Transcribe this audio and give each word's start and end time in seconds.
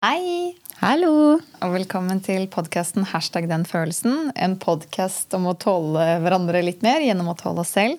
Hei! 0.00 0.54
Hallo! 0.80 1.34
Og 1.60 1.72
velkommen 1.74 2.22
til 2.24 2.46
podkasten 2.48 3.04
Hashtag 3.10 3.44
den 3.50 3.66
følelsen. 3.68 4.30
En 4.32 4.54
podkast 4.56 5.34
om 5.36 5.50
å 5.50 5.52
tåle 5.60 6.06
hverandre 6.22 6.62
litt 6.64 6.78
mer 6.80 7.02
gjennom 7.04 7.26
å 7.28 7.34
tåle 7.36 7.60
oss 7.60 7.74
selv. 7.76 7.98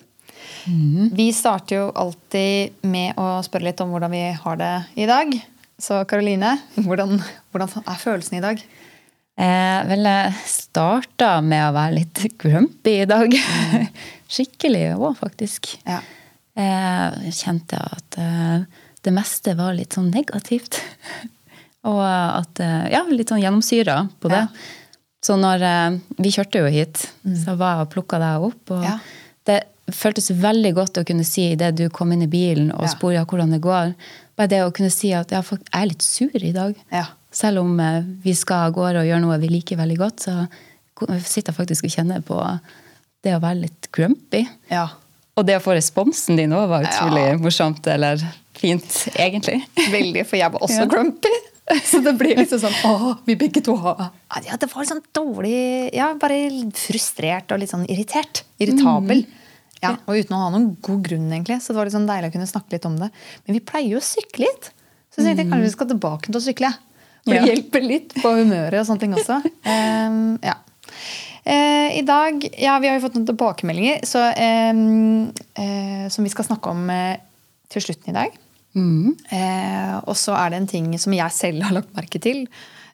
Vi 1.14 1.28
starter 1.30 1.76
jo 1.76 1.84
alltid 2.02 2.80
med 2.90 3.14
å 3.22 3.36
spørre 3.46 3.68
litt 3.68 3.82
om 3.84 3.92
hvordan 3.94 4.10
vi 4.16 4.22
har 4.34 4.58
det 4.58 4.70
i 4.98 5.06
dag. 5.06 5.30
Så 5.78 6.00
Karoline, 6.10 6.56
hvordan, 6.74 7.20
hvordan 7.54 7.70
er 7.84 8.00
følelsen 8.02 8.40
i 8.40 8.42
dag? 8.42 8.64
Eh, 9.38 9.78
vel, 9.92 10.08
jeg 10.10 10.40
starta 10.50 11.36
med 11.38 11.68
å 11.68 11.76
være 11.76 12.00
litt 12.00 12.24
grumpy 12.42 12.96
i 13.04 13.06
dag. 13.12 13.36
Skikkelig 14.38 14.88
òg, 14.96 15.12
faktisk. 15.20 15.70
Ja. 15.86 16.00
Eh, 16.58 17.30
kjente 17.30 17.78
at 17.78 18.18
eh, 18.18 18.66
det 19.06 19.14
meste 19.14 19.54
var 19.62 19.78
litt 19.78 19.94
sånn 19.94 20.10
negativt. 20.10 20.80
Og 21.84 22.00
at 22.04 22.60
eh, 22.62 22.90
Ja, 22.94 23.02
litt 23.10 23.28
sånn 23.32 23.42
gjennomsyra 23.42 23.96
på 24.22 24.30
det. 24.30 24.44
Ja. 24.46 24.48
Så 25.22 25.36
når 25.38 25.62
eh, 25.66 25.98
Vi 26.22 26.30
kjørte 26.34 26.62
jo 26.62 26.70
hit, 26.70 27.04
så 27.44 27.56
var 27.58 27.76
jeg 27.78 27.86
og 27.86 27.92
plukka 27.94 28.18
deg 28.22 28.46
opp. 28.50 28.70
Og 28.76 28.84
Ja. 28.86 28.98
det 29.46 29.60
føltes 29.92 30.30
veldig 30.30 30.74
godt 30.74 30.98
å 31.00 31.04
kunne 31.06 31.24
si 31.26 31.48
idet 31.52 31.74
du 31.76 31.88
kom 31.90 32.12
inn 32.14 32.22
i 32.22 32.30
bilen 32.30 32.70
og 32.72 32.84
Ja. 32.86 33.24
hvordan 33.24 33.50
det 33.50 33.60
går. 33.60 33.94
Bare 34.36 34.48
det 34.48 34.60
å 34.62 34.72
kunne 34.72 34.90
si 34.90 35.12
at 35.12 35.30
jeg 35.30 35.44
er 35.72 35.86
litt 35.86 36.02
sur 36.02 36.30
i 36.34 36.52
dag. 36.52 36.74
Ja. 36.92 37.06
Selv 37.32 37.60
om 37.60 37.78
eh, 37.80 38.02
vi 38.22 38.32
skal 38.34 38.68
av 38.68 38.74
gårde 38.74 39.00
og 39.02 39.06
gjøre 39.10 39.20
noe 39.20 39.38
vi 39.38 39.48
liker 39.48 39.76
veldig 39.76 39.98
godt, 39.98 40.20
så 40.20 40.48
sitter 41.24 41.52
jeg 41.52 41.56
faktisk 41.58 41.84
og 41.84 41.90
kjenner 41.90 42.22
på 42.22 42.38
det 43.24 43.34
å 43.34 43.40
være 43.42 43.60
litt 43.66 43.88
grumpy. 43.92 44.46
ja. 44.70 44.88
Og 45.34 45.46
det 45.46 45.54
å 45.56 45.62
få 45.64 45.72
responsen 45.72 46.36
din 46.36 46.52
òg 46.52 46.68
var 46.68 46.82
utrolig 46.84 47.22
Ja. 47.30 47.36
morsomt, 47.40 47.86
eller 47.88 48.18
fint, 48.54 48.84
egentlig. 49.16 49.62
Veldig, 49.90 50.26
for 50.26 50.36
jeg 50.36 50.52
var 50.52 50.60
også 50.60 50.86
grumpy. 50.92 51.30
Så 51.90 52.00
det 52.02 52.12
blir 52.18 52.34
liksom 52.36 52.58
sånn 52.58 52.74
Å, 52.88 53.12
vi 53.26 53.36
begge 53.38 53.62
to 53.64 53.76
har 53.78 54.08
Ja, 54.42 54.56
det 54.58 54.66
var 54.72 54.86
sånn 54.88 55.02
dårlig 55.14 55.92
Ja, 55.94 56.10
bare 56.18 56.40
frustrert 56.74 57.54
og 57.54 57.62
litt 57.62 57.70
sånn 57.70 57.86
irritert. 57.86 58.42
Irritabel. 58.62 59.24
Ja, 59.82 59.96
Og 60.06 60.18
uten 60.18 60.36
å 60.36 60.44
ha 60.44 60.50
noen 60.54 60.72
god 60.82 61.00
grunn, 61.08 61.26
egentlig. 61.32 61.58
Så 61.62 61.72
det 61.72 61.80
var 61.80 61.88
litt 61.88 61.96
sånn 61.96 62.06
deilig 62.06 62.30
å 62.30 62.34
kunne 62.36 62.50
snakke 62.50 62.76
litt 62.76 62.86
om 62.86 63.00
det. 63.00 63.08
Men 63.46 63.56
vi 63.58 63.62
pleier 63.66 63.96
jo 63.96 64.02
å 64.02 64.06
sykle 64.06 64.46
litt. 64.46 64.70
Så 65.10 65.24
jeg 65.24 65.34
tenkte 65.34 65.50
kanskje 65.50 65.66
vi 65.66 65.72
skal 65.74 65.90
tilbake 65.90 66.30
til 66.30 66.38
å 66.38 66.44
sykle. 66.44 66.70
For 67.22 67.34
det 67.34 67.50
hjelper 67.50 67.84
litt 67.84 68.14
på 68.18 68.30
humøret 68.38 68.78
og 68.80 68.86
sånne 68.88 69.02
ting 69.02 69.16
også. 69.18 69.40
Um, 69.66 70.22
ja. 70.50 70.54
Eh, 71.42 71.98
I 71.98 72.02
dag 72.06 72.44
Ja, 72.54 72.76
vi 72.78 72.86
har 72.86 72.94
jo 72.94 73.02
fått 73.02 73.18
noen 73.18 73.26
tilbakemeldinger 73.26 74.04
så, 74.06 74.28
ehm, 74.38 75.32
eh, 75.58 76.06
som 76.14 76.22
vi 76.22 76.30
skal 76.30 76.46
snakke 76.46 76.70
om 76.70 76.90
eh, 76.90 77.18
til 77.72 77.82
slutten 77.82 78.12
i 78.12 78.18
dag. 78.20 78.36
Eh, 78.76 79.96
og 80.06 80.14
så 80.16 80.36
er 80.38 80.52
det 80.52 80.62
en 80.62 80.70
ting 80.70 80.94
som 81.00 81.12
jeg 81.16 81.34
selv 81.34 81.66
har 81.66 81.76
lagt 81.76 81.92
merke 81.96 82.20
til. 82.22 82.46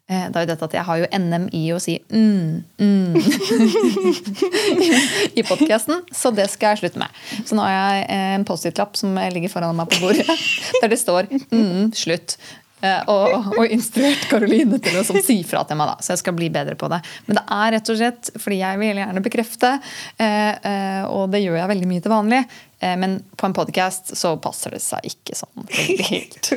Eh, 0.09 0.25
det 0.27 0.39
er 0.39 0.45
jo 0.45 0.49
dette 0.49 0.65
at 0.65 0.73
jeg 0.73 0.87
har 0.87 0.99
jo 0.99 1.09
NM 1.21 1.45
i 1.53 1.61
å 1.69 1.77
si 1.81 1.99
mm, 2.01 2.63
mm 2.81 3.17
i 5.39 5.43
podkasten, 5.45 6.01
så 6.09 6.31
det 6.33 6.47
skal 6.49 6.73
jeg 6.73 6.81
slutte 6.81 7.03
med. 7.03 7.19
Så 7.45 7.57
nå 7.57 7.61
har 7.61 7.75
jeg 7.75 8.07
eh, 8.07 8.33
en 8.39 8.47
Post-It-lapp 8.47 8.97
som 8.97 9.13
ligger 9.35 9.53
foran 9.53 9.77
meg 9.77 9.91
på 9.93 10.01
bordet, 10.07 10.25
der 10.81 10.89
det 10.89 10.99
står 10.99 11.29
mm, 11.29 11.93
slutt. 11.93 12.39
Eh, 12.81 13.09
og, 13.11 13.57
og 13.57 13.73
instruert 13.73 14.23
Karoline 14.31 14.79
til 14.83 14.99
å 14.99 15.03
sånn, 15.03 15.19
si 15.25 15.41
fra 15.47 15.65
til 15.67 15.79
meg, 15.79 15.91
da, 15.91 15.97
så 16.03 16.13
jeg 16.13 16.21
skal 16.21 16.35
bli 16.37 16.47
bedre 16.53 16.77
på 16.79 16.87
det. 16.91 17.01
Men 17.27 17.39
det 17.39 17.43
er 17.55 17.73
rett 17.75 17.91
og 17.91 17.99
slett 17.99 18.31
fordi 18.39 18.61
jeg 18.61 18.79
vil 18.81 19.01
gjerne 19.01 19.23
bekrefte, 19.25 19.75
eh, 20.21 20.53
eh, 20.55 21.03
og 21.09 21.33
det 21.33 21.43
gjør 21.43 21.59
jeg 21.59 21.71
veldig 21.73 21.91
mye 21.91 22.05
til 22.05 22.15
vanlig. 22.15 22.43
Men 22.79 23.17
på 23.35 23.43
en 23.43 23.51
podkast 23.51 24.13
så 24.15 24.29
passer 24.39 24.71
det 24.71 24.79
seg 24.79 25.03
ikke 25.09 25.35
sånn 25.35 25.65
helt. 26.13 26.47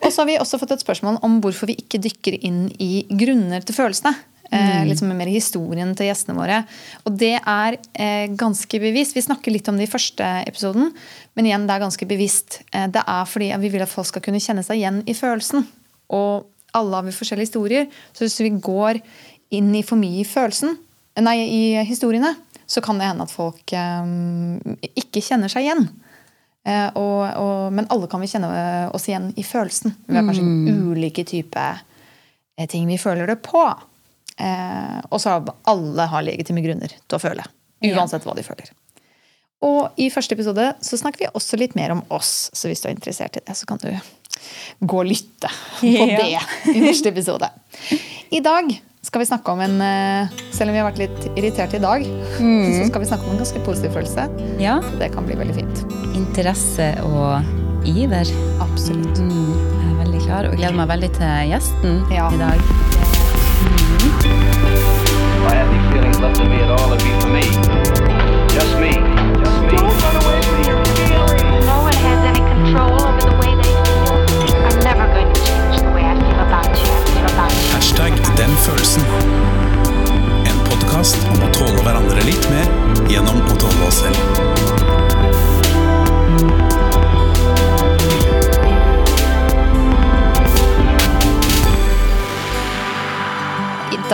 Og 0.00 0.08
så 0.08 0.24
har 0.24 0.26
vi 0.26 0.34
også 0.42 0.58
fått 0.58 0.72
et 0.74 0.82
spørsmål 0.82 1.20
om 1.22 1.36
hvorfor 1.44 1.70
vi 1.70 1.76
ikke 1.78 2.00
dykker 2.02 2.40
inn 2.40 2.64
i 2.82 3.04
grunner 3.06 3.62
til 3.62 3.76
følelsene. 3.76 4.16
Eh, 4.54 4.84
litt 4.86 5.00
som 5.00 5.10
mer 5.10 5.30
historien 5.30 5.90
til 5.98 6.06
gjestene 6.06 6.36
våre. 6.38 6.60
Og 7.08 7.16
det 7.18 7.34
er 7.40 7.76
eh, 7.98 8.26
ganske 8.38 8.80
bevisst. 8.80 9.16
Vi 9.16 9.24
snakker 9.24 9.54
litt 9.54 9.68
om 9.70 9.78
det 9.80 9.88
i 9.88 9.90
første 9.90 10.28
episoden, 10.46 10.92
men 11.34 11.48
igjen, 11.48 11.64
det 11.66 11.74
er 11.74 11.82
ganske 11.82 12.06
bevisst. 12.08 12.60
Eh, 12.70 12.86
det 12.94 13.02
er 13.02 13.24
fordi 13.26 13.50
vi 13.64 13.72
vil 13.72 13.82
at 13.82 13.90
folk 13.90 14.10
skal 14.10 14.22
kunne 14.22 14.42
kjenne 14.42 14.62
seg 14.66 14.78
igjen 14.78 15.00
i 15.10 15.16
følelsen. 15.18 15.66
Og 16.14 16.46
alle 16.74 17.00
har 17.00 17.06
vi 17.06 17.14
forskjellige 17.16 17.50
historier, 17.50 17.88
så 18.14 18.26
hvis 18.26 18.42
vi 18.44 18.52
går 18.62 19.00
inn 19.54 19.72
i 19.74 19.82
for 19.86 19.98
mye 19.98 20.22
i 20.22 20.28
følelsen, 20.28 20.76
nei, 21.22 21.36
i 21.42 21.64
historiene, 21.86 22.34
så 22.66 22.82
kan 22.82 22.98
det 22.98 23.08
hende 23.10 23.26
at 23.26 23.34
folk 23.34 23.74
eh, 23.74 24.94
ikke 25.02 25.22
kjenner 25.24 25.50
seg 25.50 25.66
igjen. 25.66 25.88
Eh, 26.64 26.86
og, 26.94 27.24
og, 27.42 27.74
men 27.74 27.90
alle 27.92 28.06
kan 28.10 28.22
vi 28.22 28.30
kjenne 28.30 28.52
oss 28.94 29.08
igjen 29.10 29.32
i 29.40 29.44
følelsen. 29.46 29.96
Vi 30.06 30.16
har 30.16 30.28
kanskje 30.28 30.46
ulike 30.94 31.26
typer 31.26 31.82
ting 32.70 32.86
vi 32.86 33.00
føler 33.02 33.26
det 33.26 33.40
på. 33.42 33.64
Eh, 34.40 35.00
og 35.10 35.20
så 35.22 35.36
alle 35.70 36.06
har 36.10 36.24
legitime 36.26 36.64
grunner 36.64 36.90
til 36.94 37.18
å 37.18 37.22
føle. 37.22 37.44
Uansett 37.84 38.24
hva 38.26 38.34
de 38.36 38.42
føler. 38.46 38.70
Og 39.64 39.96
i 40.00 40.10
første 40.12 40.36
episode 40.36 40.64
så 40.84 40.98
snakker 41.00 41.24
vi 41.24 41.30
også 41.38 41.56
litt 41.60 41.76
mer 41.78 41.94
om 41.94 42.02
oss, 42.12 42.50
så 42.52 42.68
hvis 42.68 42.82
du 42.82 42.88
er 42.90 42.96
interessert 42.96 43.38
i 43.38 43.44
det, 43.46 43.54
så 43.56 43.68
kan 43.68 43.80
du 43.80 43.88
gå 44.84 44.98
og 45.00 45.06
lytte 45.08 45.48
på 45.80 46.08
det 46.10 46.74
i 46.74 46.82
neste 46.82 47.12
episode. 47.14 47.48
I 48.34 48.42
dag 48.44 48.68
skal 49.04 49.20
vi 49.22 49.28
snakke 49.28 49.52
om 49.52 49.60
en 49.60 49.74
eh, 49.84 50.30
Selv 50.56 50.70
om 50.70 50.76
vi 50.76 50.80
har 50.80 50.86
vært 50.88 51.00
litt 51.02 51.26
irriterte 51.38 51.76
i 51.76 51.82
dag, 51.84 52.04
så 52.38 52.88
skal 52.88 53.04
vi 53.04 53.08
snakke 53.10 53.28
om 53.28 53.34
en 53.36 53.42
ganske 53.44 53.62
positiv 53.66 53.92
følelse. 53.96 54.26
Ja. 54.62 54.78
Så 54.84 54.96
det 55.00 55.12
kan 55.14 55.28
bli 55.28 55.36
veldig 55.38 55.56
fint. 55.60 55.84
Interesse 56.16 56.90
og 57.04 57.86
iver. 57.88 58.32
Absolutt. 58.64 59.20
Mm, 59.20 59.54
jeg 59.54 59.92
er 59.92 60.00
veldig 60.04 60.24
klar 60.26 60.48
og 60.50 60.56
gleder 60.58 60.80
meg 60.80 60.92
veldig 60.96 61.12
til 61.20 61.54
gjesten 61.54 62.02
Ja. 62.14 62.28
i 62.32 62.42
dag. 62.42 62.93
Gjennom 83.14 83.40
å 83.46 83.56
tåle 83.60 83.86
oss 83.86 84.02
selv. 84.02 84.53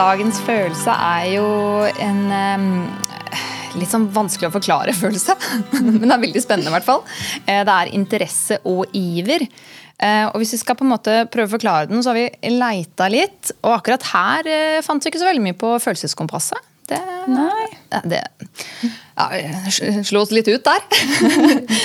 Dagens 0.00 0.38
følelse 0.46 0.92
er 0.94 1.26
jo 1.34 1.48
en 2.00 2.20
em, 2.32 2.68
litt 3.76 3.90
sånn 3.92 4.06
vanskelig 4.14 4.48
å 4.48 4.54
forklare 4.54 4.94
følelse. 5.02 5.36
Men 5.76 6.06
det 6.06 6.14
er 6.14 6.22
veldig 6.24 6.42
spennende, 6.44 6.72
i 6.72 6.76
hvert 6.78 6.86
fall. 6.88 7.04
Eh, 7.44 7.60
Det 7.68 7.74
er 7.76 7.92
interesse 7.98 8.60
og 8.70 8.94
iver. 8.96 9.44
Eh, 10.00 10.24
Og 10.30 10.38
hvis 10.40 10.54
vi 10.56 10.60
skal 10.62 10.78
på 10.78 10.86
en 10.86 10.94
måte 10.94 11.18
prøve 11.32 11.50
å 11.50 11.54
forklare 11.58 11.90
den, 11.90 12.00
så 12.02 12.14
har 12.14 12.20
vi 12.22 12.54
leita 12.56 13.10
litt. 13.12 13.52
Og 13.60 13.74
akkurat 13.76 14.08
her 14.14 14.48
eh, 14.48 14.80
fant 14.86 15.04
vi 15.04 15.12
ikke 15.12 15.20
så 15.20 15.28
veldig 15.28 15.44
mye 15.50 15.58
på 15.60 15.74
følelseskompasset. 15.84 16.69
Det, 16.90 16.98
Nei. 17.30 17.66
Ja, 17.90 18.00
det 18.04 18.24
ja, 19.20 19.70
Slo 20.04 20.22
oss 20.22 20.30
litt 20.32 20.48
ut 20.48 20.64
der. 20.64 20.80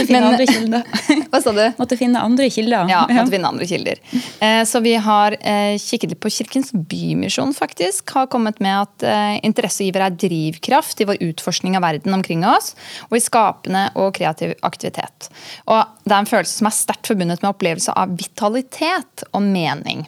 Finne 0.08 0.22
andre 0.30 0.46
kilder. 0.48 0.86
Hva 1.32 1.42
sa 1.44 1.52
du? 1.56 1.64
Måtte 1.78 1.98
finne 2.00 2.22
andre 2.24 2.48
kilder. 2.54 2.88
Ja, 2.90 3.04
måtte 3.10 3.34
finne 3.34 3.52
andre 3.52 3.68
kilder. 3.70 4.00
Eh, 4.40 4.62
Så 4.68 4.80
vi 4.86 4.96
har 5.02 5.36
eh, 5.42 5.76
kikket 5.82 6.14
litt 6.14 6.22
på 6.24 6.32
Kirkens 6.32 6.72
Bymisjon, 6.74 7.54
faktisk. 7.58 8.16
Har 8.16 8.30
kommet 8.32 8.62
med 8.64 8.86
at 8.86 9.06
eh, 9.06 9.36
interesse 9.46 9.86
er 9.86 10.16
drivkraft 10.16 11.04
i 11.04 11.10
vår 11.10 11.22
utforskning 11.32 11.78
av 11.78 11.86
verden 11.86 12.16
omkring 12.16 12.46
oss, 12.48 12.74
og 13.10 13.20
i 13.20 13.24
skapende 13.24 13.90
og 14.00 14.14
kreativ 14.18 14.56
aktivitet. 14.66 15.30
Og 15.68 15.84
det 16.06 16.14
er 16.16 16.22
en 16.24 16.32
følelse 16.32 16.62
som 16.62 16.72
er 16.72 16.78
sterkt 16.78 17.12
forbundet 17.12 17.44
med 17.44 17.52
opplevelse 17.52 17.94
av 17.94 18.16
vitalitet 18.16 19.28
og 19.34 19.44
mening. 19.44 20.06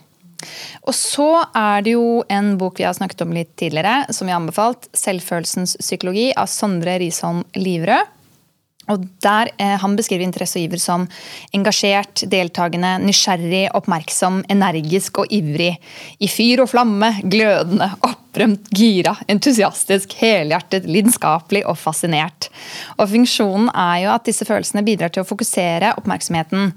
Og 0.87 0.95
så 0.95 1.29
er 1.55 1.85
det 1.85 1.95
jo 1.95 2.23
en 2.29 2.53
bok 2.59 2.79
vi 2.79 2.87
har 2.87 2.95
snakket 2.97 3.23
om 3.25 3.33
litt 3.35 3.55
tidligere, 3.59 4.05
som 4.13 4.27
vi 4.27 4.33
har 4.33 4.41
anbefalt, 4.41 4.89
'Selvfølelsens 4.93 5.77
psykologi' 5.81 6.33
av 6.35 6.47
Sondre 6.51 6.99
Risholm 6.99 7.43
Livrød. 7.55 8.16
Og 8.93 9.03
der 9.23 9.51
eh, 9.59 9.75
Han 9.81 9.95
beskriver 9.97 10.25
interesse 10.25 10.59
og 10.59 10.67
iver 10.67 10.81
som 10.81 11.07
engasjert, 11.55 12.23
deltakende, 12.31 12.97
nysgjerrig, 13.03 13.67
oppmerksom, 13.77 14.43
energisk 14.53 15.23
og 15.23 15.33
ivrig. 15.33 15.75
I 16.19 16.29
fyr 16.31 16.63
og 16.63 16.71
flamme, 16.71 17.11
glødende, 17.23 17.89
opprømt, 18.07 18.69
gira, 18.75 19.15
entusiastisk, 19.31 20.15
helhjertet, 20.21 20.87
lidenskapelig 20.89 21.65
og 21.67 21.79
fascinert. 21.81 22.49
Og 22.97 23.09
Funksjonen 23.11 23.71
er 23.73 24.05
jo 24.05 24.13
at 24.13 24.27
disse 24.29 24.47
følelsene 24.47 24.85
bidrar 24.87 25.11
til 25.13 25.25
å 25.25 25.27
fokusere 25.27 25.95
oppmerksomheten. 25.99 26.71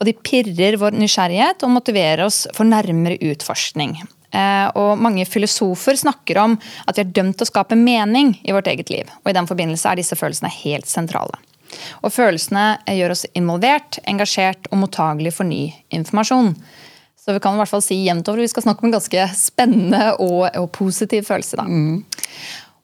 Og 0.00 0.08
de 0.08 0.16
pirrer 0.16 0.78
vår 0.80 0.96
nysgjerrighet 0.96 1.66
og 1.66 1.76
motiverer 1.76 2.24
oss 2.24 2.46
for 2.56 2.68
nærmere 2.68 3.20
utforskning. 3.32 3.98
Eh, 4.30 4.66
Og 4.78 4.98
Mange 4.98 5.26
filosofer 5.26 5.98
snakker 5.98 6.38
om 6.38 6.56
at 6.86 6.96
vi 6.96 7.04
er 7.04 7.14
dømt 7.14 7.38
til 7.38 7.46
å 7.48 7.50
skape 7.50 7.78
mening 7.78 8.36
i 8.44 8.54
vårt 8.54 8.70
eget 8.70 8.90
liv. 8.90 9.10
Og 9.24 9.32
I 9.32 9.36
den 9.36 9.48
forbindelse 9.50 9.90
er 9.90 10.00
disse 10.00 10.18
følelsene 10.18 10.52
helt 10.62 10.86
sentrale. 10.90 11.38
Og 12.04 12.14
Følelsene 12.14 12.80
gjør 12.88 13.16
oss 13.16 13.26
involvert, 13.38 14.00
engasjert 14.10 14.70
og 14.70 14.82
mottagelig 14.84 15.34
for 15.36 15.48
ny 15.48 15.68
informasjon. 15.94 16.54
Så 17.20 17.36
vi 17.36 17.42
kan 17.44 17.54
i 17.54 17.60
hvert 17.60 17.70
fall 17.70 17.84
si 17.84 18.00
jevnt 18.06 18.28
over. 18.32 18.40
Vi 18.40 18.50
skal 18.50 18.64
snakke 18.64 18.82
om 18.82 18.88
en 18.88 18.96
ganske 18.96 19.28
spennende 19.36 20.14
og, 20.24 20.48
og 20.56 20.70
positiv 20.72 21.28
følelse. 21.28 21.60
da. 21.60 21.66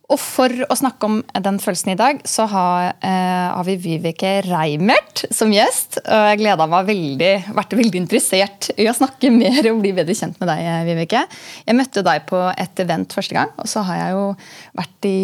Og 0.07 0.21
for 0.23 0.53
å 0.71 0.75
snakke 0.79 1.09
om 1.09 1.17
den 1.43 1.57
følelsen 1.59 1.91
i 1.97 1.99
dag, 1.99 2.21
så 2.31 2.45
har, 2.47 2.93
eh, 3.03 3.47
har 3.51 3.65
vi 3.67 3.75
Vibeke 3.77 4.45
Reimert 4.47 5.25
som 5.35 5.51
gjest. 5.51 5.99
Og 5.99 6.29
jeg 6.31 6.39
gleda 6.45 6.67
meg 6.71 6.87
veldig, 6.87 7.33
vært 7.57 7.75
veldig 7.75 8.03
interessert 8.05 8.71
i 8.79 8.87
å 8.87 8.95
snakke 8.95 9.33
mer 9.35 9.67
og 9.73 9.83
bli 9.83 9.93
bedre 9.97 10.15
kjent 10.15 10.39
med 10.39 10.49
deg, 10.53 10.87
Vibeke. 10.87 11.25
Jeg 11.67 11.75
møtte 11.75 12.05
deg 12.07 12.23
på 12.27 12.39
et 12.57 12.85
event 12.87 13.09
første 13.19 13.35
gang, 13.35 13.51
og 13.59 13.67
så 13.67 13.83
har 13.83 13.97
jeg 13.97 14.15
jo 14.15 14.37
vært 14.79 15.11
i 15.11 15.19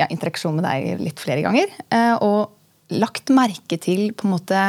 ja, 0.00 0.10
interaksjon 0.10 0.58
med 0.58 0.66
deg 0.66 1.00
litt 1.04 1.22
flere 1.22 1.44
ganger. 1.46 1.70
Eh, 1.92 2.14
og 2.18 2.50
lagt 2.92 3.32
merke 3.34 3.78
til 3.80 4.12
på 4.12 4.28
en 4.28 4.34
måte 4.36 4.62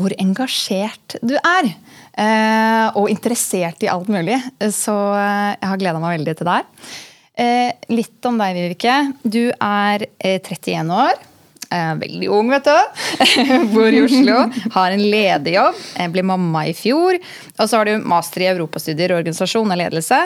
hvor 0.00 0.14
engasjert 0.22 1.18
du 1.22 1.34
er. 1.36 1.70
Eh, 2.20 2.98
og 2.98 3.10
interessert 3.12 3.82
i 3.84 3.90
alt 3.92 4.10
mulig. 4.12 4.38
Så 4.74 4.94
eh, 5.16 5.56
jeg 5.56 5.70
har 5.72 5.80
gleda 5.80 6.02
meg 6.02 6.18
veldig 6.18 6.36
til 6.38 6.50
her. 6.50 6.68
Eh, 7.40 7.72
litt 7.92 8.28
om 8.28 8.38
deg, 8.40 8.56
Vibeke. 8.56 8.96
Du 9.22 9.42
er 9.52 10.06
eh, 10.18 10.38
31 10.40 10.94
år. 10.94 11.26
Veldig 11.70 12.26
ung, 12.34 12.48
vet 12.50 12.66
du. 12.66 13.02
Bor 13.76 13.94
i 13.94 14.00
Oslo. 14.02 14.40
Har 14.74 14.90
en 14.90 15.04
lederjobb. 15.04 15.76
jobb, 15.78 16.14
ble 16.16 16.24
mamma 16.26 16.64
i 16.66 16.72
fjor. 16.74 17.20
Og 17.54 17.62
så 17.62 17.78
har 17.78 17.86
du 17.86 18.08
master 18.10 18.42
i 18.42 18.48
europastudier 18.50 19.14
og 19.14 19.20
organisasjon 19.20 19.70
og 19.70 19.78
ledelse. 19.78 20.18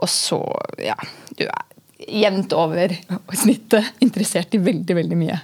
Og 0.00 0.10
så, 0.10 0.40
ja 0.82 0.96
Du 1.36 1.44
er 1.44 1.68
jevnt 2.00 2.54
over 2.56 2.96
snittet 3.36 4.02
interessert 4.02 4.56
i 4.56 4.62
veldig, 4.64 4.96
veldig 4.98 5.20
mye. 5.20 5.38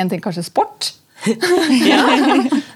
En 0.00 0.10
ting 0.10 0.22
kanskje 0.24 0.46
sport. 0.46 0.92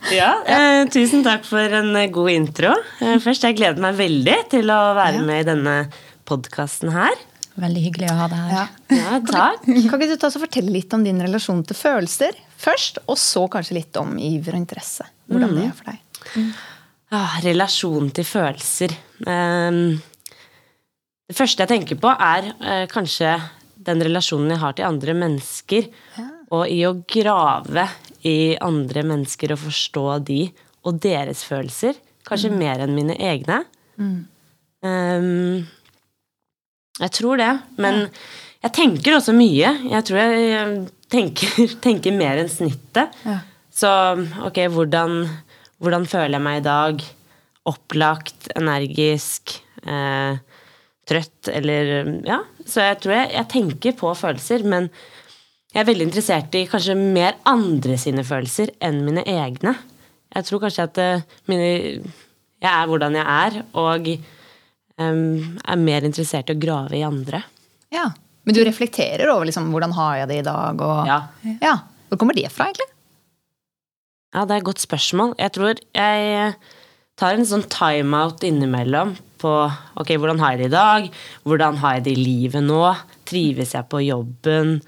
Ja, 0.08 0.30
eh, 0.48 0.86
tusen 0.88 1.20
takk 1.26 1.42
for 1.44 1.74
en 1.76 1.90
eh, 1.98 2.06
god 2.12 2.30
intro. 2.32 2.70
Eh, 3.04 3.18
først, 3.20 3.44
jeg 3.44 3.58
gleder 3.58 3.82
meg 3.82 3.98
veldig 3.98 4.36
til 4.54 4.70
å 4.72 4.78
være 4.96 5.18
Ja. 5.18 5.24
med 5.26 5.42
i 5.42 5.48
denne 5.50 5.74
podkasten 6.24 6.94
her. 6.94 7.12
Veldig 7.60 7.82
hyggelig 7.82 8.08
å 8.12 8.16
ha 8.16 8.28
deg 8.30 8.38
her. 8.54 8.70
Ja, 8.94 9.18
takk. 9.26 9.66
Kan 9.66 10.00
ikke 10.00 10.08
du 10.08 10.16
ta 10.16 10.30
og 10.30 10.40
fortelle 10.46 10.72
litt 10.72 10.94
om 10.96 11.04
din 11.04 11.20
relasjon 11.20 11.60
til 11.66 11.76
følelser 11.76 12.38
først? 12.56 13.02
Og 13.10 13.18
så 13.20 13.44
kanskje 13.52 13.80
litt 13.82 13.98
om 14.00 14.14
iver 14.16 14.54
og 14.56 14.62
interesse. 14.62 15.04
Hvordan 15.28 15.56
det 15.58 15.66
er 15.66 15.76
for 15.76 15.90
deg. 15.92 16.48
Ah, 17.12 17.36
relasjon 17.44 18.08
til 18.16 18.24
følelser. 18.28 18.94
Um, 19.26 19.98
det 21.28 21.36
første 21.36 21.64
jeg 21.66 21.72
tenker 21.74 22.00
på, 22.00 22.08
er 22.14 22.52
uh, 22.62 22.86
kanskje 22.88 23.34
den 23.88 24.04
relasjonen 24.08 24.54
jeg 24.54 24.62
har 24.62 24.76
til 24.78 24.88
andre 24.88 25.14
mennesker. 25.26 25.90
Og 26.54 26.64
i 26.72 26.80
å 26.88 26.94
grave 27.08 27.88
i 28.26 28.56
andre 28.64 29.04
mennesker 29.06 29.52
og 29.54 29.62
forstå 29.66 30.06
de 30.28 30.42
og 30.88 31.00
deres 31.04 31.42
følelser. 31.46 31.98
Kanskje 32.28 32.52
mer 32.54 32.80
enn 32.84 32.94
mine 32.96 33.16
egne. 33.20 33.62
Ehm, 34.84 35.66
jeg 36.98 37.14
tror 37.18 37.40
det. 37.40 37.50
Men 37.80 38.06
jeg 38.64 38.74
tenker 38.76 39.18
også 39.18 39.34
mye. 39.36 39.74
Jeg 39.90 40.06
tror 40.08 40.20
jeg 40.22 40.80
tenker, 41.12 41.62
tenker 41.86 42.16
mer 42.16 42.42
enn 42.42 42.50
snittet. 42.52 43.14
Ja. 43.26 43.40
Så 43.78 43.90
ok, 44.48 44.64
hvordan, 44.74 45.22
hvordan 45.78 46.08
føler 46.10 46.38
jeg 46.38 46.46
meg 46.48 46.60
i 46.62 46.66
dag? 46.66 47.04
Opplagt, 47.68 48.48
energisk, 48.58 49.58
eh, 49.84 50.40
trøtt 51.08 51.50
eller 51.52 51.92
Ja. 52.26 52.42
Så 52.68 52.82
jeg 52.84 52.98
tror 53.00 53.14
jeg, 53.14 53.30
jeg 53.32 53.48
tenker 53.48 53.94
på 53.96 54.10
følelser, 54.18 54.64
men 54.68 54.90
jeg 55.78 55.84
er 55.84 55.92
veldig 55.92 56.06
interessert 56.08 56.56
i 56.58 56.64
kanskje 56.66 56.94
mer 56.98 57.36
andre 57.46 57.94
sine 58.02 58.24
følelser 58.26 58.72
enn 58.82 59.04
mine 59.06 59.22
egne. 59.30 59.76
Jeg 60.34 60.46
tror 60.48 60.64
kanskje 60.64 60.86
at 60.88 60.98
eh, 60.98 61.36
mine, 61.46 61.68
jeg 62.58 62.70
er 62.72 62.88
hvordan 62.90 63.14
jeg 63.14 63.22
er, 63.22 63.58
og 63.78 64.08
um, 64.98 65.20
er 65.62 65.78
mer 65.78 66.08
interessert 66.08 66.50
i 66.50 66.56
å 66.56 66.58
grave 66.58 66.98
i 66.98 67.04
andre. 67.06 67.44
Ja. 67.94 68.08
Men 68.42 68.58
du 68.58 68.62
reflekterer 68.66 69.30
over 69.30 69.46
liksom, 69.46 69.70
hvordan 69.70 69.94
har 69.94 70.18
jeg 70.24 70.32
det 70.32 70.40
i 70.40 70.48
dag? 70.50 70.82
Og, 70.82 70.98
Ja. 71.06 71.20
Ja. 71.62 71.76
Hvor 72.08 72.24
kommer 72.24 72.34
det 72.34 72.50
fra, 72.50 72.72
egentlig? 72.72 72.88
Ja, 74.34 74.42
det 74.42 74.56
er 74.56 74.58
et 74.58 74.66
godt 74.66 74.82
spørsmål. 74.82 75.34
Jeg 75.38 75.54
tror 75.54 75.78
jeg 75.94 76.52
tar 77.20 77.38
en 77.38 77.46
sånn 77.46 77.66
timeout 77.70 78.42
innimellom 78.48 79.14
på 79.38 79.54
ok, 80.00 80.16
hvordan 80.16 80.40
har 80.42 80.56
jeg 80.56 80.64
det 80.64 80.70
i 80.72 80.74
dag? 80.74 81.10
Hvordan 81.46 81.78
har 81.84 81.98
jeg 81.98 82.08
det 82.08 82.14
i 82.16 82.22
livet 82.24 82.66
nå? 82.66 82.82
Trives 83.28 83.76
jeg 83.78 83.86
på 83.92 84.02
jobben? 84.02 84.80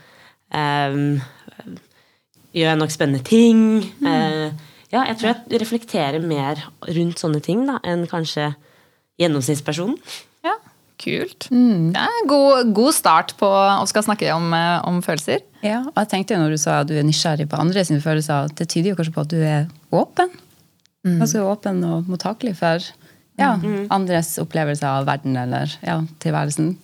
Ehm, 0.50 1.20
gjør 2.55 2.73
jeg 2.73 2.81
nok 2.81 2.94
spennende 2.94 3.23
ting? 3.26 3.61
Eh, 4.02 4.50
ja, 4.91 5.05
jeg 5.06 5.19
tror 5.20 5.31
jeg 5.31 5.62
reflekterer 5.62 6.25
mer 6.25 6.64
rundt 6.88 7.23
sånne 7.23 7.43
ting 7.44 7.62
da, 7.69 7.79
enn 7.87 8.08
kanskje 8.11 8.50
gjennomsnittspersonen. 9.20 9.99
Ja, 10.47 10.56
Kult. 11.00 11.47
Det 11.49 11.97
er 11.97 12.17
en 12.20 12.29
god, 12.29 12.75
god 12.76 12.93
start 12.93 13.32
på 13.41 13.49
å 13.49 13.87
skal 13.88 14.05
snakke 14.05 14.29
om, 14.35 14.50
eh, 14.52 14.82
om 14.85 14.99
følelser. 15.00 15.41
Ja, 15.64 15.79
og 15.87 15.97
jeg 15.97 16.11
tenkte 16.12 16.35
jo 16.35 16.43
når 16.43 16.52
du 16.52 16.61
sa 16.61 16.81
at 16.82 16.91
du 16.91 16.94
er 16.99 17.06
nysgjerrig 17.08 17.49
på 17.49 17.56
andre 17.61 17.85
sine 17.88 18.02
følelser, 18.05 18.50
at 18.50 18.56
det 18.58 18.69
tyder 18.69 18.93
jo 18.93 18.99
kanskje 18.99 19.14
på 19.14 19.25
at 19.25 19.32
du 19.32 19.38
er 19.41 19.70
åpen. 19.97 20.35
Ganske 21.00 21.41
åpen 21.41 21.81
og 21.88 22.11
mottakelig 22.12 22.52
for 22.58 22.85
ja, 23.41 23.55
andres 23.88 24.35
opplevelser 24.43 25.00
av 25.00 25.06
verden 25.08 25.38
eller 25.41 25.73
ja, 25.81 25.97
tilværelsen. 26.20 26.75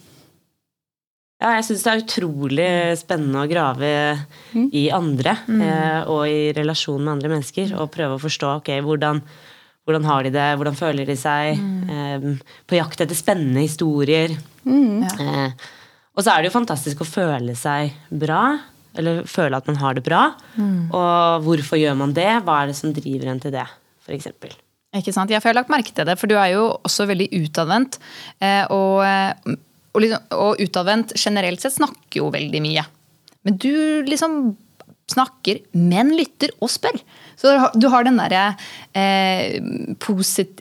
Ja, 1.37 1.51
jeg 1.59 1.67
syns 1.67 1.83
det 1.85 1.91
er 1.93 2.01
utrolig 2.01 2.69
spennende 2.97 3.43
å 3.45 3.49
grave 3.51 3.89
i 4.73 4.87
andre 4.95 5.35
eh, 5.53 6.07
og 6.09 6.23
i 6.31 6.53
relasjon 6.57 7.03
med 7.05 7.13
andre 7.19 7.29
mennesker. 7.35 7.75
Og 7.77 7.91
prøve 7.93 8.17
å 8.17 8.23
forstå 8.23 8.55
ok, 8.63 8.71
hvordan, 8.87 9.21
hvordan 9.85 10.07
har 10.09 10.25
de 10.25 10.31
det, 10.33 10.47
hvordan 10.57 10.79
føler 10.79 11.05
de 11.11 11.17
seg. 11.21 11.61
Eh, 11.93 12.25
på 12.67 12.79
jakt 12.79 13.05
etter 13.05 13.19
spennende 13.19 13.67
historier. 13.67 14.33
Eh, 15.21 15.51
og 16.17 16.25
så 16.25 16.33
er 16.33 16.41
det 16.41 16.49
jo 16.49 16.57
fantastisk 16.57 17.03
å 17.05 17.09
føle 17.11 17.53
seg 17.55 17.93
bra. 18.09 18.41
Eller 18.97 19.27
føle 19.29 19.59
at 19.61 19.67
man 19.69 19.77
har 19.77 19.93
det 19.99 20.07
bra. 20.07 20.23
Og 20.57 21.43
hvorfor 21.45 21.77
gjør 21.77 21.99
man 22.01 22.15
det? 22.17 22.31
Hva 22.47 22.63
er 22.63 22.71
det 22.73 22.79
som 22.81 22.95
driver 22.97 23.29
en 23.35 23.43
til 23.45 23.53
det, 23.53 23.67
f.eks.? 24.07 24.33
Ikke 24.97 25.13
sant? 25.13 25.29
Ja, 25.29 25.37
jeg 25.37 25.51
har 25.51 25.59
lagt 25.59 25.69
merke 25.69 25.93
til 25.93 26.07
det, 26.09 26.15
for 26.17 26.31
du 26.33 26.39
er 26.41 26.55
jo 26.55 26.63
også 26.89 27.05
veldig 27.11 27.27
utadvendt. 27.43 27.99
eh, 28.41 28.65
Og, 28.73 29.05
eh, 29.05 29.35
og, 29.97 30.03
liksom, 30.05 30.29
og 30.37 30.61
utadvendt 30.61 31.17
generelt 31.17 31.65
sett 31.65 31.79
snakker 31.79 32.21
jo 32.21 32.29
veldig 32.35 32.61
mye. 32.63 32.85
Men 33.47 33.57
du 33.63 33.73
liksom 34.05 34.39
snakker, 35.07 35.61
men 35.79 36.11
lytter 36.19 36.51
og 36.59 36.69
spør. 36.73 36.97
Så 37.39 37.53
du 37.79 37.87
har- 37.93 38.03
den 38.05 38.17
derre 38.19 38.57
eh, 38.93 39.61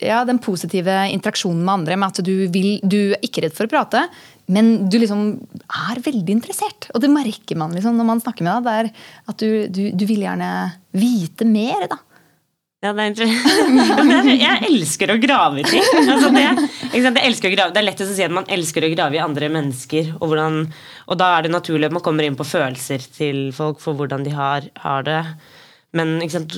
ja, 0.06 0.24
den 0.24 0.38
positive 0.40 0.96
interaksjonen 1.12 1.64
med 1.66 1.74
andre, 1.74 1.98
med 1.98 2.08
at 2.14 2.24
du, 2.24 2.48
vil, 2.54 2.80
du 2.86 3.14
er 3.16 3.24
ikke 3.26 3.42
redd 3.46 3.56
for 3.58 3.66
å 3.66 3.72
prate, 3.74 4.04
men 4.48 4.88
du 4.90 5.00
liksom 5.02 5.24
er 5.66 6.02
veldig 6.06 6.30
interessert. 6.36 6.90
Og 6.94 7.02
det 7.02 7.10
merker 7.10 7.58
man 7.58 7.74
liksom 7.74 7.98
når 7.98 8.06
man 8.06 8.22
snakker 8.22 8.46
med 8.46 8.68
deg. 8.70 8.92
At 9.28 9.42
du, 9.42 9.66
du, 9.68 9.90
du 9.98 10.06
vil 10.06 10.22
gjerne 10.28 10.52
vite 10.94 11.48
mer, 11.50 11.88
da. 11.90 11.98
Ja. 12.86 12.94
Jeg 14.46 14.70
elsker 14.70 15.14
å 15.14 15.18
grave 15.22 15.62
i 15.62 15.66
ting. 15.68 15.84
Altså 16.04 16.32
det? 16.36 16.46
Jeg 16.94 17.26
elsker 17.26 17.50
å 17.50 17.56
grave. 17.56 17.74
det 17.76 17.82
er 17.82 17.88
lettest 17.90 18.14
å 18.14 18.18
si 18.18 18.26
at 18.26 18.34
man 18.34 18.48
elsker 18.52 18.86
å 18.86 18.94
grave 18.94 19.18
i 19.18 19.24
andre 19.24 19.50
mennesker. 19.54 20.14
Og, 20.20 20.30
hvordan, 20.32 20.64
og 21.10 21.20
da 21.22 21.32
er 21.36 21.46
det 21.46 21.54
naturlig 21.56 21.90
at 21.90 21.98
man 21.98 22.06
kommer 22.06 22.28
inn 22.28 22.38
på 22.40 22.48
følelser 22.48 23.06
til 23.18 23.50
folk 23.56 23.82
for 23.84 23.98
hvordan 23.98 24.26
de 24.28 24.36
har, 24.36 24.70
har 24.86 25.06
det. 25.08 25.22
Men 25.96 26.18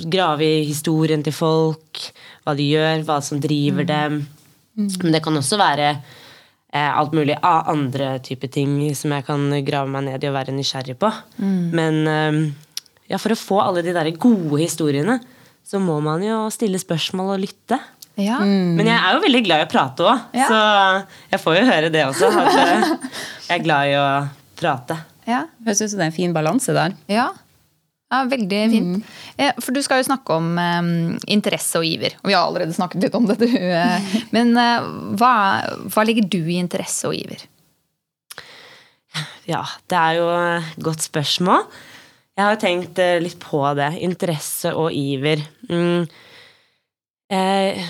grave 0.10 0.46
i 0.46 0.64
historien 0.66 1.22
til 1.26 1.36
folk, 1.36 2.02
hva 2.46 2.56
de 2.58 2.66
gjør, 2.72 3.04
hva 3.06 3.20
som 3.22 3.42
driver 3.44 3.86
dem. 3.88 4.24
Men 4.78 5.14
det 5.14 5.22
kan 5.26 5.38
også 5.38 5.60
være 5.62 5.92
eh, 5.94 6.90
alt 6.90 7.14
mulig 7.18 7.38
av 7.46 7.70
andre 7.70 8.16
typer 8.26 8.50
ting 8.54 8.80
som 8.98 9.14
jeg 9.14 9.26
kan 9.28 9.46
grave 9.66 9.90
meg 9.94 10.08
ned 10.10 10.26
i 10.26 10.30
og 10.32 10.38
være 10.38 10.56
nysgjerrig 10.58 10.98
på. 11.02 11.12
Men 11.78 12.02
eh, 12.10 12.40
ja, 13.14 13.20
for 13.22 13.34
å 13.34 13.40
få 13.40 13.62
alle 13.64 13.86
de 13.86 13.94
der 13.96 14.10
gode 14.18 14.60
historiene, 14.64 15.20
så 15.68 15.82
må 15.84 15.98
man 16.04 16.24
jo 16.24 16.46
stille 16.54 16.80
spørsmål 16.80 17.34
og 17.36 17.42
lytte. 17.44 17.80
Ja. 18.18 18.40
Men 18.42 18.88
jeg 18.88 18.98
er 18.98 19.18
jo 19.18 19.24
veldig 19.26 19.42
glad 19.46 19.62
i 19.62 19.66
å 19.68 19.70
prate 19.70 20.06
òg, 20.08 20.22
Ja. 20.34 20.48
så 20.50 20.62
jeg 21.34 21.42
får 21.44 21.58
jo 21.60 21.66
høre 21.68 21.90
det 21.94 22.06
også. 22.08 22.30
At 22.34 22.56
eh, 22.64 22.94
jeg 23.50 23.60
er 23.60 23.66
glad 23.66 23.92
i 23.92 23.98
å 24.00 24.08
prate. 24.58 24.98
Ja. 25.28 25.44
Jeg 25.68 25.78
syns 25.78 25.94
det 25.94 26.02
er 26.02 26.10
en 26.10 26.16
fin 26.16 26.34
balanse 26.34 26.74
der. 26.74 26.96
Ja. 27.12 27.28
ja 28.10 28.24
veldig 28.32 28.62
fint. 28.72 29.12
Eh, 29.38 29.52
For 29.60 29.76
du 29.76 29.84
skal 29.86 30.02
jo 30.02 30.08
snakke 30.08 30.40
om 30.40 30.56
um, 30.56 31.20
interesse 31.28 31.78
og 31.78 31.86
iver. 31.86 32.16
Og 32.24 32.32
vi 32.32 32.38
har 32.38 32.48
allerede 32.48 32.74
snakket 32.74 33.06
litt 33.06 33.20
om 33.20 33.28
det. 33.30 33.38
Du. 33.44 33.48
Men 34.36 34.56
uh, 34.58 34.88
hva, 35.20 35.34
hva 35.92 36.08
legger 36.08 36.26
du 36.26 36.40
i 36.48 36.58
interesse 36.64 37.12
og 37.12 37.20
iver? 37.20 37.44
Ja, 39.48 39.62
det 39.92 40.00
er 40.00 40.18
jo 40.18 40.26
et 40.32 40.82
godt 40.84 41.06
spørsmål. 41.06 41.68
Jeg 42.38 42.46
har 42.46 42.54
jo 42.54 42.62
tenkt 42.62 43.00
eh, 43.02 43.18
litt 43.18 43.40
på 43.42 43.64
det. 43.74 43.96
Interesse 44.06 44.70
og 44.78 44.92
iver. 44.94 45.42
Mm. 45.72 46.04
Eh, 47.34 47.88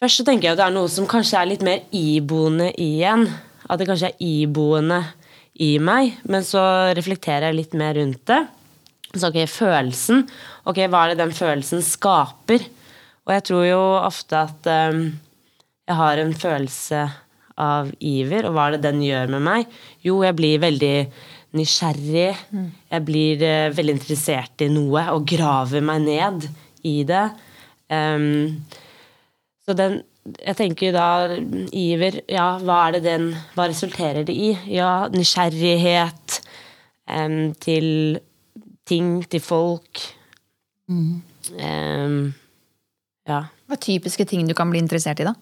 først 0.00 0.22
så 0.22 0.24
tenker 0.24 0.48
jeg 0.48 0.56
at 0.56 0.62
det 0.62 0.68
er 0.70 0.76
noe 0.78 0.88
som 0.88 1.08
kanskje 1.10 1.36
er 1.36 1.50
litt 1.50 1.64
mer 1.66 1.82
iboende 1.92 2.70
igjen. 2.80 3.26
At 3.68 3.82
det 3.82 3.90
kanskje 3.90 4.08
er 4.08 4.24
iboende 4.24 5.02
i 5.60 5.74
meg. 5.84 6.14
Men 6.24 6.48
så 6.48 6.62
reflekterer 6.96 7.50
jeg 7.50 7.58
litt 7.58 7.76
mer 7.76 7.92
rundt 8.00 8.24
det. 8.32 8.40
Så 9.12 9.28
ok, 9.28 9.42
følelsen. 9.52 10.24
Ok, 10.64 10.80
hva 10.88 11.04
er 11.04 11.12
det 11.12 11.20
den 11.20 11.36
følelsen 11.36 11.84
skaper? 11.84 12.64
Og 13.28 13.34
jeg 13.36 13.46
tror 13.50 13.66
jo 13.68 13.82
ofte 13.98 14.46
at 14.46 14.72
eh, 14.72 15.02
jeg 15.92 16.00
har 16.00 16.24
en 16.24 16.32
følelse 16.32 17.04
av 17.60 17.92
iver, 18.00 18.48
og 18.48 18.56
hva 18.56 18.70
er 18.70 18.78
det 18.78 18.86
den 18.86 19.04
gjør 19.04 19.28
med 19.36 19.44
meg? 19.44 19.78
Jo, 20.00 20.22
jeg 20.24 20.40
blir 20.40 20.64
veldig 20.64 20.96
nysgjerrig. 21.56 22.36
Jeg 22.92 23.04
blir 23.06 23.42
uh, 23.44 23.74
veldig 23.76 23.96
interessert 23.98 24.64
i 24.64 24.70
noe 24.72 25.04
og 25.14 25.26
graver 25.28 25.84
meg 25.84 26.06
ned 26.06 26.48
i 26.88 27.02
det. 27.08 27.26
Um, 27.92 28.62
så 29.62 29.76
den 29.78 30.02
Jeg 30.22 30.54
tenker 30.56 30.92
da 30.94 31.34
iver 31.74 32.20
Ja, 32.30 32.56
hva 32.62 32.76
er 32.86 32.92
det 32.94 33.00
den 33.04 33.24
Hva 33.56 33.66
resulterer 33.68 34.22
det 34.24 34.32
i? 34.32 34.52
Ja, 34.70 35.08
nysgjerrighet 35.10 36.38
um, 37.10 37.52
til 37.60 38.20
ting, 38.86 39.22
til 39.28 39.42
folk. 39.42 40.00
Em, 40.88 42.32
ja. 43.28 43.40
Hva 43.66 43.76
er 43.76 43.82
typiske 43.82 44.26
ting 44.30 44.46
du 44.48 44.54
kan 44.54 44.70
bli 44.70 44.82
interessert 44.82 45.22
i, 45.22 45.26
da? 45.26 45.34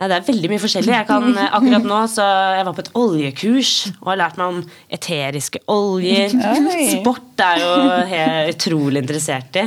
Nei, 0.00 0.08
det 0.08 0.16
er 0.16 0.28
veldig 0.30 0.48
mye 0.48 0.60
forskjellig. 0.62 0.92
Jeg 0.94 1.06
kan, 1.10 1.26
eh, 1.36 1.54
akkurat 1.58 1.84
nå 1.84 1.96
så 2.08 2.24
Jeg 2.56 2.64
var 2.64 2.72
på 2.72 2.84
et 2.86 2.92
oljekurs 2.96 3.72
og 4.00 4.06
har 4.08 4.16
lært 4.16 4.38
meg 4.40 4.46
om 4.48 4.60
eteriske 4.88 5.60
oljer. 5.68 6.32
Oi. 6.40 6.86
Sport 6.94 7.42
er 7.44 7.60
jo 7.60 7.72
helt 8.08 8.54
utrolig 8.54 9.02
interessert 9.04 9.58
i. 9.60 9.66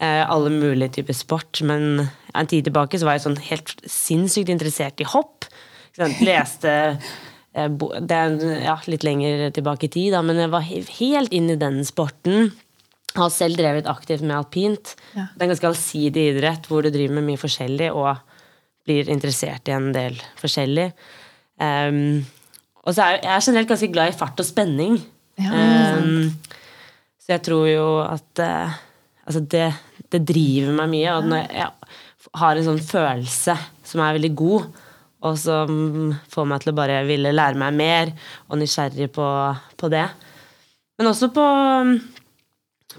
Eh, 0.00 0.30
alle 0.30 0.50
mulige 0.50 1.00
typer 1.00 1.16
sport. 1.18 1.60
Men 1.62 2.08
en 2.34 2.46
tid 2.46 2.68
tilbake 2.68 3.00
så 3.00 3.08
var 3.08 3.18
jeg 3.18 3.24
sånn 3.26 3.40
helt 3.50 3.74
sinnssykt 3.82 4.52
interessert 4.54 5.02
i 5.02 5.08
hopp. 5.10 5.48
Leste 5.98 6.70
eh, 7.54 7.68
Det 7.68 8.14
er 8.14 8.62
ja, 8.62 8.76
litt 8.86 9.02
lenger 9.02 9.50
tilbake 9.54 9.88
i 9.88 9.94
tid, 9.94 10.12
da, 10.14 10.22
men 10.22 10.38
jeg 10.38 10.52
var 10.54 10.62
helt 10.62 11.34
inn 11.34 11.50
i 11.50 11.58
den 11.58 11.82
sporten. 11.86 12.52
Har 13.14 13.30
selv 13.30 13.58
drevet 13.58 13.90
aktivt 13.90 14.22
med 14.22 14.36
alpint. 14.36 14.94
Ja. 15.14 15.26
Det 15.34 15.42
er 15.42 15.48
en 15.48 15.52
ganske 15.56 15.70
allsidig 15.70 16.28
idrett 16.36 16.70
hvor 16.70 16.82
du 16.82 16.90
driver 16.94 17.18
med 17.18 17.26
mye 17.32 17.42
forskjellig 17.42 17.90
og 17.90 18.22
blir 18.84 19.10
interessert 19.12 19.68
i 19.68 19.74
en 19.74 19.90
del 19.94 20.16
forskjellig. 20.40 20.90
Um, 21.60 22.24
og 22.84 22.92
så 22.92 23.04
er 23.04 23.16
jeg, 23.16 23.24
er 23.32 23.44
generelt 23.46 23.70
ganske 23.70 23.90
glad 23.92 24.12
i 24.12 24.16
fart 24.16 24.40
og 24.42 24.48
spenning. 24.48 24.98
Ja, 25.40 25.98
um, 25.98 26.30
så 27.24 27.34
jeg 27.36 27.44
tror 27.46 27.66
jo 27.70 27.86
at 28.04 28.42
uh, 28.44 28.74
altså 29.24 29.40
det, 29.40 29.68
det 30.12 30.24
driver 30.28 30.74
meg 30.82 30.90
mye. 30.92 31.14
Og 31.16 31.30
når 31.30 31.46
jeg 31.46 31.70
har 32.40 32.58
en 32.58 32.68
sånn 32.68 32.82
følelse 32.84 33.56
som 33.86 34.02
er 34.04 34.18
veldig 34.18 34.32
god, 34.36 34.66
og 35.24 35.38
som 35.40 36.12
får 36.28 36.48
meg 36.50 36.60
til 36.60 36.74
å 36.74 36.76
bare 36.76 37.00
ville 37.08 37.32
lære 37.32 37.60
meg 37.60 37.78
mer, 37.78 38.12
og 38.50 38.60
nysgjerrig 38.60 39.08
på, 39.14 39.28
på 39.80 39.90
det. 39.92 40.04
Men 41.00 41.10
også 41.10 41.30
på, 41.34 41.46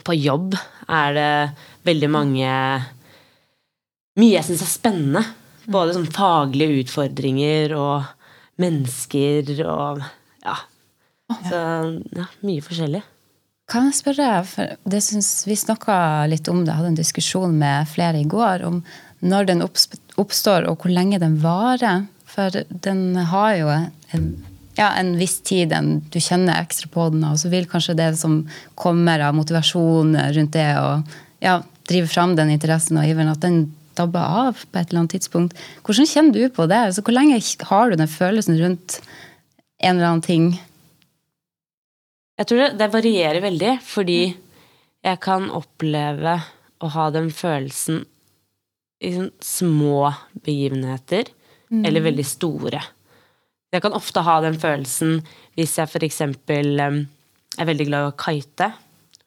på 0.07 0.17
jobb 0.17 0.57
er 0.89 1.15
det 1.15 1.31
veldig 1.87 2.11
mange 2.11 2.51
Mye 4.15 4.37
jeg 4.37 4.47
syns 4.47 4.61
er 4.63 4.69
spennende. 4.71 5.21
Både 5.71 5.95
sånn 5.95 6.11
faglige 6.13 6.83
utfordringer 6.83 7.73
og 7.79 8.05
mennesker 8.61 9.51
og 9.65 10.03
ja. 10.45 10.55
Så 11.49 11.59
ja, 12.13 12.27
mye 12.45 12.63
forskjellig. 12.63 13.01
Kan 13.71 13.87
jeg 13.89 13.97
spørre, 13.97 14.29
for 14.45 14.75
det 14.85 15.01
synes 15.01 15.29
Vi 15.47 15.55
snakka 15.57 15.97
litt 16.29 16.47
om 16.51 16.61
det, 16.65 16.75
hadde 16.77 16.91
en 16.93 16.99
diskusjon 16.99 17.55
med 17.57 17.89
flere 17.89 18.21
i 18.21 18.27
går 18.29 18.65
om 18.67 18.83
når 19.25 19.47
den 19.49 19.63
oppstår, 19.65 20.67
og 20.69 20.83
hvor 20.83 20.91
lenge 20.93 21.17
den 21.17 21.39
varer. 21.41 22.03
For 22.29 22.53
den 22.69 23.15
har 23.31 23.55
jo 23.57 23.71
en, 23.71 24.25
ja, 24.77 24.91
en 24.99 25.15
viss 25.17 25.39
tid 25.47 25.73
en, 25.73 26.03
du 26.13 26.19
kjenner 26.21 26.59
ekstra 26.59 26.91
på 26.93 27.07
den, 27.13 27.23
og 27.25 27.39
så 27.41 27.49
vil 27.49 27.65
kanskje 27.71 27.95
det 27.97 28.11
som 28.19 28.43
kommer 28.77 29.23
av 29.25 29.33
motivasjon 29.33 30.13
rundt 30.35 30.53
det, 30.53 30.67
og 30.77 31.17
ja, 31.41 31.55
drive 31.89 32.11
fram 32.11 32.35
den 32.37 32.53
interessen 32.53 32.99
og 33.01 33.07
iveren, 33.07 33.33
at 33.33 33.41
den 33.41 33.63
dabber 33.97 34.23
av 34.23 34.63
på 34.63 34.79
et 34.79 34.89
eller 34.89 35.03
annet 35.03 35.15
tidspunkt. 35.17 35.57
Hvordan 35.85 36.09
kjenner 36.09 36.35
du 36.35 36.53
på 36.53 36.67
det? 36.71 36.81
Altså, 36.89 37.03
hvor 37.05 37.15
lenge 37.15 37.39
har 37.69 37.91
du 37.91 37.99
den 37.99 38.11
følelsen 38.11 38.59
rundt 38.61 38.99
en 39.81 39.95
eller 39.95 40.09
annen 40.09 40.25
ting? 40.25 40.49
Jeg 42.35 42.49
tror 42.49 42.61
det, 42.63 42.71
det 42.81 42.91
varierer 42.93 43.43
veldig, 43.43 43.77
fordi 43.85 44.19
jeg 45.05 45.21
kan 45.23 45.47
oppleve 45.53 46.39
å 46.83 46.91
ha 46.91 47.09
den 47.13 47.29
følelsen 47.31 48.03
i 49.05 49.11
sånn 49.15 49.31
små 49.43 50.09
begivenheter, 50.45 51.29
eller 51.75 52.05
veldig 52.05 52.25
store. 52.27 52.79
Jeg 53.73 53.83
kan 53.83 53.95
ofte 53.97 54.23
ha 54.23 54.37
den 54.43 54.55
følelsen 54.59 55.17
hvis 55.57 55.73
jeg 55.79 56.03
eksempel 56.07 56.79
er 56.79 57.67
veldig 57.67 57.87
glad 57.89 58.05
i 58.05 58.11
å 58.11 58.19
kite 58.19 58.69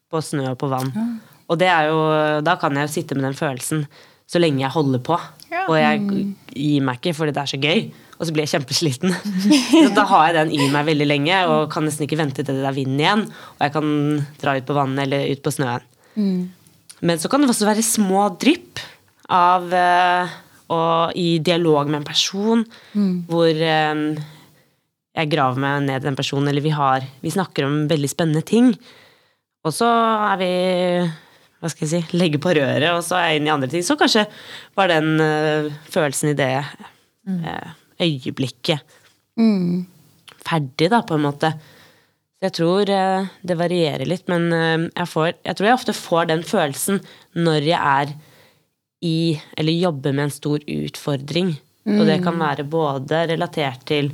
på 0.09 0.23
snø 0.25 0.47
og 0.53 0.61
på 0.61 0.71
vann. 0.73 0.93
Og 1.49 1.59
det 1.61 1.69
er 1.69 1.91
jo, 1.91 1.99
da 2.45 2.57
kan 2.61 2.77
jeg 2.77 2.89
jo 2.89 2.95
sitte 2.95 3.17
med 3.17 3.27
den 3.29 3.37
følelsen 3.37 3.85
så 4.29 4.41
lenge 4.43 4.63
jeg 4.65 4.75
holder 4.75 5.03
på. 5.05 5.17
Og 5.69 5.75
jeg 5.79 6.05
gir 6.53 6.85
meg 6.85 7.01
ikke 7.01 7.15
fordi 7.17 7.35
det 7.37 7.43
er 7.43 7.51
så 7.53 7.61
gøy. 7.63 7.83
Og 8.19 8.27
så 8.27 8.35
blir 8.35 8.45
jeg 8.45 8.51
kjempesliten. 8.57 9.13
Så 9.87 9.91
da 9.95 10.03
har 10.11 10.25
jeg 10.27 10.35
den 10.41 10.49
i 10.57 10.65
meg 10.75 10.89
veldig 10.89 11.07
lenge 11.07 11.37
og 11.47 11.69
kan 11.71 11.85
nesten 11.87 12.03
ikke 12.03 12.19
vente 12.19 12.43
til 12.43 12.57
det 12.59 12.67
er 12.67 12.75
vind 12.75 12.99
igjen. 12.99 13.23
Og 13.31 13.63
jeg 13.63 13.75
kan 13.77 13.93
dra 14.43 14.57
ut 14.59 14.67
på 14.67 14.75
vannet 14.75 15.05
eller 15.05 15.29
ut 15.31 15.43
på 15.45 15.53
snøen. 15.55 15.85
Men 16.99 17.23
så 17.23 17.31
kan 17.31 17.45
det 17.45 17.53
også 17.53 17.69
være 17.69 17.85
små 17.87 18.25
drypp 18.43 18.83
av 19.31 19.71
eh, 19.71 20.35
og 20.75 21.15
i 21.15 21.39
dialog 21.45 21.87
med 21.87 22.01
en 22.01 22.09
person 22.09 22.65
hvor 23.31 23.47
eh, 23.55 24.03
jeg 25.19 25.31
graver 25.33 25.63
meg 25.63 25.87
ned 25.87 26.03
i 26.03 26.09
den 26.09 26.19
personen, 26.19 26.51
eller 26.51 26.65
vi, 26.65 26.75
har, 26.75 27.07
vi 27.23 27.31
snakker 27.33 27.67
om 27.67 27.79
veldig 27.91 28.11
spennende 28.11 28.43
ting. 28.47 28.73
Og 29.67 29.75
så 29.75 29.89
er 30.33 30.37
vi 30.43 30.53
hva 31.59 31.71
skal 31.73 31.87
jeg 31.87 31.91
si, 31.91 32.19
legge 32.19 32.39
på 32.43 32.53
røret, 32.55 32.87
og 32.93 33.03
så 33.07 33.19
er 33.19 33.33
jeg 33.33 33.41
inne 33.41 33.51
i 33.51 33.55
andre 33.57 33.71
ting. 33.73 33.83
Så 33.87 33.99
kanskje 33.99 34.29
var 34.79 34.91
den 34.93 35.19
uh, 35.19 35.73
følelsen 35.91 36.33
i 36.33 36.39
det 36.39 36.53
uh, 36.63 37.73
øyeblikket 37.99 38.97
ferdig, 40.49 40.89
da, 40.91 41.03
på 41.07 41.19
en 41.19 41.27
måte. 41.27 41.53
Jeg 42.43 42.55
tror 42.55 42.91
uh, 42.91 43.27
det 43.43 43.59
varierer 43.59 44.07
litt, 44.07 44.27
men 44.31 44.49
jeg, 44.55 45.09
får, 45.11 45.33
jeg 45.43 45.59
tror 45.59 45.69
jeg 45.69 45.79
ofte 45.81 45.97
får 45.99 46.31
den 46.31 46.47
følelsen 46.47 47.03
når 47.39 47.69
jeg 47.73 47.79
er 47.79 48.15
i, 49.07 49.19
eller 49.59 49.83
jobber 49.83 50.15
med 50.15 50.29
en 50.29 50.35
stor 50.35 50.63
utfordring. 50.63 51.57
Og 51.89 52.03
det 52.05 52.19
kan 52.21 52.37
være 52.37 52.67
både 52.69 53.23
relatert 53.31 53.87
til 53.89 54.11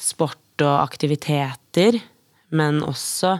sport 0.00 0.62
og 0.64 0.76
aktiviteter, 0.80 1.98
men 2.56 2.78
også 2.86 3.34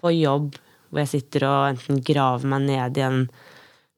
på 0.00 0.12
jobb 0.14 0.54
hvor 0.90 1.02
jeg 1.02 1.12
sitter 1.12 1.46
og 1.48 1.70
enten 1.72 2.02
graver 2.06 2.48
meg 2.50 2.66
ned 2.68 3.00
i 3.00 3.04
en 3.06 3.22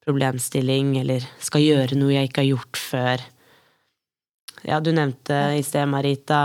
problemstilling 0.09 0.95
eller 1.03 1.25
skal 1.45 1.65
gjøre 1.65 1.99
noe 1.99 2.15
jeg 2.15 2.31
ikke 2.31 2.45
har 2.45 2.53
gjort 2.53 2.81
før. 2.81 3.25
Ja, 4.67 4.79
du 4.81 4.91
nevnte 4.95 5.37
i 5.59 5.63
sted, 5.63 5.85
Marita, 5.91 6.41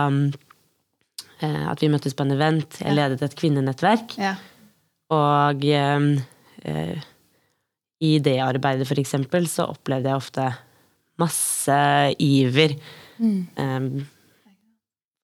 eh, 1.39 1.63
at 1.71 1.81
vi 1.81 1.89
møttes 1.91 2.15
på 2.17 2.25
en 2.27 2.35
event. 2.35 2.81
Jeg 2.83 2.97
ledet 2.97 3.23
et 3.25 3.38
kvinnenettverk. 3.39 4.17
Ja. 4.21 4.35
Og 5.13 5.65
eh, 5.65 6.09
eh, 6.69 7.09
i 8.03 8.13
det 8.19 8.38
arbeidet, 8.43 8.88
for 8.89 9.00
eksempel, 9.00 9.47
så 9.50 9.69
opplevde 9.71 10.12
jeg 10.12 10.21
ofte 10.21 10.50
masse 11.21 11.79
iver 12.21 12.75
eh, 12.75 13.89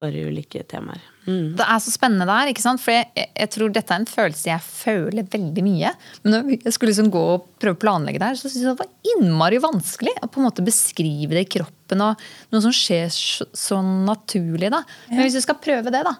for 0.00 0.20
ulike 0.30 0.64
temaer. 0.70 1.02
Mm. 1.30 1.50
Det 1.58 1.66
er 1.66 1.82
så 1.82 1.92
spennende 1.94 2.26
der, 2.28 2.50
ikke 2.50 2.64
sant? 2.64 2.82
for 2.82 2.94
jeg, 2.94 3.08
jeg 3.14 3.50
tror 3.54 3.74
dette 3.74 3.94
er 3.94 4.02
en 4.02 4.08
følelse 4.10 4.50
jeg 4.50 4.64
føler 4.66 5.28
veldig 5.30 5.64
mye. 5.66 5.92
Men 6.24 6.34
når 6.34 6.50
jeg 6.56 6.74
skulle 6.74 6.92
liksom 6.92 7.10
gå 7.14 7.22
og 7.36 7.46
prøve 7.62 7.78
å 7.78 7.82
planlegge 7.84 8.22
det 8.22 8.30
her, 8.32 8.40
så 8.40 8.48
syntes 8.48 8.64
jeg 8.64 8.70
det 8.72 8.80
var 8.80 9.14
innmari 9.14 9.60
vanskelig 9.62 10.16
å 10.18 10.30
på 10.30 10.40
en 10.40 10.48
måte 10.48 10.66
beskrive 10.66 11.36
det 11.36 11.44
i 11.46 11.52
kroppen. 11.58 12.02
og 12.06 12.24
Noe 12.50 12.64
som 12.64 12.74
skjer 12.74 13.06
så, 13.14 13.46
så 13.54 13.78
naturlig. 13.84 14.72
da. 14.72 14.82
Men 15.12 15.24
hvis 15.24 15.38
du 15.38 15.44
skal 15.44 15.60
prøve 15.62 15.92
det, 15.94 16.02
da. 16.06 16.16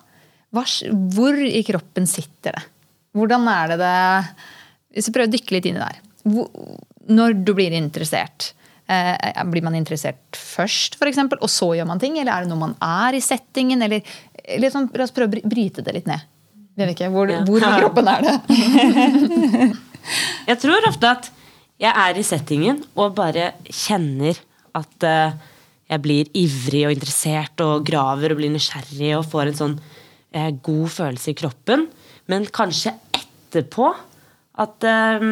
Hva, 0.54 0.64
hvor 1.14 1.36
i 1.38 1.62
kroppen 1.66 2.08
sitter 2.10 2.58
det? 2.58 2.64
Hvordan 3.14 3.46
er 3.50 3.72
det 3.72 3.76
det 3.80 3.98
Hvis 4.94 5.08
vi 5.08 5.14
prøver 5.14 5.30
å 5.30 5.34
dykke 5.34 5.54
litt 5.56 5.66
inn 5.70 5.78
i 5.78 5.82
det 5.82 5.90
her. 5.90 6.00
Hvor, 6.30 6.48
når 7.10 7.36
du 7.46 7.52
blir 7.56 7.74
interessert. 7.74 8.52
Eh, 8.90 9.42
blir 9.46 9.62
man 9.62 9.76
interessert 9.78 10.34
først, 10.34 10.96
eksempel, 11.06 11.38
og 11.44 11.50
så 11.52 11.68
gjør 11.78 11.86
man 11.86 12.00
ting? 12.02 12.16
Eller 12.18 12.32
er 12.34 12.46
det 12.46 12.50
når 12.50 12.58
man 12.58 12.72
er 12.82 13.14
i 13.14 13.20
settingen? 13.22 13.84
Eller, 13.86 14.02
eller 14.42 14.72
sånn, 14.74 14.88
La 14.98 15.06
oss 15.06 15.14
prøve 15.14 15.38
å 15.38 15.50
bryte 15.52 15.84
det 15.86 15.94
litt 15.94 16.08
ned. 16.10 16.24
Vet 16.80 16.96
ikke, 16.96 17.10
hvor, 17.12 17.30
Ja. 17.30 17.44
hvor 17.46 17.62
i 17.62 17.70
kroppen 17.76 18.10
er 18.10 18.26
det? 18.26 18.34
Jeg 20.50 20.58
tror 20.62 20.86
ofte 20.88 21.10
at 21.12 21.28
jeg 21.80 21.92
er 21.96 22.18
i 22.18 22.24
settingen 22.24 22.80
og 22.98 23.14
bare 23.16 23.50
kjenner 23.68 24.36
at 24.76 25.04
eh, 25.06 25.32
jeg 25.90 26.02
blir 26.04 26.28
ivrig 26.36 26.82
og 26.86 26.92
interessert 26.94 27.60
og 27.64 27.84
graver 27.88 28.32
og 28.34 28.40
blir 28.40 28.52
nysgjerrig 28.52 29.12
og 29.18 29.26
får 29.28 29.50
en 29.50 29.58
sånn 29.60 29.76
eh, 30.32 30.50
god 30.64 30.88
følelse 30.92 31.32
i 31.32 31.36
kroppen. 31.40 31.86
Men 32.32 32.46
kanskje 32.52 32.92
etterpå 33.16 33.90
at 34.64 34.86
eh, 34.88 35.26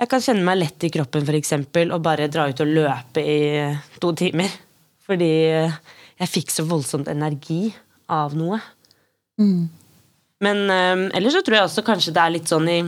jeg 0.00 0.08
kan 0.10 0.24
kjenne 0.24 0.46
meg 0.46 0.58
lett 0.62 0.86
i 0.86 0.92
kroppen 0.92 1.28
eksempel, 1.36 1.92
og 1.92 2.02
bare 2.04 2.30
dra 2.32 2.48
ut 2.48 2.62
og 2.64 2.72
løpe 2.72 3.20
i 3.20 3.40
to 4.00 4.12
timer. 4.16 4.50
Fordi 5.04 5.30
jeg 5.30 6.30
fikk 6.30 6.52
så 6.54 6.64
voldsomt 6.68 7.10
energi 7.12 7.68
av 8.10 8.36
noe. 8.38 8.60
Men 10.40 10.62
um, 10.66 11.06
ellers 11.16 11.36
så 11.36 11.44
tror 11.44 11.58
jeg 11.58 11.68
også 11.68 11.84
kanskje 11.84 12.14
det 12.16 12.22
er 12.22 12.34
litt 12.36 12.48
sånn 12.48 12.68
i, 12.72 12.80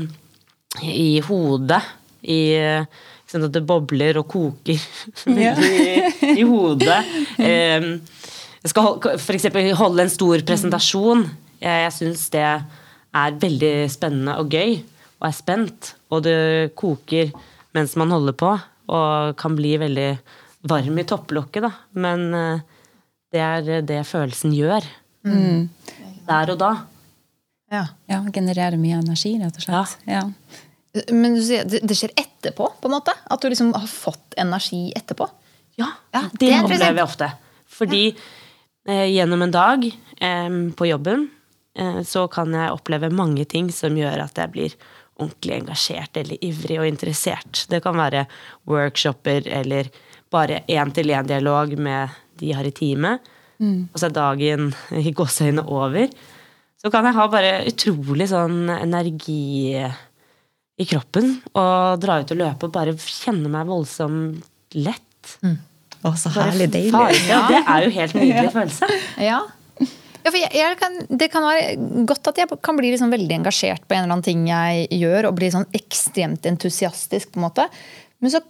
i 0.88 1.08
hodet. 1.26 1.82
I, 2.22 2.40
Sånn 3.32 3.46
at 3.46 3.54
det 3.54 3.62
bobler 3.64 4.18
og 4.20 4.26
koker 4.28 4.76
ja. 5.40 5.54
i, 5.56 6.34
i 6.34 6.44
hodet. 6.44 6.98
Um, 7.40 7.94
jeg 8.62 8.72
skal 8.74 8.98
f.eks. 9.16 9.46
holde 9.78 10.04
en 10.04 10.12
stor 10.12 10.44
presentasjon. 10.46 11.24
Jeg, 11.62 11.78
jeg 11.86 11.94
syns 11.96 12.26
det 12.34 12.44
er 12.44 13.38
veldig 13.40 13.72
spennende 13.92 14.36
og 14.40 14.52
gøy, 14.52 14.76
og 15.22 15.28
er 15.28 15.36
spent. 15.36 15.94
Og 16.10 16.24
det 16.26 16.74
koker 16.78 17.30
mens 17.72 17.94
man 17.96 18.12
holder 18.12 18.36
på, 18.36 18.52
og 18.92 19.36
kan 19.40 19.54
bli 19.56 19.76
veldig 19.80 20.10
varm 20.68 20.98
i 20.98 21.06
topplokket, 21.08 21.64
da. 21.64 21.70
Men 22.02 22.26
eh, 22.36 22.64
det 23.32 23.40
er 23.40 23.86
det 23.86 24.02
følelsen 24.04 24.52
gjør. 24.52 24.84
Der 25.22 26.52
og 26.52 26.58
da. 26.60 26.72
Ja. 27.72 27.86
Ja, 28.10 28.20
Genererer 28.34 28.76
mye 28.76 28.98
energi, 29.00 29.36
rett 29.40 29.56
og 29.56 29.64
slett. 29.64 29.96
Ja. 30.10 30.26
Men 31.08 31.38
du 31.38 31.40
sier 31.44 31.64
det, 31.64 31.80
det 31.88 31.96
skjer 31.96 32.12
etterpå, 32.20 32.66
på 32.82 32.90
en 32.90 32.96
måte? 32.98 33.14
At 33.32 33.40
du 33.40 33.48
liksom 33.48 33.72
har 33.72 33.88
fått 33.88 34.36
energi 34.40 34.90
etterpå? 34.98 35.28
Ja, 35.80 35.88
Ja, 36.12 36.26
det, 36.34 36.42
det 36.42 36.50
er 36.52 36.66
opplever 36.66 37.00
jeg 37.00 37.06
ofte. 37.06 37.30
Fordi 37.72 38.02
eh, 38.12 39.06
gjennom 39.14 39.46
en 39.46 39.54
dag 39.54 39.86
eh, 39.88 40.58
på 40.76 40.90
jobben 40.90 41.30
eh, 41.78 42.02
så 42.04 42.26
kan 42.32 42.52
jeg 42.52 42.74
oppleve 42.74 43.08
mange 43.08 43.46
ting 43.48 43.70
som 43.72 43.96
gjør 43.96 44.26
at 44.26 44.42
jeg 44.42 44.52
blir 44.52 44.76
ordentlig 45.20 45.58
engasjert 45.60 46.16
eller 46.16 46.40
ivrig 46.44 46.78
og 46.80 46.86
interessert. 46.88 47.66
Det 47.70 47.82
kan 47.84 47.96
være 47.98 48.24
workshoper 48.70 49.46
eller 49.60 49.90
bare 50.32 50.62
én-til-én-dialog 50.72 51.74
med 51.78 52.14
de 52.40 52.48
jeg 52.52 52.56
har 52.56 52.68
i 52.68 52.72
teamet. 52.74 53.32
Og 53.92 53.98
så 54.00 54.08
er 54.08 54.14
dagen 54.16 54.70
i 54.98 55.12
gåseøynene 55.14 55.62
over. 55.70 56.08
Så 56.82 56.90
kan 56.90 57.04
jeg 57.06 57.14
ha 57.14 57.26
bare 57.30 57.52
utrolig 57.70 58.26
sånn 58.32 58.72
energi 58.74 59.76
i 60.82 60.86
kroppen 60.88 61.36
og 61.52 62.00
dra 62.02 62.16
ut 62.24 62.32
og 62.34 62.40
løpe 62.40 62.66
og 62.66 62.72
bare 62.74 62.96
kjenne 62.98 63.52
meg 63.52 63.68
voldsomt 63.68 64.42
lett. 64.74 65.36
Å, 66.02 66.10
så 66.18 66.32
herlig 66.34 66.72
deilig. 66.74 67.20
Ja, 67.28 67.44
det 67.52 67.60
er 67.62 67.84
jo 67.86 67.92
helt 68.00 68.16
nydelig 68.18 68.50
følelse. 68.56 68.88
Ja. 69.22 69.42
Ja, 70.22 70.30
jeg, 70.38 70.52
jeg 70.54 70.78
kan, 70.78 70.96
det 71.10 71.28
kan 71.32 71.44
være 71.46 72.04
godt 72.06 72.30
at 72.30 72.38
jeg 72.38 72.58
kan 72.62 72.78
bli 72.78 72.92
liksom 72.92 73.10
veldig 73.10 73.40
engasjert 73.40 73.84
på 73.88 73.96
en 73.96 74.04
eller 74.04 74.14
annen 74.14 74.26
ting 74.26 74.44
jeg 74.46 74.86
gjør, 75.00 75.28
og 75.28 75.36
bli 75.38 75.50
sånn 75.50 75.66
ekstremt 75.74 76.46
entusiastisk. 76.46 77.32
på 77.34 77.40
en 77.40 77.46
måte. 77.48 77.66
Men 78.22 78.34
så 78.34 78.42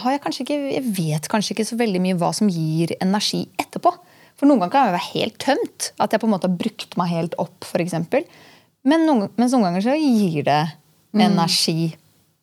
har 0.00 0.14
jeg 0.14 0.22
kanskje 0.24 0.46
ikke, 0.46 0.58
jeg 0.74 0.94
vet 0.96 1.28
kanskje 1.30 1.54
ikke 1.54 1.68
så 1.68 1.78
veldig 1.78 2.00
mye 2.02 2.18
hva 2.18 2.32
som 2.34 2.50
gir 2.50 2.96
energi 3.04 3.44
etterpå. 3.60 3.92
For 4.34 4.50
noen 4.50 4.64
ganger 4.64 4.72
kan 4.72 4.88
jeg 4.88 4.96
være 4.96 5.10
helt 5.12 5.36
tømt. 5.44 5.90
At 6.02 6.14
jeg 6.14 6.22
på 6.22 6.28
en 6.28 6.34
måte 6.34 6.50
har 6.50 6.56
brukt 6.58 6.96
meg 6.98 7.12
helt 7.12 7.36
opp, 7.42 7.68
f.eks. 7.68 7.94
Men 8.84 9.06
noen, 9.06 9.28
mens 9.38 9.54
noen 9.54 9.68
ganger 9.68 9.84
så 9.84 9.98
gir 9.98 10.42
det 10.48 10.62
energi. 11.14 11.92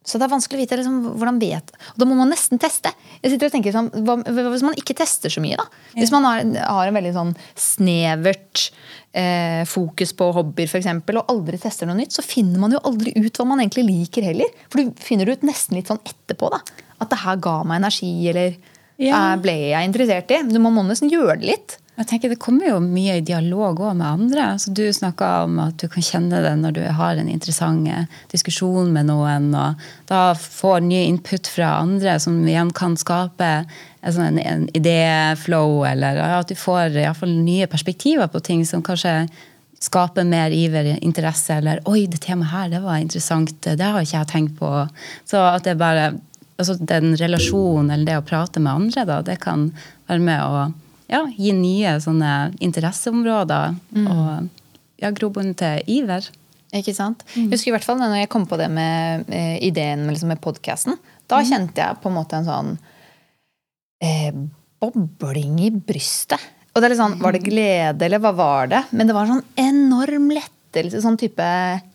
Så 0.01 0.17
det 0.17 0.25
er 0.25 0.31
vanskelig 0.31 0.57
å 0.57 0.61
vite 0.63 0.77
liksom, 0.79 0.95
hvordan 1.13 1.37
vet 1.37 1.67
Og 1.91 1.99
da 2.01 2.05
må 2.09 2.15
man 2.17 2.31
nesten 2.33 2.57
teste. 2.61 2.89
Jeg 3.21 3.35
sitter 3.35 3.51
og 3.51 3.53
tenker 3.53 3.75
sånn, 3.75 3.89
hva, 4.01 4.15
Hvis 4.25 4.63
man 4.65 4.77
ikke 4.79 4.95
tester 4.97 5.29
så 5.29 5.43
mye, 5.43 5.59
da? 5.59 5.67
Hvis 5.93 6.13
man 6.13 6.25
har, 6.25 6.41
har 6.65 6.89
en 6.89 6.97
veldig 6.97 7.11
sånn 7.13 7.35
snevert 7.53 8.63
eh, 9.13 9.61
fokus 9.69 10.13
på 10.17 10.31
hobbyer 10.33 10.71
for 10.71 10.81
eksempel, 10.81 11.19
og 11.21 11.29
aldri 11.31 11.59
tester 11.61 11.89
noe 11.89 11.99
nytt, 11.99 12.15
så 12.17 12.25
finner 12.25 12.61
man 12.63 12.73
jo 12.73 12.81
aldri 12.87 13.13
ut 13.19 13.37
hva 13.37 13.45
man 13.51 13.61
egentlig 13.61 13.85
liker 13.91 14.25
heller. 14.31 14.49
For 14.71 14.81
du 14.81 15.03
finner 15.05 15.29
ut 15.29 15.45
nesten 15.45 15.77
litt 15.77 15.91
sånn 15.91 16.01
etterpå. 16.01 16.49
da. 16.53 16.61
At 17.01 17.13
det 17.13 17.21
her 17.21 17.37
ga 17.41 17.59
meg 17.67 17.83
energi, 17.83 18.13
eller 18.33 18.57
Ja. 19.01 19.35
ble 19.37 19.53
jeg 19.71 19.87
interessert 19.89 20.31
i? 20.33 20.41
Du 20.49 20.59
må 20.59 20.73
nesten 20.81 21.09
gjøre 21.13 21.39
det 21.39 21.49
litt. 21.53 21.77
Jeg 22.01 22.07
tenker 22.09 22.31
Det 22.33 22.39
kommer 22.41 22.65
jo 22.65 22.79
mye 22.81 23.19
i 23.19 23.25
dialog 23.25 23.79
også 23.79 23.97
med 23.99 24.07
andre. 24.07 24.45
Så 24.57 24.73
Du 24.73 24.83
snakka 24.93 25.43
om 25.45 25.59
at 25.61 25.77
du 25.77 25.87
kan 25.91 26.01
kjenne 26.01 26.41
det 26.41 26.55
når 26.57 26.73
du 26.73 26.81
har 26.97 27.19
en 27.19 27.29
interessant 27.29 27.87
eh, 27.87 28.09
diskusjon 28.33 28.89
med 28.93 29.05
noen. 29.11 29.53
og 29.53 29.77
Da 30.09 30.33
får 30.33 30.81
nye 30.87 31.05
input 31.11 31.47
fra 31.47 31.75
andre 31.83 32.17
som 32.19 32.41
igjen 32.47 32.73
kan 32.73 32.97
skape 32.97 33.51
en, 34.01 34.13
sånn, 34.15 34.39
en 34.41 34.65
idéflow, 34.73 35.85
eller 35.85 36.17
at 36.39 36.49
du 36.49 36.57
får 36.57 36.97
i 36.97 37.05
fall 37.13 37.37
nye 37.45 37.69
perspektiver 37.69 38.31
på 38.33 38.41
ting 38.41 38.65
som 38.65 38.81
kanskje 38.81 39.27
skaper 39.81 40.25
mer 40.25 40.53
iver, 40.53 40.95
interesse, 41.01 41.53
eller 41.53 41.81
'oi, 41.85 42.07
det 42.07 42.21
temaet 42.21 42.51
her, 42.51 42.69
det 42.69 42.81
var 42.81 42.97
interessant', 42.97 43.61
det 43.61 43.81
har 43.81 44.01
ikke 44.01 44.17
jeg 44.17 44.27
tenkt 44.27 44.59
på. 44.59 44.89
Så 45.25 45.37
at 45.37 45.63
det 45.63 45.77
bare 45.77 46.13
altså 46.61 46.75
Den 46.77 47.15
relasjonen 47.17 47.89
eller 47.89 48.05
det 48.05 48.17
å 48.19 48.27
prate 48.27 48.59
med 48.59 48.71
andre, 48.71 49.05
da, 49.05 49.21
det 49.25 49.39
kan 49.41 49.71
være 50.07 50.19
med 50.21 50.41
å 50.45 50.71
ja, 51.11 51.25
gi 51.35 51.51
nye 51.55 51.97
sånne 52.03 52.53
interesseområder 52.63 53.75
og 54.05 54.47
ja, 55.01 55.11
grobunn 55.11 55.53
til 55.57 55.81
iver. 55.91 56.29
Ikke 56.71 56.93
sant? 56.95 57.25
Jeg 57.35 57.49
husker 57.51 57.71
i 57.71 57.75
hvert 57.75 57.87
fall 57.87 57.99
når 57.99 58.21
jeg 58.21 58.31
kom 58.31 58.45
på 58.47 58.55
det 58.59 58.69
med 58.71 59.27
eh, 59.33 59.57
ideen 59.67 60.05
med, 60.05 60.15
liksom, 60.15 60.31
med 60.31 60.39
podkasten. 60.43 60.95
Da 61.27 61.41
kjente 61.47 61.83
jeg 61.83 61.99
på 61.99 62.07
en 62.11 62.15
måte 62.15 62.39
en 62.39 62.47
sånn 62.47 62.71
eh, 64.03 64.31
bobling 64.79 65.59
i 65.67 65.71
brystet. 65.71 66.39
Og 66.71 66.79
det 66.79 66.87
er 66.87 66.93
litt 66.93 67.01
sånn, 67.01 67.17
Var 67.19 67.35
det 67.35 67.43
glede, 67.43 68.07
eller 68.07 68.21
hva 68.23 68.31
var 68.35 68.71
det? 68.71 68.85
Men 68.95 69.09
det 69.09 69.15
var 69.17 69.27
en 69.27 69.41
sånn 69.41 69.59
enorm 69.59 70.29
lettelse, 70.31 71.01
sånn 71.03 71.19
type 71.19 71.47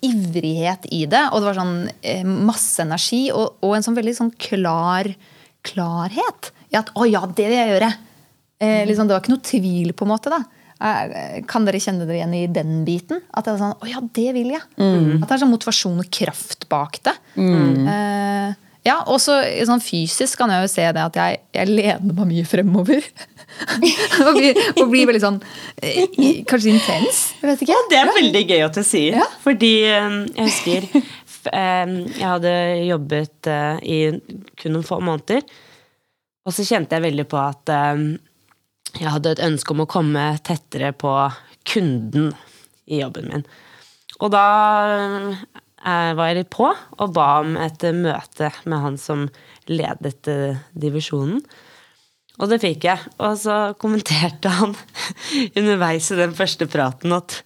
ivrighet 0.05 0.85
i 0.93 1.07
det. 1.09 1.25
Og 1.33 1.41
det 1.41 1.49
var 1.49 1.57
sånn 1.63 1.79
eh, 2.05 2.27
masse 2.27 2.85
energi 2.85 3.31
og, 3.33 3.57
og 3.65 3.79
en 3.79 3.87
sånn 3.87 3.97
veldig 3.97 4.17
sånn 4.19 4.35
klar 4.37 5.09
klarhet. 5.67 6.53
I 6.71 6.79
at 6.79 6.93
'å 6.95 7.09
ja, 7.09 7.25
det 7.27 7.49
vil 7.49 7.57
jeg 7.57 7.73
gjøre'. 7.73 7.95
Eh, 8.63 8.83
liksom, 8.89 9.09
det 9.09 9.17
var 9.17 9.25
ikke 9.25 9.35
noe 9.35 9.45
tvil, 9.45 9.93
på 9.97 10.07
en 10.07 10.13
måte. 10.15 10.33
da. 10.33 10.43
Eh, 10.81 11.41
Kan 11.49 11.65
dere 11.69 11.81
kjenne 11.81 12.07
dere 12.07 12.21
igjen 12.21 12.37
i 12.37 12.45
den 12.53 12.85
biten? 12.87 13.23
At 13.33 13.47
det 13.47 13.55
er 13.57 13.63
sånn, 13.63 13.75
å 13.81 13.89
ja, 13.91 14.03
det 14.19 14.31
vil 14.37 14.53
jeg. 14.55 14.63
At 14.77 15.27
det 15.27 15.35
er 15.37 15.43
sånn 15.45 15.53
motivasjon 15.53 16.01
og 16.05 16.13
kraft 16.13 16.69
bak 16.73 17.01
det. 17.07 17.17
Eh, 17.37 18.55
ja, 18.87 19.01
og 19.11 19.19
så 19.19 19.41
sånn 19.67 19.83
fysisk 19.83 20.39
kan 20.39 20.53
jeg 20.53 20.63
jo 20.63 20.71
se 20.71 20.85
det 20.95 21.03
at 21.03 21.17
jeg, 21.19 21.41
jeg 21.57 21.73
lener 21.73 22.13
meg 22.21 22.29
mye 22.31 22.47
fremover. 22.47 23.09
og, 24.27 24.33
blir, 24.37 24.59
og 24.77 24.89
blir 24.93 25.07
veldig 25.09 25.23
sånn 25.23 25.37
eh, 25.81 26.43
Kanskje 26.49 26.75
intens. 26.75 27.21
Jeg 27.41 27.51
vet 27.51 27.63
ikke. 27.65 27.79
Det 27.91 27.99
er 27.99 28.11
veldig 28.15 28.43
gøy 28.51 28.65
at 28.67 28.77
du 28.79 28.83
sier. 28.87 29.21
Ja. 29.23 29.29
Fordi 29.45 29.73
eh, 29.91 30.19
jeg 30.37 30.51
husker 30.51 30.91
jeg 31.47 32.25
hadde 32.27 32.53
jobbet 32.89 33.49
i 33.87 33.99
kun 34.59 34.73
noen 34.75 34.87
få 34.87 34.97
måneder. 34.99 35.45
Og 36.43 36.55
så 36.55 36.65
kjente 36.67 36.99
jeg 36.99 37.05
veldig 37.05 37.27
på 37.31 37.39
at 37.39 37.71
jeg 39.01 39.13
hadde 39.13 39.35
et 39.35 39.45
ønske 39.45 39.75
om 39.75 39.85
å 39.85 39.91
komme 39.91 40.25
tettere 40.47 40.93
på 40.97 41.13
kunden 41.69 42.33
i 42.87 43.01
jobben 43.03 43.31
min. 43.31 43.47
Og 44.23 44.33
da 44.33 44.47
eh, 45.85 46.13
var 46.17 46.31
jeg 46.31 46.39
litt 46.41 46.53
på 46.55 46.71
og 46.71 47.15
ba 47.17 47.29
om 47.43 47.57
et 47.61 47.85
møte 47.97 48.53
med 48.65 48.83
han 48.85 48.99
som 49.01 49.27
ledet 49.69 50.31
eh, 50.33 50.63
divisjonen. 50.73 51.43
Og 52.37 52.51
det 52.51 52.59
fikk 52.61 52.85
jeg. 52.85 53.11
Og 53.25 53.37
så 53.41 53.57
kommenterte 53.81 54.51
han 54.53 54.75
underveis 55.57 56.11
i 56.13 56.19
den 56.19 56.35
første 56.37 56.69
praten 56.69 57.15
at 57.17 57.39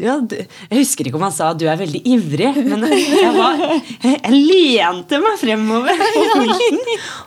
ja, 0.00 0.16
du, 0.18 0.34
Jeg 0.34 0.80
husker 0.80 1.06
ikke 1.06 1.20
om 1.20 1.26
han 1.28 1.34
sa 1.34 1.52
at 1.52 1.60
du 1.60 1.66
er 1.70 1.78
veldig 1.78 2.02
ivrig, 2.14 2.50
men 2.66 2.86
jeg, 2.90 3.32
var, 3.36 3.60
jeg, 3.62 4.16
jeg 4.16 4.32
lente 4.34 5.20
meg 5.22 5.38
fremover 5.40 6.02
på 6.16 6.24
pulten. 6.32 6.80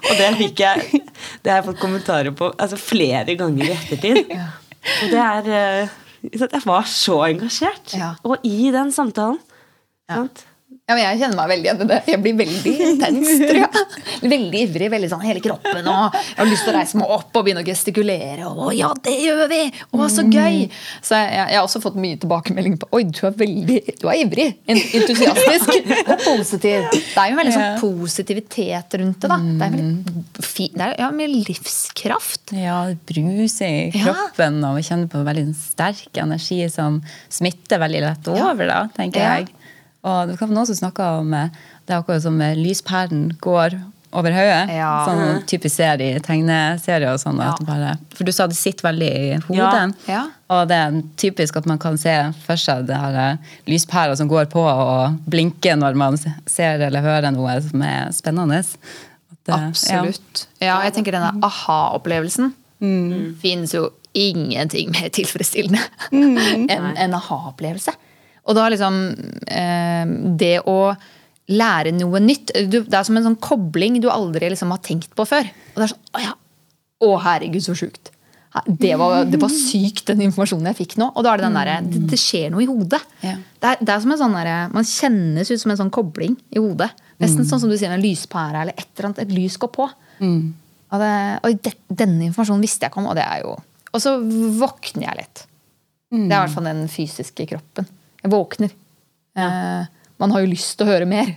Og 0.09 0.17
det 0.19 0.31
fikk 0.41 0.65
jeg 0.65 1.03
Det 1.45 1.53
har 1.53 1.61
jeg 1.61 1.67
fått 1.69 1.83
kommentarer 1.83 2.35
på 2.35 2.51
altså, 2.51 2.79
flere 2.79 3.37
ganger 3.39 3.69
i 3.69 3.75
ettertid. 3.77 4.35
Og 4.35 5.13
det 5.13 5.21
er 5.21 5.53
eh, 5.59 5.95
Jeg 6.35 6.65
var 6.65 6.89
så 6.89 7.21
engasjert. 7.29 7.95
Og 8.27 8.43
i 8.43 8.73
den 8.75 8.91
samtalen. 8.95 9.39
Sant? 10.11 10.43
Ja, 10.43 10.54
men 10.87 10.99
Jeg 11.01 11.17
kjenner 11.17 11.37
meg 11.39 11.47
veldig 11.49 11.65
igjen 11.65 11.79
i 11.81 11.85
det. 11.89 11.95
Jeg 12.11 12.19
blir 12.21 12.35
veldig 12.37 12.71
intens. 12.85 13.29
tror 13.49 13.57
jeg. 13.57 14.19
Veldig 14.29 14.59
ivrig, 14.67 14.89
veldig 14.93 15.07
sånn 15.09 15.23
hele 15.25 15.41
kroppen. 15.41 15.87
og 15.89 16.13
Jeg 16.13 16.35
har 16.37 16.45
lyst 16.51 16.67
til 16.67 16.73
å 16.73 16.75
reise 16.77 16.99
meg 17.01 17.13
opp 17.15 17.39
og 17.39 17.45
begynne 17.47 17.63
å 17.63 17.65
gestikulere. 17.65 18.45
Og, 18.45 18.59
'Å 18.67 18.75
ja, 18.77 18.91
det 19.07 19.15
gjør 19.23 19.41
vi! 19.49 19.61
Å, 19.97 20.05
så 20.13 20.25
gøy!' 20.29 20.67
Så 21.01 21.17
jeg, 21.17 21.31
jeg 21.33 21.57
har 21.57 21.65
også 21.65 21.81
fått 21.81 21.97
mye 21.97 22.19
tilbakemelding 22.21 22.77
på 22.83 22.89
'Oi, 22.93 23.01
du 23.09 23.21
er 23.25 23.33
veldig 23.41 23.79
du 24.03 24.05
er 24.13 24.19
ivrig, 24.21 24.47
en- 24.69 24.83
entusiastisk 25.01 25.73
og 26.13 26.21
positiv'. 26.27 26.85
Det 26.93 27.17
er 27.17 27.31
jo 27.31 27.33
en 27.33 27.41
veldig 27.41 27.55
sånn 27.57 27.81
positivitet 27.81 28.99
rundt 29.01 29.25
det. 29.25 29.33
da. 29.33 29.41
Det 29.41 29.65
er, 29.65 29.75
veldig 29.79 30.45
fi, 30.45 30.69
det 30.75 30.85
er 30.91 30.95
ja, 31.01 31.09
med 31.17 31.33
livskraft. 31.49 32.53
Ja, 32.61 32.77
det 32.93 33.01
bruser 33.09 33.65
i 33.65 33.89
Ja. 33.89 34.05
kroppen, 34.13 34.61
og 34.69 34.77
vi 34.77 34.85
kjenner 34.85 35.09
på 35.09 35.25
veldig 35.25 35.49
sterk 35.57 36.21
energi 36.21 36.61
som 36.69 37.01
smitter 37.33 37.81
veldig 37.81 38.05
lett 38.05 38.27
over, 38.37 38.67
da, 38.69 38.83
tenker 38.95 39.25
Ja. 39.25 39.35
jeg. 39.41 39.49
Og 40.05 40.29
det 40.29 40.37
var 40.39 40.51
noen 40.53 40.67
som 40.69 40.77
snakka 40.77 41.05
om 41.19 41.33
eh, 41.33 41.49
Det 41.85 41.93
er 41.95 41.99
akkurat 42.03 42.21
som 42.23 42.39
eh, 42.41 42.55
lyspæren 42.57 43.27
går 43.41 43.75
over 44.15 44.31
hodet. 44.31 44.69
Ja. 44.71 44.91
Sånn 45.09 45.41
typisk 45.49 45.75
serie, 45.75 46.19
tegneserie 46.23 47.09
og 47.11 47.17
sånn. 47.19 47.41
Ja. 47.43 47.51
bare- 47.67 47.97
For 48.15 48.23
du 48.23 48.31
sa 48.31 48.45
det 48.47 48.55
sitter 48.55 48.85
veldig 48.87 49.09
i 49.11 49.39
hodet. 49.49 49.95
Ja. 50.07 50.21
Og 50.55 50.69
det 50.69 50.77
er 50.77 51.01
typisk 51.19 51.57
at 51.59 51.65
man 51.67 51.81
kan 51.81 51.97
se 51.99 52.13
for 52.45 52.55
seg 52.61 52.85
det 52.87 52.95
her 53.01 53.17
eh, 53.33 53.37
lyspæra 53.67 54.15
som 54.15 54.29
går 54.31 54.45
på 54.53 54.63
og 54.63 55.17
blinker 55.27 55.75
når 55.81 55.97
man 55.99 56.15
ser 56.47 56.79
eller 56.87 57.01
hører 57.03 57.33
noe 57.35 57.57
som 57.65 57.81
er 57.83 58.07
spennende. 58.15 58.61
Det- 59.45 59.53
Absolutt. 59.57 60.45
Ja, 60.63 60.79
jeg 60.87 60.93
tenker 60.95 61.11
denne 61.17 61.33
aha-opplevelsen 61.43 62.53
finnes 63.41 63.73
jo 63.73 63.89
ingenting 64.15 64.91
mer 64.93 65.09
tilfredsstillende 65.09 65.79
enn 66.13 66.91
en 66.95 67.13
aha-opplevelse. 67.17 67.91
Og 68.45 68.57
da 68.57 68.65
liksom 68.69 68.97
eh, 69.49 70.15
Det 70.37 70.57
å 70.69 70.79
lære 71.55 71.93
noe 71.93 72.21
nytt. 72.23 72.55
Det 72.69 72.83
er 72.89 73.05
som 73.05 73.17
en 73.17 73.27
sånn 73.27 73.41
kobling 73.41 73.99
du 74.01 74.09
aldri 74.09 74.49
liksom 74.49 74.73
har 74.73 74.81
tenkt 74.85 75.13
på 75.17 75.27
før. 75.29 75.45
Og 75.73 75.79
det 75.79 75.87
er 75.87 75.93
sånn, 75.93 76.03
Å 76.17 76.23
ja, 76.23 76.33
å 77.05 77.15
herregud, 77.21 77.63
så 77.65 77.75
sjukt. 77.77 78.11
Det 78.65 78.93
var, 78.95 79.25
det 79.27 79.35
var 79.41 79.51
sykt, 79.51 80.05
den 80.07 80.21
informasjonen 80.29 80.69
jeg 80.71 80.77
fikk 80.77 80.93
nå. 81.01 81.09
Og 81.11 81.25
da 81.25 81.33
er 81.33 81.41
det 81.41 81.45
den 81.49 81.57
derre 81.59 81.79
det, 81.83 82.01
det 82.13 82.19
skjer 82.21 82.53
noe 82.53 82.63
i 82.63 82.69
hodet. 82.69 83.01
Ja. 83.19 83.35
Det, 83.35 83.73
er, 83.73 83.81
det 83.81 83.91
er 83.91 84.03
som 84.05 84.13
en 84.15 84.21
sånn 84.21 84.37
der, 84.37 84.51
Man 84.71 84.87
kjennes 84.87 85.51
ut 85.51 85.61
som 85.61 85.73
en 85.73 85.81
sånn 85.81 85.91
kobling 85.93 86.37
i 86.55 86.61
hodet. 86.63 86.87
Nesten 87.21 87.47
sånn 87.47 87.61
som 87.61 87.71
du 87.71 87.75
sier 87.77 87.91
en 87.91 88.03
lyspære 88.03 88.61
eller 88.63 88.77
et 88.77 88.87
eller 88.95 89.09
annet. 89.09 89.25
Et 89.25 89.35
lys 89.35 89.57
går 89.59 89.71
på. 89.75 89.89
Og, 90.95 91.01
det, 91.01 91.11
og 91.43 91.69
denne 91.99 92.29
informasjonen 92.29 92.63
visste 92.63 92.87
jeg 92.87 92.93
ikke 92.93 93.01
om, 93.03 93.09
og 93.11 93.17
det 93.19 93.25
er 93.27 93.43
jo 93.43 93.55
Og 93.91 94.01
så 94.03 94.15
våkner 94.61 95.09
jeg 95.09 95.19
litt. 95.19 95.43
Det 96.15 96.31
er 96.31 96.37
i 96.37 96.41
hvert 96.45 96.55
fall 96.55 96.69
den 96.69 96.85
fysiske 96.91 97.47
kroppen. 97.49 97.87
Jeg 98.25 98.33
våkner. 98.33 98.71
Eh, 99.37 99.87
man 100.17 100.31
har 100.33 100.41
jo 100.41 100.49
lyst 100.49 100.73
til 100.79 100.87
å 100.87 100.89
høre 100.89 101.05
mer. 101.09 101.29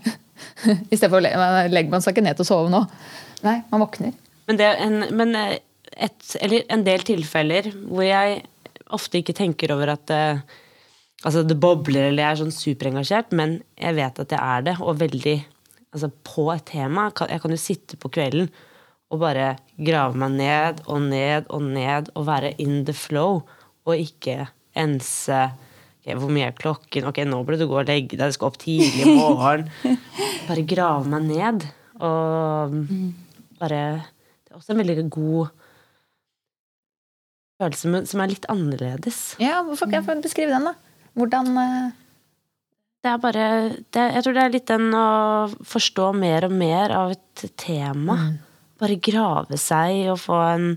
I 0.92 0.96
stedet 0.96 1.10
for 1.10 1.20
å 1.20 1.24
legge 1.24 1.66
legger 1.74 1.92
man 1.92 2.04
seg 2.04 2.14
ikke 2.16 2.24
ned 2.24 2.38
til 2.38 2.46
å 2.46 2.48
sove 2.48 2.72
nå. 2.72 2.80
Nei, 3.44 3.58
man 3.68 3.82
våkner. 3.84 4.14
Men, 4.48 4.56
det 4.56 4.64
er 4.64 4.80
en, 4.86 5.02
men 5.18 5.36
eh, 5.36 5.58
et, 6.08 6.16
eller 6.40 6.64
en 6.72 6.86
del 6.86 7.04
tilfeller 7.04 7.68
hvor 7.74 8.06
jeg 8.06 8.40
ofte 8.96 9.20
ikke 9.20 9.36
tenker 9.36 9.74
over 9.74 9.92
at 9.92 10.06
det, 10.08 10.22
altså 11.26 11.42
det 11.44 11.58
bobler 11.60 12.08
eller 12.08 12.22
jeg 12.22 12.30
er 12.30 12.40
sånn 12.40 12.56
superengasjert, 12.56 13.36
men 13.36 13.58
jeg 13.76 13.98
vet 13.98 14.22
at 14.24 14.32
jeg 14.32 14.40
er 14.40 14.64
det, 14.70 14.76
og 14.80 15.02
veldig 15.02 15.36
altså 15.92 16.08
på 16.24 16.48
et 16.54 16.64
tema. 16.72 17.10
Jeg 17.28 17.44
kan 17.44 17.52
jo 17.52 17.60
sitte 17.60 18.00
på 18.00 18.10
kvelden 18.16 18.48
og 19.12 19.20
bare 19.20 19.54
grave 19.76 20.16
meg 20.20 20.36
ned 20.40 20.82
og 20.86 21.04
ned 21.08 21.52
og 21.52 21.68
ned 21.68 22.10
og 22.14 22.28
være 22.28 22.56
in 22.64 22.82
the 22.88 22.96
flow, 22.96 23.42
og 23.84 24.08
ikke 24.08 24.46
ense 24.78 25.48
ok, 26.08 26.20
hvor 26.22 26.32
mye 26.32 26.48
er 26.48 26.56
klokken? 26.56 27.06
Ok, 27.08 27.20
nå 27.28 27.42
burde 27.44 27.60
du 27.60 27.68
gå 27.68 27.78
og 27.80 27.88
legge 27.88 28.16
deg, 28.16 28.30
du 28.30 28.36
skal 28.36 28.50
opp 28.50 28.58
tidlig 28.60 29.04
i 29.04 29.14
morgen. 29.18 29.68
Bare 30.48 30.64
grave 30.68 31.08
meg 31.12 31.28
ned. 31.28 31.68
Og 31.98 32.76
bare 33.58 33.80
Det 33.98 34.52
er 34.52 34.58
også 34.60 34.72
en 34.72 34.80
veldig 34.80 35.08
god 35.10 35.48
følelse 37.58 38.02
som 38.06 38.22
er 38.22 38.30
litt 38.30 38.46
annerledes. 38.48 39.22
Ja, 39.42 39.64
hvorfor 39.66 39.90
kan 39.90 40.06
jeg 40.06 40.22
beskrive 40.22 40.54
den, 40.54 40.68
da? 40.70 40.76
Hvordan 41.18 41.50
eh, 41.58 41.88
Det 43.02 43.10
er 43.10 43.18
bare 43.18 43.48
det, 43.90 44.04
Jeg 44.14 44.22
tror 44.24 44.36
det 44.36 44.44
er 44.44 44.54
litt 44.54 44.70
den 44.70 44.94
å 44.94 45.08
forstå 45.66 46.12
mer 46.14 46.46
og 46.46 46.54
mer 46.54 46.94
av 46.94 47.16
et 47.16 47.44
tema. 47.58 48.18
Bare 48.78 49.00
grave 49.02 49.58
seg 49.58 50.06
og 50.14 50.22
få 50.22 50.38
en 50.54 50.68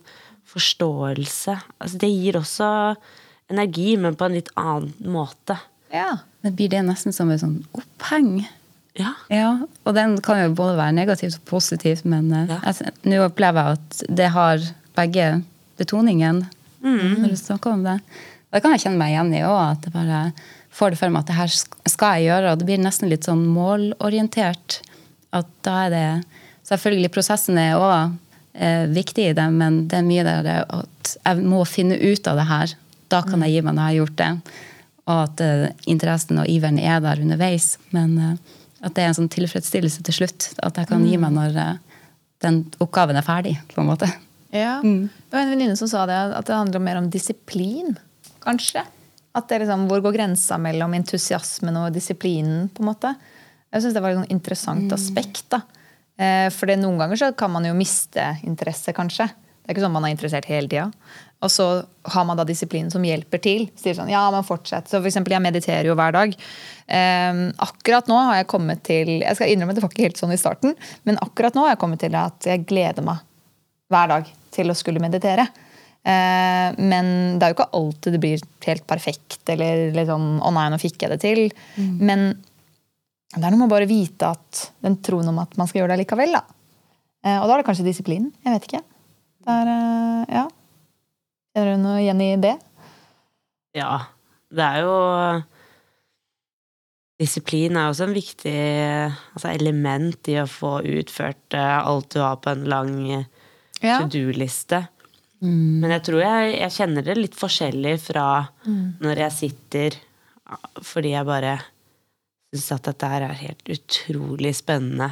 forståelse. 0.52 1.60
Altså, 1.80 2.02
det 2.02 2.10
gir 2.10 2.42
også 2.42 2.72
energi, 3.52 3.94
men 4.00 4.16
på 4.18 4.26
en 4.28 4.38
litt 4.40 4.50
annen 4.60 4.94
måte. 5.14 5.58
Ja. 5.94 6.18
Det 6.42 6.54
blir 6.58 6.72
det 6.72 6.82
nesten 6.88 7.14
som 7.14 7.30
et 7.34 7.42
sånn 7.44 7.60
oppheng. 7.78 8.42
Ja. 9.00 9.14
Ja, 9.32 9.52
og 9.88 9.94
den 9.96 10.18
kan 10.24 10.40
jo 10.42 10.50
både 10.58 10.76
være 10.80 10.96
negativt 10.98 11.38
og 11.38 11.46
positivt, 11.48 12.04
men 12.06 12.32
eh, 12.36 12.50
Ja. 12.50 12.58
altså, 12.68 12.90
nå 13.08 13.22
opplever 13.28 13.70
jeg 13.70 13.80
at 13.80 14.02
det 14.22 14.30
har 14.34 14.66
begge 14.98 15.28
betoningen 15.80 16.46
når 16.82 17.30
du 17.30 17.38
snakker 17.38 17.72
om 17.76 17.84
det. 17.86 18.00
Og 18.50 18.58
det 18.58 18.62
kan 18.66 18.74
jeg 18.74 18.82
kjenne 18.84 19.00
meg 19.00 19.14
igjen 19.14 19.30
i 19.38 19.44
òg, 19.46 19.60
at 19.78 19.86
jeg 19.88 19.94
bare 19.94 20.22
får 20.74 20.92
det 20.92 21.00
for 21.00 21.14
meg 21.14 21.22
at 21.22 21.30
det 21.30 21.38
her 21.38 21.52
skal 21.94 22.16
jeg 22.18 22.26
gjøre, 22.32 22.52
og 22.52 22.60
det 22.60 22.68
blir 22.68 22.82
nesten 22.82 23.12
litt 23.12 23.28
sånn 23.28 23.44
målorientert. 23.54 24.82
At 25.36 25.48
da 25.68 25.86
er 25.88 25.94
det 25.96 26.06
Selvfølgelig, 26.72 27.10
prosessen 27.12 27.58
er 27.58 27.74
òg 27.76 28.14
eh, 28.54 28.86
viktig 28.94 29.24
i 29.32 29.34
det, 29.36 29.48
men 29.52 29.88
det 29.92 29.98
er 29.98 30.06
mye 30.06 30.24
der 30.24 30.44
det 30.46 30.58
at 30.72 31.10
jeg 31.18 31.42
må 31.44 31.64
finne 31.68 31.98
ut 32.00 32.28
av 32.30 32.38
det 32.38 32.46
her. 32.48 32.74
Da 33.12 33.22
kan 33.28 33.44
jeg 33.46 33.58
gi 33.58 33.62
meg 33.66 33.76
når 33.76 33.84
jeg 33.84 33.92
har 33.92 34.00
gjort 34.00 34.18
det. 34.22 34.32
Og 35.12 35.22
at 35.26 35.44
uh, 35.44 35.68
interessen 35.92 36.40
og 36.42 36.50
iveren 36.52 36.80
er 36.80 37.02
der 37.04 37.22
underveis. 37.24 37.74
Men 37.96 38.18
uh, 38.18 38.58
at 38.82 38.96
det 38.96 39.04
er 39.04 39.12
en 39.12 39.18
sånn 39.20 39.32
tilfredsstillelse 39.34 40.04
til 40.08 40.22
slutt. 40.22 40.52
At 40.64 40.80
jeg 40.80 40.90
kan 40.90 41.04
gi 41.06 41.18
meg 41.22 41.36
når 41.36 41.58
uh, 41.60 42.06
den 42.46 42.64
oppgaven 42.82 43.20
er 43.20 43.26
ferdig. 43.28 43.58
på 43.74 43.84
en 43.84 43.92
måte. 43.92 44.10
Ja. 44.52 44.80
Det 44.84 45.32
var 45.32 45.46
en 45.46 45.54
venninne 45.54 45.78
som 45.80 45.88
sa 45.88 46.06
det, 46.10 46.18
at 46.36 46.48
det 46.48 46.56
handler 46.58 46.84
mer 46.84 46.98
om 47.00 47.06
disiplin, 47.12 47.94
kanskje. 48.44 48.84
At 49.32 49.48
det 49.48 49.56
er 49.56 49.64
liksom, 49.64 49.86
Hvor 49.88 50.02
går 50.04 50.18
grensa 50.18 50.58
mellom 50.60 50.94
entusiasmen 50.98 51.78
og 51.80 51.94
disiplinen? 51.96 52.68
på 52.68 52.84
en 52.84 52.90
måte? 52.90 53.14
Jeg 53.72 53.86
syns 53.86 53.96
det 53.96 54.02
var 54.04 54.12
et 54.12 54.20
sånn 54.20 54.34
interessant 54.34 54.92
aspekt. 54.92 55.46
da. 55.54 55.62
Eh, 56.20 56.50
For 56.52 56.68
noen 56.76 57.00
ganger 57.00 57.16
så 57.16 57.32
kan 57.38 57.52
man 57.54 57.64
jo 57.64 57.74
miste 57.78 58.26
interesse, 58.44 58.92
kanskje. 58.92 59.30
Det 59.32 59.70
er 59.70 59.76
ikke 59.78 59.86
sånn 59.86 59.96
man 59.96 60.06
er 60.10 60.16
interessert 60.16 60.50
hele 60.52 60.68
tida. 60.68 60.92
Og 61.42 61.50
så 61.50 61.66
har 62.14 62.26
man 62.28 62.38
da 62.38 62.46
disiplinen 62.46 62.92
som 62.94 63.06
hjelper 63.06 63.42
til. 63.42 63.66
Sier 63.80 63.96
sånn, 63.98 64.12
ja, 64.14 64.22
men 64.34 64.46
fortsett. 64.46 64.90
Så 64.90 65.00
for 65.00 65.10
eksempel, 65.10 65.34
jeg 65.34 65.44
mediterer 65.44 65.90
jo 65.90 65.96
hver 65.98 66.14
dag. 66.14 66.36
Um, 66.92 67.42
akkurat 67.66 68.10
nå 68.12 68.18
har 68.28 68.42
jeg 68.42 68.50
kommet 68.52 68.82
til 68.84 69.10
Jeg 69.22 69.38
skal 69.38 69.48
innrømme 69.54 69.74
det 69.78 69.84
var 69.84 69.94
ikke 69.94 70.10
helt 70.10 70.20
sånn 70.20 70.34
i 70.36 70.40
starten, 70.40 70.74
men 71.08 71.20
akkurat 71.24 71.56
nå 71.56 71.64
har 71.64 71.74
jeg 71.74 71.82
kommet 71.82 72.02
til 72.04 72.18
at 72.20 72.50
jeg 72.50 72.66
gleder 72.68 73.06
meg 73.06 73.22
hver 73.92 74.12
dag 74.12 74.32
til 74.52 74.72
å 74.72 74.78
skulle 74.78 75.04
meditere. 75.04 75.48
Eh, 76.02 76.68
men 76.82 77.12
det 77.38 77.46
er 77.46 77.52
jo 77.52 77.58
ikke 77.60 77.74
alltid 77.78 78.16
det 78.16 78.22
blir 78.24 78.46
helt 78.66 78.86
perfekt, 78.90 79.42
eller 79.54 79.92
litt 79.96 80.10
sånn 80.10 80.40
'å 80.42 80.54
nei, 80.54 80.70
nå 80.70 80.80
fikk 80.82 81.04
jeg 81.04 81.12
det 81.14 81.22
til'. 81.22 81.52
Men 82.02 82.32
det 83.32 83.44
er 83.46 83.52
noe 83.52 83.62
med 83.64 83.70
å 83.70 83.76
bare 83.76 83.88
vite 83.90 84.32
at 84.34 84.72
den 84.84 84.98
troen 84.98 85.30
om 85.32 85.40
at 85.40 85.56
man 85.58 85.68
skal 85.68 85.82
gjøre 85.82 85.96
det 85.96 86.04
likevel. 86.04 86.34
Da. 86.36 86.44
Eh, 87.24 87.38
og 87.40 87.48
da 87.48 87.54
er 87.54 87.62
det 87.62 87.68
kanskje 87.70 87.88
disiplinen. 87.88 88.32
Jeg 88.44 88.54
vet 88.56 88.68
ikke. 88.68 88.84
Det 89.46 89.54
er, 89.56 89.68
eh, 89.72 90.36
ja. 90.36 90.48
Kjenner 91.52 91.76
du 91.76 91.82
noe 91.84 92.00
igjen 92.02 92.22
i 92.24 92.30
det? 92.40 92.54
Ja. 93.76 94.06
Det 94.52 94.64
er 94.68 94.84
jo 94.84 94.96
Disiplin 97.22 97.78
er 97.78 97.92
også 97.92 98.08
en 98.08 98.16
viktig 98.18 98.56
altså, 99.36 99.52
element 99.52 100.30
i 100.32 100.40
å 100.42 100.48
få 100.50 100.80
utført 100.90 101.54
eh, 101.54 101.76
alt 101.78 102.10
du 102.16 102.22
har 102.24 102.40
på 102.42 102.54
en 102.56 102.64
lang 102.72 102.96
eh, 103.20 103.28
Ja. 103.82 104.00
to 104.02 104.10
do-liste. 104.14 104.84
Men 105.42 105.90
jeg 105.96 106.04
tror 106.06 106.22
jeg, 106.22 106.50
jeg 106.60 106.74
kjenner 106.76 107.06
det 107.06 107.16
litt 107.18 107.38
forskjellig 107.38 107.96
fra 108.04 108.26
når 109.02 109.22
jeg 109.24 109.34
sitter 109.34 109.96
fordi 110.86 111.16
jeg 111.16 111.26
bare 111.26 111.56
syns 112.54 112.68
at 112.76 112.90
dette 112.92 113.10
her 113.10 113.26
er 113.26 113.40
helt 113.40 113.72
utrolig 113.74 114.52
spennende. 114.60 115.08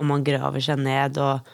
Og 0.00 0.08
man 0.08 0.24
graver 0.24 0.64
seg 0.64 0.80
ned 0.80 1.18
og 1.20 1.44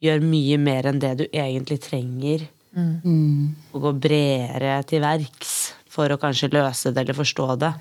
gjør 0.00 0.24
mye 0.24 0.56
mer 0.62 0.88
enn 0.88 1.02
det 1.02 1.12
du 1.20 1.24
egentlig 1.28 1.80
trenger. 1.84 2.46
Og 2.76 3.80
gå 3.82 3.92
bredere 4.00 4.82
til 4.88 5.00
verks 5.02 5.52
for 5.88 6.10
å 6.12 6.18
kanskje 6.20 6.50
løse 6.52 6.92
det 6.94 7.02
eller 7.04 7.16
forstå 7.16 7.46
det. 7.62 7.72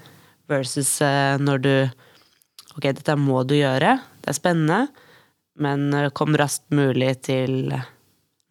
Versus 0.47 1.01
eh, 1.03 1.35
når 1.43 1.63
du 1.65 1.73
Ok, 2.77 2.83
dette 2.93 3.15
må 3.17 3.39
du 3.49 3.55
gjøre. 3.57 3.95
Det 4.21 4.29
er 4.29 4.35
spennende. 4.37 4.83
Men 5.57 5.87
eh, 5.97 6.09
kom 6.13 6.35
raskt 6.37 6.69
mulig 6.69 7.15
til 7.25 7.71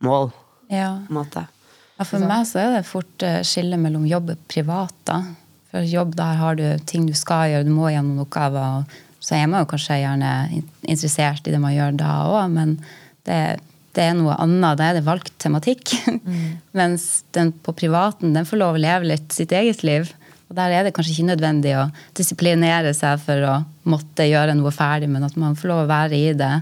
mål, 0.03 0.33
Ja. 0.69 0.97
på 1.07 1.13
en 1.15 1.19
måte. 1.21 1.45
Ja, 1.97 2.05
for 2.05 2.19
meg 2.27 2.45
så 2.51 2.59
er 2.61 2.73
det 2.75 2.87
fort 2.89 3.07
skillet 3.23 3.47
skille 3.49 3.79
mellom 3.81 4.05
jobb 4.05 4.35
og 4.35 4.41
privat. 4.51 4.93
da. 5.09 5.21
For 5.71 5.81
jobb, 5.87 6.17
der 6.19 6.35
har 6.41 6.59
du 6.59 6.65
ting 6.85 7.07
du 7.07 7.15
skal 7.15 7.51
gjøre, 7.53 7.65
du 7.65 7.71
må 7.73 7.89
gjennom 7.95 8.21
oppgaver. 8.27 8.85
Så 9.23 9.35
er 9.39 9.47
man 9.49 9.63
jo 9.65 9.71
kanskje 9.71 10.01
gjerne 10.03 10.33
interessert 10.83 11.47
i 11.49 11.55
det 11.55 11.61
man 11.63 11.73
gjør 11.75 11.97
da 12.03 12.11
òg, 12.29 12.51
men 12.53 12.77
det, 13.25 13.39
det 13.97 14.05
er 14.05 14.17
noe 14.19 14.37
annet. 14.43 14.77
Da 14.79 14.91
er 14.91 14.99
det 14.99 15.07
valgt 15.07 15.33
tematikk. 15.43 15.95
Mens 16.79 17.25
den 17.37 17.53
på 17.65 17.75
privaten, 17.77 18.35
den 18.37 18.49
får 18.49 18.61
lov 18.61 18.77
å 18.77 18.83
leve 18.83 19.11
litt 19.15 19.33
sitt 19.35 19.55
eget 19.57 19.83
liv. 19.87 20.13
Og 20.47 20.59
der 20.59 20.75
er 20.75 20.87
det 20.87 20.93
kanskje 20.95 21.17
ikke 21.17 21.31
nødvendig 21.33 21.73
å 21.79 21.89
disiplinere 22.17 22.93
seg 22.95 23.19
for 23.25 23.49
å 23.49 23.55
måtte 23.91 24.29
gjøre 24.29 24.55
noe 24.59 24.71
ferdig, 24.75 25.09
men 25.11 25.27
at 25.27 25.35
man 25.41 25.57
får 25.59 25.73
lov 25.73 25.83
å 25.85 25.91
være 25.91 26.21
i 26.21 26.31
det 26.39 26.53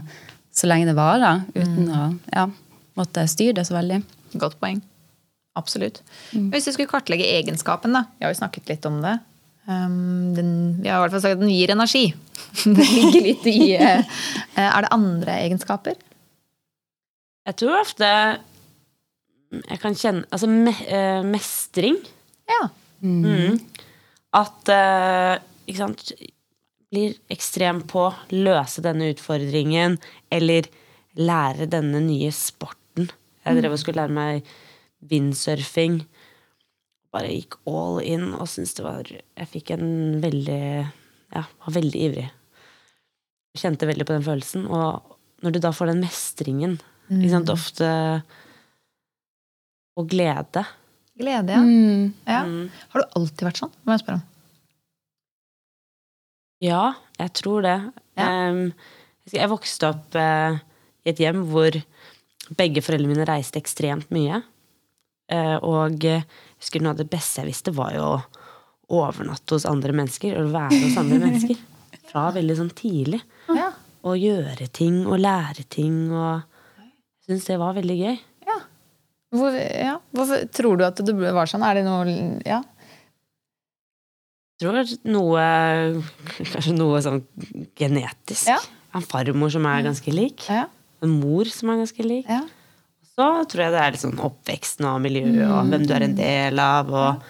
så 0.55 0.69
lenge 0.71 0.87
det 0.87 0.95
varer, 0.97 1.43
uten 1.53 1.91
å 1.91 2.03
ja, 2.31 2.47
måtte 2.95 3.25
styre 3.29 3.59
det 3.59 3.65
så 3.67 3.75
veldig. 3.75 3.99
Godt 4.39 4.57
poeng. 4.61 4.79
Absolutt. 5.59 6.01
Hvis 6.31 6.67
du 6.67 6.73
skulle 6.73 6.89
kartlegge 6.91 7.27
egenskapen, 7.37 7.93
da. 7.95 8.05
Vi 8.17 8.25
har 8.25 8.33
jo 8.33 8.39
snakket 8.39 8.71
litt 8.71 8.87
om 8.87 9.01
det. 9.03 9.17
Um, 9.65 10.33
den, 10.37 10.49
vi 10.81 10.89
har 10.91 10.99
i 10.99 11.05
hvert 11.05 11.15
fall 11.15 11.23
sagt 11.23 11.37
at 11.37 11.43
den 11.43 11.53
gir 11.53 11.73
energi. 11.73 12.07
det 12.77 12.87
ligger 12.89 13.23
litt 13.25 13.47
i 13.49 13.59
eh, 13.75 14.19
Er 14.61 14.85
det 14.85 14.91
andre 14.93 15.39
egenskaper? 15.45 15.95
Jeg 17.45 17.57
tror 17.61 17.81
ofte 17.83 18.09
jeg 19.55 19.79
kan 19.81 19.95
kjenne 19.97 20.25
Altså 20.33 20.49
me, 20.49 20.73
eh, 20.89 21.21
mestring. 21.25 21.99
Ja. 22.49 22.69
Mm. 23.05 23.59
At 24.35 24.71
eh, 24.71 25.35
ikke 25.67 25.81
sant 25.81 26.15
Blir 26.93 27.15
ekstrem 27.33 27.81
på 27.89 28.07
løse 28.31 28.81
denne 28.85 29.09
utfordringen, 29.11 29.97
eller 30.31 30.67
lære 31.17 31.65
denne 31.67 31.99
nye 32.05 32.29
sporten. 32.31 33.09
Jeg 33.41 33.57
drev 33.57 33.73
og 33.73 33.81
skulle 33.81 34.03
lære 34.03 34.15
meg 34.15 34.51
windsurfing. 35.09 35.97
Bare 37.11 37.33
gikk 37.33 37.57
all 37.67 37.99
in 38.05 38.29
og 38.37 38.47
syntes 38.51 38.77
det 38.77 38.85
var 38.85 39.09
Jeg 39.09 39.49
fikk 39.51 39.73
en 39.75 40.21
veldig 40.23 40.61
Ja, 41.33 41.43
var 41.43 41.75
veldig 41.75 42.05
ivrig. 42.09 42.29
Kjente 43.57 43.89
veldig 43.89 44.07
på 44.07 44.15
den 44.15 44.27
følelsen. 44.29 44.69
Og 44.69 45.17
når 45.43 45.55
du 45.55 45.59
da 45.65 45.73
får 45.75 45.91
den 45.91 46.05
mestringen 46.05 46.77
ikke 47.09 47.31
sant, 47.31 47.51
Ofte 47.53 47.89
Og 49.95 50.07
glede. 50.11 50.65
Glede, 51.15 51.55
ja. 51.55 51.61
Mm. 51.63 52.13
ja. 52.27 52.41
Mm. 52.43 52.71
Har 52.91 53.03
du 53.03 53.19
alltid 53.19 53.45
vært 53.47 53.61
sånn? 53.61 53.75
Må 53.85 53.95
jeg 53.95 54.03
spørre 54.03 54.19
om. 54.19 54.25
Ja, 56.63 56.83
jeg 57.19 57.31
tror 57.39 57.63
det. 57.65 57.75
Ja. 58.17 58.29
Jeg 59.33 59.51
vokste 59.51 59.91
opp 59.93 60.15
eh, 60.19 60.57
i 61.05 61.11
et 61.11 61.21
hjem 61.21 61.45
hvor 61.49 61.77
begge 62.55 62.83
foreldrene 62.85 63.13
mine 63.13 63.27
reiste 63.27 63.59
ekstremt 63.61 64.11
mye. 64.13 64.41
Eh, 65.31 65.55
og 65.65 66.03
jeg 66.03 66.25
husker 66.59 66.83
noe 66.83 66.93
av 66.93 66.99
det 67.01 67.09
beste 67.11 67.41
jeg 67.41 67.49
visste, 67.49 67.73
var 67.75 67.95
jo 67.95 68.09
å 68.15 68.19
overnatte 69.01 69.57
hos 69.57 69.67
andre 69.69 69.95
mennesker. 69.95 70.37
Og 70.41 70.53
være 70.53 70.81
hos 70.83 70.99
andre 71.01 71.21
mennesker. 71.25 71.63
Fra 72.11 72.29
veldig 72.35 72.59
sånn 72.59 72.73
tidlig. 72.77 73.21
Ja. 73.55 73.71
Og 74.05 74.19
gjøre 74.21 74.67
ting 74.73 75.03
og 75.07 75.19
lære 75.23 75.65
ting. 75.73 76.11
Og 76.13 76.43
syns 77.25 77.47
det 77.49 77.57
var 77.61 77.75
veldig 77.77 77.97
gøy. 77.99 78.15
Ja. 78.45 78.57
Hvor, 79.35 79.57
ja. 79.57 79.97
Hvorfor 80.15 80.45
tror 80.55 80.79
du 80.79 80.85
at 80.87 81.01
det 81.03 81.15
var 81.17 81.49
sånn? 81.51 81.65
Er 81.65 81.79
det 81.79 81.85
noe 81.87 82.15
Ja. 82.45 82.61
Jeg 84.55 84.63
tror 84.63 84.77
noe 85.11 85.45
Kanskje 86.37 86.75
noe 86.77 87.01
sånn 87.03 87.23
genetisk. 87.75 88.47
Ja. 88.47 88.59
En 88.95 89.03
farmor 89.03 89.51
som 89.51 89.65
er 89.67 89.83
ganske 89.83 90.13
lik. 90.15 90.45
Ja. 90.47 90.67
En 91.03 91.17
mor 91.19 91.49
som 91.51 91.73
er 91.73 91.81
ganske 91.83 92.05
lik. 92.05 92.29
ja. 92.31 92.45
Så 93.15 93.25
tror 93.47 93.61
jeg 93.63 93.71
det 93.71 93.79
er 93.79 93.93
litt 93.93 94.01
sånn 94.01 94.17
oppveksten 94.19 94.87
og 94.89 94.97
miljøet 94.99 95.37
og 95.47 95.69
hvem 95.71 95.85
du 95.87 95.93
er 95.95 96.03
en 96.03 96.15
del 96.17 96.59
av. 96.59 96.89
Og 96.91 97.21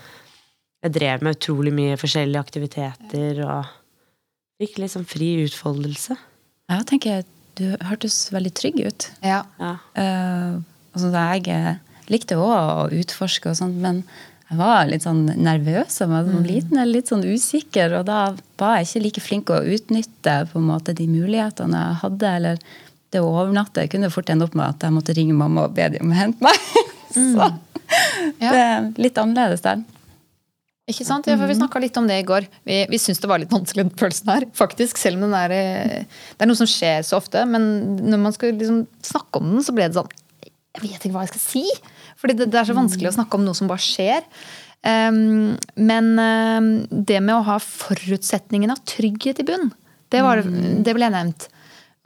jeg 0.81 0.93
drev 0.95 1.25
med 1.25 1.35
utrolig 1.37 1.73
mye 1.77 1.97
forskjellige 2.01 2.41
aktiviteter 2.41 3.41
og 3.45 3.67
fikk 4.57 4.79
litt 4.81 4.93
sånn 4.95 5.05
fri 5.05 5.27
utfoldelse. 5.43 6.17
Jeg 6.73 6.87
tenker 6.89 7.21
du 7.55 7.65
hørtes 7.87 8.17
veldig 8.35 8.53
trygg 8.57 8.79
ut. 8.85 9.09
ja. 9.23 9.43
Ja. 9.59 9.73
Uh, 9.97 10.61
sånn 10.95 11.15
jeg 11.15 11.77
likte 12.07 12.37
òg 12.39 12.53
å 12.55 12.87
utforske 12.95 13.49
og 13.51 13.57
sånt, 13.59 13.75
men 13.83 14.03
jeg 14.49 14.59
var 14.59 14.85
litt 14.87 15.03
sånn 15.03 15.25
nervøs 15.41 15.97
og 16.05 16.11
var 16.11 16.27
sånn 16.27 16.45
liten 16.45 16.77
eller 16.77 16.99
litt 16.99 17.09
sånn 17.09 17.23
usikker. 17.25 17.95
Og 17.99 18.05
da 18.07 18.19
var 18.61 18.77
jeg 18.77 18.85
ikke 18.87 19.01
like 19.07 19.23
flink 19.25 19.49
å 19.51 19.63
utnytte 19.75 20.35
på 20.51 20.59
en 20.61 20.67
måte 20.69 20.93
de 20.95 21.07
mulighetene 21.09 21.81
jeg 21.81 21.99
hadde. 22.03 22.33
eller 22.39 22.59
det 23.11 23.21
å 23.23 23.31
overnatte 23.31 23.87
kunne 23.89 24.09
fort 24.13 24.29
ende 24.29 24.45
opp 24.45 24.55
med 24.57 24.67
at 24.67 24.83
jeg 24.85 24.93
måtte 24.93 25.15
ringe 25.17 25.33
mamma 25.33 25.65
og 25.65 25.75
be 25.77 25.87
dem 25.89 26.05
om 26.05 26.13
å 26.13 26.19
hente 26.19 26.45
meg. 26.45 26.55
Så 27.15 27.49
Ja. 28.41 28.49
det 28.51 28.61
er 28.61 28.87
litt 28.97 29.17
annerledes 29.21 29.61
der. 29.65 29.83
Ikke 30.85 31.05
sant? 31.07 31.25
Ja, 31.25 31.33
for 31.39 31.49
Vi 31.49 31.57
snakka 31.57 31.79
litt 31.81 31.95
om 31.97 32.05
det 32.05 32.19
i 32.21 32.25
går. 32.27 32.45
Vi, 32.67 32.83
vi 32.91 32.99
syns 33.01 33.17
det 33.21 33.29
var 33.29 33.41
litt 33.41 33.53
vanskelig, 33.53 33.87
den 33.87 33.97
følelsen 33.97 34.29
her. 34.29 34.45
faktisk, 34.53 34.99
Selv 35.01 35.17
om 35.17 35.25
den 35.25 35.33
er, 35.37 35.53
eh, 35.55 36.03
det 36.05 36.45
er 36.45 36.49
noe 36.51 36.59
som 36.59 36.69
skjer 36.69 37.01
så 37.07 37.17
ofte. 37.17 37.41
Men 37.49 37.97
når 38.05 38.21
man 38.21 38.35
skal 38.35 38.53
liksom 38.53 38.83
snakke 39.01 39.41
om 39.41 39.55
den, 39.55 39.65
så 39.65 39.73
ble 39.73 39.89
det 39.89 39.97
sånn 39.97 40.13
Jeg 40.75 40.83
vet 40.83 40.99
ikke 40.99 41.15
hva 41.15 41.23
jeg 41.25 41.33
skal 41.33 41.45
si. 41.45 41.65
Fordi 42.21 42.37
det, 42.37 42.51
det 42.53 42.61
er 42.61 42.69
så 42.69 42.77
vanskelig 42.77 43.09
å 43.09 43.17
snakke 43.17 43.39
om 43.39 43.45
noe 43.47 43.57
som 43.57 43.71
bare 43.71 43.81
skjer. 43.81 44.27
Um, 44.85 45.55
men 45.73 46.11
um, 46.19 46.67
det 46.91 47.17
med 47.23 47.33
å 47.33 47.45
ha 47.47 47.55
forutsetningen 47.63 48.69
av 48.69 48.83
trygghet 48.85 49.39
i 49.41 49.45
bunn, 49.47 49.71
det, 50.13 50.21
var, 50.21 50.43
det 50.45 50.93
ble 50.93 51.09
nevnt. 51.09 51.47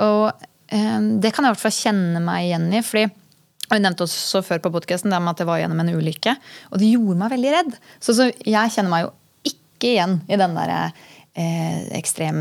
Og 0.05 0.29
um, 0.31 1.09
det 1.19 1.33
kan 1.33 1.43
jeg 1.43 1.49
i 1.49 1.51
hvert 1.57 1.65
fall 1.65 1.75
kjenne 1.75 2.21
meg 2.23 2.45
igjen 2.47 2.69
i. 2.71 2.85
fordi 2.85 3.09
jeg 3.77 3.85
nevnte 3.85 4.05
også 4.05 4.41
før 4.45 4.61
på 4.63 4.73
podcasten, 4.73 5.13
at 5.13 5.41
jeg 5.41 5.47
var 5.49 5.61
gjennom 5.61 5.79
en 5.83 5.93
ulykke. 5.93 6.35
Og 6.71 6.81
det 6.81 6.91
gjorde 6.91 7.19
meg 7.21 7.33
veldig 7.35 7.53
redd. 7.55 7.79
Så, 7.99 8.15
så 8.17 8.29
jeg 8.31 8.75
kjenner 8.75 8.93
meg 8.93 9.05
jo 9.05 9.13
ikke 9.53 9.93
igjen 9.93 10.17
i 10.27 10.39
den 10.41 10.57
der 10.57 10.73
eh, 10.75 11.81
ekstrem 11.99 12.39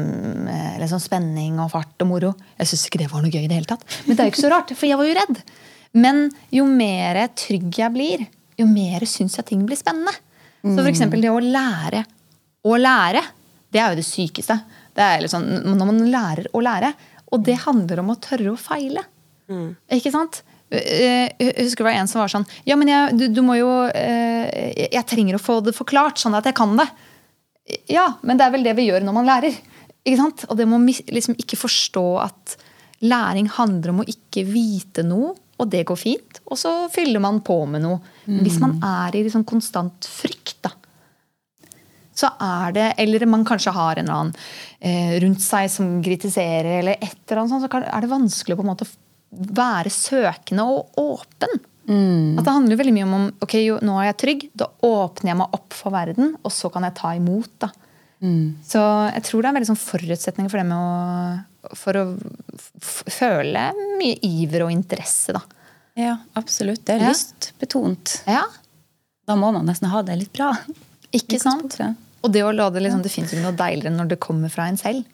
eh, 0.48 0.74
eller 0.76 0.90
sånn 0.90 1.04
spenning 1.04 1.60
og 1.62 1.72
fart 1.74 2.04
og 2.04 2.10
moro. 2.10 2.34
Jeg 2.58 2.72
syns 2.72 2.86
ikke 2.88 3.02
det 3.04 3.10
var 3.12 3.24
noe 3.24 3.32
gøy 3.32 3.44
i 3.44 3.50
det 3.50 3.60
hele 3.60 3.70
tatt. 3.70 3.84
Men 4.06 4.16
det 4.16 4.24
er 4.24 4.30
jo 4.30 4.34
ikke 4.34 4.46
så 4.46 4.52
rart, 4.54 4.74
for 4.74 4.90
jeg 4.90 5.00
var 5.00 5.10
jo 5.10 5.18
redd. 5.20 5.42
Men 5.98 6.24
jo 6.54 6.66
mer 6.68 7.20
trygg 7.38 7.80
jeg 7.80 7.94
blir, 7.94 8.24
jo 8.58 8.66
mer 8.68 9.06
syns 9.08 9.38
jeg 9.38 9.48
ting 9.52 9.64
blir 9.68 9.78
spennende. 9.80 10.14
Så 10.64 10.82
eksempel 10.90 11.22
det 11.22 11.30
å 11.30 11.38
lære 11.40 12.02
å 12.66 12.78
lære, 12.78 13.22
det 13.72 13.80
er 13.80 13.92
jo 13.92 14.00
det 14.00 14.06
sykeste. 14.06 14.56
Det 14.96 15.04
er 15.04 15.28
sånn, 15.30 15.46
når 15.68 15.86
man 15.86 16.00
lærer 16.10 16.48
å 16.56 16.62
lære. 16.64 16.92
Og 17.32 17.44
det 17.44 17.58
handler 17.66 18.02
om 18.02 18.12
å 18.14 18.20
tørre 18.22 18.54
å 18.54 18.60
feile. 18.60 19.04
Ikke 19.94 20.12
sant? 20.12 20.42
Eh, 20.70 21.30
Jeg 21.40 21.54
husker 21.64 21.84
det 21.84 21.88
var 21.88 21.96
en 21.96 22.08
som 22.10 22.20
var 22.20 22.28
sånn 22.28 22.44
Ja, 22.68 22.76
men 22.76 22.90
jeg, 22.92 23.14
du, 23.16 23.22
du 23.32 23.40
må 23.40 23.54
jo 23.56 23.70
eh, 23.88 24.88
Jeg 24.92 25.06
trenger 25.08 25.38
å 25.38 25.40
få 25.40 25.60
det 25.64 25.72
forklart, 25.76 26.20
sånn 26.20 26.36
at 26.36 26.44
jeg 26.44 26.56
kan 26.58 26.74
det. 26.76 26.84
Ja, 27.88 28.10
men 28.22 28.36
det 28.36 28.44
er 28.46 28.52
vel 28.52 28.66
det 28.66 28.74
vi 28.76 28.88
gjør 28.88 29.04
når 29.04 29.16
man 29.16 29.28
lærer. 29.28 29.56
Ikke 30.04 30.20
sant? 30.20 30.44
Og 30.48 30.56
det 30.60 30.66
må 30.68 30.78
liksom 30.84 31.36
ikke 31.40 31.56
forstå 31.60 32.04
at 32.22 32.56
læring 33.04 33.48
handler 33.58 33.92
om 33.92 34.02
å 34.02 34.08
ikke 34.08 34.44
vite 34.48 35.04
noe, 35.06 35.34
og 35.58 35.68
det 35.72 35.84
går 35.88 35.98
fint. 36.00 36.40
Og 36.48 36.56
så 36.60 36.72
fyller 36.92 37.20
man 37.22 37.40
på 37.44 37.58
med 37.68 37.84
noe. 37.84 37.98
Hvis 38.24 38.56
man 38.62 38.76
er 38.84 39.16
i 39.18 39.24
liksom 39.26 39.44
konstant 39.48 40.08
frykt, 40.08 40.56
da, 40.64 40.72
så 42.18 42.32
er 42.42 42.72
det 42.74 42.86
Eller 42.98 43.24
man 43.30 43.44
kanskje 43.46 43.70
har 43.76 43.98
en 44.00 44.08
eller 44.08 44.16
annen 44.16 44.32
eh, 44.80 45.12
rundt 45.22 45.42
seg 45.44 45.68
som 45.70 45.98
kritiserer, 46.02 46.80
eller 46.80 46.96
et 46.98 47.20
eller 47.28 47.44
annet 47.44 47.52
sånt, 47.54 47.68
så 47.68 47.82
er 47.84 48.00
det 48.04 48.10
vanskelig 48.10 48.56
å 48.56 48.58
på 48.58 48.66
en 48.66 48.72
måte 48.72 48.88
være 49.32 49.90
søkende 49.92 50.64
og 50.64 50.94
åpen. 50.98 51.58
At 51.88 52.44
det 52.44 52.52
handler 52.52 52.76
veldig 52.76 52.92
mye 52.92 53.04
om 53.08 53.14
om, 53.16 53.26
ok, 53.40 53.54
jo, 53.64 53.78
nå 53.80 53.94
er 54.00 54.10
jeg 54.10 54.16
trygg, 54.20 54.42
da 54.60 54.66
åpner 54.84 55.30
jeg 55.32 55.38
meg 55.40 55.54
opp 55.56 55.72
for 55.72 55.90
verden, 55.94 56.34
og 56.44 56.52
så 56.52 56.68
kan 56.72 56.84
jeg 56.84 56.94
ta 56.94 57.14
imot. 57.16 57.48
da. 57.64 57.70
Så 58.20 58.82
jeg 59.14 59.22
tror 59.24 59.40
det 59.42 59.46
er 59.46 59.52
en 59.52 59.58
veldig 59.60 59.70
sånn 59.70 59.80
forutsetning 59.80 60.50
for 60.50 60.58
det 60.58 60.66
med 60.66 60.76
å 60.78 61.44
for 61.76 61.92
å 61.98 62.04
føle 62.80 63.64
mye 63.98 64.18
iver 64.24 64.64
og 64.66 64.72
interesse, 64.72 65.34
da. 65.36 65.40
Ja, 65.98 66.16
absolutt. 66.38 66.84
Det 66.86 66.94
er 66.96 67.04
Ja. 67.06 67.08
lystbetont. 67.12 68.22
Ja, 68.26 68.44
Da 69.26 69.34
må 69.36 69.52
man 69.52 69.66
nesten 69.66 69.88
ha 69.90 70.00
det 70.02 70.16
litt 70.18 70.32
bra. 70.32 70.56
ikke 71.12 71.38
sant? 71.40 71.78
Og 72.24 72.32
det 72.32 72.40
å 72.42 72.54
la 72.54 72.70
det 72.70 72.80
liksom, 72.82 73.02
det 73.02 73.10
fins 73.12 73.32
ikke 73.32 73.42
noe 73.42 73.52
deiligere 73.56 73.92
når 73.96 74.08
det 74.08 74.20
kommer 74.20 74.48
fra 74.50 74.64
en 74.68 74.76
selv. 74.76 75.04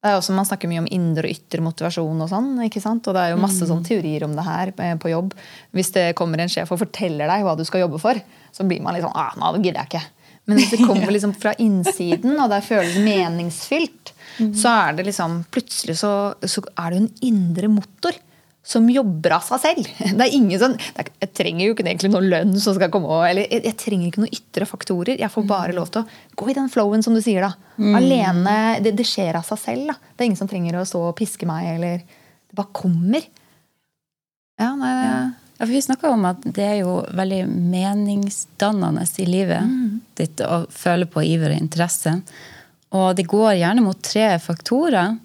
Det 0.00 0.08
er 0.08 0.16
også, 0.16 0.32
Man 0.32 0.48
snakker 0.48 0.70
mye 0.70 0.80
om 0.80 0.88
indre 0.88 1.28
og 1.28 1.34
ytre 1.34 1.60
motivasjon, 1.64 2.22
og 2.24 2.30
sånn, 2.30 2.54
ikke 2.64 2.80
sant? 2.80 3.04
Og 3.10 3.16
det 3.16 3.24
er 3.24 3.34
jo 3.34 3.42
masse 3.42 3.66
sånn 3.68 3.82
teorier 3.84 4.24
om 4.24 4.32
det 4.36 4.46
her 4.46 4.72
på 4.72 5.12
jobb. 5.12 5.34
Hvis 5.76 5.92
det 5.96 6.06
kommer 6.16 6.40
en 6.40 6.52
sjef 6.52 6.72
og 6.72 6.80
forteller 6.80 7.28
deg 7.28 7.44
hva 7.44 7.52
du 7.58 7.66
skal 7.68 7.84
jobbe 7.84 8.00
for, 8.00 8.20
så 8.50 8.64
blir 8.64 8.80
man 8.80 8.96
litt 8.96 9.04
sånn 9.04 9.18
ah, 9.20 9.36
nå 9.36 9.52
gidder 9.58 9.82
jeg 9.82 9.90
ikke. 9.92 10.06
Men 10.48 10.56
hvis 10.56 10.72
det 10.72 10.80
kommer 10.88 11.12
liksom 11.12 11.34
fra 11.36 11.52
innsiden, 11.60 12.32
og 12.40 12.48
det 12.52 12.62
føles 12.64 12.96
meningsfylt, 13.04 14.14
så 14.56 14.72
er 14.86 14.96
det 14.96 15.04
liksom 15.10 15.42
plutselig 15.52 15.98
så, 16.00 16.32
så 16.40 16.64
er 16.80 16.94
det 16.94 17.02
en 17.02 17.12
indre 17.28 17.68
motor 17.68 18.16
som 18.62 18.86
jobber 18.92 19.32
av 19.38 19.44
seg 19.46 19.62
selv. 19.62 19.88
Det 20.18 20.26
er 20.26 20.36
ingen 20.36 20.60
sånn, 20.60 20.76
det 20.96 21.06
Jeg 21.22 21.32
trenger 21.38 21.64
jo 21.64 21.74
ikke 21.74 21.86
egentlig 21.86 22.12
noe 22.12 22.26
lønn 22.26 22.54
som 22.60 22.76
skal 22.76 22.92
komme. 22.92 23.20
Eller 23.28 23.48
jeg, 23.48 23.64
jeg 23.70 23.78
trenger 23.80 24.10
ikke 24.10 24.24
noen 24.24 24.36
ytre 24.36 24.68
faktorer. 24.68 25.20
Jeg 25.20 25.32
får 25.32 25.46
bare 25.48 25.76
lov 25.76 25.90
til 25.92 26.04
å 26.04 26.40
gå 26.40 26.50
i 26.52 26.56
den 26.58 26.70
flowen, 26.72 27.04
som 27.04 27.16
du 27.16 27.22
sier. 27.24 27.46
da. 27.46 27.54
Alene. 27.96 28.56
Det, 28.84 28.94
det 28.98 29.08
skjer 29.08 29.38
av 29.40 29.46
seg 29.48 29.62
selv. 29.64 29.92
da. 29.92 29.98
Det 30.12 30.24
er 30.24 30.30
ingen 30.30 30.40
som 30.42 30.50
trenger 30.50 30.80
å 30.80 30.86
stå 30.88 31.04
og 31.08 31.16
piske 31.18 31.48
meg. 31.48 31.72
eller 31.76 32.02
Det 32.04 32.58
bare 32.58 32.74
kommer. 32.76 33.24
Ja, 34.60 34.74
nei, 34.76 34.92
ja. 34.92 35.20
Ja, 35.60 35.66
for 35.66 35.72
Vi 35.74 35.82
snakka 35.82 36.10
om 36.10 36.22
at 36.24 36.44
det 36.56 36.64
er 36.64 36.78
jo 36.78 37.00
veldig 37.16 37.42
meningsdannende 37.48 39.02
i 39.20 39.26
livet 39.28 39.72
ditt 40.16 40.40
å 40.40 40.62
føle 40.72 41.04
på 41.08 41.20
iver 41.24 41.52
og 41.52 41.60
interesse. 41.60 42.14
Og 42.96 43.10
det 43.16 43.26
går 43.28 43.58
gjerne 43.60 43.84
mot 43.84 44.00
tre 44.02 44.38
faktorer. 44.40 45.18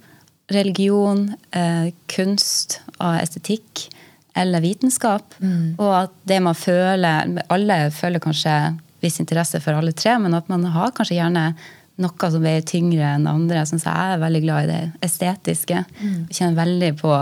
Religion, 0.53 1.34
eh, 1.51 1.91
kunst 2.12 2.79
og 2.99 3.17
estetikk 3.21 3.88
eller 4.36 4.62
vitenskap. 4.62 5.38
Og 5.79 5.93
at 6.03 6.12
det 6.27 6.41
man 6.43 6.53
føler 6.53 7.39
Alle 7.49 7.91
føler 7.91 8.19
kanskje 8.19 8.77
viss 9.01 9.19
interesse 9.19 9.62
for 9.62 9.73
alle 9.73 9.93
tre, 9.93 10.17
men 10.19 10.34
at 10.34 10.49
man 10.49 10.63
har 10.63 10.91
kanskje 10.91 11.19
gjerne 11.19 11.53
noe 12.01 12.31
som 12.31 12.43
veier 12.43 12.65
tyngre 12.67 13.13
enn 13.15 13.27
andre. 13.27 13.63
Sånn, 13.65 13.79
så 13.79 13.93
jeg 13.93 14.15
er 14.15 14.23
veldig 14.23 14.41
glad 14.43 14.65
i 14.65 14.71
det 14.71 15.08
estetiske. 15.08 15.86
Jeg 16.27 16.36
kjenner 16.36 16.60
veldig 16.65 16.91
på 16.99 17.13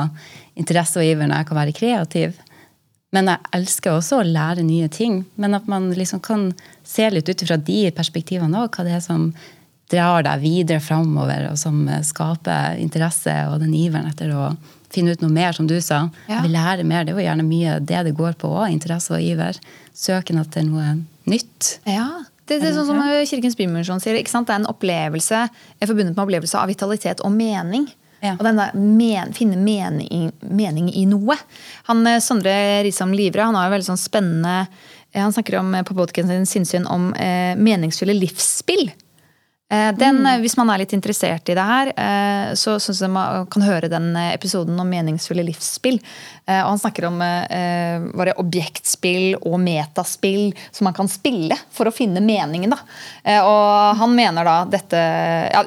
interesse 0.56 1.00
og 1.00 1.06
iver 1.06 1.30
når 1.30 1.44
jeg 1.44 1.50
kan 1.50 1.60
være 1.60 1.76
kreativ. 1.78 2.40
Men 3.14 3.30
jeg 3.30 3.52
elsker 3.54 3.94
også 3.94 4.22
å 4.22 4.26
lære 4.26 4.66
nye 4.66 4.90
ting. 4.90 5.26
Men 5.38 5.54
at 5.54 5.68
man 5.70 5.92
liksom 5.94 6.24
kan 6.26 6.48
se 6.84 7.10
litt 7.14 7.30
ut 7.30 7.44
ifra 7.46 7.58
de 7.58 7.92
perspektivene 7.94 8.64
òg, 8.64 8.74
hva 8.74 8.88
det 8.88 8.96
er 8.98 9.04
som 9.06 9.30
drar 9.94 10.26
deg 10.26 10.44
videre 10.44 10.84
framover, 10.84 11.52
og 11.52 11.60
som 11.62 11.84
eh, 11.88 12.04
skaper 12.06 12.82
interesse 12.82 13.36
og 13.52 13.60
den 13.64 13.76
iveren 13.78 14.10
etter 14.10 14.34
å 14.36 14.52
finne 14.94 15.16
ut 15.16 15.24
noe 15.24 15.34
mer, 15.34 15.56
som 15.58 15.70
du 15.70 15.80
sa. 15.82 16.08
Ja. 16.28 16.38
Jeg 16.38 16.48
vil 16.48 16.56
lære 16.58 16.86
mer. 16.86 17.06
Det 17.06 17.14
er 17.14 17.22
jo 17.22 17.26
gjerne 17.26 17.48
mye 17.48 17.80
det 17.82 18.04
det 18.10 18.18
går 18.18 18.38
på 18.42 18.52
òg. 18.52 18.68
Interesse 18.74 19.16
og 19.16 19.24
iver. 19.24 19.58
Søken 19.98 20.42
etter 20.42 20.66
noe 20.68 21.00
nytt. 21.30 21.78
ja. 21.90 22.12
Det, 22.44 22.58
det 22.60 22.74
er 22.74 22.74
sånn 22.76 22.90
som 22.90 22.98
Kirkens 23.30 23.56
Bymisjon 23.56 24.02
sier. 24.04 24.18
Det 24.18 24.28
er 24.28 24.58
en 24.58 24.68
opplevelse 24.68 25.46
er 25.48 25.88
forbundet 25.88 26.12
med 26.12 26.26
opplevelse 26.26 26.60
av 26.60 26.68
vitalitet 26.68 27.24
og 27.24 27.32
mening. 27.32 27.86
Ja. 28.24 28.38
Og 28.38 28.46
den 28.48 28.60
der 28.60 28.76
men, 28.76 29.34
finne 29.36 29.60
mening, 29.60 30.30
mening 30.48 30.90
i 30.96 31.04
noe. 31.10 31.36
Han, 31.90 32.06
eh, 32.08 32.22
Sondre 32.24 32.54
Risam 32.86 33.12
Livre 33.16 33.44
han 33.44 33.56
har 33.60 33.68
jo 33.68 33.74
veldig 33.76 33.90
sånn 33.90 34.00
spennende 34.00 34.54
eh, 35.12 35.20
Han 35.20 35.34
snakker 35.36 35.60
om, 35.60 35.74
eh, 35.76 35.84
på 35.84 35.96
podkasten 35.98 36.32
sin 36.32 36.48
sinnssyn 36.48 36.88
om 36.88 37.12
eh, 37.20 37.56
meningsfulle 37.60 38.16
livsspill. 38.16 38.88
Eh, 39.72 39.92
Den, 39.96 40.20
mm. 40.20 40.42
Hvis 40.42 40.58
man 40.60 40.70
er 40.70 40.84
litt 40.84 40.94
interessert 40.94 41.50
i 41.50 41.56
det 41.58 41.64
her, 41.66 41.90
eh, 41.98 42.52
så 42.60 42.76
syns 42.84 43.00
jeg 43.02 43.10
man 43.14 43.48
kan 43.50 43.64
høre 43.66 43.90
den 43.90 44.12
eh, 44.20 44.34
episoden 44.36 44.78
om 44.80 44.90
meningsfulle 44.90 45.46
livsspill. 45.48 45.98
Eh, 46.46 46.60
Og 46.60 46.74
han 46.74 46.82
snakker 46.82 47.08
om 47.08 47.22
eh, 47.24 48.04
var 48.14 48.30
det 48.30 48.36
objektspill 48.44 49.40
og 49.40 49.58
metaspill 49.64 50.52
som 50.70 50.90
man 50.90 50.98
kan 50.98 51.10
spille 51.10 51.58
for 51.74 51.90
å 51.90 51.96
finne 51.96 52.22
meningen. 52.22 52.76
Da. 52.76 52.82
Eh, 53.24 53.42
Og 53.42 53.98
han 54.04 54.14
mener 54.14 54.46
da 54.46 54.58
dette 54.70 55.02
ja, 55.56 55.66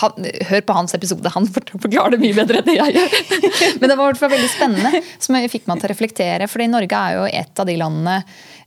han, 0.00 0.30
Hør 0.48 0.64
på 0.64 0.78
hans 0.78 0.96
episode, 0.96 1.34
han 1.34 1.50
forklarer 1.50 2.14
det 2.14 2.22
mye 2.24 2.38
bedre 2.38 2.62
enn 2.62 2.74
jeg 2.78 2.96
gjør. 2.96 3.20
Men 3.82 3.90
det 3.90 3.98
var 3.98 4.04
i 4.06 4.12
hvert 4.12 4.22
fall 4.24 4.34
veldig 4.38 4.52
spennende, 4.54 5.04
som 5.18 5.36
fikk 5.50 5.68
meg 5.68 5.82
til 5.82 5.90
å 5.90 5.92
reflektere. 5.92 6.48
For 6.48 6.64
Norge 6.70 7.06
er 7.06 7.18
jo 7.18 7.28
et 7.28 7.60
av 7.60 7.68
de 7.68 7.76
landene 7.76 8.20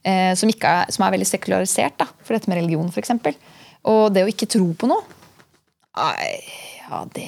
eh, 0.03 0.33
som, 0.37 0.51
ikke 0.51 0.81
er, 0.83 0.91
som 0.93 1.07
er 1.07 1.15
veldig 1.17 1.29
sekularisert 1.33 1.97
da, 2.03 2.11
for 2.21 2.37
dette 2.37 2.51
med 2.51 2.61
religion, 2.61 2.91
f.eks. 2.93 3.15
Og 3.87 4.11
det 4.13 4.25
å 4.25 4.31
ikke 4.31 4.49
tro 4.51 4.67
på 4.77 4.89
noe 4.91 5.03
Nei, 5.97 6.33
ja, 6.85 6.99
det 7.09 7.25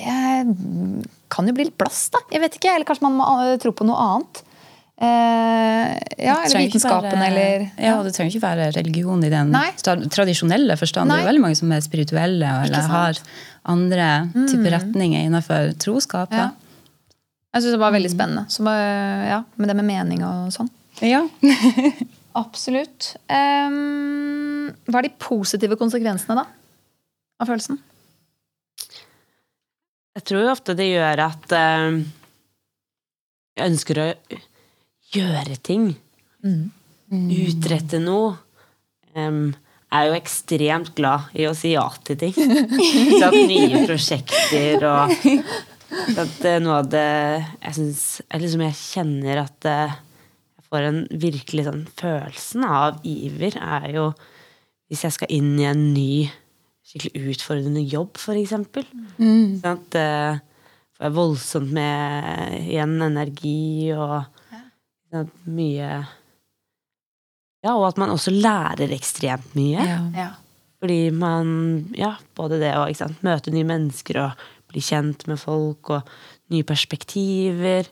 kan 1.33 1.47
jo 1.49 1.53
bli 1.57 1.65
litt 1.69 1.77
blass, 1.79 2.03
da. 2.13 2.19
Jeg 2.29 2.43
vet 2.43 2.57
ikke, 2.59 2.69
Eller 2.75 2.85
kanskje 2.85 3.05
man 3.07 3.15
må 3.17 3.25
eh, 3.47 3.55
tro 3.61 3.71
på 3.73 3.87
noe 3.87 3.97
annet. 4.03 4.43
Eh, 4.99 5.93
ja, 6.25 6.35
eller 6.43 6.59
vitenskapen, 6.67 7.13
være- 7.15 7.27
eller 7.31 7.65
Ja, 7.81 7.95
det 8.03 8.11
trenger 8.13 8.33
ikke 8.35 8.43
være 8.43 8.67
religion 8.75 9.23
i 9.23 9.29
den 9.31 9.49
Nei. 9.55 9.69
tradisjonelle 9.79 10.75
forstand. 10.77 11.09
Det 11.09 11.17
er 11.17 11.23
er 11.25 11.29
veldig 11.31 11.43
mange 11.47 11.57
som 11.57 11.71
er 11.71 11.81
spirituelle 11.81 12.45
eller? 12.65 12.83
Mm. 12.83 12.89
har 12.93 13.21
andre 13.73 14.09
typer 14.51 14.71
retninger 14.75 15.25
innenfor 15.25 15.73
troskap. 15.81 16.31
Ja. 16.35 16.49
Jeg 17.55 17.63
syns 17.63 17.71
det 17.73 17.79
var 17.81 17.91
Mm. 17.91 17.97
veldig 18.03 18.11
spennende. 18.13 18.45
Så, 18.53 18.63
bare, 18.63 19.27
ja, 19.31 19.39
med 19.57 19.67
det 19.71 19.75
med 19.81 19.85
mening 19.85 20.21
og 20.23 20.51
sånn. 20.53 20.69
Ja. 21.01 21.23
Absolutt. 22.35 23.15
Ehm, 23.27 24.38
hva 24.89 25.01
er 25.01 25.07
de 25.07 25.15
positive 25.21 25.77
konsekvensene, 25.79 26.41
da? 26.41 26.45
Av 27.39 27.49
følelsen? 27.49 27.79
Jeg 30.17 30.25
tror 30.27 30.43
jo 30.43 30.51
ofte 30.51 30.75
det 30.75 30.89
gjør 30.89 31.23
at 31.29 31.55
eh, 31.55 32.01
jeg 33.59 33.71
ønsker 33.71 34.01
å 34.03 34.09
gjøre 35.15 35.57
ting. 35.63 35.89
Utrette 37.09 37.99
noe. 38.03 38.35
Um, 39.15 39.49
jeg 39.89 40.05
er 40.05 40.05
jo 40.05 40.17
ekstremt 40.19 40.91
glad 40.97 41.31
i 41.33 41.47
å 41.49 41.55
si 41.57 41.71
ja 41.73 41.87
til 42.05 42.19
ting. 42.21 42.35
Sånn 43.21 43.39
nye 43.49 43.83
prosjekter 43.87 44.85
og 44.85 45.15
at 45.89 46.45
eh, 46.45 46.59
noe 46.61 46.81
av 46.83 46.89
det 46.91 47.07
jeg 47.09 47.75
syns 47.79 48.03
liksom 48.29 48.63
jeg 48.67 48.77
kjenner 48.77 49.41
at 49.41 49.69
eh, 49.69 49.95
jeg 50.59 50.67
får 50.69 50.85
en 50.85 50.99
virkelig 51.23 51.65
sånn 51.65 51.81
Følelsen 51.97 52.65
av 52.67 52.99
iver 53.07 53.57
er 53.57 53.87
jo 53.95 54.03
hvis 54.89 55.05
jeg 55.05 55.15
skal 55.15 55.33
inn 55.33 55.53
i 55.61 55.67
en 55.69 55.83
ny 55.93 56.11
skikkelig 56.89 57.35
utfordrende 57.35 57.83
jobb, 57.85 58.17
for 58.17 58.37
eksempel. 58.39 58.85
at 59.69 59.97
uh, 59.99 60.39
får 60.97 61.05
jeg 61.05 61.15
voldsomt 61.17 61.73
med 61.75 62.55
igjen 62.63 62.95
energi 63.05 63.91
og 63.93 64.23
sant, 65.09 65.35
mye 65.49 65.91
Ja, 67.59 67.73
og 67.75 67.89
at 67.89 67.99
man 67.99 68.13
også 68.13 68.31
lærer 68.33 68.93
ekstremt 68.95 69.53
mye. 69.57 69.83
Ja. 69.83 69.99
Ja. 70.15 70.29
Fordi 70.79 71.09
man 71.11 71.49
Ja, 71.97 72.15
både 72.35 72.61
det 72.61 72.73
å 72.77 72.87
møte 73.25 73.53
nye 73.53 73.67
mennesker 73.67 74.21
og 74.23 74.45
bli 74.69 74.81
kjent 74.85 75.25
med 75.27 75.41
folk 75.41 75.91
og 75.91 76.09
nye 76.53 76.65
perspektiver. 76.65 77.89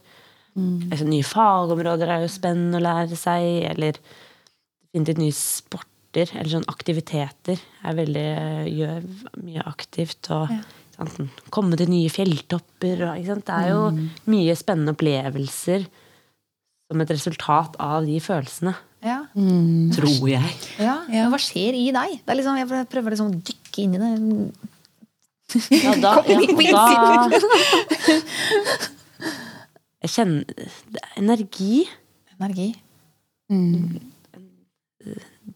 Altså, 0.89 1.05
nye 1.05 1.25
fagområder 1.25 2.09
er 2.09 2.23
jo 2.23 2.31
spennende 2.33 2.79
å 2.79 2.85
lære 2.85 3.17
seg, 3.17 3.45
eller 3.69 3.97
finne 4.89 5.11
litt 5.11 5.19
ny 5.21 5.27
nye 5.29 5.35
sporter 6.07 6.31
eller 6.39 6.49
sånn 6.51 6.67
aktiviteter. 6.71 7.59
Jeg 7.83 7.95
veldig, 7.97 8.27
gjør 8.71 9.07
mye 9.43 9.63
aktivt. 9.67 10.29
og 10.31 10.49
sant, 10.95 11.41
Komme 11.51 11.77
til 11.77 11.89
nye 11.89 12.09
fjelltopper. 12.09 13.03
Og, 13.09 13.17
ikke 13.19 13.33
sant? 13.33 13.45
Det 13.45 13.53
er 13.53 13.69
jo 13.73 14.31
mye 14.31 14.55
spennende 14.55 14.93
opplevelser 14.95 15.87
som 16.87 17.01
et 17.01 17.11
resultat 17.11 17.75
av 17.79 18.05
de 18.05 18.19
følelsene. 18.19 18.75
Ja. 19.03 19.25
Tror 19.93 20.27
jeg. 20.29 20.55
Ja. 20.79 21.03
Men 21.09 21.29
hva 21.31 21.37
skjer 21.39 21.75
i 21.77 21.91
deg? 21.91 22.17
Det 22.23 22.33
er 22.33 22.39
liksom, 22.39 22.57
jeg 22.57 22.87
prøver 22.89 23.13
liksom 23.13 23.29
å 23.31 23.37
dykke 23.37 23.83
inn 23.83 23.93
i 23.93 24.01
det. 24.01 24.11
Ja, 25.71 25.93
da, 25.95 26.17
ja, 26.27 26.81
da 27.31 27.37
Jeg 30.03 30.11
kjenner 30.11 30.43
er 30.43 31.13
energi. 31.21 31.85
Energi. 32.37 32.73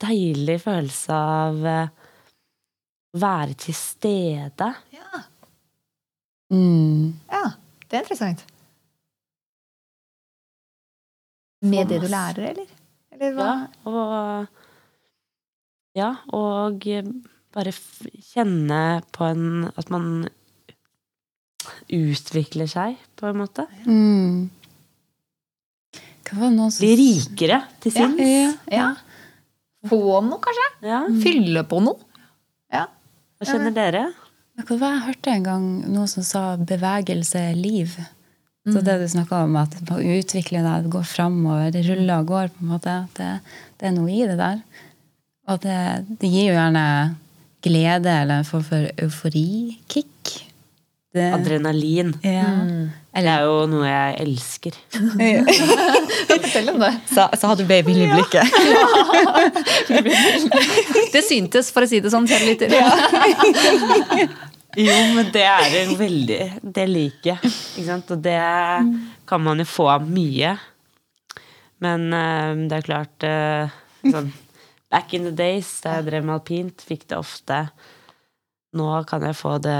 Deilig 0.02 0.58
følelse 0.64 1.18
av 1.18 1.66
eh, 1.70 1.92
å 3.12 3.22
være 3.22 3.58
til 3.66 3.76
stede. 3.78 4.72
Ja. 4.96 5.24
Mm. 6.52 7.14
ja, 7.32 7.46
det 7.88 7.96
er 7.96 8.02
interessant. 8.04 8.42
Med 11.62 11.88
det 11.88 12.02
du 12.02 12.08
lærer, 12.12 12.50
eller? 12.50 12.74
Eller 13.14 13.36
hva? 13.38 13.48
Ja, 13.48 13.92
og 13.92 14.60
Ja, 15.96 16.10
og 16.34 16.86
bare 17.52 17.74
kjenne 18.32 18.80
på 19.12 19.28
en 19.28 19.68
At 19.76 19.92
man 19.92 20.30
utvikler 21.92 22.66
seg, 22.66 22.98
på 23.20 23.28
en 23.30 23.38
måte. 23.38 23.68
Mm. 23.86 24.50
Hva 26.26 26.40
var 26.40 26.48
det 26.48 26.56
noen 26.56 26.72
som 26.74 26.82
Bli 26.82 26.96
rikere 26.98 27.60
til 27.84 27.94
sinns. 27.94 28.22
Ja. 28.24 28.52
Ja. 28.72 28.90
Få 29.90 30.22
noe, 30.26 30.40
kanskje? 30.44 30.68
Ja. 30.86 31.02
Fylle 31.24 31.64
på 31.68 31.80
noe? 31.84 31.98
Ja. 32.72 32.86
Hva 33.40 33.48
kjenner 33.50 33.74
dere? 33.74 34.04
Jeg 34.60 34.68
hørte 34.78 35.32
en 35.32 35.46
gang 35.46 35.68
noen 35.90 36.10
som 36.12 36.24
sa 36.24 36.56
'bevegelse 36.58 37.40
er 37.40 37.56
liv'. 37.56 37.98
Så 38.70 38.84
det 38.86 39.00
du 39.02 39.08
snakka 39.10 39.44
om, 39.44 39.56
at 39.58 39.74
man 39.90 40.04
utvikler 40.06 40.62
deg, 40.62 40.84
det 40.84 40.92
går 40.94 41.06
framover, 41.10 41.72
det 41.74 41.82
ruller 41.88 42.20
og 42.20 42.28
går, 42.30 42.52
på 42.54 42.62
en 42.62 42.70
måte, 42.70 42.94
det, 43.18 43.30
det 43.80 43.88
er 43.88 43.96
noe 43.96 44.12
i 44.14 44.22
det 44.30 44.38
der. 44.38 44.62
Og 45.50 45.64
det, 45.64 45.78
det 46.22 46.30
gir 46.30 46.52
jo 46.52 46.60
gjerne 46.60 46.86
glede 47.66 48.14
eller 48.22 48.44
en 48.44 48.46
form 48.46 48.64
for 48.68 48.86
euforikick. 49.02 50.51
Det, 51.12 51.26
Adrenalin. 51.36 52.14
ja. 52.24 52.48
Det 53.12 53.28
er 53.28 53.42
jo 53.44 53.66
noe 53.68 53.84
jeg 53.84 54.14
elsker. 54.24 54.72
Fortell 56.30 56.70
om 56.72 56.78
det. 56.80 56.94
Så, 57.10 57.26
så 57.36 57.48
hadde 57.50 57.66
du 57.66 57.68
babyen 57.68 58.06
i 58.06 58.08
blikket. 58.14 58.48
Det 61.12 61.20
syntes, 61.28 61.68
for 61.76 61.84
å 61.84 61.90
si 61.92 62.00
det 62.00 62.08
sånn, 62.14 62.24
Litt. 62.32 62.64
lytter. 62.64 62.72
Jo, 64.80 64.94
men 65.18 65.28
det 65.36 65.42
er 65.44 65.74
en 65.82 65.90
veldig 66.00 66.38
Det 66.64 66.86
liker 66.88 67.34
jeg. 67.34 67.40
Ikke 67.52 67.84
sant? 67.90 68.08
Og 68.16 68.22
det 68.24 68.40
kan 69.28 69.42
man 69.44 69.60
jo 69.60 69.66
få 69.68 69.90
av 69.92 70.06
mye. 70.08 70.54
Men 71.84 72.06
eh, 72.16 72.56
det 72.72 72.78
er 72.78 72.86
klart 72.88 73.24
eh, 73.28 73.68
sånn, 74.06 74.30
Back 74.92 75.12
in 75.18 75.24
the 75.28 75.34
days 75.36 75.68
da 75.84 75.98
jeg 75.98 76.06
drev 76.08 76.24
med 76.24 76.36
alpint, 76.38 76.80
fikk 76.88 77.04
det 77.12 77.18
ofte. 77.20 77.58
Nå 78.80 78.88
kan 79.12 79.24
jeg 79.28 79.36
få 79.40 79.58
det 79.64 79.76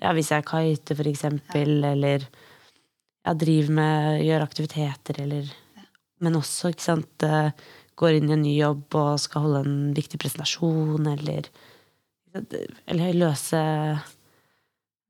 ja, 0.00 0.12
hvis 0.16 0.32
jeg 0.32 0.46
kiter, 0.48 0.98
for 0.98 1.10
eksempel, 1.10 1.76
eller 1.84 2.26
jeg 3.24 3.40
driver 3.40 3.76
med 3.78 4.24
gjør 4.24 4.46
aktiviteter, 4.46 5.22
eller 5.26 5.52
Men 6.22 6.36
også, 6.38 6.70
ikke 6.70 6.82
sant, 6.82 7.22
eh, 7.26 7.50
går 7.98 8.16
inn 8.16 8.30
i 8.30 8.32
en 8.32 8.42
ny 8.42 8.52
jobb 8.56 8.94
og 8.96 9.18
skal 9.20 9.42
holde 9.44 9.62
en 9.64 9.94
viktig 9.96 10.18
presentasjon, 10.22 11.06
eller 11.10 11.50
eller 12.86 13.18
løse 13.18 13.58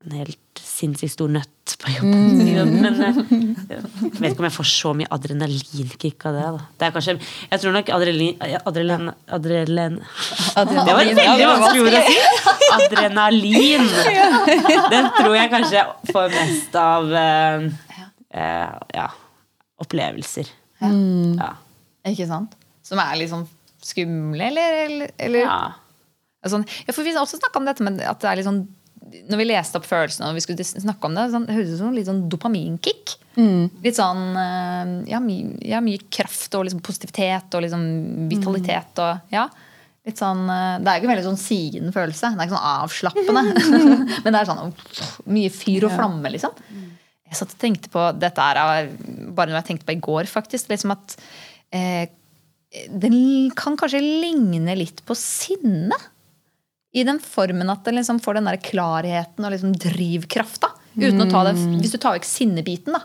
en 0.05 0.15
helt 0.19 0.61
sinnssykt 0.61 1.13
stor 1.15 1.31
nøtt 1.31 1.75
på 1.81 1.93
jobben. 1.95 2.73
Men 2.83 2.99
eh, 3.01 3.19
jeg 3.71 4.11
vet 4.19 4.31
ikke 4.31 4.43
om 4.43 4.47
jeg 4.47 4.55
får 4.55 4.67
så 4.69 4.91
mye 4.97 5.09
adrenalinkick 5.15 6.25
av 6.29 6.37
det. 6.37 6.43
Da. 6.55 6.65
Det 6.79 6.87
er 6.87 6.93
kanskje, 6.95 7.15
jeg 7.51 7.63
tror 7.63 7.75
nok 7.75 7.91
adrenalin, 7.95 8.43
adrenalin, 8.61 9.11
adrenalin 9.37 9.97
Det 10.85 10.95
var 10.97 11.01
et 11.01 11.21
veldig 11.21 11.49
vanskelig 11.51 11.85
ord 11.85 11.97
å 11.99 12.03
si! 12.05 12.19
Adrenalin. 12.75 13.89
Den 14.91 15.09
tror 15.15 15.35
jeg 15.37 15.51
kanskje 15.53 15.79
jeg 15.79 16.13
får 16.13 16.33
mest 16.33 16.77
av 16.81 17.11
uh, 17.15 17.67
ja, 18.95 19.09
opplevelser. 19.81 20.49
Ja. 20.81 21.51
Ikke 22.09 22.27
sant? 22.29 22.57
Som 22.85 23.01
er 23.01 23.17
litt 23.17 23.31
sånn 23.31 23.47
skumle, 23.85 24.49
eller? 24.51 24.79
eller, 24.85 25.13
eller 25.21 25.45
ja. 25.45 25.59
Sånn, 26.45 26.65
ja, 26.85 26.93
for 26.93 27.05
Vi 27.05 27.13
har 27.15 27.23
også 27.23 27.39
snakka 27.39 27.61
om 27.61 27.69
dette 27.69 27.85
med 27.85 28.01
at 28.05 28.21
det 28.21 28.29
er 28.29 28.37
litt 28.37 28.45
sånn 28.45 28.65
Når 29.29 29.39
vi 29.41 29.45
leste 29.47 29.79
opp 29.79 29.85
følelsene 29.87 30.31
og 30.31 30.37
vi 30.37 30.43
skulle 30.43 30.65
snakke 30.65 31.07
om 31.07 31.15
det, 31.17 31.27
sånn, 31.33 31.45
det 31.47 31.55
høres 31.57 31.75
ut 31.75 31.81
som 31.81 31.93
litt 31.95 32.09
sånn 32.09 32.25
dopaminkick. 32.31 33.15
Litt 33.83 33.99
sånn 33.99 34.23
eh, 34.39 34.95
ja, 35.11 35.21
my, 35.21 35.37
ja, 35.67 35.81
mye 35.83 36.01
kraft 36.09 36.55
og 36.57 36.65
liksom 36.67 36.81
positivitet 36.85 37.55
og 37.55 37.65
liksom 37.65 37.85
vitalitet 38.31 39.03
og 39.03 39.35
ja. 39.35 39.45
Litt 40.05 40.21
sånn, 40.21 40.43
eh, 40.53 40.75
det 40.81 40.89
er 40.89 40.99
ikke 40.99 41.09
en 41.09 41.13
veldig 41.15 41.27
sånn 41.31 41.41
sigende 41.41 41.93
følelse. 41.95 42.33
Det 42.33 42.43
er 42.43 42.49
ikke 42.49 42.57
sånn 42.57 42.73
avslappende. 42.73 43.45
Men 44.23 44.35
det 44.35 44.41
er 44.41 44.49
sånn 44.51 44.75
mye 45.37 45.53
fyr 45.53 45.87
og 45.87 45.95
flamme, 45.95 46.33
liksom. 46.35 46.59
Jeg 47.25 47.39
satt 47.39 47.55
og 47.55 47.61
tenkte 47.61 47.89
på 47.91 48.03
dette 48.21 48.43
er 48.53 48.91
bare 49.35 49.49
noe 49.49 49.59
jeg 49.59 49.69
tenkte 49.71 49.87
på 49.89 49.95
i 49.95 50.03
går, 50.05 50.29
faktisk. 50.29 50.69
Liksom 50.69 50.93
at 50.93 51.17
eh, 51.73 52.05
den 52.91 53.17
kan 53.57 53.77
kanskje 53.79 54.03
ligne 54.03 54.77
litt 54.77 55.01
på 55.07 55.17
sinne. 55.17 55.97
I 56.95 57.03
den 57.03 57.19
formen 57.19 57.69
at 57.73 57.83
den 57.83 57.97
liksom 57.99 58.21
får 58.23 58.37
den 58.39 58.47
der 58.47 58.57
klarheten 58.63 59.43
og 59.45 59.51
liksom 59.51 59.73
drivkraft. 59.75 60.61
da. 60.63 60.69
Uten 60.95 61.25
å 61.25 61.29
ta 61.29 61.43
det, 61.49 61.55
Hvis 61.81 61.91
du 61.91 61.97
tar 61.99 62.15
vekk 62.15 62.23
sinnebiten, 62.29 62.93
da. 62.95 63.01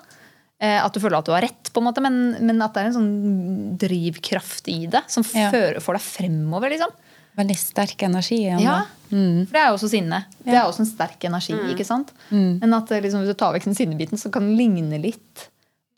eh, 0.62 0.78
At 0.84 0.94
du 0.94 1.00
føler 1.02 1.18
at 1.18 1.26
du 1.26 1.32
har 1.34 1.42
rett, 1.42 1.72
på 1.74 1.80
en 1.82 1.88
måte, 1.88 2.00
men, 2.04 2.36
men 2.46 2.62
at 2.62 2.72
det 2.74 2.84
er 2.84 2.90
en 2.92 2.94
sånn 2.94 3.78
drivkraft 3.82 4.68
i 4.70 4.86
det 4.86 5.02
som 5.10 5.24
Ja. 5.34 5.50
fører, 5.50 5.80
får 5.82 5.98
deg 5.98 6.02
fremover. 6.06 6.70
liksom. 6.70 6.90
Veldig 7.38 7.56
sterk 7.56 8.02
energi 8.02 8.38
igjen. 8.44 8.60
Ja. 8.62 8.84
Mm. 9.10 9.46
For 9.46 9.52
det 9.54 9.60
er 9.62 9.68
jo 9.70 9.76
også 9.78 9.90
sinne. 9.90 10.24
Det 10.44 10.54
er 10.54 10.64
også 10.66 10.80
en 10.84 10.90
sterk 10.92 11.24
energi. 11.24 11.54
ikke 11.74 11.86
sant? 11.86 12.10
Men 12.30 12.74
at 12.74 12.90
eh, 12.92 13.00
liksom, 13.00 13.22
hvis 13.24 13.34
du 13.34 13.38
tar 13.38 13.54
vekk 13.54 13.64
den 13.70 13.74
sinnebiten, 13.78 14.18
så 14.18 14.30
kan 14.30 14.42
den 14.46 14.56
ligne 14.58 15.00
litt 15.02 15.48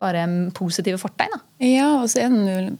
bare 0.01 0.23
en 0.25 0.51
positive 0.51 0.97
fortegn. 0.97 1.29
da. 1.33 1.39
Ja, 1.63 2.01
og 2.01 2.09
så 2.09 2.23
er 2.25 2.29
den 2.29 2.47
jo 2.47 2.77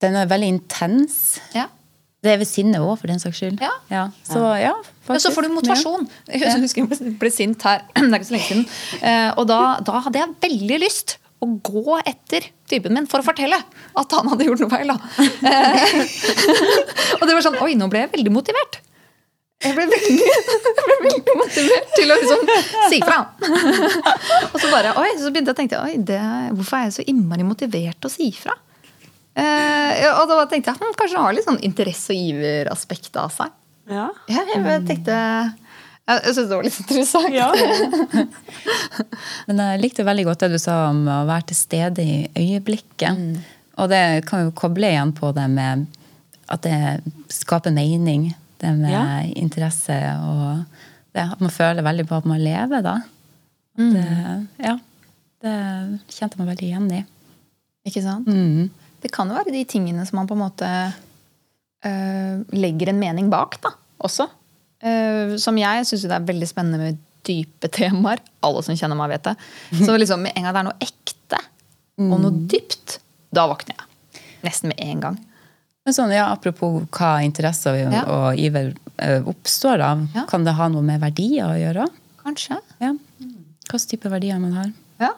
Den 0.00 0.14
er 0.16 0.26
veldig 0.26 0.48
intens. 0.48 1.38
Ja. 1.54 1.66
Det 2.20 2.34
er 2.34 2.36
ved 2.42 2.48
sinne 2.50 2.76
òg, 2.84 2.98
for 3.00 3.08
den 3.08 3.20
saks 3.22 3.38
skyld. 3.40 3.60
Ja. 3.64 4.04
Så 4.28 4.40
ja, 4.60 4.74
Ja, 5.08 5.18
så 5.22 5.30
får 5.32 5.46
du 5.48 5.54
motivasjon. 5.54 6.02
Jeg 6.28 6.60
husker 6.60 6.82
jeg 6.84 7.14
ble- 7.18 7.32
sint 7.32 7.62
her, 7.64 7.86
det 7.96 8.04
er 8.10 8.18
ikke 8.18 8.28
så 8.28 8.34
lenge 8.36 8.48
siden. 8.50 8.66
Eh, 9.00 9.30
Og 9.40 9.48
da, 9.48 9.60
da 9.86 10.02
hadde 10.04 10.20
jeg 10.20 10.34
veldig 10.44 10.78
lyst 10.84 11.16
å 11.40 11.48
gå 11.64 11.96
etter 12.04 12.44
typen 12.68 12.92
min 12.92 13.06
for 13.08 13.22
å 13.22 13.24
fortelle 13.24 13.56
at 13.56 14.12
han 14.12 14.28
hadde 14.28 14.44
gjort 14.50 14.60
noe 14.60 14.68
feil. 14.74 14.92
Da. 14.92 14.98
Eh, 15.48 15.96
Og 17.22 17.24
det 17.24 17.34
var 17.38 17.44
sånn 17.48 17.56
Oi, 17.64 17.72
nå 17.80 17.88
ble 17.88 18.04
jeg 18.04 18.12
veldig 18.18 18.34
motivert. 18.36 18.82
Jeg 19.64 19.74
ble 19.76 19.84
veldig, 19.88 20.14
jeg 20.28 20.76
ble 20.76 20.98
veldig 21.06 21.34
motivert 21.40 21.90
til 21.96 22.12
å 22.12 22.20
liksom 22.20 22.44
si 22.92 23.00
fra. 23.04 23.18
Og 24.52 24.60
så 24.60 24.70
bare, 24.72 24.92
oi, 25.00 25.10
så 25.20 25.32
begynte 25.32 25.52
jeg 25.52 25.56
å 25.56 25.60
tenke 25.64 25.80
oi, 25.84 25.96
det, 26.12 26.20
hvorfor 26.56 26.78
er 26.78 26.86
jeg 26.90 26.94
så 27.00 27.04
innmari 27.12 27.44
motivert 27.48 27.96
til 28.00 28.08
å 28.08 28.12
si 28.12 28.28
fra? 28.36 28.56
Eh, 29.40 30.04
og 30.10 30.26
da 30.30 30.42
tenkte 30.50 30.72
jeg 30.74 30.80
hm, 30.80 30.94
kanskje 30.98 31.16
det 31.16 31.24
har 31.24 31.36
litt 31.36 31.46
sånn 31.48 31.60
interesse- 31.66 32.12
og 32.14 32.20
iveraspekt 32.30 33.16
av 33.20 33.32
seg. 33.34 33.52
Ja. 33.90 34.08
Ja, 34.30 34.42
jeg 34.54 34.84
tenkte 34.86 35.14
Jeg, 36.10 36.22
jeg 36.26 36.34
syns 36.34 36.48
det 36.50 36.56
var 36.58 36.66
litt 36.66 36.80
interessant. 36.82 38.34
Men 39.46 39.62
jeg 39.62 39.80
likte 39.84 40.04
veldig 40.06 40.24
godt 40.26 40.42
det 40.44 40.50
du 40.56 40.58
sa 40.62 40.76
om 40.90 41.04
å 41.10 41.20
være 41.28 41.48
til 41.50 41.58
stede 41.58 42.02
i 42.02 42.16
øyeblikket. 42.38 43.20
Og 43.80 43.88
det 43.92 44.02
kan 44.28 44.46
jo 44.48 44.54
koble 44.58 44.90
igjen 44.90 45.12
på 45.16 45.30
det 45.36 45.46
med 45.52 45.86
at 46.50 46.64
det 46.66 46.78
skaper 47.32 47.70
mening. 47.74 48.32
Det 48.60 48.72
med 48.76 48.90
Ja. 48.92 49.04
interesse 49.40 49.94
og 50.20 50.64
det 51.14 51.22
at 51.32 51.40
man 51.40 51.50
føler 51.54 51.82
veldig 51.86 52.04
på 52.10 52.18
at 52.18 52.26
man 52.28 52.42
lever, 52.42 52.82
da. 52.84 52.98
Det, 53.78 54.02
ja. 54.60 54.74
Det 55.40 55.54
kjente 56.12 56.36
jeg 56.36 56.42
meg 56.42 56.50
veldig 56.52 56.66
igjen 56.68 56.90
i. 56.92 57.04
Ikke 57.88 58.02
sant? 58.04 58.26
Mm. 58.28 58.68
Det 59.00 59.10
kan 59.14 59.28
jo 59.30 59.36
være 59.38 59.52
de 59.54 59.64
tingene 59.64 60.04
som 60.08 60.20
man 60.20 60.28
på 60.28 60.36
en 60.36 60.42
måte 60.42 60.68
øh, 61.86 62.42
legger 62.52 62.92
en 62.92 63.00
mening 63.00 63.30
bak, 63.32 63.56
da, 63.64 63.72
også. 64.04 64.28
Uh, 64.80 65.34
som 65.36 65.58
jeg 65.60 65.84
syns 65.84 66.06
det 66.08 66.14
er 66.16 66.24
veldig 66.24 66.46
spennende 66.48 66.78
med 66.80 67.00
dype 67.28 67.68
temaer. 67.68 68.22
Alle 68.46 68.62
som 68.64 68.76
kjenner 68.78 68.96
meg, 68.96 69.10
vet 69.12 69.26
det. 69.28 69.34
Så 69.84 69.96
liksom 70.00 70.22
med 70.24 70.32
en 70.36 70.46
gang 70.46 70.54
det 70.56 70.60
er 70.62 70.68
noe 70.70 70.86
ekte 70.86 71.40
og 72.00 72.14
noe 72.22 72.32
dypt, 72.48 72.94
da 73.36 73.44
våkner 73.50 73.76
jeg. 73.76 74.22
Nesten 74.46 74.70
med 74.72 74.80
en 74.80 75.02
gang. 75.04 75.18
Men 75.84 75.96
sånn, 75.96 76.12
ja, 76.14 76.30
Apropos 76.32 76.78
hva 76.96 77.10
interesser 77.24 77.76
og, 77.76 77.92
Ja. 77.92 78.04
og 78.08 78.40
iver 78.40 78.70
eh, 78.96 79.20
oppstår 79.28 79.82
av, 79.84 80.06
Ja. 80.14 80.24
kan 80.28 80.44
det 80.48 80.54
ha 80.56 80.68
noe 80.72 80.80
med 80.84 81.00
verdier 81.02 81.44
å 81.52 81.58
gjøre? 81.60 81.84
Kanskje. 82.24 82.56
Ja. 82.80 82.94
Hvilken 83.20 83.88
type 83.92 84.08
verdier 84.12 84.40
man 84.40 84.56
har? 84.56 84.72
Ja. 85.00 85.12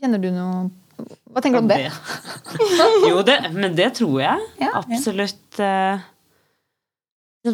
Kjenner 0.00 0.20
du 0.24 0.30
noe 0.32 0.70
Hva 0.96 1.42
tenker 1.44 1.60
du 1.60 1.64
om 1.64 1.68
det? 1.68 1.92
Jo, 3.10 3.20
det, 3.26 3.36
men 3.52 3.74
det 3.76 3.90
tror 3.98 4.20
jeg. 4.22 4.44
Ja. 4.62 4.70
Absolutt. 4.80 5.58
Ja. 5.60 5.98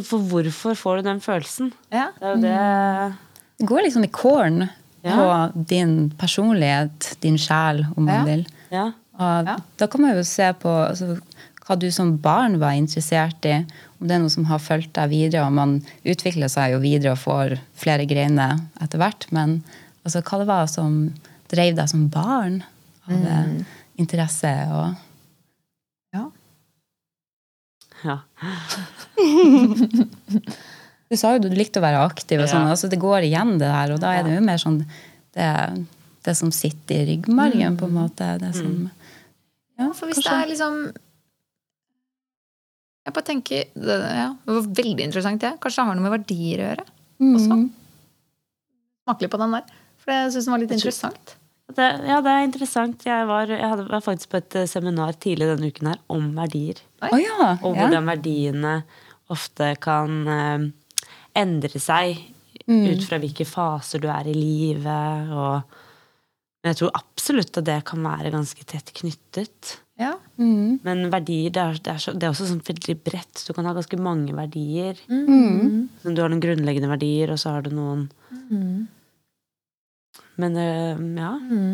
For 0.07 0.23
hvorfor 0.31 0.77
får 0.79 1.01
du 1.01 1.09
den 1.11 1.21
følelsen? 1.21 1.73
Ja. 1.93 2.07
Det 2.19 2.25
er 2.29 2.37
jo 2.37 2.41
det 2.45 3.17
Det 3.61 3.67
går 3.69 3.83
liksom 3.87 4.05
i 4.07 4.13
kåren 4.15 4.69
Ja. 5.03 5.17
på 5.19 5.65
din 5.69 6.11
personlighet, 6.19 7.17
din 7.21 7.37
sjel, 7.39 7.87
om 7.97 8.05
man 8.07 8.15
Ja. 8.15 8.25
vil. 8.25 8.47
Ja. 8.71 8.85
Og 9.19 9.47
Ja. 9.47 9.57
Da 9.77 9.87
kan 9.87 10.01
man 10.01 10.15
jo 10.17 10.23
se 10.25 10.53
på 10.53 10.69
altså, 10.89 11.19
hva 11.67 11.77
du 11.79 11.91
som 11.91 12.17
barn 12.19 12.59
var 12.61 12.71
interessert 12.73 13.45
i. 13.45 13.67
Om 14.01 14.09
det 14.09 14.15
er 14.15 14.19
noe 14.21 14.31
som 14.31 14.45
har 14.45 14.59
fulgt 14.59 14.93
deg 14.95 15.11
videre. 15.11 15.45
og 15.47 15.53
Man 15.53 15.83
utvikler 16.05 16.49
seg 16.49 16.73
jo 16.73 16.79
videre 16.79 17.13
og 17.13 17.19
får 17.19 17.59
flere 17.77 18.07
greiner 18.07 18.61
etter 18.81 18.99
hvert. 18.99 19.27
Men 19.33 19.63
altså, 20.07 20.23
hva 20.23 20.39
det 20.39 20.47
var 20.47 20.67
som 20.67 21.13
drev 21.49 21.75
deg 21.77 21.89
som 21.89 22.09
barn 22.09 22.63
av 23.09 23.27
eh, 23.35 23.65
interesse 24.03 24.53
og 24.73 24.95
Ja. 26.13 26.27
ja. 28.05 28.19
Du 31.13 31.17
sa 31.21 31.35
jo 31.35 31.43
du 31.45 31.51
likte 31.53 31.77
å 31.81 31.85
være 31.85 32.01
aktiv, 32.07 32.41
og 32.41 32.49
sånn, 32.49 32.65
Ja. 32.65 32.71
altså 32.73 32.89
det 32.89 32.99
går 33.01 33.27
igjen 33.27 33.59
det 33.61 33.69
der. 33.69 33.91
Og 33.93 34.01
da 34.01 34.15
er 34.17 34.23
det 34.25 34.33
jo 34.39 34.41
mer 34.47 34.57
sånn 34.61 34.79
det, 35.37 35.49
det 36.25 36.35
som 36.39 36.49
sitter 36.51 37.03
i 37.03 37.07
ryggmargen, 37.11 37.77
på 37.77 37.85
en 37.85 37.93
måte. 37.99 38.29
Det 38.41 38.55
som 38.57 38.91
ja, 39.79 39.91
For 39.93 40.07
hvis 40.09 40.23
det 40.25 40.33
er 40.33 40.49
liksom 40.49 40.79
Jeg 43.05 43.13
bare 43.17 43.27
tenker 43.27 43.65
det, 43.75 43.97
ja, 43.99 44.29
det 44.47 44.55
var 44.57 44.67
veldig 44.79 45.05
interessant, 45.09 45.41
det. 45.43 45.57
Kanskje 45.61 45.83
det 45.83 45.87
har 45.89 45.97
noe 45.99 46.05
med 46.07 46.13
verdier 46.15 46.61
å 46.63 46.67
gjøre. 46.71 46.85
også. 47.21 47.57
Mm. 47.59 47.71
Smake 49.03 49.21
litt 49.27 49.33
på 49.33 49.41
den 49.43 49.57
der. 49.59 49.65
For 49.99 50.13
jeg 50.15 50.33
syns 50.33 50.45
den 50.47 50.55
var 50.55 50.63
litt 50.63 50.75
interessant. 50.77 51.33
Det, 51.77 51.89
ja, 52.09 52.19
det 52.25 52.33
er 52.33 52.47
interessant. 52.47 53.07
Jeg 53.07 53.29
var, 53.29 53.51
jeg 53.51 53.69
hadde, 53.73 53.87
var 53.91 54.05
faktisk 54.05 54.33
på 54.33 54.41
et 54.43 54.59
eh, 54.61 54.69
seminar 54.71 55.17
tidlig 55.23 55.49
denne 55.51 55.71
uken 55.73 55.93
her 55.93 56.01
om 56.13 56.31
verdier. 56.37 56.83
Å 57.03 57.19
ja. 57.21 57.55
Og 57.63 57.73
ja. 57.73 57.85
hvordan 57.85 58.11
verdiene 58.11 58.75
ofte 59.33 59.73
kan 59.83 60.19
eh, 60.29 60.67
endre 61.39 61.83
seg 61.83 62.21
ut 62.63 63.03
fra 63.05 63.19
hvilke 63.19 63.47
faser 63.49 64.03
du 64.03 64.09
er 64.13 64.29
i 64.31 64.37
livet. 64.37 65.33
Og, 65.35 65.79
men 66.63 66.73
jeg 66.73 66.83
tror 66.83 66.93
absolutt 67.01 67.59
at 67.59 67.69
det 67.69 67.81
kan 67.89 68.05
være 68.05 68.33
ganske 68.35 68.67
tett 68.69 68.93
knyttet. 69.01 69.77
Ja. 70.01 70.15
Mm. 70.41 70.81
Men 70.85 71.05
verdier, 71.13 71.53
det 71.53 71.63
er, 71.63 71.79
det 71.83 71.93
er, 71.95 72.01
så, 72.03 72.15
det 72.17 72.27
er 72.27 72.35
også 72.35 72.49
sånn 72.49 72.65
veldig 72.65 72.97
bredt. 73.05 73.45
Du 73.47 73.53
kan 73.57 73.69
ha 73.69 73.75
ganske 73.77 73.99
mange 74.01 74.35
verdier. 74.37 74.99
Mm. 75.11 75.89
Så 76.03 76.15
Du 76.15 76.23
har 76.23 76.33
noen 76.33 76.43
grunnleggende 76.43 76.91
verdier, 76.91 77.35
og 77.35 77.41
så 77.43 77.57
har 77.57 77.67
du 77.67 77.73
noen 77.77 78.09
Men 80.41 80.57
ja. 80.57 81.33
ja. 81.39 81.73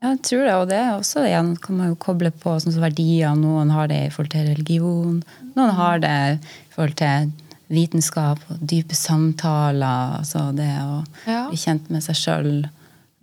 Jeg 0.00 0.20
tror 0.24 0.44
det, 0.46 0.54
og 0.56 0.68
det 0.70 0.76
er 0.80 0.90
også 0.96 1.26
igjen 1.28 1.50
kan 1.60 1.76
man 1.76 1.90
jo 1.90 1.96
koble 2.00 2.30
på 2.32 2.54
sånn 2.62 2.72
som 2.72 2.84
verdier. 2.86 3.34
Noen 3.36 3.68
har 3.74 3.90
det 3.90 3.98
i 4.06 4.10
forhold 4.14 4.30
til 4.32 4.46
religion. 4.48 5.18
Noen 5.58 5.74
har 5.76 5.98
det 6.00 6.14
i 6.38 6.38
forhold 6.72 6.96
til 6.96 7.32
vitenskap 7.70 8.40
og 8.50 8.62
dype 8.72 8.96
samtaler. 8.96 10.16
Altså 10.22 10.46
det 10.56 10.70
å 10.80 11.02
Ja. 11.26 11.42
bli 11.50 11.56
kjent 11.60 11.90
med 11.92 12.02
seg 12.06 12.16
sjøl. 12.16 12.52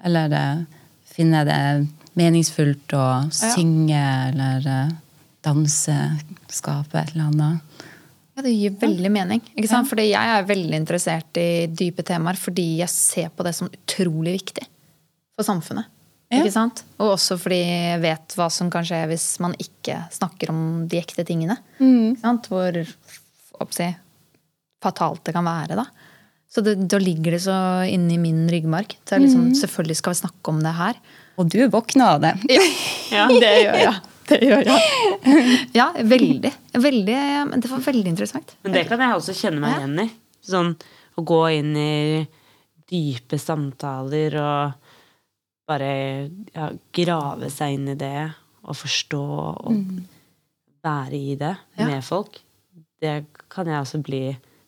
Eller 0.05 0.29
det, 0.29 0.45
finne 1.09 1.41
det 1.49 1.87
meningsfullt 2.17 2.93
å 2.93 3.07
synge 3.33 4.03
eller 4.29 4.67
eh, 4.69 4.93
danse, 5.43 5.97
skape 6.49 6.99
et 7.01 7.15
eller 7.15 7.31
annet. 7.31 7.83
Ja, 8.37 8.43
Det 8.45 8.53
gir 8.53 8.75
veldig 8.77 9.09
mening. 9.11 9.41
ikke 9.57 9.67
sant? 9.71 9.89
Fordi 9.89 10.07
Jeg 10.11 10.33
er 10.37 10.45
veldig 10.45 10.77
interessert 10.77 11.37
i 11.41 11.65
dype 11.67 12.03
temaer 12.05 12.37
fordi 12.37 12.77
jeg 12.83 12.89
ser 12.93 13.29
på 13.33 13.43
det 13.47 13.55
som 13.57 13.67
utrolig 13.73 14.37
viktig 14.37 14.67
for 15.35 15.43
samfunnet. 15.47 15.89
Ja. 16.29 16.41
Ikke 16.43 16.51
sant? 16.53 16.83
Og 16.99 17.13
også 17.15 17.37
fordi 17.39 17.57
jeg 17.63 18.01
vet 18.03 18.35
hva 18.37 18.49
som 18.51 18.69
kan 18.69 18.83
skje 18.85 18.99
hvis 19.09 19.25
man 19.43 19.53
ikke 19.57 20.01
snakker 20.11 20.49
om 20.51 20.87
de 20.91 20.99
ekte 20.99 21.23
tingene. 21.25 21.55
Ikke 21.79 22.19
sant? 22.21 22.49
Hvor 22.51 22.77
oppsi, 23.63 23.87
fatalt 24.83 25.23
det 25.25 25.33
kan 25.33 25.47
være. 25.47 25.77
da. 25.79 25.85
Så 26.51 26.61
det, 26.63 26.75
Da 26.87 26.97
ligger 26.99 27.31
det 27.35 27.41
så 27.43 27.55
inni 27.89 28.17
min 28.21 28.45
ryggmark. 28.51 28.97
Så 29.07 29.15
jeg 29.17 29.25
liksom, 29.27 29.49
Selvfølgelig 29.55 29.97
skal 29.97 30.13
vi 30.13 30.21
snakke 30.21 30.51
om 30.53 30.61
det 30.63 30.73
her. 30.77 30.99
Og 31.37 31.49
du 31.49 31.57
våkna 31.69 32.13
av 32.15 32.21
det. 32.21 32.35
Ja, 33.11 33.25
det 33.31 33.39
gjør 33.63 33.77
jeg. 33.79 33.95
Det 34.31 34.39
gjør 34.43 34.67
jeg. 34.67 35.67
Ja, 35.77 35.91
veldig. 36.03 36.51
veldig 36.73 37.17
men 37.51 37.61
det 37.63 37.69
var 37.71 37.83
veldig 37.85 38.11
interessant. 38.11 38.55
Men 38.65 38.75
det 38.75 38.83
kan 38.89 38.99
jeg 39.03 39.15
også 39.15 39.35
kjenne 39.37 39.61
meg 39.63 39.77
igjen 39.79 40.01
i. 40.03 40.07
Sånn 40.47 40.73
å 41.17 41.23
gå 41.27 41.39
inn 41.57 41.71
i 41.79 42.25
dype 42.87 43.39
samtaler 43.41 44.35
og 44.39 44.75
bare 45.67 45.91
ja, 46.55 46.69
grave 46.95 47.49
seg 47.51 47.75
inn 47.75 47.89
i 47.91 47.97
det 47.99 48.13
og 48.67 48.75
forstå 48.77 49.23
og 49.67 49.79
være 50.83 51.17
i 51.17 51.35
det 51.39 51.53
Ja. 51.79 51.87
med 51.87 52.03
folk. 52.03 52.39
Det 53.01 53.25
kan 53.51 53.67
jeg 53.67 53.81
også 53.83 53.99
bli 54.03 54.21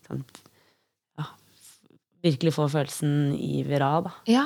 sånn 0.07 0.23
ja, 1.17 1.25
Virkelig 2.23 2.53
få 2.55 2.67
følelsen 2.71 3.33
iver 3.35 3.81
av, 3.85 4.03
da. 4.09 4.11
Ja, 4.29 4.45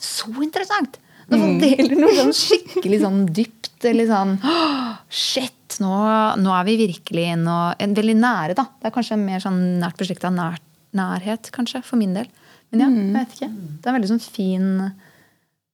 så 0.00 0.32
interessant! 0.42 0.98
Når 1.30 1.38
man 1.38 1.58
deler 1.62 1.94
noe 2.00 2.14
sånn 2.16 2.32
skikkelig 2.34 3.02
sånn 3.04 3.20
dypt, 3.36 3.69
eller 3.88 4.08
sånn 4.10 4.34
«Åh, 4.44 4.98
Shit, 5.10 5.78
nå, 5.82 5.94
nå 6.38 6.52
er 6.54 6.66
vi 6.68 6.76
virkelig 6.84 7.24
inne 7.34 7.54
og 7.54 7.96
Veldig 8.00 8.18
nære, 8.18 8.54
da. 8.58 8.68
Det 8.78 8.90
er 8.90 8.94
kanskje 8.94 9.18
mer 9.18 9.42
sånn 9.42 9.58
nært 9.82 9.98
beslekta 9.98 10.30
nær, 10.34 10.60
nærhet, 10.96 11.50
kanskje, 11.54 11.82
for 11.86 11.98
min 11.98 12.14
del. 12.14 12.28
Men 12.70 12.84
ja, 12.84 12.90
jeg 12.92 13.16
vet 13.16 13.34
ikke. 13.38 13.50
Det 13.82 13.90
er 13.90 13.98
veldig 13.98 14.12
sånn 14.12 14.22
fin 14.22 14.70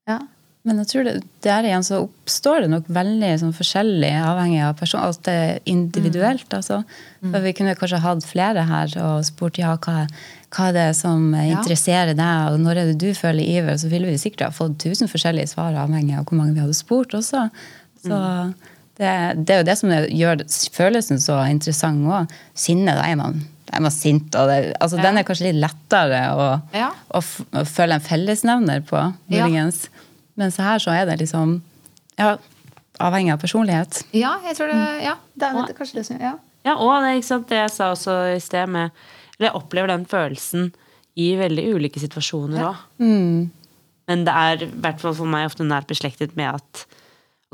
Ja. 0.08 0.22
Men 0.66 0.80
jeg 0.82 0.88
tror 0.90 1.04
det, 1.06 1.12
der 1.46 1.66
igjen 1.68 1.84
så 1.86 2.00
oppstår 2.08 2.64
det 2.64 2.70
nok 2.72 2.88
veldig 2.90 3.28
sånn 3.38 3.52
forskjellig, 3.54 4.10
avhengig 4.18 4.64
av 4.66 4.72
person. 4.80 4.98
Alt 4.98 5.20
det 5.28 5.34
er 5.44 5.60
individuelt. 5.70 6.48
altså. 6.50 6.80
For 7.22 7.44
Vi 7.44 7.52
kunne 7.54 7.76
kanskje 7.78 8.00
hatt 8.02 8.26
flere 8.26 8.64
her 8.66 8.96
og 9.04 9.22
spurt 9.28 9.60
ja, 9.62 9.76
hva, 9.78 10.08
hva 10.56 10.66
er 10.72 10.74
det 10.74 10.88
som 10.98 11.28
interesserer 11.38 12.18
deg, 12.18 12.50
og 12.50 12.58
når 12.64 12.82
er 12.82 12.90
det 12.90 12.98
du 12.98 13.14
føler 13.14 13.46
iver? 13.46 13.78
Så 13.78 13.92
ville 13.92 14.10
vi 14.10 14.18
sikkert 14.18 14.48
ha 14.48 14.50
fått 14.56 14.80
tusen 14.82 15.06
forskjellige 15.12 15.52
svar, 15.54 15.76
avhengig 15.84 16.18
av 16.18 16.26
hvor 16.26 16.40
mange 16.40 16.56
vi 16.56 16.64
hadde 16.64 16.74
spurt 16.74 17.14
også. 17.14 17.46
Så 18.06 18.20
det, 18.96 19.10
det 19.46 19.54
er 19.54 19.60
jo 19.60 19.66
det 19.68 19.76
som 19.80 19.90
gjør 19.92 20.42
følelsen 20.72 21.20
så 21.20 21.38
interessant 21.50 22.06
òg. 22.08 22.32
Sinne, 22.56 22.94
da 22.96 23.04
er 23.10 23.18
man, 23.20 23.42
er 23.72 23.82
man 23.84 23.92
sint. 23.94 24.34
Og 24.38 24.48
det, 24.48 24.58
altså, 24.80 25.00
Den 25.02 25.18
er 25.20 25.26
kanskje 25.28 25.50
litt 25.50 25.60
lettere 25.62 26.22
å, 26.32 26.46
Ja. 26.76 26.90
å, 27.12 27.20
f 27.20 27.40
å 27.52 27.64
føle 27.68 27.98
en 27.98 28.04
fellesnevner 28.06 28.84
på, 28.88 29.02
muligens. 29.32 29.86
Men 30.36 30.52
så 30.52 30.64
her 30.66 30.78
så 30.82 30.92
er 30.96 31.06
det 31.10 31.18
liksom 31.22 31.58
ja, 32.18 32.34
avhengig 33.00 33.32
av 33.34 33.40
personlighet. 33.44 34.02
Ja, 34.16 34.38
jeg 34.46 34.56
tror 34.58 34.72
det 34.72 34.80
Ja, 35.04 35.14
det 35.36 35.48
er 35.52 35.66
det 35.68 35.76
kanskje 35.78 36.00
det 36.00 36.06
som 36.08 36.20
Ja. 36.20 36.34
Ja, 36.66 36.74
og 36.82 36.96
det, 37.04 37.12
ikke 37.20 37.28
sant, 37.28 37.48
det 37.48 37.60
jeg 37.60 37.70
sa 37.70 37.92
også 37.94 38.14
i 38.34 38.40
sted 38.42 38.66
med 38.68 38.90
Eller 39.38 39.52
jeg 39.52 39.54
opplever 39.60 39.86
den 39.92 40.06
følelsen 40.10 40.72
i 41.16 41.30
veldig 41.38 41.62
ulike 41.76 42.00
situasjoner 42.02 42.64
òg. 42.72 42.80
Men 44.08 44.24
det 44.26 44.32
er 44.34 44.64
i 44.64 44.68
hvert 44.70 45.00
fall 45.00 45.14
for 45.14 45.26
meg 45.30 45.46
ofte 45.48 45.64
nært 45.64 45.86
beslektet 45.90 46.34
med 46.36 46.54
at 46.58 46.82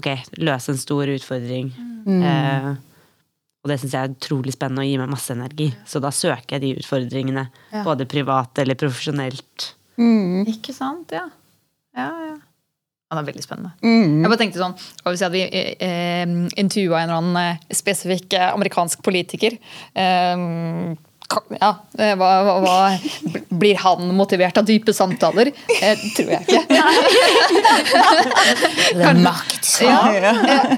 ok, 0.00 0.08
løse 0.42 0.72
en 0.72 0.80
stor 0.80 1.10
utfordring. 1.12 1.72
Eh, 2.06 2.70
og 3.62 3.70
det 3.70 3.76
syns 3.78 3.92
jeg 3.94 4.02
er 4.08 4.14
utrolig 4.16 4.52
spennende 4.56 4.82
og 4.82 4.88
gir 4.90 4.98
meg 5.02 5.10
masse 5.12 5.30
energi. 5.34 5.68
Så 5.86 6.00
da 6.02 6.10
søker 6.10 6.56
jeg 6.56 6.62
de 6.64 6.72
utfordringene, 6.82 7.44
Ja. 7.72 7.84
både 7.86 8.06
privat 8.10 8.58
eller 8.58 8.74
profesjonelt. 8.74 9.74
Ikke 9.98 10.72
sant? 10.74 11.12
Ja. 11.14 11.28
Ja, 11.94 12.08
ja. 12.26 12.36
Ja, 13.12 13.20
det 13.20 13.28
er 13.28 13.32
veldig 13.34 13.44
spennende. 13.44 13.72
Jeg 13.84 14.24
bare 14.24 14.38
tenkte 14.40 14.56
sånn, 14.62 14.74
si 15.18 15.24
at 15.26 15.32
Vi 15.34 15.42
eh, 15.44 15.74
eh, 15.78 16.26
intervjua 16.56 17.02
en 17.02 17.10
eller 17.10 17.20
annen 17.20 17.36
eh, 17.36 17.58
spesifikk 17.76 18.32
eh, 18.32 18.48
amerikansk 18.54 19.02
politiker. 19.04 19.58
Eh, 19.94 20.96
ja, 21.60 21.68
eh, 21.98 22.12
hva, 22.18 22.28
hva, 22.44 22.54
hva, 22.62 23.36
Blir 23.48 23.78
han 23.82 24.10
motivert 24.16 24.58
av 24.60 24.66
dype 24.68 24.92
samtaler? 24.96 25.50
Eh, 25.78 26.02
tror 26.16 26.32
jeg 26.34 26.42
ikke. 26.46 26.62
Det 28.92 29.06
er 29.08 29.20
makt. 29.22 29.68
Ja, 29.82 30.00
jeg, 30.12 30.22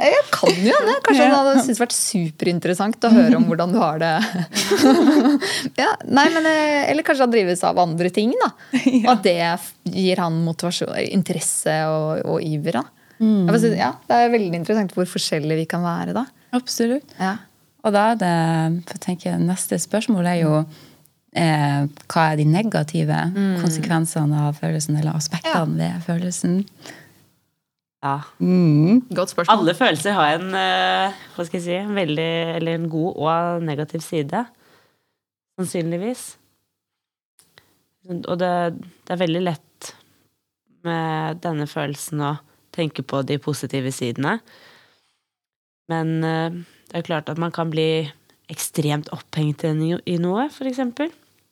jeg 0.04 0.24
kan 0.32 0.58
jo 0.62 0.80
det. 0.86 0.96
Kanskje 1.06 1.24
han 1.24 1.34
hadde 1.34 1.54
syntes 1.60 1.78
det 1.78 1.84
vært 1.84 1.96
superinteressant 1.96 3.06
å 3.08 3.12
høre 3.14 3.38
om 3.38 3.46
hvordan 3.48 3.74
du 3.74 3.78
har 3.82 4.02
det. 4.02 4.12
ja, 5.82 5.90
nei, 6.06 6.26
men, 6.34 6.46
eh, 6.50 6.90
eller 6.92 7.06
kanskje 7.06 7.26
han 7.26 7.34
drives 7.34 7.64
av 7.66 7.80
andre 7.82 8.12
ting. 8.14 8.34
da. 8.40 8.52
Og 9.00 9.10
at 9.16 9.24
det 9.26 9.38
gir 9.94 10.22
han 10.22 10.38
motivasjon, 10.44 10.94
interesse 11.08 11.80
og, 11.90 12.22
og 12.36 12.44
iver. 12.44 12.80
da. 12.80 12.84
Synes, 13.18 13.74
ja, 13.78 13.94
Det 14.08 14.20
er 14.20 14.32
veldig 14.34 14.62
interessant 14.62 14.94
hvor 14.94 15.08
forskjellige 15.08 15.62
vi 15.62 15.66
kan 15.70 15.84
være 15.84 16.14
da. 16.16 16.26
Absolutt. 16.54 17.16
Ja. 17.18 17.36
Og 17.84 17.92
da 17.92 18.10
er 18.12 18.20
det 18.20 18.34
for 18.88 18.96
jeg 18.96 19.04
tenker, 19.04 19.38
Neste 19.42 19.78
spørsmål 19.80 20.28
er 20.30 20.38
jo 20.40 20.52
eh, 21.36 21.86
hva 22.08 22.26
er 22.30 22.40
de 22.40 22.46
negative 22.48 23.20
konsekvensene 23.60 24.46
av 24.48 24.60
følelsen, 24.60 24.96
eller 25.00 25.16
aspektene 25.18 25.76
ved 25.80 26.04
følelsen? 26.06 26.62
Ja. 28.04 28.18
Godt 29.16 29.32
spørsmål. 29.32 29.52
Alle 29.52 29.74
følelser 29.76 30.16
har 30.16 30.38
en, 30.38 30.48
eh, 30.54 31.20
hva 31.36 31.46
skal 31.46 31.60
jeg 31.60 31.66
si, 31.66 31.76
en 31.80 31.96
veldig, 31.96 32.32
eller 32.56 32.78
en 32.78 32.88
god 32.92 33.12
og 33.16 33.62
negativ 33.64 34.04
side. 34.04 34.44
Sannsynligvis. 35.58 36.24
Og 38.12 38.36
det, 38.38 38.52
det 39.06 39.14
er 39.14 39.22
veldig 39.22 39.44
lett 39.46 39.94
med 40.84 41.40
denne 41.44 41.64
følelsen 41.66 42.20
å 42.20 42.34
tenke 42.74 43.04
på 43.06 43.22
de 43.24 43.38
positive 43.40 43.92
sidene. 43.94 44.38
Men 45.88 46.12
eh, 46.24 46.60
det 46.94 47.00
er 47.02 47.06
klart 47.08 47.30
at 47.32 47.40
man 47.42 47.50
kan 47.50 47.72
bli 47.72 48.06
ekstremt 48.52 49.08
opphengt 49.10 49.64
i 49.66 50.14
noe, 50.22 50.44
for 50.54 50.70
eksempel. 50.70 51.08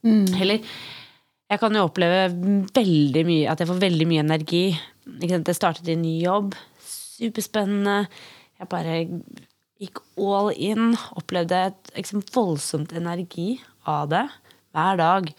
Eller 0.06 0.62
jeg 1.50 1.60
kan 1.60 1.74
jo 1.74 1.88
oppleve 1.88 2.28
veldig 2.76 3.24
mye, 3.26 3.48
at 3.50 3.58
jeg 3.58 3.68
får 3.68 3.80
veldig 3.82 4.06
mye 4.06 4.22
energi. 4.22 4.62
Jeg 5.18 5.56
startet 5.58 5.90
i 5.90 5.96
en 5.96 6.04
ny 6.04 6.14
jobb. 6.22 6.54
Superspennende. 6.86 8.06
Jeg 8.60 8.70
bare 8.70 9.00
gikk 9.82 9.98
all 10.14 10.52
in. 10.54 10.94
Opplevde 11.18 11.58
et 11.72 11.92
liksom, 11.98 12.22
voldsomt 12.32 12.94
energi 12.94 13.56
av 13.82 14.12
det 14.14 14.22
hver 14.72 15.02
dag. 15.02 15.32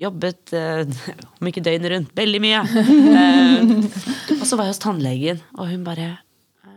Jobbet, 0.00 0.52
eh, 0.56 0.84
om 1.40 1.48
ikke 1.48 1.64
døgnet 1.64 1.96
rundt, 1.96 2.12
veldig 2.16 2.40
mye. 2.44 2.60
Eh, 3.10 3.72
og 4.38 4.44
så 4.46 4.56
var 4.56 4.68
jeg 4.68 4.76
hos 4.76 4.84
tannlegen, 4.84 5.40
og 5.58 5.72
hun 5.72 5.82
bare 5.84 6.12
eh, 6.64 6.76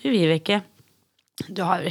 Du, 0.00 0.08
Vibeke. 0.08 0.62
Du 1.50 1.62
har, 1.66 1.82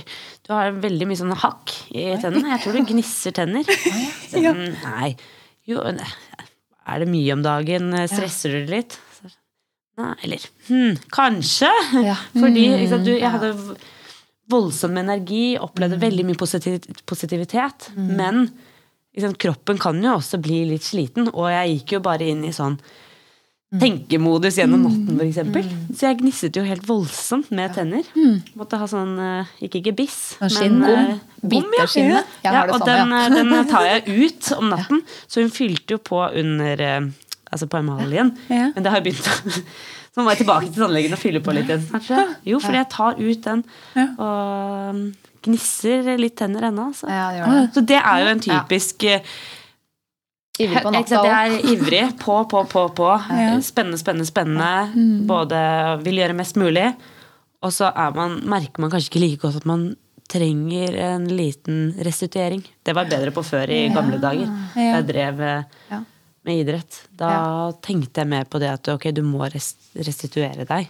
du 0.48 0.52
har 0.56 0.72
veldig 0.84 1.08
mye 1.10 1.20
sånn 1.20 1.34
hakk 1.36 1.74
i 1.92 2.06
tennene. 2.22 2.54
Jeg 2.54 2.62
tror 2.64 2.78
du 2.78 2.86
gnisser 2.94 3.36
tenner. 3.36 3.68
Så, 4.32 4.40
«Mm, 4.40 4.70
Nei. 4.86 5.10
Jo, 5.68 5.84
ne- 5.96 6.12
er 6.84 7.00
det 7.04 7.08
mye 7.12 7.36
om 7.36 7.44
dagen? 7.44 7.92
Stresser 8.12 8.56
du 8.56 8.72
litt? 8.72 8.98
Nei, 10.00 10.14
eller 10.26 10.46
hm, 10.68 10.96
kanskje. 11.14 11.70
Ja. 12.04 12.16
Fordi 12.40 12.64
ikke 12.72 12.90
sant, 12.96 13.06
du, 13.08 13.14
jeg 13.14 13.30
hadde 13.36 13.52
voldsom 14.52 14.98
energi, 15.00 15.54
opplevde 15.62 16.00
veldig 16.02 16.26
mye 16.28 16.40
positiv, 16.40 16.80
positivitet. 17.10 17.92
Men 17.96 18.46
ikke 19.14 19.28
sant, 19.28 19.40
kroppen 19.44 19.80
kan 19.82 20.00
jo 20.04 20.16
også 20.18 20.40
bli 20.44 20.64
litt 20.72 20.88
sliten, 20.88 21.30
og 21.36 21.48
jeg 21.54 21.78
gikk 21.78 21.98
jo 21.98 22.04
bare 22.08 22.28
inn 22.32 22.44
i 22.48 22.56
sånn 22.56 22.80
tenkemodus 23.80 24.58
gjennom 24.60 24.84
natten, 24.86 25.18
for 25.18 25.26
eksempel. 25.26 25.70
Så 25.96 26.06
jeg 26.10 26.20
gnisset 26.20 26.56
jo 26.60 26.64
helt 26.68 26.86
voldsomt 26.88 27.50
med 27.56 27.74
tenner. 27.74 28.04
Måtte 28.60 28.78
ha 28.82 28.86
sånn, 28.90 29.16
eh, 29.20 29.54
ikke 29.66 29.82
gebiss, 29.88 30.36
men 30.42 30.80
bom. 30.80 30.92
Ja. 30.92 31.18
Gom. 31.44 31.74
Jeg 31.80 32.24
Ja, 32.44 32.52
har 32.54 32.68
det 32.68 32.76
og 32.78 32.86
den, 32.86 33.10
ja. 33.12 33.24
eh, 33.26 33.36
den 33.40 33.68
tar 33.72 33.88
jeg 33.90 34.04
ut 34.28 34.52
om 34.58 34.70
natten. 34.70 35.02
Så 35.28 35.42
hun 35.42 35.50
fylte 35.52 35.98
jo 35.98 36.04
på 36.04 36.22
under 36.34 36.82
eh, 36.82 37.02
Altså 37.54 37.68
på 37.70 37.78
emaljen. 37.78 38.32
Men 38.50 38.82
det 38.82 38.90
har 38.90 39.02
begynt 39.06 39.28
Så 40.16 40.22
må 40.26 40.32
jeg 40.34 40.40
tilbake 40.40 40.72
til 40.72 40.82
tannlegen 40.82 41.14
og 41.14 41.20
fylle 41.22 41.40
på 41.46 41.54
litt 41.54 41.68
igjen. 41.70 41.84
snart. 41.86 42.38
Jo, 42.50 42.58
fordi 42.62 42.80
jeg 42.80 42.88
tar 42.90 43.20
ut 43.20 43.44
den 43.46 43.62
og 44.18 44.96
mm, 44.98 45.04
gnisser 45.46 46.10
litt 46.18 46.36
tenner 46.40 46.66
ennå. 46.70 46.88
Altså. 46.94 47.10
Ja, 47.14 47.28
gjør 47.38 47.52
det. 47.54 47.62
Så 47.76 47.84
det 47.94 48.00
er 48.00 48.24
jo 48.24 48.32
en 48.34 48.42
typisk 48.46 49.06
eh, 49.10 49.22
Ivrig 50.62 50.84
på 50.86 50.92
natta 50.94 51.18
òg. 51.18 51.26
Jeg 51.26 51.54
er 51.58 51.72
ivrig. 51.74 52.02
På, 52.22 52.36
på, 52.46 52.60
på, 52.70 52.84
på. 52.94 53.10
Spennende, 53.72 53.98
spennende, 53.98 54.28
spennende. 54.30 55.26
Både 55.30 55.58
vil 56.06 56.20
gjøre 56.22 56.36
mest 56.38 56.60
mulig. 56.62 56.92
Og 57.64 57.72
så 57.74 57.90
er 57.90 58.14
man, 58.14 58.36
merker 58.52 58.84
man 58.84 58.92
kanskje 58.94 59.10
ikke 59.10 59.22
like 59.24 59.42
godt 59.48 59.62
at 59.64 59.66
man 59.70 59.86
trenger 60.30 60.96
en 61.08 61.26
liten 61.30 61.80
restituering. 62.06 62.62
Det 62.86 62.94
var 62.98 63.10
bedre 63.10 63.32
på 63.34 63.42
før 63.46 63.70
i 63.74 63.88
gamle 63.94 64.20
dager. 64.22 64.50
Da 64.76 64.86
jeg 64.92 65.08
drev 65.10 65.42
eh, 65.42 65.64
Ja. 65.92 66.00
med 66.46 66.62
idrett. 66.64 67.00
Da 67.18 67.32
tenkte 67.86 68.22
jeg 68.22 68.30
mer 68.36 68.46
på 68.50 68.60
det 68.62 68.70
at 68.76 68.90
ok, 68.94 69.10
du 69.16 69.22
må 69.26 69.46
restituere 69.50 70.66
deg. 70.70 70.90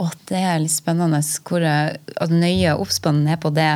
Og 0.00 0.10
det 0.30 0.40
er 0.42 0.58
litt 0.62 0.74
spennende 0.74 1.20
hvor 1.46 1.62
jeg- 1.62 2.00
at 2.20 2.30
nøye 2.34 2.74
oppspannen 2.80 3.28
er 3.30 3.38
på 3.42 3.52
det 3.54 3.70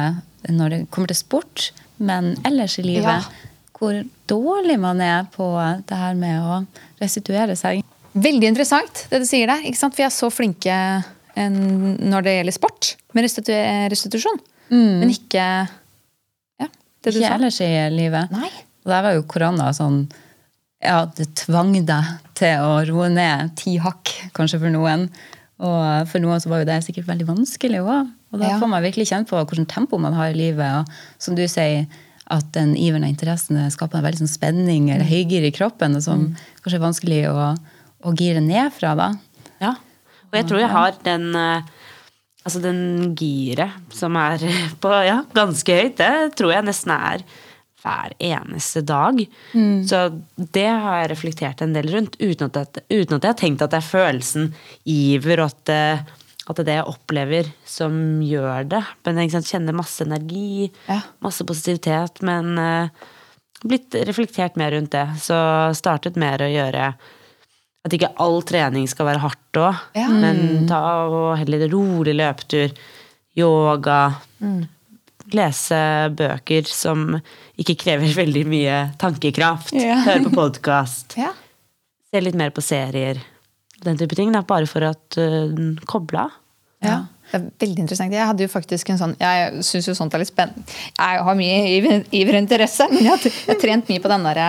når 0.51 0.71
det 0.75 0.81
kommer 0.91 1.11
til 1.13 1.19
sport, 1.19 1.71
men 1.99 2.35
ellers 2.47 2.79
i 2.79 2.83
livet. 2.87 3.05
Ja. 3.23 3.45
Hvor 3.79 4.01
dårlig 4.31 4.79
man 4.83 5.01
er 5.05 5.26
på 5.35 5.47
det 5.87 5.97
her 5.99 6.14
med 6.18 6.41
å 6.43 6.59
restituere 7.01 7.55
seg. 7.59 7.85
Veldig 8.18 8.49
interessant 8.51 9.05
det 9.12 9.20
du 9.22 9.26
sier 9.29 9.47
der. 9.47 9.62
ikke 9.68 9.79
sant? 9.79 9.95
Vi 9.99 10.03
er 10.03 10.11
så 10.11 10.31
flinke 10.35 10.74
en, 11.39 11.59
når 12.11 12.24
det 12.26 12.33
gjelder 12.39 12.57
sport 12.57 12.95
med 13.14 13.22
restitu 13.29 13.53
restitusjon. 13.93 14.41
Men 14.72 15.09
ikke 15.14 15.45
ja, 16.59 16.66
det 16.66 17.12
du 17.14 17.18
Ikke 17.20 17.29
sa. 17.29 17.35
ellers 17.39 17.61
i 17.64 17.70
livet. 17.95 18.33
Nei. 18.35 18.51
Og 18.85 18.91
der 18.93 19.05
var 19.07 19.14
jo 19.16 19.22
korona 19.31 19.70
sånn 19.76 20.09
Ja, 20.83 21.05
det 21.07 21.31
tvang 21.41 21.72
deg 21.87 22.11
til 22.39 22.61
å 22.62 22.74
roe 22.87 23.09
ned 23.11 23.55
ti 23.59 23.76
hakk, 23.83 24.12
kanskje 24.37 24.61
for 24.62 24.70
noen. 24.70 25.09
Og 25.59 26.07
for 26.11 26.22
noen 26.22 26.39
så 26.43 26.51
var 26.53 26.61
jo 26.62 26.68
det 26.68 26.76
sikkert 26.87 27.09
veldig 27.09 27.26
vanskelig 27.26 27.81
òg. 27.83 28.11
Og 28.33 28.39
da 28.39 28.51
Ja. 28.53 28.59
får 28.61 28.68
man 28.70 28.83
virkelig 28.85 29.09
kjenne 29.11 29.26
på 29.26 29.39
hvilket 29.41 29.66
tempo 29.72 29.99
man 29.99 30.14
har 30.14 30.29
i 30.31 30.37
livet. 30.39 30.83
Og 30.87 30.87
som 31.18 31.35
du 31.35 31.43
sier, 31.49 31.87
at 32.33 32.53
den 32.57 32.74
iveren 32.76 33.07
og 33.07 33.12
interessen 33.12 33.59
skaper 33.72 34.01
en 34.01 34.07
veldig 34.07 34.22
sånn 34.22 34.31
spenning 34.31 34.91
eller 34.93 35.09
høygir 35.09 35.47
i 35.49 35.55
kroppen, 35.55 35.97
og 35.97 36.05
som 36.05 36.29
kanskje 36.62 36.79
er 36.79 36.85
vanskelig 36.85 37.20
å, 37.31 37.51
å 38.05 38.14
gire 38.18 38.43
ned 38.45 38.72
fra. 38.76 38.95
da. 38.99 39.11
Ja. 39.62 39.74
Og 40.29 40.37
jeg 40.37 40.49
tror 40.51 40.62
jeg 40.62 40.72
har 40.76 41.03
den 41.07 41.31
eh, 41.37 41.74
Altså 42.47 42.62
den 42.64 43.11
giret 43.18 43.93
som 43.93 44.14
er 44.16 44.41
på 44.83 44.89
ja, 45.05 45.18
ganske 45.37 45.74
høyt, 45.74 45.99
det 45.99 46.39
tror 46.39 46.55
jeg 46.55 46.64
nesten 46.64 46.95
er 46.95 47.24
hver 47.83 48.14
eneste 48.24 48.81
dag. 48.87 49.18
Så 49.85 49.99
det 50.57 50.64
har 50.66 51.03
jeg 51.03 51.11
reflektert 51.12 51.61
en 51.62 51.74
del 51.76 51.91
rundt, 51.93 52.16
uten 52.16 52.49
at, 52.49 52.79
jeg, 52.79 53.03
uten 53.03 53.18
at 53.18 53.26
jeg 53.26 53.35
har 53.35 53.39
tenkt 53.43 53.66
at 53.66 53.74
det 53.74 53.83
er 53.83 53.91
følelsen 53.91 54.49
iver, 54.89 55.43
og 55.45 55.53
at 55.53 55.61
det, 55.68 55.83
at 56.49 56.57
det 56.57 56.62
er 56.64 56.68
det 56.70 56.76
jeg 56.78 56.88
opplever 56.94 57.49
som 57.68 57.94
gjør 58.24 58.68
det. 58.72 58.82
Men 59.05 59.18
jeg 59.22 59.44
kjenner 59.44 59.76
masse 59.76 60.01
energi, 60.07 60.70
Ja. 60.88 61.01
masse 61.24 61.44
positivitet, 61.44 62.22
men 62.24 62.55
uh, 62.59 62.88
blitt 63.68 63.92
reflektert 64.09 64.57
mer 64.57 64.72
rundt 64.72 64.90
det. 64.94 65.07
Så 65.20 65.36
startet 65.76 66.16
mer 66.16 66.38
å 66.40 66.49
gjøre 66.53 66.94
At 67.86 67.92
ikke 67.94 68.11
all 68.20 68.40
trening 68.42 68.88
skal 68.90 69.07
være 69.07 69.20
hardt 69.22 69.57
òg, 69.61 69.76
Ja. 69.94 70.09
men 70.09 70.66
ta 70.68 70.80
og 71.07 71.36
heller 71.38 71.68
rolig 71.70 72.12
løpetur, 72.18 72.72
yoga. 73.38 74.01
Lese 75.32 75.78
bøker 76.16 76.64
som 76.68 77.18
ikke 77.61 77.76
krever 77.78 78.12
veldig 78.22 78.44
mye 78.49 78.76
tankekraft. 79.01 79.74
Ja. 79.76 80.01
Høre 80.07 80.24
på 80.26 80.32
podkast. 80.34 81.16
Ja. 81.20 81.30
Se 82.11 82.20
litt 82.24 82.34
mer 82.38 82.51
på 82.57 82.64
serier. 82.64 83.20
Den 83.85 84.01
type 84.01 84.18
ting. 84.18 84.33
Da, 84.35 84.43
bare 84.47 84.68
for 84.70 84.87
at 84.89 85.20
uh, 85.20 85.79
koble 85.91 86.26
av. 86.26 86.37
Ja. 86.85 86.99
Det 87.29 87.37
er 87.37 87.49
veldig 87.61 87.83
interessant. 87.83 88.14
Jeg 88.16 88.24
hadde 88.24 88.45
jo 88.47 88.49
faktisk 88.49 88.89
en 88.89 88.99
sånn, 89.01 89.11
jeg 89.20 89.64
syns 89.66 89.89
jo 89.91 89.95
sånt 89.97 90.14
er 90.16 90.22
litt 90.22 90.31
spennende. 90.31 90.62
Jeg 90.97 91.24
har 91.26 91.37
mye 91.37 91.59
iver, 91.74 92.07
iver 92.16 92.39
og 92.39 92.41
interesse, 92.41 92.87
men 92.89 93.05
jeg 93.05 93.12
har 93.12 93.59
trent 93.61 93.91
mye 93.93 94.01
på 94.01 94.09
den 94.09 94.24
der, 94.24 94.41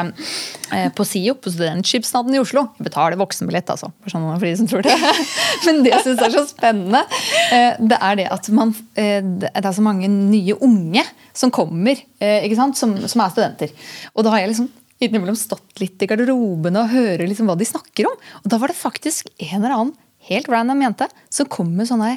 eh, 0.72 0.86
på 0.96 1.04
SIO, 1.04 1.36
på 1.36 1.52
Studentskipsnaden 1.52 2.38
i 2.38 2.40
Oslo. 2.40 2.70
Jeg 2.80 2.88
betaler 2.88 3.20
voksenbillett, 3.20 3.68
altså, 3.76 3.92
for, 4.00 4.14
sånn, 4.14 4.30
for 4.32 4.48
de 4.48 4.56
som 4.62 4.70
tror 4.72 4.88
det. 4.88 4.96
Men 5.66 5.84
det 5.84 5.92
jeg 5.92 6.06
syns 6.08 6.24
er 6.24 6.36
så 6.38 6.46
spennende, 6.48 7.04
eh, 7.52 7.76
det 7.84 8.00
er 8.00 8.20
det 8.22 8.30
at 8.32 8.48
man 8.56 8.72
eh, 8.96 9.20
Det 9.20 9.52
er 9.60 9.76
så 9.76 9.84
mange 9.84 10.08
nye 10.08 10.56
unge 10.56 11.04
som 11.36 11.52
kommer, 11.52 12.00
eh, 12.24 12.46
ikke 12.48 12.62
sant, 12.62 12.80
som, 12.80 12.96
som 13.12 13.26
er 13.26 13.36
studenter. 13.36 13.76
Og 14.16 14.24
da 14.24 14.32
har 14.32 14.46
jeg 14.46 14.54
liksom 14.54 14.72
innimellom 15.00 15.36
stått 15.40 15.80
litt 15.80 16.02
i 16.04 16.08
garderoben 16.10 16.78
og 16.80 16.92
hører 16.92 17.28
liksom 17.28 17.50
hva 17.50 17.58
de 17.60 17.68
snakker 17.68 18.10
om. 18.10 18.16
Og 18.44 18.48
da 18.52 18.60
var 18.62 18.72
det 18.72 18.80
faktisk 18.80 19.32
en 19.38 19.60
eller 19.62 19.76
annen 19.76 19.98
helt 20.30 20.50
random 20.52 20.82
jente 20.84 21.08
som 21.32 21.48
kom 21.52 21.72
med 21.78 21.88
sånne 21.88 22.16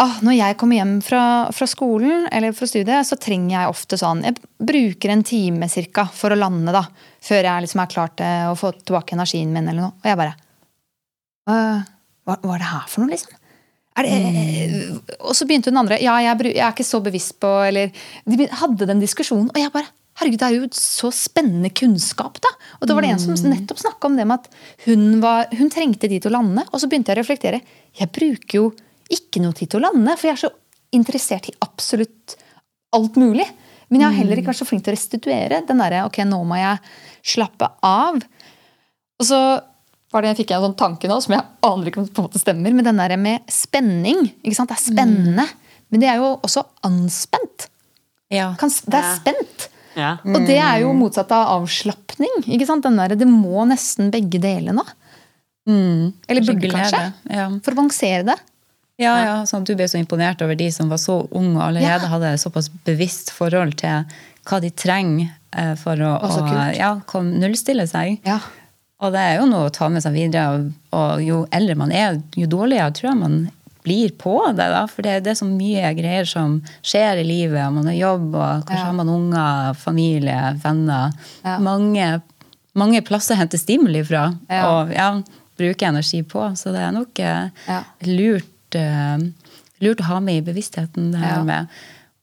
ah, 0.00 0.16
Når 0.24 0.36
jeg 0.38 0.56
kommer 0.60 0.80
hjem 0.80 0.94
fra, 1.04 1.22
fra 1.52 1.68
skolen 1.68 2.26
eller 2.32 2.56
fra 2.56 2.68
studiet, 2.70 3.06
så 3.06 3.18
trenger 3.20 3.56
jeg 3.58 3.74
ofte 3.74 3.98
sånn 4.00 4.24
Jeg 4.24 4.40
bruker 4.56 5.12
en 5.12 5.24
time 5.26 5.68
cirka 5.68 6.06
for 6.08 6.32
å 6.32 6.40
lande, 6.40 6.72
da. 6.74 6.86
Før 7.20 7.44
jeg 7.44 7.66
liksom 7.66 7.84
er 7.84 7.92
klar 7.92 8.14
til 8.16 8.52
å 8.52 8.56
få 8.58 8.72
tilbake 8.80 9.18
energien 9.18 9.52
min, 9.52 9.68
eller 9.68 9.90
noe. 9.90 9.98
Og 10.00 10.08
jeg 10.08 10.20
bare 10.20 10.38
«Øh, 11.50 11.86
hva, 12.28 12.36
hva 12.40 12.56
er 12.56 12.62
det 12.62 12.72
her 12.72 12.88
for 12.88 13.02
noe, 13.02 13.12
liksom? 13.12 13.36
Det, 14.00 14.10
Og 15.18 15.34
så 15.36 15.44
begynte 15.44 15.68
den 15.68 15.80
andre. 15.80 15.98
Ja, 16.00 16.14
jeg, 16.22 16.38
jeg 16.54 16.62
er 16.62 16.72
ikke 16.72 16.86
så 16.86 17.02
bevisst 17.04 17.34
på 17.42 17.48
Eller 17.66 17.90
De 18.24 18.46
hadde 18.62 18.86
den 18.88 19.02
diskusjonen, 19.02 19.50
og 19.52 19.58
jeg 19.60 19.72
bare 19.74 19.90
Herregud, 20.20 20.40
det 20.42 20.48
er 20.48 20.56
jo 20.58 20.68
så 20.76 21.08
spennende 21.14 21.70
kunnskap, 21.72 22.36
da. 22.44 22.50
Og 22.78 22.88
det 22.88 22.96
var 22.96 23.06
det 23.06 23.14
en 23.14 23.22
som 23.22 23.48
nettopp 23.48 23.80
snakka 23.80 24.10
om 24.10 24.18
det 24.18 24.26
med 24.28 24.42
at 24.42 24.50
hun, 24.84 25.04
var, 25.22 25.48
hun 25.56 25.72
trengte 25.72 26.10
de 26.12 26.18
til 26.20 26.28
å 26.28 26.36
lande. 26.36 26.66
Og 26.68 26.82
så 26.82 26.90
begynte 26.90 27.14
jeg 27.14 27.16
å 27.16 27.22
reflektere. 27.22 27.62
Jeg 27.96 28.12
bruker 28.12 28.58
jo 28.58 28.66
ikke 29.10 29.40
noe 29.42 29.56
tid 29.56 29.72
til 29.72 29.80
å 29.80 29.88
lande, 29.88 30.16
for 30.20 30.28
jeg 30.28 30.36
er 30.36 30.42
så 30.44 30.52
interessert 30.94 31.48
i 31.48 31.56
absolutt 31.64 32.36
alt 32.96 33.16
mulig. 33.20 33.46
Men 33.88 34.04
jeg 34.04 34.10
har 34.10 34.18
heller 34.20 34.38
ikke 34.38 34.52
vært 34.52 34.60
så 34.60 34.68
flink 34.68 34.84
til 34.86 34.92
å 34.92 34.98
restituere 34.98 35.64
den 35.66 35.80
derre 35.82 36.04
ok, 36.06 36.20
nå 36.28 36.38
må 36.46 36.60
jeg 36.60 36.92
slappe 37.32 37.72
av. 37.86 38.20
Og 39.20 39.26
så 39.26 39.40
var 40.10 40.26
det, 40.26 40.36
fikk 40.38 40.52
jeg 40.52 40.60
en 40.60 40.68
sånn 40.68 40.78
tanke 40.78 41.10
nå 41.10 41.16
som 41.22 41.34
jeg 41.36 41.46
aner 41.66 41.90
ikke 41.90 42.02
om 42.02 42.06
på 42.10 42.22
en 42.22 42.28
måte 42.28 42.42
stemmer, 42.42 42.74
men 42.74 42.86
den 42.86 43.00
der 43.00 43.16
med 43.20 43.50
spenning. 43.50 44.24
ikke 44.42 44.58
sant? 44.58 44.70
Det 44.72 44.78
er 44.78 44.84
spennende. 44.84 45.48
Men 45.90 46.02
det 46.02 46.10
er 46.10 46.22
jo 46.22 46.32
også 46.38 46.64
anspent. 46.86 47.70
Ja. 48.30 48.52
Kan, 48.58 48.70
det 48.70 48.98
er 48.98 49.14
spent. 49.18 49.69
Ja. 49.98 50.16
Og 50.22 50.46
det 50.46 50.58
er 50.62 50.82
jo 50.84 50.92
motsatt 50.94 51.32
av 51.34 51.48
avslapning. 51.58 52.42
ikke 52.46 52.66
sant? 52.68 52.84
Den 52.86 52.98
der, 53.00 53.16
det 53.18 53.26
må 53.28 53.64
nesten 53.68 54.12
begge 54.14 54.38
delene. 54.42 54.84
Eller 55.70 56.46
burde 56.46 56.70
kanskje. 56.72 57.02
Ja. 57.30 57.48
For 57.64 57.74
å 57.74 57.80
balansere 57.80 58.24
det. 58.30 58.38
Ja, 59.00 59.14
ja, 59.24 59.34
sånn 59.48 59.62
at 59.64 59.70
du 59.70 59.76
ble 59.78 59.86
så 59.88 59.96
imponert 59.96 60.42
over 60.44 60.58
de 60.60 60.66
som 60.74 60.90
var 60.92 61.00
så 61.00 61.22
unge 61.30 61.56
og 61.56 61.62
allerede 61.70 62.04
Ja. 62.04 62.10
hadde 62.12 62.34
såpass 62.38 62.68
bevisst 62.84 63.30
forhold 63.32 63.78
til 63.80 64.04
hva 64.44 64.58
de 64.60 64.70
trenger 64.70 65.30
eh, 65.56 65.74
for 65.80 65.96
å, 65.96 66.10
Å, 66.20 66.74
ja, 66.76 66.90
nullstille 67.22 67.86
seg. 67.88 68.18
Ja. 68.28 68.40
Og 69.00 69.14
det 69.14 69.20
er 69.20 69.38
jo 69.40 69.46
noe 69.48 69.70
å 69.70 69.72
ta 69.72 69.88
med 69.88 70.02
seg 70.04 70.12
videre. 70.12 70.52
Og, 70.58 70.72
og 70.92 71.22
jo 71.24 71.46
eldre 71.50 71.76
man 71.80 71.92
er, 71.92 72.20
jo 72.36 72.46
dårligere 72.46 72.92
tror 72.92 73.10
jeg 73.12 73.20
man 73.22 73.38
blir 73.90 74.14
på 74.18 74.36
det. 74.54 74.68
da, 74.70 74.84
For 74.88 75.02
det, 75.02 75.18
det 75.26 75.34
er 75.34 75.40
så 75.42 75.48
mye 75.50 75.90
greier 75.98 76.28
som 76.30 76.60
skjer 76.86 77.20
i 77.20 77.26
livet. 77.26 77.66
Man 77.74 77.90
har 77.90 77.98
jobb, 77.98 78.30
og 78.38 78.64
kanskje 78.68 78.78
Ja. 78.80 78.86
har 78.86 78.96
man 79.02 79.08
unger, 79.18 79.74
familie, 79.82 80.40
venner. 80.62 81.12
Ja. 81.42 81.58
Mange, 81.58 82.20
mange 82.78 83.02
plasser 83.02 83.34
henter 83.40 83.58
stimuli 83.58 84.04
fra. 84.06 84.28
Ja. 84.48 84.62
Og 84.70 84.94
ja, 84.94 85.10
bruker 85.60 85.90
energi 85.90 86.22
på. 86.24 86.46
Så 86.56 86.72
det 86.72 86.80
er 86.86 86.92
nok 86.96 87.18
eh, 87.20 87.82
lurt, 88.08 88.76
uh, 88.78 89.18
lurt 89.84 90.00
å 90.00 90.06
ha 90.14 90.20
med 90.24 90.38
i 90.40 90.44
bevisstheten. 90.52 91.10
det 91.12 91.20
her 91.20 91.42
med 91.44 91.66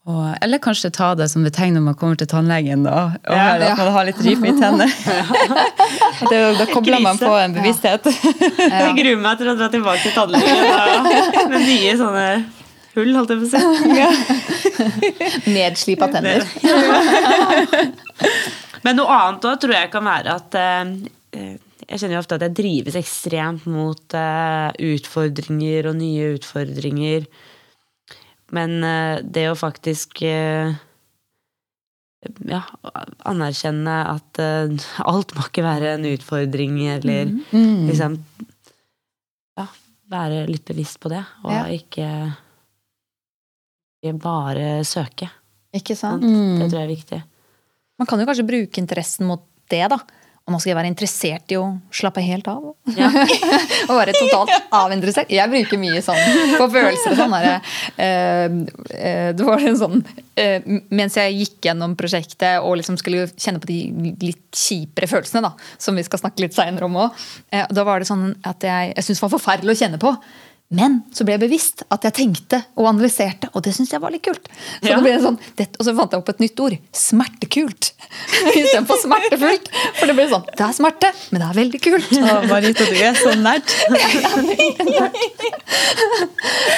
og, 0.08 0.38
eller 0.42 0.58
kanskje 0.64 0.90
ta 0.96 1.10
det 1.20 1.26
som 1.32 1.44
et 1.46 1.52
tegn 1.58 1.74
når 1.76 1.84
man 1.90 1.96
kommer 2.00 2.16
til 2.20 2.30
tannlegen 2.32 2.84
da, 2.88 2.94
og 3.28 3.36
Ja. 3.36 3.48
ja. 3.60 3.72
at 3.74 3.78
man 3.82 3.92
har 3.92 4.06
litt 4.08 4.22
ripe 4.24 4.48
i 4.48 4.54
tennene. 4.56 4.88
Det- 6.32 6.58
da 6.58 6.66
kobler 6.72 7.00
man 7.04 7.18
på 7.20 7.28
en 7.42 7.54
bevissthet. 7.58 8.08
Jeg 8.58 8.94
gruer 9.02 9.20
meg 9.22 9.38
til 9.42 9.52
å 9.52 9.56
dra 9.60 9.68
tilbake 9.74 10.02
til 10.06 10.16
tannlegen 10.16 10.58
da, 10.64 11.44
med 11.52 11.62
nye 11.68 11.92
sånne 12.00 12.28
hull, 12.98 13.12
holdt 13.14 13.30
jeg 13.30 13.40
på 13.44 13.46
å 13.46 13.50
si. 13.52 13.62
Nedslipa 15.58 16.08
tenner. 16.16 16.42
Men 18.86 18.98
noe 19.00 19.12
annet 19.20 19.46
òg 19.50 19.60
tror 19.62 19.76
jeg 19.76 19.92
kan 19.94 20.06
være 20.08 20.36
at 20.40 20.56
eh, 20.58 20.86
Jeg 21.88 22.00
kjenner 22.02 22.18
jo 22.18 22.22
ofte 22.24 22.38
at 22.40 22.46
jeg 22.48 22.56
drives 22.58 22.96
ekstremt 23.00 23.68
mot 23.70 24.16
eh, 24.18 24.70
utfordringer 24.96 25.92
og 25.92 25.96
nye 26.00 26.32
utfordringer. 26.38 27.28
Men 28.56 28.78
eh, 28.84 29.20
det 29.24 29.48
å 29.52 29.58
faktisk 29.60 30.22
eh, 30.24 30.76
ja, 32.48 32.62
anerkjenne 33.28 33.96
at 34.14 34.40
eh, 34.42 34.72
alt 35.12 35.34
må 35.38 35.48
ikke 35.50 35.66
være 35.66 35.96
en 35.98 36.08
utfordring, 36.14 36.80
eller 36.96 37.32
liksom 37.88 38.20
Ja, 39.58 39.68
være 40.12 40.46
litt 40.50 40.68
bevisst 40.70 41.00
på 41.04 41.10
det, 41.12 41.24
og 41.44 41.52
Ja. 41.52 41.66
ikke, 41.74 42.08
ikke 44.04 44.14
bare 44.22 44.68
søke. 44.88 45.30
Ikke 45.76 45.96
sant? 46.00 46.24
Det 46.24 46.70
tror 46.70 46.80
jeg 46.80 46.88
er 46.88 46.94
viktig. 46.96 47.20
Man 48.00 48.08
kan 48.08 48.22
jo 48.22 48.28
kanskje 48.30 48.46
bruke 48.48 48.80
interessen 48.82 49.28
mot 49.28 49.44
det, 49.70 49.84
da. 49.92 49.98
Og 50.48 50.54
nå 50.56 50.62
skal 50.64 50.72
jeg 50.72 50.78
være 50.78 50.88
interessert 50.88 51.52
i 51.52 51.58
å 51.60 51.66
slappe 51.92 52.22
helt 52.24 52.48
av. 52.48 52.70
Ja. 52.96 53.10
og 53.90 53.98
være 53.98 54.14
totalt 54.16 54.54
avinteressert. 54.72 55.32
Jeg 55.36 55.52
bruker 55.52 55.82
mye 55.82 56.00
sånn 56.06 56.22
på 56.56 56.70
følelser. 56.72 57.18
Sånn 57.20 57.36
der, 57.36 57.60
eh, 58.00 58.56
eh, 58.96 59.28
det 59.36 59.44
var 59.44 59.60
en 59.60 59.76
sånn 59.76 60.06
eh, 60.40 60.64
Mens 60.96 61.18
jeg 61.20 61.36
gikk 61.36 61.68
gjennom 61.68 61.98
prosjektet 62.00 62.64
og 62.64 62.78
liksom 62.80 62.96
skulle 63.02 63.28
kjenne 63.36 63.60
på 63.60 63.68
de 63.68 64.16
litt 64.24 64.46
kjipere 64.56 65.12
følelsene, 65.12 65.44
da, 65.50 65.52
som 65.84 66.00
vi 66.00 66.08
skal 66.08 66.24
snakke 66.24 66.46
litt 66.46 66.56
seinere 66.56 66.88
om 66.88 66.96
òg, 67.04 67.28
eh, 67.52 67.68
da 67.68 67.84
var 67.88 68.00
det 68.00 68.08
sånn 68.08 68.30
at 68.48 68.64
jeg, 68.64 68.94
jeg 68.96 69.04
syntes 69.04 69.20
det 69.20 69.28
var 69.28 69.36
forferdelig 69.36 69.76
å 69.76 69.82
kjenne 69.84 70.00
på. 70.00 70.16
Men 70.70 70.98
så 71.16 71.24
ble 71.24 71.38
jeg 71.38 71.42
bevisst 71.46 71.86
at 71.96 72.04
jeg 72.04 72.14
tenkte 72.18 72.58
og 72.76 72.90
analyserte, 72.90 73.48
og 73.56 73.64
det 73.64 73.72
syntes 73.72 73.94
jeg 73.94 74.02
var 74.04 74.12
litt 74.12 74.26
kult. 74.26 74.50
Så 74.82 74.90
Ja. 74.90 74.98
det 74.98 75.04
ble 75.06 75.14
sånn, 75.24 75.38
det, 75.56 75.68
Og 75.80 75.86
så 75.88 75.94
fant 75.96 76.12
jeg 76.12 76.20
opp 76.20 76.30
et 76.34 76.40
nytt 76.44 76.60
ord. 76.60 76.76
Smertekult. 76.92 77.94
Istedenfor 78.52 79.00
smertefullt. 79.00 79.70
For 79.96 80.12
det 80.12 80.16
ble 80.18 80.26
sånn, 80.28 80.44
det 80.52 80.66
er 80.68 80.74
smerte, 80.76 81.12
men 81.32 81.40
det 81.40 81.48
er 81.48 81.58
veldig 81.62 81.82
kult. 81.86 82.12
Å, 82.20 82.36
Marita, 82.52 82.84
du 82.84 83.00
er 83.00 83.16
så 83.16 83.32
nært. 83.48 83.72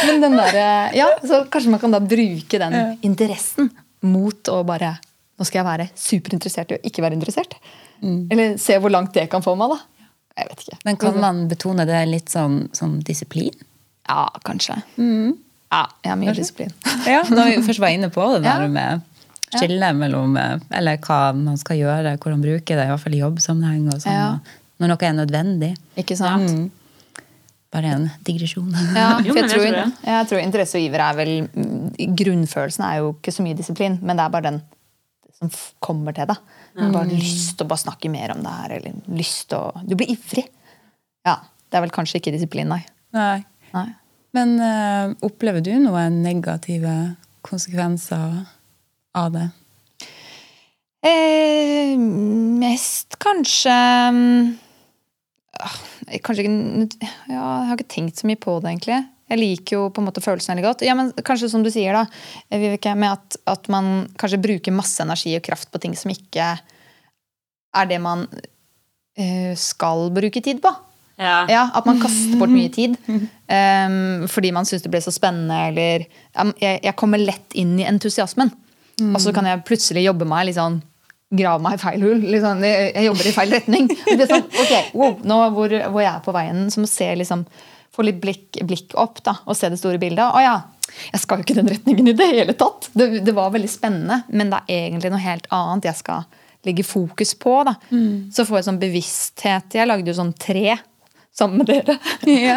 Men 0.06 0.22
den 0.22 0.38
der, 0.38 0.58
ja, 0.96 1.10
så 1.26 1.44
kanskje 1.52 1.74
man 1.74 1.82
kan 1.82 1.94
da 1.94 2.00
bruke 2.04 2.60
den 2.62 2.78
interessen 3.06 3.72
mot 4.06 4.48
å 4.54 4.62
bare 4.68 4.98
Nå 5.40 5.46
skal 5.48 5.62
jeg 5.62 5.68
være 5.70 5.84
superinteressert 5.96 6.72
i 6.74 6.76
å 6.76 6.80
ikke 6.84 7.00
være 7.00 7.16
interessert. 7.16 7.54
Eller 8.04 8.58
se 8.60 8.76
hvor 8.84 8.92
langt 8.92 9.14
det 9.16 9.24
kan 9.32 9.40
få 9.40 9.54
meg, 9.56 9.72
da. 9.72 9.78
Jeg 10.36 10.50
vet 10.50 10.64
ikke. 10.66 10.78
Men 10.84 10.98
kan 11.00 11.16
man 11.24 11.40
betone 11.48 11.86
det 11.88 12.02
litt 12.12 12.28
som, 12.34 12.58
som 12.76 12.98
disiplin? 13.08 13.56
Ja, 14.10 14.26
kanskje. 14.46 14.80
Ja, 15.70 15.84
jeg 16.02 16.10
har 16.10 16.18
mye 16.18 16.34
disiplin. 16.34 16.72
Ja, 17.06 17.22
Når 17.30 17.52
vi 17.52 17.62
først 17.68 17.82
var 17.84 17.94
inne 17.94 18.10
på 18.10 18.26
det 18.34 18.42
der 18.48 18.64
Ja. 18.66 18.68
med 18.68 19.02
skille 19.54 19.92
mellom 19.98 20.38
eh, 20.38 20.58
Eller 20.78 20.98
hva 20.98 21.34
man 21.36 21.58
skal 21.58 21.78
gjøre, 21.78 22.18
hvordan 22.18 22.42
bruker 22.42 22.76
det, 22.76 22.86
i 22.86 22.90
hvert 22.90 23.04
fall 23.04 23.14
i 23.14 23.22
jobbsammenheng. 23.22 23.88
og 23.94 24.02
sånn, 24.02 24.14
Ja. 24.14 24.40
Når 24.80 24.88
noe 24.88 25.04
er 25.04 25.14
nødvendig. 25.14 25.76
Ikke 25.98 26.16
sant? 26.18 26.72
Bare 27.70 27.86
en 27.94 28.10
digresjon. 28.26 28.72
Ja, 28.96 29.18
for 29.22 29.36
jeg, 29.36 29.50
tror, 29.52 29.94
jeg 30.06 30.28
tror 30.30 30.42
interesse 30.42 30.80
og 30.80 30.86
iver 30.88 31.04
er 31.06 31.18
vel 31.20 31.34
mm, 31.54 32.16
Grunnfølelsen 32.18 32.86
er 32.88 33.02
jo 33.04 33.12
ikke 33.14 33.34
så 33.36 33.44
mye 33.46 33.58
disiplin, 33.60 34.00
men 34.02 34.18
det 34.18 34.26
er 34.26 34.34
bare 34.34 34.48
den 34.48 34.62
som 35.38 35.52
kommer 35.84 36.16
til 36.16 36.26
deg. 36.32 36.40
Du 36.74 36.82
har 36.82 36.96
bare 36.96 37.12
lyst 37.14 37.58
til 37.60 37.68
å 37.68 37.70
bare 37.70 37.84
snakke 37.84 38.10
mer 38.10 38.34
om 38.34 38.42
det 38.44 38.56
her, 38.56 38.74
eller 38.80 38.98
lyst 39.20 39.50
til 39.52 39.60
å 39.60 39.84
Du 39.86 39.96
blir 40.00 40.10
ivrig. 40.16 40.48
Ja. 41.28 41.38
Det 41.70 41.78
er 41.78 41.86
vel 41.86 41.94
kanskje 41.94 42.18
ikke 42.18 42.34
disiplin, 42.34 42.72
nei. 42.72 42.82
Nei. 43.14 43.44
nei. 43.76 43.88
Men 44.36 44.56
eh, 44.62 45.16
opplever 45.26 45.64
du 45.66 45.72
noen 45.82 46.22
negative 46.24 46.96
konsekvenser 47.46 48.44
av 49.18 49.32
det? 49.34 49.48
Eh, 51.06 51.96
mest 52.60 53.16
kanskje 53.24 53.72
mm, 54.12 54.50
ah, 55.64 55.78
Kanskje 56.26 56.44
ikke 56.44 57.06
Ja, 57.32 57.40
jeg 57.40 57.70
har 57.70 57.78
ikke 57.78 57.94
tenkt 57.96 58.20
så 58.20 58.28
mye 58.28 58.40
på 58.42 58.58
det, 58.60 58.74
egentlig. 58.74 59.00
Jeg 59.30 59.40
liker 59.40 59.78
jo 59.78 59.86
på 59.94 60.02
en 60.02 60.10
måte 60.10 60.24
følelsen 60.26 60.56
veldig 60.56 60.66
godt. 60.66 60.84
Ja, 60.88 60.98
men 60.98 61.14
Kanskje 61.26 61.52
som 61.54 61.64
du 61.64 61.72
sier, 61.74 61.96
da, 61.96 62.04
eh, 62.52 62.76
med 62.98 63.10
at, 63.12 63.40
at 63.48 63.70
man 63.72 64.10
kanskje 64.20 64.42
bruker 64.42 64.76
masse 64.76 65.02
energi 65.06 65.36
og 65.38 65.46
kraft 65.46 65.72
på 65.72 65.82
ting 65.82 65.96
som 65.98 66.12
ikke 66.12 66.52
er 67.70 67.90
det 67.90 68.00
man 68.02 68.26
eh, 69.16 69.54
skal 69.58 70.10
bruke 70.14 70.42
tid 70.44 70.62
på. 70.64 70.74
Ja. 71.20 71.44
Ja, 71.52 71.66
At 71.76 71.88
man 71.88 72.00
kaster 72.00 72.38
bort 72.40 72.52
mye 72.54 72.72
tid 72.78 72.96
um, 73.04 74.28
fordi 74.32 74.54
man 74.56 74.68
syns 74.68 74.86
det 74.86 74.92
ble 74.94 75.02
så 75.04 75.12
spennende. 75.14 75.58
Eller 75.72 76.06
jeg, 76.08 76.80
jeg 76.86 76.96
kommer 77.00 77.22
lett 77.22 77.58
inn 77.60 77.76
i 77.80 77.88
entusiasmen. 77.90 78.54
Og 79.14 79.20
så 79.24 79.32
kan 79.36 79.48
jeg 79.48 79.64
plutselig 79.68 80.04
jobbe 80.08 80.28
meg 80.28 80.50
litt 80.50 80.60
sånn 80.60 80.82
Grave 81.30 81.62
meg 81.62 81.76
i 81.78 81.82
feil 81.82 82.02
hull. 82.02 82.24
Sånn, 82.42 82.64
jeg, 82.66 82.88
jeg 82.96 83.06
jobber 83.06 83.28
i 83.30 83.34
feil 83.36 83.52
retning. 83.54 83.90
Det 84.18 84.26
sånn, 84.26 84.48
ok, 84.64 84.72
wow, 84.98 85.20
Nå 85.30 85.36
hvor, 85.54 85.76
hvor 85.94 86.02
jeg 86.02 86.10
er 86.10 86.24
på 86.26 86.34
veien, 86.34 86.64
så 86.74 86.82
må 86.82 86.90
jeg 86.90 87.20
liksom, 87.20 87.44
få 87.94 88.06
litt 88.08 88.18
blikk, 88.24 88.58
blikk 88.66 88.96
opp 88.98 89.22
da, 89.28 89.36
og 89.46 89.58
se 89.60 89.70
det 89.70 89.78
store 89.78 90.02
bildet. 90.02 90.26
Å 90.26 90.42
ja, 90.42 90.56
jeg 91.12 91.22
skal 91.22 91.38
jo 91.38 91.46
ikke 91.46 91.60
den 91.60 91.70
retningen 91.70 92.10
i 92.10 92.16
det 92.18 92.32
hele 92.32 92.56
tatt. 92.58 92.90
Det, 92.98 93.12
det 93.28 93.36
var 93.38 93.54
veldig 93.54 93.70
spennende, 93.70 94.24
men 94.34 94.50
det 94.56 94.64
er 94.66 94.88
egentlig 94.88 95.14
noe 95.14 95.22
helt 95.22 95.46
annet 95.54 95.92
jeg 95.92 96.00
skal 96.02 96.26
legge 96.66 96.88
fokus 96.88 97.36
på. 97.40 97.60
da. 97.70 97.76
Så 98.34 98.48
får 98.50 98.60
jeg 98.60 98.68
sånn 98.72 98.82
bevissthet. 98.82 99.78
Jeg 99.78 99.86
lagde 99.88 100.10
jo 100.10 100.18
sånn 100.18 100.34
tre 100.34 100.80
sammen 101.36 101.62
med 101.62 101.70
dere. 101.70 101.96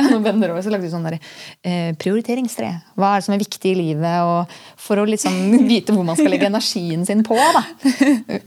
Noen 0.09 0.25
venner 0.25 0.51
også, 0.55 0.67
så 0.69 0.73
lagde 0.75 0.87
vi 0.87 0.91
sånn 0.93 1.05
der, 1.07 1.19
eh, 1.63 1.93
prioriteringstre. 2.03 2.71
Hva 2.99 3.13
er 3.15 3.21
det 3.23 3.27
som 3.29 3.35
er 3.37 3.43
viktig 3.45 3.73
i 3.73 3.79
livet? 3.79 4.21
Og 4.27 4.53
for 4.83 4.99
å 5.03 5.07
liksom 5.07 5.37
vite 5.71 5.95
hvor 5.95 6.05
man 6.09 6.17
skal 6.19 6.33
legge 6.33 6.49
energien 6.51 7.07
sin 7.07 7.23
på. 7.27 7.37
da. 7.39 7.63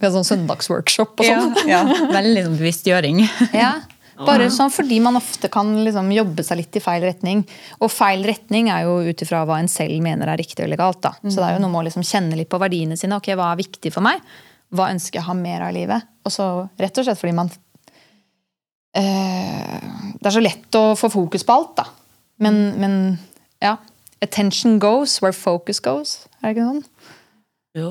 Har 0.01 0.15
sånn 0.15 0.27
søndagsworkshop 0.27 1.19
og 1.23 1.27
Ja, 1.27 1.41
sånn. 1.41 1.67
ja, 1.71 1.83
veldig 2.13 2.47
sånn 2.49 2.57
bevisstgjøring. 2.61 3.25
Ja. 3.55 3.73
Bare 4.15 4.45
sånn 4.47 4.69
fordi 4.71 5.01
man 5.03 5.17
ofte 5.19 5.49
kan 5.51 5.73
liksom 5.83 6.07
jobbe 6.15 6.39
seg 6.47 6.61
litt 6.61 6.77
i 6.79 6.81
feil 6.83 7.03
retning. 7.03 7.41
Og 7.83 7.89
feil 7.91 8.21
retning 8.23 8.69
er 8.71 8.85
jo 8.87 8.93
ut 9.03 9.23
ifra 9.25 9.41
hva 9.43 9.57
en 9.59 9.67
selv 9.67 9.99
mener 9.99 10.31
er 10.31 10.39
riktig 10.39 10.63
eller 10.63 10.79
galt. 10.79 11.01
da. 11.03 11.11
Så 11.27 11.35
det 11.41 11.49
er 11.49 11.57
jo 11.57 11.63
noe 11.65 11.73
med 11.73 11.81
å 11.81 11.87
liksom 11.89 12.05
kjenne 12.07 12.37
litt 12.39 12.47
på 12.47 12.59
verdiene 12.63 12.95
sine. 12.95 13.17
ok, 13.19 13.33
Hva 13.35 13.49
er 13.51 13.59
viktig 13.59 13.91
for 13.91 14.05
meg? 14.07 14.23
Hva 14.71 14.87
ønsker 14.93 15.19
jeg 15.19 15.25
å 15.25 15.27
ha 15.27 15.35
mer 15.35 15.65
av 15.67 15.73
i 15.75 15.81
livet? 15.81 16.07
Og 16.23 16.31
så 16.31 16.47
rett 16.79 16.95
og 16.97 17.03
slett 17.09 17.19
fordi 17.19 17.35
man 17.35 17.51
Det 18.95 20.29
er 20.29 20.35
så 20.37 20.41
lett 20.43 20.75
å 20.79 20.95
få 20.97 21.09
fokus 21.13 21.43
på 21.45 21.53
alt, 21.55 21.75
da. 21.81 21.85
Men, 22.43 22.61
men 22.81 22.95
ja. 23.63 23.75
Attention 24.23 24.79
goes 24.79 25.17
where 25.21 25.35
focus 25.35 25.79
goes. 25.83 26.15
Er 26.41 26.49
det 26.49 26.55
ikke 26.55 26.67
sånn? 26.69 26.83
Jo. 27.77 27.89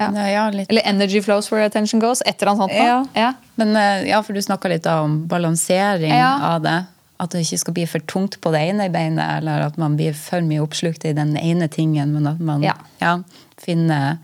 Ja. 0.00 0.08
Nei, 0.10 0.30
ja, 0.32 0.46
litt. 0.50 0.70
Eller 0.72 0.82
energy 0.90 1.20
flows 1.22 1.50
where 1.52 1.62
attention 1.68 2.00
goes. 2.02 2.22
Et 2.26 2.40
eller 2.42 2.54
annet 2.54 2.64
sånt. 2.64 2.74
Ja. 2.74 2.96
Ja. 3.14 3.28
Men 3.60 3.76
eh, 3.78 4.08
ja, 4.08 4.18
for 4.26 4.34
du 4.34 4.40
snakka 4.42 4.72
litt 4.72 4.88
om 4.90 5.20
balansering 5.30 6.10
Ja. 6.16 6.32
av 6.54 6.64
det. 6.64 6.78
At 7.22 7.30
det 7.30 7.44
ikke 7.44 7.60
skal 7.62 7.76
bli 7.76 7.84
for 7.86 8.02
tungt 8.10 8.40
på 8.42 8.50
det 8.50 8.64
ene 8.72 8.88
beinet, 8.90 9.36
eller 9.38 9.68
at 9.68 9.76
man 9.78 9.94
blir 9.96 10.16
for 10.18 10.42
mye 10.42 10.64
oppslukt 10.64 11.04
i 11.06 11.12
den 11.14 11.36
ene 11.38 11.68
tingen, 11.70 12.10
men 12.16 12.26
at 12.26 12.40
man 12.42 12.64
Ja. 12.66 12.74
ja, 12.98 13.12
finner 13.60 14.18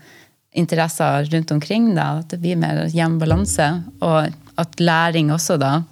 interesser 0.53 1.23
rundt 1.31 1.51
omkring. 1.55 1.93
Da, 1.95 2.17
at 2.19 2.27
det 2.33 2.41
blir 2.43 2.57
mer 2.59 2.83
jevn 2.91 3.15
balanse. 3.21 3.69
Og 4.01 4.33
at 4.59 4.75
læring 4.83 5.31
også 5.31 5.55
da 5.61 5.83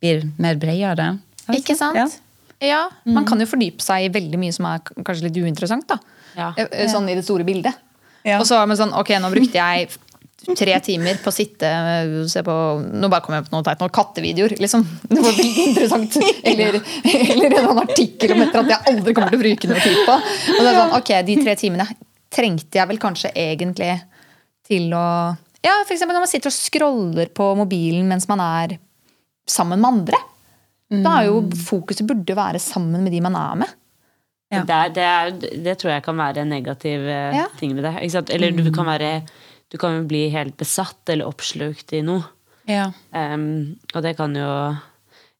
blir 0.00 0.26
mer 0.40 0.56
bredere. 0.60 1.12
Ikke 1.54 1.76
sant? 1.78 1.96
Ja. 1.98 2.08
Ja, 2.60 2.80
Man 3.08 3.24
kan 3.24 3.40
jo 3.40 3.46
fordype 3.48 3.80
seg 3.80 4.04
i 4.04 4.12
veldig 4.12 4.36
mye 4.40 4.52
som 4.52 4.66
er 4.68 4.82
kanskje 4.84 5.28
litt 5.30 5.38
uinteressant. 5.40 5.86
da. 5.88 5.96
Ja. 6.36 6.50
Eh, 6.58 6.66
eh, 6.84 6.88
Sånn 6.92 7.08
i 7.08 7.14
det 7.16 7.24
store 7.24 7.44
bildet. 7.44 7.72
Ja. 8.24 8.36
Og 8.38 8.44
så 8.46 8.58
er 8.60 8.66
man 8.68 8.76
sånn, 8.76 8.92
ok, 8.92 9.14
nå 9.22 9.30
brukte 9.32 9.56
jeg 9.56 9.88
tre 10.56 10.74
timer 10.84 11.16
på 11.20 11.28
å 11.28 11.32
sitte 11.36 11.68
og 12.20 12.28
se 12.32 12.40
på 12.44 12.52
Nå 13.00 13.08
bare 13.12 13.20
kom 13.24 13.34
jeg 13.36 13.44
på 13.46 13.52
noe 13.54 13.64
teit, 13.64 13.80
noen 13.80 13.92
kattevideoer. 13.96 14.54
liksom. 14.60 14.84
Det 15.08 15.20
var 15.24 15.32
veldig 15.32 15.64
interessant. 15.70 16.16
Eller, 16.50 16.78
eller 17.04 17.56
en 17.62 17.80
artikkel 17.80 18.32
om 18.36 18.42
et 18.44 18.48
eller 18.52 18.60
annet 18.60 18.74
jeg 18.76 18.94
aldri 18.94 19.14
kommer 19.16 19.32
til 19.32 19.40
å 19.40 19.42
bruke 19.46 19.68
noe 19.72 19.80
tid 19.84 19.98
på. 20.04 20.18
Og 20.20 20.60
det 20.60 20.68
er 20.70 20.78
sånn, 20.82 20.94
ok, 21.00 21.12
De 21.30 21.38
tre 21.44 21.56
timene 21.60 21.88
trengte 22.30 22.78
jeg 22.82 22.88
vel 22.92 23.00
kanskje 23.02 23.32
egentlig 23.34 23.94
til 24.68 24.92
å 24.96 25.06
Ja, 25.64 25.78
eksempel 25.88 26.12
når 26.16 26.24
man 26.28 26.32
sitter 26.32 26.52
og 26.52 26.56
scroller 26.60 27.32
på 27.36 27.50
mobilen 27.58 28.04
mens 28.08 28.28
man 28.30 28.40
er 28.44 28.76
sammen 29.50 29.82
med 29.82 29.90
andre. 29.90 30.20
Da 30.90 31.20
er 31.20 31.28
jo 31.28 31.42
fokuset 31.54 32.06
burde 32.08 32.34
være 32.34 32.58
sammen 32.62 33.04
med 33.04 33.12
de 33.14 33.20
man 33.22 33.36
er 33.38 33.60
med. 33.62 33.76
Ja. 34.50 34.64
Det, 34.66 34.74
er, 34.74 34.88
det, 34.96 35.04
er, 35.06 35.60
det 35.68 35.76
tror 35.78 35.92
jeg 35.92 36.02
kan 36.02 36.18
være 36.18 36.42
en 36.42 36.50
negativ 36.50 37.04
eh, 37.06 37.36
Ja. 37.36 37.44
ting 37.60 37.76
med 37.76 37.84
det. 37.86 37.92
Ikke 38.00 38.16
sant? 38.16 38.32
Eller 38.34 38.50
du 38.56 38.70
kan 38.74 38.88
være 38.88 39.12
Du 39.70 39.76
kan 39.78 40.00
jo 40.00 40.06
bli 40.10 40.24
helt 40.34 40.56
besatt 40.58 41.06
eller 41.12 41.28
oppslukt 41.30 41.92
i 41.94 42.00
noe. 42.02 42.24
Ja. 42.66 42.88
Um, 43.14 43.76
og 43.94 44.02
det 44.02 44.16
kan 44.18 44.34
jo 44.34 44.48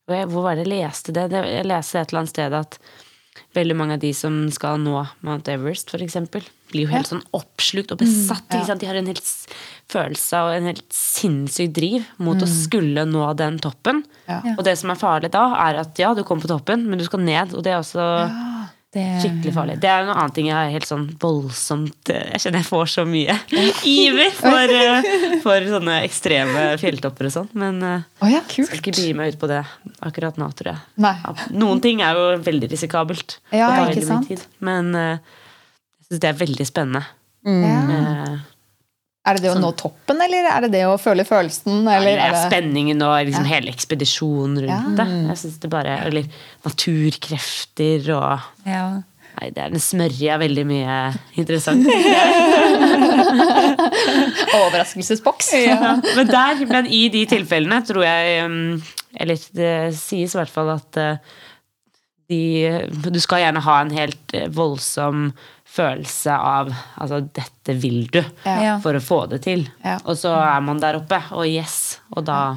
Hvor 0.06 0.42
var 0.46 0.54
det 0.54 0.68
jeg 0.68 0.70
leste 0.76 1.12
det? 1.14 1.28
det? 1.34 1.42
Jeg 1.50 1.66
leste 1.66 1.98
et 1.98 2.12
eller 2.12 2.22
annet 2.22 2.30
sted 2.36 2.54
at 2.54 2.78
veldig 3.56 3.76
mange 3.76 3.96
av 3.98 4.02
de 4.02 4.12
som 4.16 4.42
skal 4.54 4.80
nå 4.82 5.02
Mount 5.26 5.50
Everest, 5.52 5.90
f.eks., 5.90 6.18
blir 6.70 6.86
jo 6.86 6.92
helt 6.92 7.10
sånn 7.10 7.22
oppslukt 7.34 7.90
og 7.94 7.98
besatt. 8.02 8.46
ikke 8.46 8.68
sant? 8.68 8.82
De 8.82 8.86
har 8.86 8.98
en 9.00 9.10
helt 9.10 9.26
følelse 9.90 10.42
og 10.46 10.52
en 10.54 10.68
helt 10.70 10.86
sinnssyk 10.94 11.72
driv 11.74 12.06
mot 12.22 12.38
å 12.38 12.48
skulle 12.50 13.02
nå 13.08 13.24
den 13.38 13.58
toppen. 13.62 14.04
Ja. 14.28 14.38
Og 14.54 14.62
det 14.66 14.76
som 14.78 14.92
er 14.92 15.00
farlig 15.00 15.32
da, 15.34 15.48
er 15.66 15.80
at 15.82 15.98
ja, 15.98 16.12
du 16.14 16.22
kommer 16.26 16.46
på 16.46 16.52
toppen, 16.52 16.86
men 16.86 17.00
du 17.00 17.06
skal 17.08 17.24
ned. 17.26 17.56
Og 17.58 17.66
det 17.66 17.74
er 17.74 17.80
også 17.82 18.06
Det, 18.90 19.04
skikkelig 19.22 19.52
farlig. 19.54 19.74
Det 19.78 19.86
er 19.86 20.06
noe 20.08 20.16
annet 20.18 20.34
ting 20.34 20.48
jeg 20.48 20.58
er 20.58 20.72
helt 20.74 20.88
sånn 20.88 21.04
voldsomt 21.22 22.10
eh, 22.10 22.24
Jeg 22.32 22.42
kjenner 22.42 22.58
jeg 22.64 22.66
får 22.66 22.88
så 22.90 23.04
mye 23.06 23.36
iver 23.86 24.32
for, 24.34 24.72
eh, 24.74 25.10
for 25.44 25.68
sånne 25.76 26.00
ekstreme 26.08 26.64
fjelltopper 26.82 27.28
og 27.28 27.34
sånn. 27.36 27.50
Men 27.62 27.78
oh 27.86 28.26
ja, 28.30 28.42
jeg 28.50 28.66
skal 28.66 28.80
ikke 28.80 28.96
begi 28.96 29.14
meg 29.14 29.36
ut 29.36 29.40
på 29.42 29.50
det 29.52 29.60
akkurat 30.02 30.40
nå, 30.42 30.50
tror 30.58 30.72
jeg. 30.72 30.82
Nei. 31.06 31.14
Noen 31.54 31.82
ting 31.84 32.02
er 32.02 32.18
jo 32.18 32.26
veldig 32.50 32.72
risikabelt. 32.74 33.38
Ja, 33.54 33.70
ikke 33.86 34.06
sant? 34.08 34.26
tid. 34.26 34.42
Men 34.58 34.90
jeg 34.96 36.10
syns 36.10 36.24
det 36.26 36.32
er 36.32 36.40
veldig 36.42 36.66
spennende. 36.66 37.06
Ja. 37.46 38.40
Eh, 39.30 39.32
Er 39.32 39.34
det 39.38 39.42
det 39.46 39.52
å 39.54 39.60
nå 39.62 39.70
toppen, 39.78 40.18
eller 40.24 40.46
er 40.50 40.60
det 40.66 40.70
det 40.74 40.82
å 40.88 40.96
føle 40.98 41.22
følelsen? 41.24 41.84
Eller 41.88 42.18
er 42.18 42.30
det... 42.34 42.40
spenningen 42.48 43.02
og 43.06 43.14
liksom 43.28 43.44
hele 43.46 43.70
ekspedisjonen 43.70 44.58
rundt 44.64 44.70
Ja. 44.70 44.80
det. 45.04 45.08
Jeg 45.30 45.38
synes 45.44 45.58
det 45.62 45.70
bare, 45.70 45.98
Eller 46.06 46.24
naturkrefter 46.66 48.10
og 48.16 48.40
ja. 48.66 49.02
Nei, 49.40 49.50
det 49.54 49.62
er 49.62 49.70
den 49.70 49.80
smørja 49.80 50.38
veldig 50.42 50.64
mye 50.66 50.94
interessant. 51.38 51.86
Overraskelsesboks? 54.58 55.52
Ja, 55.54 55.94
men, 56.02 56.26
der, 56.28 56.64
men 56.68 56.88
i 56.90 57.04
de 57.12 57.22
tilfellene 57.30 57.80
tror 57.86 58.04
jeg 58.04 58.44
um, 58.44 58.82
Eller 59.14 59.40
det 59.56 59.72
sies 59.98 60.34
i 60.34 60.38
hvert 60.40 60.52
fall 60.52 60.72
at 60.74 60.98
uh, 61.00 61.38
de, 62.30 62.42
du 63.06 63.18
skal 63.22 63.44
gjerne 63.46 63.62
ha 63.64 63.78
en 63.84 63.94
helt 63.94 64.34
uh, 64.36 64.48
voldsom 64.54 65.30
følelse 65.70 66.34
av 66.34 66.70
Altså, 66.72 67.20
dette 67.36 67.76
vil 67.78 68.04
du. 68.12 68.20
Ja. 68.44 68.78
For 68.82 68.96
å 68.96 69.02
få 69.04 69.24
det 69.30 69.42
til. 69.46 69.66
Ja. 69.84 69.98
Og 70.04 70.18
så 70.20 70.32
er 70.34 70.64
man 70.66 70.82
der 70.82 70.98
oppe, 71.00 71.20
og 71.36 71.46
yes. 71.46 72.00
Og 72.16 72.26
da 72.28 72.56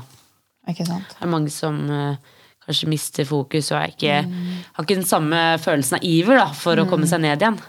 Ikke 0.69 0.87
sant? 0.87 1.13
er 1.17 1.25
det 1.25 1.31
mange 1.31 1.51
som 1.53 1.77
uh, 1.91 2.15
kanskje 2.63 2.89
mister 2.91 3.27
fokus 3.27 3.71
og 3.73 3.81
er 3.81 3.93
ikke, 3.93 4.19
har 4.73 4.85
ikke 4.85 4.99
den 4.99 5.07
samme 5.07 5.43
følelsen 5.61 5.99
av 5.99 6.05
iver 6.07 6.39
da, 6.39 6.49
for 6.55 6.79
å 6.79 6.87
komme 6.89 7.09
seg 7.09 7.23
ned 7.25 7.43
igjen. 7.43 7.59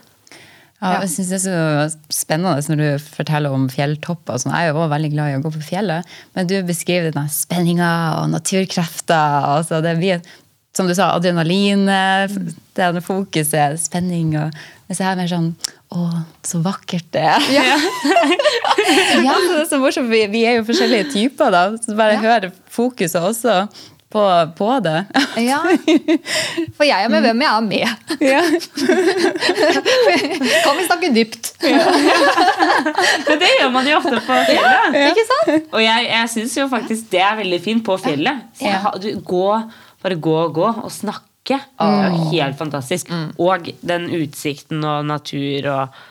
Ja, 0.85 0.99
jeg 1.01 1.11
synes 1.15 1.31
det 1.31 1.37
er 1.39 1.43
så 1.89 2.13
spennende 2.13 2.61
når 2.69 2.81
du 2.83 3.05
forteller 3.07 3.55
om 3.57 3.69
fjelltopper. 3.73 4.37
sånn. 4.41 4.53
Jeg 4.53 4.69
er 4.69 4.75
jo 4.75 4.83
også 4.83 4.93
veldig 4.93 5.11
glad 5.15 5.31
i 5.31 5.37
å 5.39 5.43
gå 5.45 5.53
på 5.55 5.63
fjellet, 5.71 6.11
men 6.37 6.51
du 6.51 6.57
beskriver 6.67 7.15
denne 7.15 7.33
spenninga 7.33 7.91
og 8.21 8.29
naturkrefter. 8.35 9.49
Altså 9.55 9.81
det 9.85 9.95
blir, 10.01 10.21
som 10.75 10.89
du 10.91 10.95
sa, 10.97 11.13
adrenalin, 11.15 11.87
det 11.87 12.83
er 12.83 13.01
fokuset, 13.05 13.79
spenning. 13.79 14.35
og 14.41 14.55
Mens 14.89 15.01
jeg 15.01 15.09
er 15.09 15.17
mer 15.17 15.31
sånn 15.31 15.49
Å, 15.95 16.05
så 16.45 16.59
vakkert 16.65 17.07
det 17.15 17.23
er. 17.23 17.45
Ja. 17.55 17.77
ja. 19.29 19.37
det 19.39 19.61
er 19.63 19.69
så 19.71 19.79
morsomt. 19.79 20.11
Vi, 20.11 20.25
vi 20.33 20.43
er 20.49 20.59
jo 20.59 20.67
forskjellige 20.67 21.13
typer, 21.13 21.55
da. 21.55 21.69
Så 21.79 21.95
bare 21.99 22.19
hører 22.19 22.51
fokuset 22.75 23.23
også 23.23 23.61
på, 24.15 24.25
på 24.59 24.81
det. 24.85 25.05
Ja. 25.51 25.61
For 26.77 26.87
jeg 26.87 27.07
er 27.07 27.11
med 27.11 27.25
hvem 27.27 27.41
jeg 27.43 27.51
er 27.51 27.65
med. 27.69 27.89
Ja. 28.35 28.43
Kan 30.65 30.79
vi 30.79 30.85
snakke 30.87 31.11
dypt? 31.15 31.55
Men 31.63 33.41
det 33.41 33.51
gjør 33.59 33.73
man 33.75 33.89
jo 33.89 33.97
ofte 33.99 34.21
på 34.27 34.39
fjellet. 34.51 35.01
Ikke 35.09 35.27
sant? 35.31 35.73
Og 35.75 35.83
jeg, 35.83 36.07
jeg 36.11 36.31
syns 36.37 36.59
jo 36.61 36.69
faktisk 36.71 37.11
det 37.15 37.23
er 37.25 37.41
veldig 37.43 37.61
fint 37.65 37.87
på 37.87 37.99
fjellet. 38.03 38.47
Så 38.59 38.71
jeg 38.71 39.03
du, 39.03 39.11
gå, 39.27 39.49
bare 40.05 40.19
gå 40.21 40.35
og 40.45 40.55
gå 40.57 40.67
og 40.85 40.91
snakke. 40.93 41.59
Det 41.59 41.87
er 41.89 42.13
jo 42.15 42.29
helt 42.31 42.57
fantastisk. 42.61 43.11
Og 43.41 43.67
den 43.85 44.07
utsikten 44.17 44.85
og 44.85 45.05
natur 45.09 45.71
og 45.75 46.03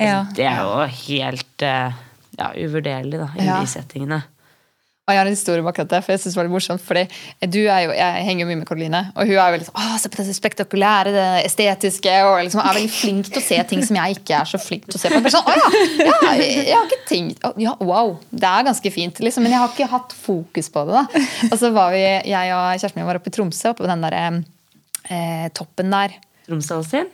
Ja. 0.00 0.22
Det 0.32 0.46
er 0.48 0.62
jo 0.64 0.86
helt 0.88 1.62
eh, 1.68 1.92
ja, 2.38 2.46
uvurderlig 2.56 3.18
da, 3.20 3.26
i 3.36 3.44
Ja. 3.44 3.58
de 3.60 3.66
settingene. 3.68 4.22
Og 5.10 5.16
jeg 5.16 5.20
har 5.20 5.28
en 5.28 5.34
historie 5.34 5.64
bak 5.66 5.80
dette, 5.82 5.98
for 6.06 6.14
jeg 6.14 6.20
synes 6.22 6.36
det 6.36 6.38
var 6.40 6.46
litt 6.46 6.54
morsomt. 6.54 6.82
fordi 6.86 7.02
du 7.50 7.58
er 7.66 7.80
jo, 7.84 7.90
Jeg 7.98 8.24
henger 8.28 8.44
jo 8.44 8.48
mye 8.52 8.60
med 8.60 8.68
Karoline, 8.68 9.00
og 9.16 9.26
hun 9.26 9.34
er 9.34 9.40
jo 9.42 9.54
veldig 9.56 9.66
sånn, 9.68 9.78
Åh, 9.82 9.96
se 9.98 10.08
på 10.12 10.22
det 10.22 10.36
spektakulære, 10.38 11.12
det 11.16 11.26
estetiske. 11.50 12.14
Og 12.30 12.38
liksom 12.46 12.62
er 12.62 12.78
veldig 12.78 12.92
flink 12.94 13.30
til 13.34 13.42
å 13.42 13.44
se 13.50 13.58
ting 13.74 13.82
som 13.84 13.98
jeg 13.98 14.16
ikke 14.20 14.38
er 14.38 14.48
så 14.52 14.60
flink 14.62 14.86
til 14.86 14.96
å 14.96 15.02
se 15.02 15.10
på. 15.10 15.34
Sånn, 15.34 15.50
Å 15.50 15.56
ja, 15.58 15.68
ja, 16.06 16.32
jeg 16.38 16.74
har 16.76 16.86
ikke 16.86 17.02
tenkt 17.10 17.42
å, 17.44 17.52
ja, 17.58 17.74
Wow, 17.80 18.16
det 18.30 18.46
er 18.54 18.64
ganske 18.70 18.92
fint, 18.94 19.18
liksom, 19.20 19.42
men 19.42 19.52
jeg 19.56 19.60
har 19.64 19.74
ikke 19.74 19.90
hatt 19.90 20.14
fokus 20.14 20.70
på 20.70 20.86
det. 20.86 21.02
da. 21.02 21.26
Og 21.50 21.58
så 21.58 21.72
var 21.74 21.90
vi, 21.92 22.04
jeg 22.30 22.54
og 22.54 22.64
kjæresten 22.78 23.02
min 23.02 23.08
var 23.10 23.18
oppe 23.20 23.32
i 23.32 23.34
Tromsø, 23.34 23.74
oppe 23.74 23.82
på 23.84 23.90
den 23.90 24.06
der 24.06 24.16
eh, 25.10 25.48
toppen 25.56 25.90
der. 25.90 26.14
Tromsøhalsen? 26.48 27.10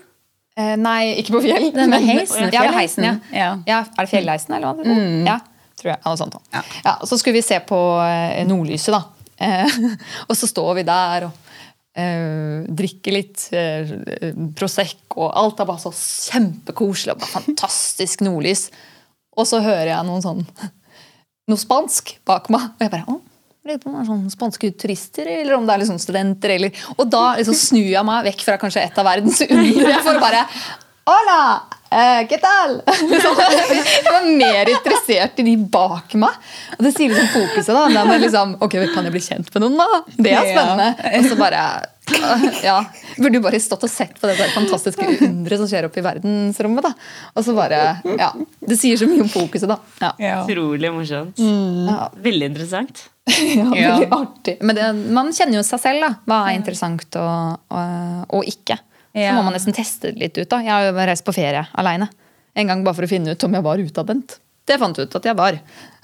Eh, 0.56 0.72
nei, 0.80 1.14
ikke 1.20 1.34
på 1.36 1.42
fjell. 1.44 1.66
Den 1.74 1.90
men- 1.92 2.06
heisen, 2.08 2.48
Ja, 2.52 2.62
heisen, 2.72 3.04
ja. 3.04 3.14
Ja. 3.32 3.48
ja. 3.68 3.80
Er 3.98 4.06
det 4.06 4.10
fjellheisen, 4.12 4.54
eller 4.56 4.72
hva? 4.72 4.84
det 4.84 4.92
er? 4.94 5.24
Ja, 5.28 5.38
tror 5.80 5.92
jeg. 5.92 6.16
Sånt. 6.18 6.38
ja. 6.52 6.62
Ja. 6.84 6.94
så 7.04 7.18
skulle 7.18 7.38
vi 7.38 7.44
se 7.46 7.58
på 7.60 7.78
eh, 8.04 8.44
nordlyset, 8.48 8.94
da. 8.94 9.02
Eh, 9.36 9.78
og 10.28 10.36
så 10.38 10.48
står 10.48 10.78
vi 10.78 10.86
der 10.88 11.28
og 11.28 11.46
eh, 11.96 12.64
drikker 12.80 13.16
litt 13.16 13.46
eh, 13.56 13.94
Prosecco, 14.56 15.26
og 15.28 15.36
alt 15.36 15.62
er 15.62 15.68
bare 15.68 15.84
så 15.84 15.92
kjempekoselig 16.32 17.14
og 17.14 17.22
bare 17.22 17.34
fantastisk 17.42 18.24
nordlys. 18.26 18.68
Og 19.36 19.48
så 19.48 19.60
hører 19.64 19.92
jeg 19.92 20.08
noen 20.08 20.24
sånn 20.24 20.44
noe 21.50 21.60
spansk 21.60 22.16
bak 22.26 22.50
meg. 22.52 22.72
Og 22.76 22.86
jeg 22.86 22.94
bare 22.94 23.12
å, 23.12 23.20
lurer 23.66 23.82
på 23.82 23.90
om 23.90 23.96
det 23.98 24.04
er 24.04 24.10
sånn 24.10 24.26
spanske 24.32 24.72
turister, 24.80 25.30
eller 25.40 25.58
om 25.58 25.68
det 25.68 25.76
er 25.76 25.84
liksom 25.84 26.00
studenter. 26.02 26.56
Eller, 26.56 26.84
og 26.96 27.06
da 27.12 27.28
liksom 27.38 27.58
snur 27.58 27.92
jeg 27.92 28.08
meg 28.08 28.28
vekk 28.30 28.48
fra 28.48 28.60
kanskje 28.62 28.86
et 28.86 29.00
av 29.02 29.08
verdens 29.08 29.42
under 29.50 29.96
for 30.00 30.16
å 30.16 30.24
bare 30.24 30.44
Hola! 31.06 31.40
Eh, 31.90 32.26
¿Qué 32.28 32.38
tal? 32.42 32.80
Jeg 32.86 34.04
var 34.10 34.24
mer 34.36 34.68
interessert 34.72 35.38
i 35.38 35.44
de 35.46 35.56
bak 35.70 36.14
meg. 36.18 36.34
Og 36.76 36.82
det 36.86 36.90
sier 36.96 37.12
liksom 37.12 37.28
fokuset. 37.34 37.70
da, 37.76 37.84
det 37.94 38.06
med 38.08 38.24
liksom, 38.24 38.56
ok, 38.64 38.74
Kan 38.94 39.06
jeg 39.06 39.14
bli 39.14 39.22
kjent 39.22 39.52
med 39.54 39.62
noen, 39.62 39.76
da? 39.78 40.00
Det 40.18 40.32
er 40.34 40.48
spennende. 40.50 40.88
Og 41.20 41.28
så 41.30 41.38
bare 41.38 41.62
ja, 42.62 42.76
Burde 43.18 43.38
jo 43.38 43.42
bare 43.42 43.58
stått 43.62 43.82
og 43.86 43.90
sett 43.90 44.18
på 44.20 44.28
det 44.30 44.36
der 44.38 44.52
fantastiske 44.54 45.06
underet 45.26 45.58
som 45.58 45.66
skjer 45.70 45.88
oppe 45.88 45.98
i 46.02 46.04
verdensrommet. 46.06 46.86
da. 46.86 46.92
Og 47.34 47.46
så 47.46 47.54
bare, 47.56 47.80
ja, 48.18 48.28
Det 48.62 48.78
sier 48.78 48.98
så 49.00 49.08
mye 49.10 49.24
om 49.26 49.30
fokuset, 49.32 49.68
da. 49.70 49.78
Ja, 50.02 50.12
Ja. 50.22 50.36
Utrolig 50.44 50.90
morsomt. 50.94 51.38
ja, 51.42 52.08
Veldig 52.26 52.50
interessant. 52.52 53.06
ja 53.26 53.64
Ja. 53.74 53.94
veldig 53.96 54.10
artig. 54.14 54.56
Men 54.62 54.76
det, 54.78 54.90
man 55.14 55.32
kjenner 55.34 55.58
jo 55.60 55.64
seg 55.66 55.82
selv, 55.82 56.02
da. 56.06 56.12
Hva 56.30 56.42
er 56.50 56.58
interessant 56.60 57.18
og, 57.22 57.58
og, 57.70 58.26
og 58.38 58.44
ikke. 58.54 58.78
Så 59.16 59.34
må 59.36 59.44
man 59.46 59.54
nesten 59.56 59.76
teste 59.76 60.12
det 60.12 60.20
litt 60.20 60.38
ut. 60.38 60.48
da. 60.50 60.60
Jeg 60.60 60.72
har 60.74 60.88
jo 60.90 61.06
reist 61.08 61.24
på 61.24 61.32
ferie 61.32 61.62
aleine. 61.72 62.08
En 62.56 62.68
gang 62.68 62.82
bare 62.84 62.98
for 62.98 63.06
å 63.06 63.10
finne 63.10 63.32
ut 63.32 63.46
om 63.46 63.56
jeg 63.56 63.64
var 63.64 63.80
utadvendt. 63.80 64.38
Det 64.66 64.76
fant 64.82 64.98
ut 64.98 65.16
at 65.18 65.28
jeg 65.28 65.36
var. 65.38 65.56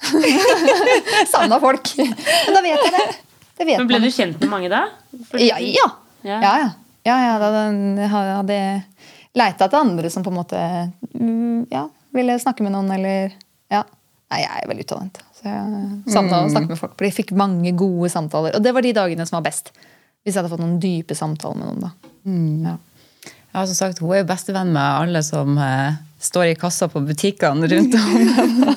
Savna 1.33 1.59
folk. 1.61 1.91
Men 1.99 2.55
da 2.57 2.61
vet 2.63 2.85
jeg 2.87 2.93
det. 2.95 3.07
Det 3.53 3.67
vet 3.67 3.81
Men 3.81 3.89
Ble 3.89 3.99
man. 3.99 4.07
du 4.07 4.15
kjent 4.15 4.39
med 4.41 4.49
mange 4.49 4.69
da? 4.71 4.85
Ja, 5.37 5.59
ja. 5.61 5.89
Ja. 6.23 6.37
ja, 6.39 6.53
ja. 6.63 6.69
ja, 7.03 7.17
ja 7.27 7.33
da 7.41 7.49
jeg 7.67 8.09
hadde 8.13 8.59
leita 9.35 9.67
etter 9.67 9.81
andre 9.81 10.09
som 10.13 10.23
på 10.23 10.31
en 10.31 10.37
måte 10.37 10.61
mm, 11.11 11.67
ja, 11.73 11.87
ville 12.15 12.37
snakke 12.39 12.63
med 12.63 12.73
noen, 12.75 12.89
eller 12.95 13.33
ja. 13.73 13.83
Nei, 14.31 14.39
jeg 14.41 14.63
er 14.63 14.69
veldig 14.71 14.85
utadvendt. 14.87 15.19
Så 15.37 15.45
jeg 15.45 16.13
savna 16.15 16.39
å 16.45 16.49
snakke 16.49 16.71
med 16.71 16.79
folk. 16.79 16.95
For 16.97 17.05
jeg 17.05 17.13
fikk 17.13 17.35
mange 17.37 17.75
gode 17.77 18.09
samtaler. 18.09 18.55
Og 18.57 18.63
det 18.65 18.71
var 18.73 18.85
de 18.85 18.93
dagene 18.95 19.27
som 19.29 19.37
var 19.37 19.45
best. 19.45 19.69
Hvis 20.23 20.33
jeg 20.33 20.39
hadde 20.39 20.49
fått 20.53 20.63
noen 20.63 20.79
dype 20.81 21.13
samtaler 21.17 21.59
med 21.59 21.69
noen. 21.69 21.83
da. 21.83 22.71
Ja. 22.71 22.77
Jeg 23.53 23.59
har 23.59 23.67
som 23.69 23.77
sagt, 23.77 24.01
Hun 24.01 24.15
er 24.15 24.23
jo 24.23 24.29
bestevenn 24.31 24.71
med 24.73 24.81
alle 24.81 25.21
som 25.21 25.57
eh, 25.61 25.99
står 26.17 26.47
i 26.49 26.55
kassa 26.57 26.87
på 26.89 27.03
butikkene 27.05 27.69
rundt 27.69 27.97
om. 27.99 28.13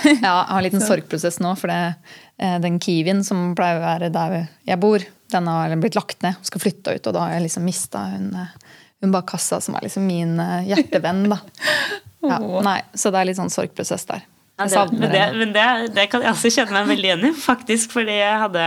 Ja, 0.00 0.12
jeg 0.14 0.26
har 0.30 0.58
en 0.58 0.64
liten 0.64 0.82
sorgprosess 0.82 1.40
nå, 1.42 1.50
for 1.58 1.70
det, 1.70 1.94
eh, 2.40 2.56
den 2.62 2.78
Kiwien 2.82 3.24
som 3.26 3.50
pleier 3.58 3.80
å 3.80 3.82
være 3.82 4.10
der 4.14 4.36
jeg 4.68 4.80
bor, 4.80 5.02
den 5.34 5.48
har 5.50 5.74
blitt 5.82 5.98
lagt 5.98 6.22
ned 6.24 6.38
og 6.38 6.46
skal 6.46 6.62
flytte 6.62 6.94
ut. 6.94 7.08
Og 7.10 7.16
da 7.16 7.24
har 7.24 7.34
jeg 7.34 7.48
liksom 7.48 7.66
mista 7.66 8.04
hun, 8.12 8.30
eh, 8.38 8.78
hun 9.02 9.14
bak 9.14 9.26
kassa, 9.32 9.60
som 9.64 9.76
er 9.76 9.88
liksom 9.88 10.06
min 10.06 10.38
eh, 10.42 10.70
hjertevenn. 10.70 11.26
da. 11.32 11.40
Ja, 12.22 12.38
nei, 12.38 12.78
så 12.94 13.10
det 13.10 13.20
er 13.20 13.30
litt 13.30 13.40
sånn 13.40 13.52
sorgprosess 13.52 14.06
der. 14.08 14.24
Ja, 14.60 14.66
det, 14.68 14.98
men 14.98 15.10
det, 15.10 15.26
men 15.40 15.52
det, 15.56 15.66
det 15.96 16.06
kan 16.12 16.22
jeg 16.22 16.34
også 16.36 16.52
kjenne 16.52 16.76
meg 16.76 16.90
veldig 16.92 17.10
igjen 17.10 17.28
i, 17.30 17.34
faktisk. 17.34 17.94
Fordi 17.96 18.18
jeg 18.20 18.40
hadde 18.44 18.66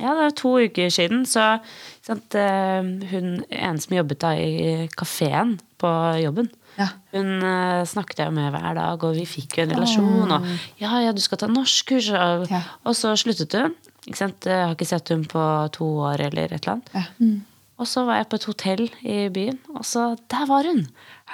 Ja, 0.00 0.12
det 0.14 0.22
var 0.26 0.36
to 0.38 0.52
uker 0.60 0.92
siden, 0.92 1.24
så 1.28 1.46
sant, 2.06 2.34
eh, 2.38 2.82
hun 3.10 3.42
ene 3.50 3.80
som 3.82 3.96
jobbet 3.96 4.20
da 4.22 4.34
i 4.36 4.86
kafeen 4.96 5.58
på 5.80 5.90
jobben 6.22 6.50
Ja. 6.76 6.90
Hun 7.14 7.40
eh, 7.40 7.82
snakket 7.88 8.18
jeg 8.20 8.32
med 8.36 8.52
hver 8.52 8.74
dag, 8.76 9.04
og 9.04 9.14
vi 9.16 9.24
fikk 9.24 9.56
jo 9.56 9.64
en 9.64 9.70
relasjon. 9.72 10.32
Og 10.36 10.48
ja, 10.82 10.90
ja, 11.00 11.12
du 11.16 11.22
skal 11.24 11.40
ta 11.40 11.48
norskkurs. 11.48 12.10
Og, 12.12 12.50
Ja. 12.52 12.60
og 12.84 12.92
så 12.98 13.14
sluttet 13.16 13.56
hun. 13.56 13.72
Ikke 14.06 14.18
sant? 14.20 14.44
Jeg 14.44 14.60
har 14.66 14.74
ikke 14.76 14.86
sett 14.86 15.08
hun 15.08 15.24
på 15.24 15.40
to 15.72 15.88
år 16.04 16.20
eller 16.28 16.52
et 16.52 16.60
eller 16.60 16.74
annet. 16.76 16.90
Ja. 16.94 17.06
Og 17.80 17.88
så 17.88 18.04
var 18.06 18.20
jeg 18.20 18.28
på 18.28 18.36
et 18.38 18.44
hotell 18.48 18.84
i 19.04 19.16
byen, 19.32 19.58
og 19.74 19.84
så 19.84 20.18
der 20.32 20.46
var 20.48 20.64
hun! 20.64 20.86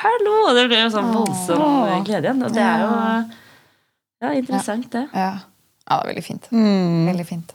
Hallo! 0.03 0.55
Det 0.57 0.65
ble 0.71 0.81
jo 0.81 0.89
sånn 0.95 1.13
voldsom 1.15 2.03
glede 2.07 2.27
igjen. 2.31 2.43
Og 2.47 2.55
det 2.55 2.63
er 2.63 2.83
jo 2.83 2.95
ja, 4.23 4.33
interessant, 4.39 4.89
det. 4.95 5.05
Ja. 5.15 5.33
Ja, 5.89 5.97
det 5.99 6.03
er 6.05 6.11
veldig 6.12 6.24
fint. 6.24 6.47
Veldig 6.53 7.26
fint. 7.26 7.53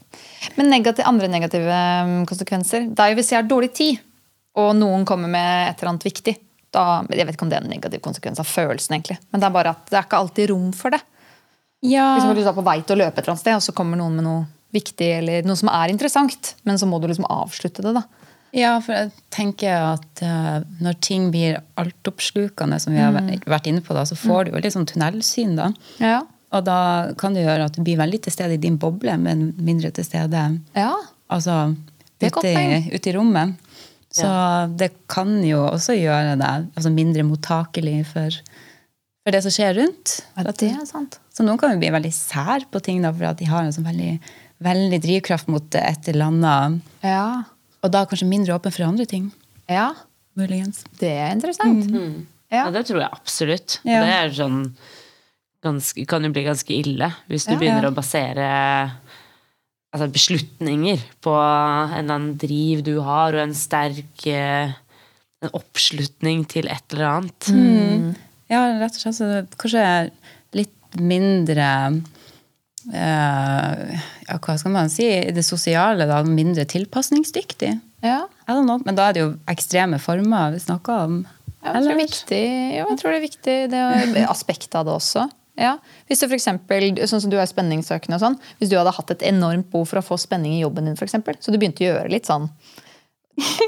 Men 0.57 0.69
negativ, 0.69 1.05
andre 1.07 1.28
negative 1.32 1.78
um, 2.03 2.25
konsekvenser 2.30 2.89
Det 2.93 2.99
er 2.99 3.13
jo 3.13 3.17
hvis 3.21 3.32
jeg 3.32 3.39
har 3.41 3.47
dårlig 3.49 3.71
tid, 3.73 3.99
og 4.57 4.73
noen 4.75 5.05
kommer 5.05 5.30
med 5.32 5.69
et 5.71 5.80
eller 5.82 5.93
annet 5.93 6.07
viktig. 6.09 6.34
Da, 6.73 7.03
jeg 7.09 7.25
vet 7.25 7.36
ikke 7.38 7.45
om 7.47 7.49
det 7.53 7.57
er 7.59 7.63
en 7.65 7.71
negativ 7.71 8.01
konsekvens 8.03 8.41
av 8.43 8.45
følelsen, 8.49 8.97
egentlig. 8.97 9.17
Men 9.32 9.39
det 9.41 9.47
er 9.47 9.55
bare 9.55 9.71
at 9.78 9.86
det 9.89 9.97
er 10.01 10.05
ikke 10.09 10.19
alltid 10.19 10.49
rom 10.51 10.71
for 10.75 10.91
det. 10.93 10.99
Ja. 11.86 12.07
Hvis 12.17 12.25
du 12.43 12.49
er 12.49 12.57
på 12.57 12.65
vei 12.65 12.80
til 12.82 12.97
å 12.97 13.01
løpe 13.05 13.19
et 13.19 13.23
eller 13.23 13.36
annet 13.36 13.43
sted, 13.45 13.55
og 13.55 13.63
så 13.63 13.73
kommer 13.78 13.97
noen 14.01 14.15
med 14.17 14.25
noe 14.28 14.45
viktig 14.75 15.07
eller 15.21 15.45
noe 15.47 15.55
som 15.55 15.69
er 15.71 15.93
interessant, 15.93 16.55
men 16.67 16.78
så 16.82 16.89
må 16.89 16.99
du 16.99 17.07
liksom 17.07 17.30
avslutte 17.32 17.86
det. 17.86 17.93
da. 17.95 18.03
Ja, 18.57 18.73
for 18.84 18.95
jeg 18.97 19.11
tenker 19.34 19.75
at 19.93 20.21
uh, 20.25 20.59
når 20.84 20.97
ting 21.05 21.30
blir 21.32 21.61
altoppslukende, 21.80 22.80
som 22.82 22.93
vi 22.95 22.99
har 23.03 23.13
vært- 23.15 23.45
vært 23.45 23.67
inne 23.71 23.82
på, 23.86 23.93
da, 23.95 24.03
så 24.07 24.15
får 24.17 24.45
du 24.45 24.51
jo 24.51 24.61
litt 24.63 24.73
sånn 24.73 24.88
tunnelsyn. 24.89 25.55
da. 25.55 25.69
Ja. 26.03 26.21
Og 26.56 26.64
da 26.64 27.12
kan 27.20 27.34
det 27.36 27.43
gjøre 27.43 27.66
at 27.68 27.76
du 27.76 27.82
blir 27.84 27.98
veldig 28.00 28.22
til 28.24 28.32
stede 28.34 28.56
i 28.56 28.62
din 28.64 28.78
boble, 28.80 29.18
men 29.20 29.50
mindre 29.60 29.91
til 29.91 30.06
stede 30.08 30.43
Ja. 30.76 30.93
altså, 31.30 31.76
Det 32.20 32.30
er 32.30 32.36
godt 32.38 32.45
ute, 32.45 32.62
i, 32.62 32.95
ute 32.95 33.10
i 33.10 33.16
rommet. 33.18 33.56
Så 34.18 34.30
det 34.80 34.91
kan 35.12 35.43
jo 35.43 35.66
også 35.68 35.93
gjøre 35.98 36.38
deg 36.39 36.70
altså 36.74 36.89
mindre 36.93 37.26
mottakelig 37.28 38.06
for, 38.08 38.32
for 39.26 39.36
det 39.36 39.43
som 39.43 39.52
skjer 39.52 39.76
rundt. 39.78 40.22
ja, 40.38 40.43
det 40.48 40.72
er 40.72 40.86
sant. 40.88 41.20
Så 41.36 41.43
noen 41.45 41.60
kan 41.60 41.76
jo 41.76 41.82
bli 41.84 41.91
veldig 41.93 42.14
sær 42.16 42.64
på 42.72 42.80
ting 42.82 43.04
da, 43.04 43.12
for 43.14 43.28
at 43.30 43.38
de 43.38 43.45
har 43.45 43.68
en 43.68 43.76
sånn 43.76 43.86
veldig, 43.86 44.14
veldig 44.64 45.02
drivkraft 45.04 45.52
mot 45.54 45.76
et 45.78 46.08
eller 46.10 46.32
annet. 46.32 46.80
Ja. 47.04 47.43
Og 47.84 47.91
da 47.93 48.06
kanskje 48.10 48.26
mindre 48.32 48.56
åpen 48.56 48.72
for 48.74 48.88
andre 48.88 49.06
ting. 49.06 49.32
ja. 49.70 49.91
Muligens. 50.38 50.84
Det 51.00 51.10
er 51.10 51.32
interessant. 51.34 51.88
Ja. 52.52 52.60
Ja. 52.60 52.66
det 52.70 52.84
tror 52.86 53.00
jeg 53.02 53.10
absolutt. 53.10 53.80
Ja. 53.82 54.04
Det 54.06 54.12
er 54.14 54.34
sånn 54.38 54.60
ganske, 55.66 56.05
kan 56.10 56.26
jo 56.26 56.34
bli 56.34 56.43
ganske 56.45 56.74
ille 56.74 57.12
hvis 57.32 57.47
du 57.47 57.55
Ja, 57.55 57.60
begynner 57.62 57.88
ja. 57.88 57.91
å 57.91 57.97
basere 57.97 58.49
altså 59.95 60.10
beslutninger 60.12 61.01
på 61.24 61.34
en 61.34 61.95
eller 61.95 62.18
annen 62.18 62.36
driv 62.39 62.84
du 62.86 62.97
har, 63.05 63.34
og 63.34 63.45
en 63.47 63.55
sterk 63.58 64.28
eh, 64.30 64.76
en 65.45 65.53
oppslutning 65.58 66.45
til 66.49 66.70
et 66.72 66.93
eller 66.93 67.10
annet. 67.12 67.49
Mm. 67.53 68.14
Ja, 68.51 68.64
rett 68.82 68.97
og 68.97 69.03
slett. 69.03 69.18
Så 69.20 69.58
kanskje 69.60 69.84
litt 70.58 70.97
mindre 70.97 71.68
eh, 72.93 73.97
ja, 74.28 74.38
Hva 74.39 74.58
skal 74.58 74.74
man 74.74 74.91
si? 74.91 75.05
I 75.05 75.34
det 75.36 75.45
sosiale, 75.45 76.08
da. 76.10 76.24
Mindre 76.26 76.66
tilpasningsdyktig. 76.70 77.74
Ja. 78.05 78.22
Men 78.47 78.97
da 78.97 79.10
er 79.10 79.18
det 79.18 79.24
jo 79.26 79.34
ekstreme 79.51 79.99
former 80.01 80.55
vi 80.55 80.64
snakker 80.64 81.08
om. 81.08 81.20
Ja, 81.66 81.74
jeg 81.74 81.84
tror 81.84 81.89
det 81.89 81.95
er 81.97 82.05
viktig, 82.05 82.43
jo, 82.78 82.84
jeg 82.86 82.99
tror 83.01 83.12
det 83.12 83.18
er 83.18 83.26
viktig 83.26 83.55
det 83.74 84.26
aspektet 84.30 84.78
av 84.78 84.86
det 84.88 84.93
også. 84.93 85.26
Ja. 85.58 85.78
Hvis 86.08 86.22
du 86.22 86.28
for 86.28 86.38
eksempel, 86.38 86.91
sånn 87.10 87.24
som 87.24 87.32
du 87.34 87.38
er 87.41 87.49
spenningssøkende 87.49 88.20
og 88.20 88.24
sånn, 88.24 88.36
hvis 88.60 88.70
du 88.72 88.78
hadde 88.78 88.93
hatt 88.93 89.14
et 89.16 89.24
enormt 89.26 89.72
behov 89.74 89.89
for 89.89 90.01
å 90.01 90.05
få 90.05 90.20
spenning 90.22 90.53
i 90.58 90.62
jobben 90.62 90.86
din, 90.86 90.97
for 90.99 91.10
eksempel, 91.10 91.38
så 91.41 91.53
du 91.53 91.58
begynte 91.58 91.82
å 91.84 91.89
gjøre 91.89 92.12
litt 92.14 92.30
sånn 92.30 92.45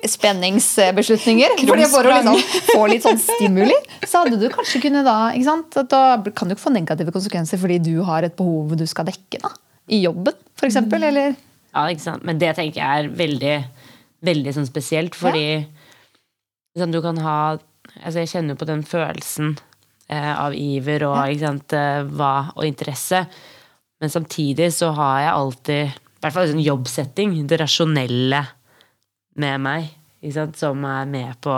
spenningsbeslutninger 0.10 1.54
for 1.62 2.08
å 2.10 2.14
liksom 2.16 2.40
få 2.72 2.86
litt 2.90 3.06
sånn 3.06 3.20
stimuli, 3.22 3.76
så 4.02 4.24
hadde 4.24 4.40
du 4.42 4.48
kanskje 4.54 4.82
kunne 4.86 5.04
da 5.06 5.18
ikke 5.36 5.46
sant? 5.46 5.78
at 5.78 5.92
Da 5.92 6.02
kan 6.34 6.50
du 6.50 6.56
ikke 6.56 6.66
få 6.68 6.74
negative 6.74 7.14
konsekvenser 7.14 7.62
fordi 7.62 7.78
du 7.86 7.94
har 8.08 8.26
et 8.26 8.38
behov 8.38 8.74
du 8.80 8.86
skal 8.90 9.10
dekke 9.10 9.42
da, 9.44 9.52
i 9.94 10.02
jobben, 10.02 10.38
for 10.58 10.70
eksempel, 10.70 11.06
eller 11.12 11.36
Ja, 11.76 11.86
ikke 11.86 12.06
sant? 12.08 12.26
Men 12.26 12.42
det 12.42 12.56
tenker 12.58 12.82
jeg 12.82 13.06
er 13.06 13.12
veldig, 13.14 13.56
veldig 14.26 14.56
sånn 14.58 14.70
spesielt, 14.70 15.18
fordi 15.18 15.68
sånn, 16.78 16.94
du 16.94 17.02
kan 17.06 17.18
ha 17.22 17.40
altså 18.00 18.22
Jeg 18.22 18.30
kjenner 18.32 18.54
jo 18.54 18.62
på 18.62 18.70
den 18.70 18.82
følelsen 18.86 19.58
av 20.18 20.55
iver 20.57 21.05
og, 21.07 21.18
ikke 21.30 21.45
sant, 21.45 21.76
eh, 21.78 22.01
hva, 22.18 22.34
og 22.55 22.66
interesse. 22.66 23.24
Men 23.99 24.14
samtidig 24.14 24.72
så 24.74 24.91
har 24.97 25.20
jeg 25.24 25.36
alltid, 25.36 25.93
i 25.93 26.24
hvert 26.24 26.36
fall 26.36 26.47
i 26.47 26.53
sånn 26.53 26.66
jobbsetting, 26.66 27.36
det 27.47 27.60
rasjonelle 27.62 28.41
med 29.39 29.64
meg. 29.64 29.93
Sant, 30.34 30.57
som 30.60 30.84
er 30.84 31.05
med 31.07 31.38
på 31.43 31.53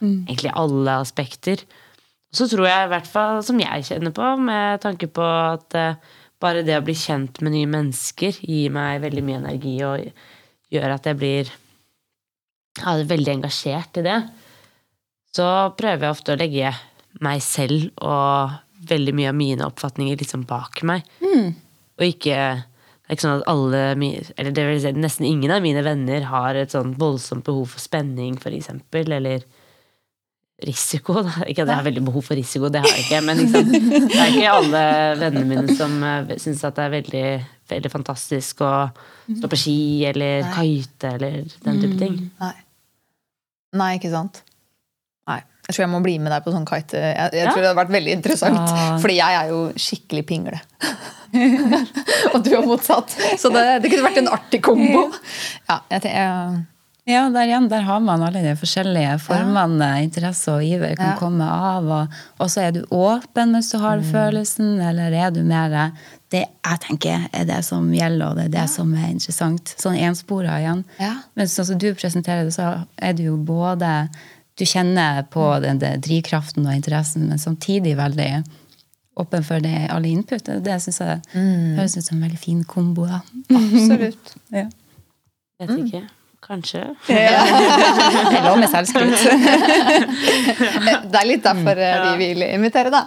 egentlig 0.00 0.50
alle 0.56 0.96
aspekter. 1.02 1.62
Så 2.34 2.46
tror 2.50 2.66
jeg, 2.66 2.86
i 2.86 2.90
hvert 2.92 3.10
fall 3.10 3.40
som 3.46 3.58
jeg 3.60 3.86
kjenner 3.86 4.14
på, 4.14 4.26
med 4.40 4.82
tanke 4.82 5.10
på 5.10 5.24
at 5.24 5.76
eh, 5.78 5.98
bare 6.40 6.64
det 6.66 6.78
å 6.78 6.84
bli 6.84 6.94
kjent 6.96 7.42
med 7.44 7.54
nye 7.54 7.68
mennesker 7.70 8.38
gir 8.40 8.72
meg 8.74 9.02
veldig 9.02 9.24
mye 9.26 9.40
energi 9.42 9.74
og 9.84 10.06
gjør 10.72 10.94
at 10.94 11.08
jeg 11.10 11.18
blir 11.20 11.50
ja, 12.78 12.94
veldig 12.94 13.34
engasjert 13.34 14.00
i 14.00 14.06
det. 14.06 14.20
Så 15.34 15.46
prøver 15.78 16.06
jeg 16.06 16.16
ofte 16.16 16.34
å 16.34 16.40
legge 16.40 16.72
meg 17.24 17.42
selv 17.44 17.90
og 18.00 18.58
veldig 18.90 19.14
mye 19.16 19.30
av 19.32 19.36
mine 19.36 19.66
oppfatninger 19.66 20.18
liksom 20.20 20.46
bak 20.48 20.82
meg. 20.88 21.06
Og 22.00 22.06
ikke 22.06 22.40
det 23.10 23.16
er 23.16 23.18
ikke 23.18 23.26
sånn 23.26 23.40
at 23.40 23.48
alle, 23.50 23.78
eller 24.38 24.52
det 24.54 24.64
vil 24.68 24.76
si, 24.84 24.90
nesten 24.94 25.24
ingen 25.26 25.50
av 25.50 25.64
mine 25.64 25.80
venner 25.82 26.28
har 26.30 26.54
et 26.54 26.70
sånn 26.70 26.92
voldsomt 26.94 27.42
behov 27.42 27.72
for 27.72 27.82
spenning, 27.82 28.36
eksempel, 28.38 29.10
eller 29.16 29.42
risiko. 30.62 31.16
Da. 31.26 31.32
Ikke 31.50 31.64
at 31.64 31.72
jeg 31.72 31.78
har 31.80 31.88
veldig 31.88 32.04
behov 32.06 32.22
for 32.28 32.38
risiko, 32.38 32.68
det 32.70 32.84
har 32.84 32.92
jeg 32.94 33.08
ikke. 33.08 33.20
Men 33.26 33.40
liksom, 33.42 33.72
det 33.72 34.14
er 34.14 34.30
ikke 34.30 34.52
alle 34.52 34.82
vennene 35.24 35.48
mine 35.48 35.74
som 35.74 35.96
uh, 36.04 36.34
syns 36.38 36.62
at 36.68 36.76
det 36.76 36.84
er 36.84 36.94
veldig 36.94 37.24
veldig 37.70 37.90
fantastisk 37.92 38.62
å 38.66 38.72
stå 39.26 39.50
på 39.50 39.58
ski 39.58 39.78
eller 40.10 40.46
kite 40.54 41.14
eller 41.16 41.50
den 41.64 41.82
type 41.82 41.98
ting. 42.00 42.16
Nei. 42.42 42.54
Nei, 43.80 43.90
ikke 43.98 44.10
sant? 44.12 44.42
Jeg 45.70 45.76
tror 45.78 45.84
jeg 45.86 45.92
må 45.94 46.00
bli 46.02 46.16
med 46.18 46.32
deg 46.34 46.42
på 46.44 46.52
sånn 46.54 46.66
kite. 46.68 46.98
Jeg, 46.98 47.30
jeg 47.32 47.44
Ja. 47.46 47.52
tror 47.54 47.62
det 47.62 47.68
hadde 47.70 47.80
vært 47.84 47.94
veldig 47.94 48.16
interessant. 48.18 48.74
Ja. 48.74 48.98
Fordi 48.98 49.16
jeg 49.20 49.38
er 49.40 49.52
jo 49.54 49.60
skikkelig 49.78 50.26
pingle. 50.26 50.58
Og 52.34 52.42
du 52.44 52.50
er 52.56 52.66
motsatt. 52.66 53.14
Så 53.38 53.50
det, 53.54 53.64
det 53.84 53.92
kunne 53.92 54.08
vært 54.08 54.20
en 54.24 54.32
artig 54.34 54.60
kombo. 54.66 55.06
Ja, 55.70 55.80
jeg, 55.94 56.04
jeg, 56.10 56.66
Ja, 57.08 57.22
der 57.32 57.48
igjen, 57.48 57.64
der 57.72 57.80
har 57.86 57.98
man 58.04 58.22
alle 58.22 58.42
de 58.44 58.52
forskjellige 58.60 59.16
formene 59.24 59.86
interesse 60.04 60.52
og 60.52 60.62
iver 60.62 60.92
kan 60.98 61.14
Ja. 61.14 61.18
komme 61.18 61.46
av. 61.48 61.88
Og, 61.90 62.18
og 62.38 62.50
så 62.52 62.66
er 62.68 62.74
du 62.76 62.82
åpen 62.94 63.54
hvis 63.56 63.70
du 63.72 63.78
har 63.82 63.98
Mm. 63.98 64.10
følelsen, 64.12 64.68
eller 64.90 65.12
er 65.12 65.30
du 65.30 65.42
mer 65.42 65.92
Det 66.30 66.44
jeg 66.64 66.78
tenker 66.84 67.24
er 67.34 67.44
det 67.44 67.64
som 67.66 67.88
gjelder, 67.90 68.28
og 68.28 68.36
det 68.36 68.44
er 68.44 68.52
det 68.60 68.68
som 68.70 68.92
er 68.94 69.08
interessant. 69.10 69.74
Sånn 69.80 69.96
enspora 69.98 70.60
igjen. 70.60 70.84
Ja. 71.00 71.14
Men 71.34 71.46
sånn 71.50 71.66
som 71.66 71.78
du 71.78 71.88
presenterer 71.94 72.44
det, 72.44 72.54
så 72.54 72.86
er 73.02 73.12
du 73.14 73.24
jo 73.24 73.36
både 73.36 74.08
Du 74.60 74.66
kjenner 74.68 75.22
på 75.32 75.40
Mm. 75.56 75.62
den, 75.64 75.78
den 75.80 76.00
drivkraften 76.04 76.66
og 76.68 76.74
interessen, 76.76 77.28
men 77.30 77.38
samtidig 77.40 77.94
veldig 77.96 78.42
åpen 79.20 79.44
for 79.44 79.60
det, 79.64 79.86
alle 79.90 80.08
input. 80.12 80.44
Det 80.64 80.76
syns 80.84 80.98
jeg 81.00 81.20
Mm. 81.34 81.76
høres 81.78 81.96
ut 81.96 82.04
som 82.04 82.16
en 82.18 82.28
veldig 82.28 82.38
fin 82.38 82.64
kombo. 82.64 83.06
Da. 83.08 83.20
absolutt. 83.50 84.34
Ja. 84.52 84.66
Vet 85.60 85.70
ikke. 85.86 86.02
Kanskje. 86.40 86.80
Ja. 87.08 87.42
Eller 88.36 88.56
med 88.56 88.70
selvskryt. 88.72 89.12
Det 91.12 91.18
er 91.20 91.26
litt 91.28 91.42
derfor 91.44 91.76
ja. 91.76 92.14
vi 92.16 92.30
vil 92.34 92.42
invitere 92.48 92.90
da. 92.94 93.02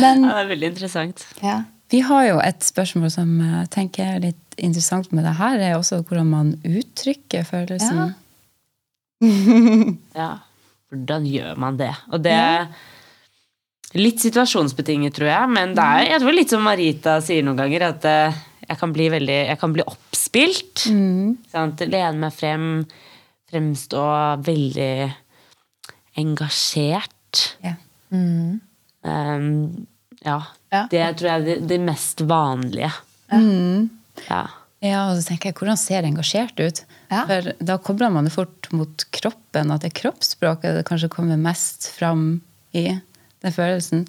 Men 0.00 0.24
Ja, 0.26 0.34
det 0.34 0.42
er 0.44 0.50
veldig 0.50 0.68
interessant. 0.74 1.24
Ja. 1.42 1.62
Vi 1.92 2.00
har 2.02 2.24
jo 2.26 2.38
et 2.42 2.64
spørsmål 2.66 3.10
som 3.14 3.36
jeg 3.40 3.70
tenker 3.74 4.04
er 4.16 4.22
litt 4.24 4.56
interessant 4.58 5.12
med 5.14 5.24
det 5.24 5.34
her, 5.38 5.58
er 5.62 5.76
også 5.78 6.00
hvordan 6.04 6.26
man 6.32 6.54
uttrykker 6.66 7.44
følelsen. 7.46 8.14
Ja, 10.16 10.30
hvordan 10.92 11.24
gjør 11.28 11.56
man 11.60 11.78
det? 11.80 11.92
Og 12.12 12.22
det 12.24 12.34
er 12.36 12.68
litt 13.96 14.20
situasjonsbetinget, 14.22 15.14
tror 15.16 15.30
jeg. 15.30 15.52
Men 15.56 15.74
det 15.76 15.84
er 15.84 16.10
jeg 16.10 16.22
tror 16.22 16.36
litt 16.36 16.52
som 16.52 16.64
Marita 16.66 17.16
sier 17.24 17.46
noen 17.46 17.60
ganger, 17.60 17.86
at 17.90 18.06
eh, 18.10 18.38
jeg 18.66 18.80
kan 18.80 18.92
bli 18.94 19.08
veldig 19.12 19.38
jeg 19.52 19.60
kan 19.60 19.74
bli 19.76 19.84
oppspilt. 19.86 20.86
Sant? 21.52 21.84
Lene 21.86 22.20
meg 22.26 22.34
frem, 22.36 22.68
fremstå 23.50 24.04
veldig 24.46 24.92
engasjert. 26.20 27.42
Ja. 27.64 27.74
Um, 28.10 29.86
ja. 30.24 30.38
Ja. 30.72 30.84
Det 30.90 31.02
tror 31.18 31.28
jeg 31.30 31.40
er 31.40 31.44
det, 31.46 31.56
det 31.70 31.80
mest 31.84 32.22
vanlige. 32.26 32.92
Ja. 34.26 34.44
Ja, 34.86 35.02
og 35.10 35.18
så 35.18 35.26
tenker 35.30 35.50
jeg, 35.50 35.58
Hvordan 35.58 35.78
ser 35.80 36.02
det 36.04 36.12
engasjert 36.12 36.60
ut? 36.62 36.82
Ja. 37.10 37.24
For 37.28 37.52
Da 37.70 37.78
kobler 37.82 38.12
man 38.14 38.28
det 38.28 38.34
fort 38.34 38.70
mot 38.72 39.06
kroppen, 39.14 39.72
at 39.74 39.84
det 39.84 39.92
er 39.92 39.98
kroppsspråket 40.02 40.78
det 40.80 40.86
kanskje 40.88 41.10
kommer 41.12 41.38
mest 41.40 41.90
fram 41.96 42.40
i 42.76 42.88
den 43.42 43.52
følelsen. 43.54 44.06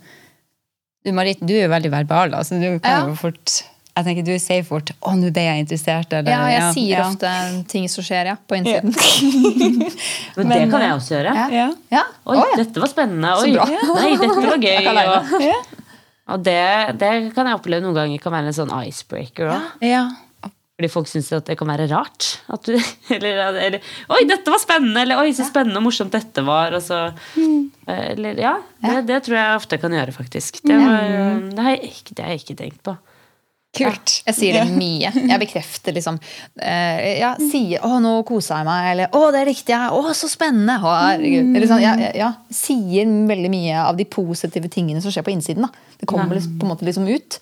Du 1.05 1.13
Marit, 1.15 1.39
du 1.39 1.53
er 1.55 1.67
jo 1.67 1.73
veldig 1.73 1.91
verbal, 1.93 2.33
Altså, 2.35 2.59
du 2.59 2.79
kan 2.79 2.91
Ja. 2.91 3.07
jo 3.07 3.15
fort 3.15 3.63
jeg 3.97 4.05
tenker 4.05 4.25
Du 4.27 4.37
sier 4.37 4.63
fort 4.63 4.91
'Å, 5.01 5.15
nå 5.17 5.31
ble 5.33 5.41
jeg 5.41 5.63
interessert'. 5.65 6.13
Eller, 6.13 6.29
ja, 6.29 6.41
jeg 6.53 6.73
sier 6.75 6.99
ja. 6.99 7.05
ofte 7.07 7.31
ting 7.67 7.87
som 7.89 8.03
skjer, 8.05 8.29
ja, 8.29 8.35
på 8.37 8.59
innsiden. 8.59 8.93
Men, 10.37 10.49
det 10.53 10.69
kan 10.69 10.81
jeg 10.85 10.93
også 10.99 11.15
gjøre. 11.15 11.33
Ja. 11.33 11.47
Ja. 11.49 11.67
Ja. 11.95 12.03
Oi, 12.29 12.37
ja. 12.37 12.45
dette 12.61 12.83
var 12.83 12.91
spennende. 12.91 13.33
Oi, 13.41 13.55
bra. 13.55 13.65
nei, 13.65 14.11
dette 14.21 14.45
var 14.45 14.61
gøy. 14.67 14.77
Ja, 14.85 15.17
Og, 15.17 15.81
og 16.35 16.43
det, 16.45 16.59
det 17.01 17.11
kan 17.33 17.49
jeg 17.49 17.57
oppleve 17.57 17.81
noen 17.87 17.97
ganger 17.97 18.21
kan 18.21 18.37
være 18.37 18.51
en 18.53 18.57
sånn 18.59 18.73
icebreaker 18.83 19.49
òg. 19.55 19.67
Ja. 19.81 20.05
Fordi 20.77 20.89
folk 20.93 21.07
syns 21.09 21.31
at 21.33 21.47
det 21.49 21.55
kan 21.57 21.71
være 21.71 21.87
rart. 21.89 22.27
At 22.53 22.67
du, 22.69 22.75
eller, 23.15 23.57
eller 23.57 23.81
'Oi, 24.13 24.21
dette 24.29 24.53
var 24.53 24.61
spennende!' 24.61 25.01
Eller 25.01 25.17
'Oi, 25.17 25.33
så 25.33 25.47
spennende 25.47 25.81
og 25.81 25.87
morsomt 25.87 26.13
dette 26.13 26.43
var'. 26.45 26.77
Og 26.77 26.83
så, 26.85 26.99
eller, 27.89 28.37
ja, 28.37 28.53
det, 28.85 29.07
det 29.09 29.23
tror 29.25 29.39
jeg 29.39 29.57
ofte 29.57 29.81
kan 29.81 29.95
gjøre, 29.97 30.13
faktisk. 30.13 30.61
Det, 30.61 30.77
var, 30.77 31.07
det, 31.49 31.63
har 31.65 31.77
jeg 31.79 31.93
ikke, 31.95 32.13
det 32.13 32.25
har 32.25 32.35
jeg 32.35 32.43
ikke 32.45 32.59
tenkt 32.61 32.83
på. 32.85 32.93
Kult. 33.77 34.13
Jeg 34.25 34.37
sier 34.37 34.55
det 34.57 34.73
mye. 34.73 35.09
Jeg 35.11 35.39
bekrefter 35.41 35.93
liksom 35.93 36.15
eh, 36.61 37.19
ja, 37.19 37.33
Sier 37.41 37.81
'Å, 37.81 37.97
nå 38.01 38.13
kosa 38.29 38.61
jeg 38.61 38.69
meg', 38.69 38.91
eller 38.93 39.17
'Å, 39.17 39.23
det 39.33 39.43
likte 39.49 39.73
jeg', 39.73 39.97
'Å, 39.97 40.13
så 40.17 40.29
spennende'. 40.29 40.77
Å, 40.77 40.93
herregud. 41.07 41.51
Eller 41.57 41.67
sånn, 41.73 41.83
ja, 41.83 41.97
ja, 42.05 42.13
ja, 42.21 42.29
sier 42.53 43.09
veldig 43.33 43.51
mye 43.53 43.81
av 43.81 43.97
de 43.97 44.05
positive 44.05 44.69
tingene 44.73 45.01
som 45.01 45.13
skjer 45.13 45.25
på 45.25 45.33
innsiden. 45.33 45.65
Da. 45.65 45.93
Det 45.97 46.09
kommer 46.09 46.37
liksom, 46.37 46.57
på 46.61 46.69
en 46.69 46.73
måte 46.73 46.85
liksom 46.85 47.09
ut. 47.09 47.41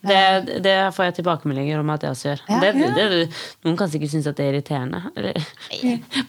Ja. 0.00 0.40
Det, 0.40 0.62
det 0.64 0.76
får 0.96 1.10
jeg 1.10 1.14
tilbakemeldinger 1.20 1.80
om 1.82 1.90
at 1.92 2.04
jeg 2.06 2.14
også 2.14 2.28
gjør. 2.28 2.44
Ja. 2.48 2.60
Det, 2.62 2.92
det, 2.96 3.26
noen 3.66 3.76
kan 3.76 3.90
sikkert 3.92 4.14
synes 4.14 4.28
at 4.30 4.38
det 4.38 4.46
er 4.46 4.54
irriterende. 4.54 5.02
Eller, 5.16 5.34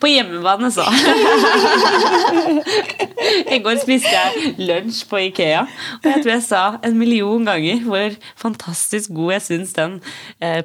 på 0.02 0.10
hjemmebane, 0.10 0.68
så. 0.74 0.84
I 3.52 3.58
går 3.62 3.78
spiste 3.80 4.12
jeg 4.12 4.54
lunsj 4.60 5.02
på 5.08 5.20
Ikea, 5.28 5.62
og 6.02 6.08
jeg 6.08 6.22
tror 6.22 6.32
jeg 6.34 6.44
sa 6.44 6.62
en 6.84 6.98
million 6.98 7.46
ganger 7.46 7.80
hvor 7.86 8.16
fantastisk 8.40 9.12
god 9.16 9.36
jeg 9.36 9.44
syns 9.46 9.76
den 9.78 9.98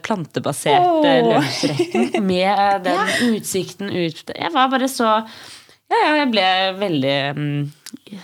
plantebaserte 0.04 0.08
plantebaserte 0.08 1.14
lunsjretten 1.28 2.26
med 2.26 2.50
eh, 2.50 2.78
den 2.86 3.36
utsikten 3.36 3.92
ut 3.92 4.32
Jeg 4.36 4.54
var 4.54 4.72
bare 4.72 4.90
så 4.92 5.10
Ja, 5.88 6.00
ja, 6.04 6.16
jeg 6.22 6.32
ble 6.34 6.48
veldig 6.82 7.18
mm, 7.38 7.62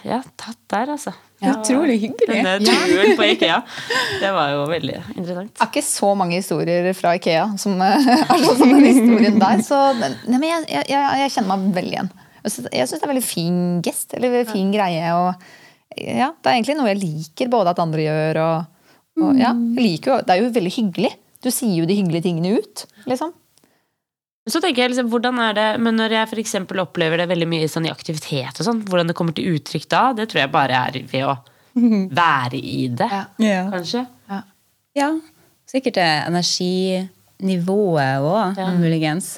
ja, 0.04 0.20
tatt 0.40 0.60
der, 0.74 0.90
altså. 0.98 1.14
Utrolig 1.52 1.98
hyggelig. 2.02 2.38
Denne 2.46 2.76
turen 2.88 3.16
på 3.20 3.26
Ikea. 3.34 3.60
Det 4.22 4.32
var 4.36 4.54
jo 4.54 4.62
veldig 4.70 4.96
interessant. 5.16 5.52
Det 5.52 5.66
er 5.66 5.72
ikke 5.72 5.86
så 5.86 6.12
mange 6.20 6.40
historier 6.40 6.90
fra 6.98 7.16
Ikea 7.20 7.48
som 7.62 7.82
eh, 7.84 8.08
er 8.24 8.44
sånn 8.46 8.62
som 8.62 8.72
den 8.72 8.88
historien 8.88 9.42
der. 9.42 9.64
Så, 9.66 9.82
nei, 10.00 10.38
men 10.38 10.48
jeg, 10.50 10.70
jeg, 10.72 11.04
jeg, 11.24 11.34
kjenner 11.36 11.52
meg 11.56 11.76
veldig 11.80 11.94
igjen. 11.98 12.14
Jeg 12.44 12.56
syns 12.56 12.70
synes 12.72 12.94
det 12.94 13.00
er 13.00 13.08
en 13.08 13.14
veldig 13.14 13.26
fin 13.28 13.60
gest. 13.86 14.16
Eller 14.18 14.40
fin 14.50 14.72
greie. 14.74 15.12
Og, 15.20 15.46
ja, 16.00 16.32
det 16.32 16.50
er 16.50 16.58
egentlig 16.58 16.80
noe 16.80 16.92
jeg 16.94 17.04
liker 17.04 17.54
både 17.54 17.76
at 17.76 17.84
andre 17.84 18.08
gjør 18.08 18.42
og, 18.44 18.82
og 19.24 19.38
ja, 19.38 19.52
jeg 19.54 19.84
liker 19.84 20.16
jo, 20.16 20.20
Det 20.26 20.34
er 20.36 20.42
jo 20.42 20.52
veldig 20.58 20.76
hyggelig. 20.80 21.14
Du 21.44 21.52
sier 21.52 21.76
jo 21.82 21.88
de 21.90 22.00
hyggelige 22.00 22.30
tingene 22.30 22.58
ut. 22.60 22.88
liksom. 23.10 23.36
Så 24.50 24.60
tenker 24.60 24.84
jeg 24.84 24.92
liksom, 24.92 25.08
hvordan 25.08 25.38
er 25.40 25.54
det, 25.56 25.68
men 25.80 25.96
Når 25.96 26.12
jeg 26.18 26.28
for 26.34 26.40
eksempel 26.42 26.82
opplever 26.84 27.22
det 27.22 27.30
veldig 27.32 27.48
mye 27.48 27.68
sånn 27.72 27.86
i 27.88 27.92
aktivitet, 27.94 28.58
og 28.60 28.66
sånn, 28.68 28.82
hvordan 28.90 29.08
det 29.08 29.16
kommer 29.16 29.36
til 29.38 29.54
uttrykk 29.56 29.86
da, 29.94 30.02
det 30.18 30.26
tror 30.32 30.42
jeg 30.44 30.52
bare 30.52 30.82
er 30.90 30.98
ved 31.12 31.24
å 31.32 31.38
være 32.24 32.60
i 32.60 32.88
det, 32.92 33.08
Ja. 33.12 33.24
Ja. 33.40 33.62
kanskje. 33.72 34.04
Ja, 35.00 35.08
sikkert 35.72 35.96
det 35.98 36.10
energinivået 36.28 38.22
òg, 38.22 38.60
muligens. 38.78 39.38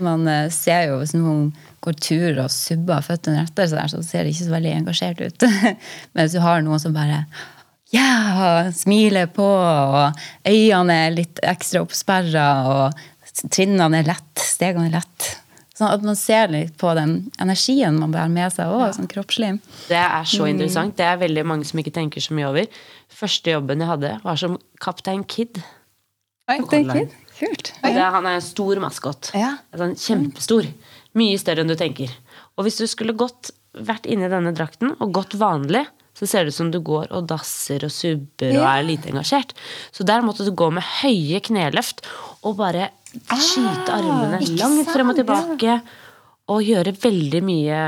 Man 0.00 0.26
eh, 0.30 0.46
ser 0.54 0.86
jo 0.88 1.00
hvis 1.02 1.12
noen 1.16 1.50
går 1.84 1.98
tur 2.00 2.38
og 2.46 2.48
subber 2.54 3.02
føttene 3.04 3.42
etter, 3.44 3.66
så, 3.68 3.76
der, 3.76 3.90
så 3.92 4.00
ser 4.06 4.24
det 4.24 4.32
ikke 4.32 4.46
så 4.46 4.54
veldig 4.54 4.72
engasjert 4.78 5.20
ut. 5.20 5.44
Men 6.14 6.22
hvis 6.24 6.36
du 6.38 6.40
har 6.40 6.62
noen 6.64 6.80
som 6.80 6.94
bare 6.96 7.24
ja, 7.92 8.70
smiler 8.74 9.28
på, 9.30 9.44
og 9.44 10.16
øynene 10.48 10.96
er 11.04 11.12
litt 11.18 11.42
ekstra 11.46 11.82
oppsperra, 11.84 12.46
og 12.72 13.04
trinnene 13.42 14.02
er 14.02 14.12
lett, 14.12 14.42
stegene 14.42 14.90
er 14.90 15.00
lett. 15.00 15.30
Sånn 15.74 15.90
at 15.90 16.04
man 16.06 16.14
ser 16.14 16.52
litt 16.52 16.76
på 16.78 16.92
den 16.94 17.16
energien 17.42 17.96
man 17.98 18.12
bærer 18.14 18.30
med 18.30 18.52
seg 18.54 18.70
òg, 18.70 18.92
sånn 18.94 19.10
kroppslig. 19.10 19.56
Det 19.88 19.98
er 19.98 20.28
så 20.30 20.46
interessant. 20.46 20.94
Det 21.00 21.06
er 21.08 21.18
veldig 21.18 21.42
mange 21.50 21.66
som 21.66 21.80
ikke 21.82 21.96
tenker 21.96 22.22
så 22.22 22.36
mye 22.36 22.46
over. 22.52 22.68
Første 23.10 23.56
jobben 23.56 23.82
jeg 23.82 23.90
hadde, 23.90 24.12
var 24.22 24.38
som 24.38 24.54
Kaptein 24.82 25.26
Kid. 25.26 25.58
Online. 26.46 27.08
Kult. 27.34 27.72
Og 27.82 27.96
det, 27.96 28.06
han 28.14 28.28
er 28.30 28.38
en 28.38 28.46
stor 28.46 28.78
maskot. 28.84 29.32
Ja. 29.34 29.56
Sånn 29.74 29.96
kjempestor. 29.98 30.70
Mye 31.18 31.42
større 31.42 31.64
enn 31.64 31.72
du 31.72 31.74
tenker. 31.78 32.12
Og 32.54 32.68
hvis 32.68 32.78
du 32.78 32.86
skulle 32.90 33.16
gått, 33.18 33.50
vært 33.74 34.06
inni 34.06 34.30
denne 34.30 34.54
drakten 34.54 34.94
og 35.02 35.14
gått 35.16 35.34
vanlig, 35.40 35.82
så 36.14 36.28
ser 36.30 36.44
det 36.46 36.54
ut 36.54 36.60
som 36.60 36.70
du 36.70 36.78
går 36.86 37.08
og 37.10 37.26
dasser 37.26 37.82
og 37.82 37.90
subber 37.90 38.54
og 38.54 38.66
er 38.70 38.84
lite 38.86 39.10
engasjert. 39.10 39.56
Så 39.90 40.06
der 40.06 40.22
måtte 40.22 40.46
du 40.46 40.52
gå 40.54 40.68
med 40.70 40.86
høye 41.02 41.40
kneløft 41.42 42.04
og 42.46 42.60
bare 42.60 42.92
skyte 43.40 43.94
armene 43.94 44.40
langt 44.58 44.90
frem 44.92 45.12
og 45.12 45.18
tilbake. 45.18 45.80
Og 46.52 46.60
gjøre 46.66 46.92
veldig 47.00 47.40
mye 47.44 47.80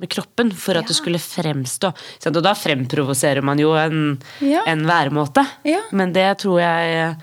med 0.00 0.08
kroppen 0.12 0.50
for 0.56 0.76
at 0.80 0.88
du 0.88 0.94
skulle 0.96 1.20
fremstå. 1.20 1.90
Og 2.28 2.40
da 2.44 2.54
fremprovoserer 2.56 3.44
man 3.44 3.60
jo 3.60 3.72
en, 3.76 4.18
Ja. 4.44 4.62
en 4.66 4.86
væremåte. 4.88 5.44
Ja. 5.64 5.80
Men 5.92 6.12
det 6.12 6.38
tror 6.44 6.60
jeg 6.60 7.16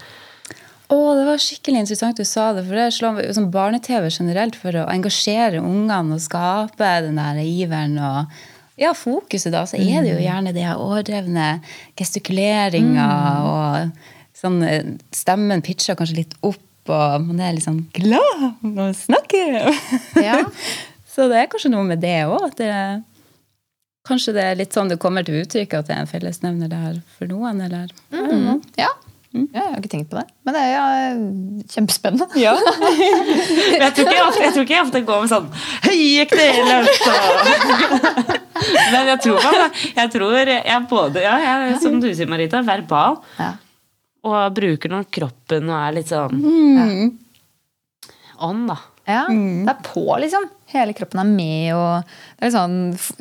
Å, 0.88 0.98
det 1.18 1.26
var 1.28 1.36
skikkelig 1.44 1.82
interessant 1.84 2.16
du 2.16 2.24
sa 2.24 2.54
det. 2.56 2.62
For 2.64 2.78
det 2.80 2.94
slår 2.96 3.18
sånn 3.36 3.50
barne-TV 3.52 4.08
generelt 4.08 4.56
for 4.56 4.72
å 4.72 4.86
engasjere 4.88 5.60
ungene 5.60 6.16
og 6.16 6.22
skape 6.24 6.92
den 7.04 7.20
der 7.20 7.42
iveren 7.44 7.98
og 8.00 8.32
ja, 8.78 8.94
fokuset, 8.94 9.52
da, 9.52 9.66
så 9.66 9.76
er 9.82 10.06
det 10.06 10.14
jo 10.14 10.22
gjerne 10.22 10.54
det 10.54 10.64
overdrevne 10.78 11.48
gestikuleringa 11.98 13.08
og 13.50 14.06
sånn 14.38 14.62
eh, 14.64 14.92
Stemmen 15.12 15.64
pitcher 15.66 15.98
kanskje 15.98 16.20
litt 16.22 16.36
opp, 16.46 16.62
og 16.94 17.28
man 17.28 17.42
er 17.44 17.56
litt 17.56 17.66
sånn 17.66 17.84
glad 17.96 18.46
når 18.62 18.74
man 18.76 18.96
snakker. 18.98 19.60
Ja. 20.24 20.40
så 21.14 21.28
det 21.32 21.42
er 21.42 21.52
kanskje 21.52 21.74
noe 21.74 21.86
med 21.88 22.02
det 22.04 22.20
òg, 22.30 22.40
at 22.52 22.58
det 22.62 22.72
kanskje 24.08 24.36
det 24.38 24.46
er 24.48 24.60
litt 24.62 24.76
sånn 24.76 24.92
det 24.92 25.00
kommer 25.04 25.26
til 25.28 25.42
uttrykk, 25.42 25.74
at 25.80 25.90
det 25.90 25.98
er 25.98 26.06
en 26.06 26.10
fellesnevner 26.10 26.72
der 26.72 27.02
for 27.18 27.30
noen, 27.32 27.60
eller 27.66 27.92
Mm. 28.12 28.62
Ja. 28.80 28.88
ja. 28.88 28.94
Jeg 29.38 29.62
har 29.62 29.76
ikke 29.78 29.92
tenkt 29.92 30.10
på 30.10 30.18
det. 30.18 30.24
Men 30.48 30.56
det 30.56 30.62
er 30.64 30.72
ja, 30.72 30.86
kjempespennende. 31.74 32.28
Men 32.32 33.82
jeg 33.84 33.94
tror 33.94 34.08
ikke 34.08 34.16
jeg 34.16 34.26
ofte, 34.26 34.44
jeg 34.46 34.54
tror 34.56 34.64
ikke 34.64 34.76
jeg 34.78 34.86
ofte 34.86 35.02
går 35.10 35.22
med 35.22 35.32
sånn 35.34 35.50
høye 35.84 36.26
kneløft 36.32 37.08
Men 38.94 39.12
jeg 39.12 39.20
tror 39.28 39.46
Jeg 40.00 40.12
tror 40.16 40.50
jeg 40.56 40.80
både 40.90 41.22
ja, 41.22 41.36
jeg, 41.44 41.76
Som 41.84 42.00
du 42.02 42.08
sier, 42.10 42.30
Marita, 42.32 42.64
verbal. 42.66 43.20
Ja. 44.24 44.30
Og 44.48 44.54
bruker 44.58 44.90
nok 44.92 45.10
kroppen 45.14 45.70
og 45.70 45.78
er 45.78 45.92
litt 45.96 46.10
sånn 46.12 46.42
ånd, 48.40 48.68
da. 48.70 48.78
Ja, 49.08 49.22
Det 49.32 49.72
er 49.72 49.78
på, 49.88 50.02
liksom. 50.20 50.50
Hele 50.68 50.92
kroppen 50.94 51.22
er 51.22 51.30
med. 51.30 51.74
og 51.74 52.04
det 52.42 52.50
er 52.50 52.52
sånn, 52.52 52.74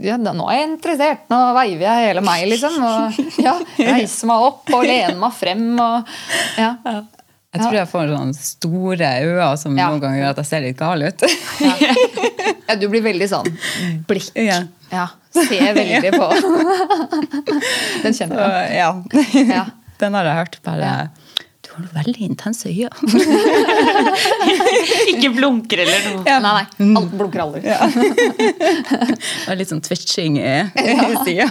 ja, 0.03 0.17
Nå 0.19 0.49
er 0.51 0.57
jeg 0.59 0.71
interessert, 0.73 1.29
nå 1.31 1.39
veiver 1.55 1.85
jeg 1.87 2.09
hele 2.09 2.25
meg, 2.27 2.49
liksom. 2.51 2.81
Og 2.83 3.21
ja, 3.39 3.53
reiser 3.79 4.27
meg 4.33 4.47
opp 4.49 4.73
og 4.75 4.83
lener 4.89 5.15
meg 5.21 5.33
frem. 5.39 5.69
og 5.79 6.11
ja. 6.59 6.73
Jeg 7.57 7.63
tror 7.63 7.79
jeg 7.79 7.89
får 7.89 8.11
sånne 8.13 8.35
store 8.37 9.13
øyne 9.23 9.47
som 9.63 9.79
Ja. 9.79 9.87
noen 9.89 10.01
ganger 10.03 10.19
gjør 10.25 10.31
at 10.35 10.41
jeg 10.43 10.47
ser 10.51 10.61
litt 10.67 10.77
gal 10.77 11.07
ut. 11.07 11.23
ja, 12.69 12.75
du 12.77 12.89
blir 12.91 13.07
veldig 13.07 13.29
sånn 13.31 13.49
blikk. 14.11 14.33
Ja. 14.43 14.65
Ja, 14.91 15.07
ser 15.33 15.71
veldig 15.79 16.13
på. 16.19 16.27
Den 18.03 18.13
kjenner 18.15 18.43
Så, 18.43 18.51
jeg. 18.75 19.47
ja. 19.55 19.65
Ja. 19.97 20.01
Den 20.05 20.13
har 20.19 20.25
jeg 20.29 20.37
hørt. 20.41 20.57
Bare 20.67 20.91
Du 21.65 21.69
har 21.73 21.81
noe 21.83 21.95
veldig 21.97 22.23
intense 22.29 22.65
øyne. 22.71 22.91
Ikke 25.13 25.31
blunker 25.35 25.79
eller 25.83 26.01
noe. 26.13 26.23
Nei, 26.25 26.39
nei. 26.61 26.67
Alt 27.01 27.13
blunker 27.17 27.41
aldri. 27.47 27.61
Ja. 27.67 27.79
Det 28.87 29.51
er 29.51 29.57
litt 29.59 29.71
sånn 29.73 29.83
twitching 29.85 30.33
i, 30.41 30.43
ja. 30.63 30.67
sida. 31.27 31.47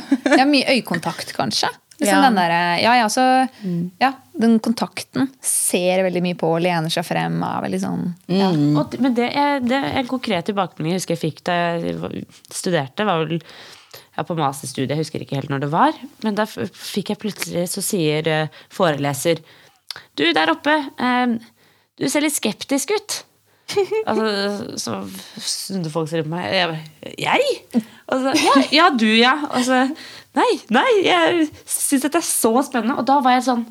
mye 0.48 0.66
øyekontakt, 0.78 1.30
kanskje. 1.36 1.70
Liksom 2.00 2.18
Ja. 2.18 2.22
Den, 2.26 2.36
der, 2.36 2.52
ja, 2.84 2.94
ja, 3.00 3.06
så, 3.10 3.22
ja, 4.00 4.10
den 4.36 4.58
kontakten 4.60 5.30
ser 5.40 6.02
veldig 6.04 6.22
mye 6.26 6.36
på, 6.36 6.50
lener 6.60 6.92
seg 6.92 7.06
frem. 7.08 7.38
Er 7.48 7.62
veldig 7.64 7.80
sånn 7.80 8.02
ja. 8.28 8.50
Og, 8.52 8.98
men 9.00 9.14
det 9.16 9.30
er, 9.32 9.62
det 9.64 9.78
er 9.80 9.96
en 10.02 10.10
konkret 10.10 10.44
tilbakemelding 10.50 10.92
jeg 10.92 11.00
husker 11.04 11.16
jeg 11.16 11.22
fikk 11.24 11.40
da 11.48 11.54
jeg 11.80 12.26
studerte. 12.52 13.06
var 13.08 13.24
vel 13.24 13.40
ja, 14.16 14.24
på 14.24 14.38
masterstudiet, 14.40 14.96
jeg 14.96 15.04
husker 15.04 15.24
ikke 15.24 15.40
helt 15.40 15.52
når 15.52 15.66
det 15.66 15.72
var. 15.74 16.00
Men 16.24 16.38
da 16.38 16.48
fikk 16.48 17.14
jeg 17.14 17.22
plutselig, 17.22 17.68
så 17.72 17.84
sier 17.84 18.28
eh, 18.32 18.60
foreleser 18.74 19.44
Du 20.16 20.26
der 20.36 20.52
oppe, 20.52 20.76
eh, 21.00 21.38
du 22.00 22.10
ser 22.12 22.26
litt 22.26 22.36
skeptisk 22.36 22.92
ut. 22.96 23.22
altså, 24.10 24.26
så 24.78 24.98
snudde 25.42 25.92
folk 25.94 26.10
seg 26.12 26.22
rundt 26.22 26.34
meg. 26.36 26.50
Jeg, 26.54 26.68
bare, 26.70 27.14
jeg? 27.18 27.86
Og 28.14 28.22
så, 28.22 28.36
ja, 28.44 28.56
ja, 28.76 28.92
du, 28.94 29.10
ja. 29.10 29.36
Og 29.52 29.66
så 29.68 29.88
Nei, 30.36 30.50
nei, 30.68 30.90
jeg 31.06 31.46
syns 31.64 32.04
dette 32.04 32.20
er 32.20 32.26
så 32.28 32.52
spennende. 32.68 32.98
Og 33.00 33.06
da 33.08 33.22
var 33.24 33.38
jeg 33.38 33.46
sånn 33.46 33.62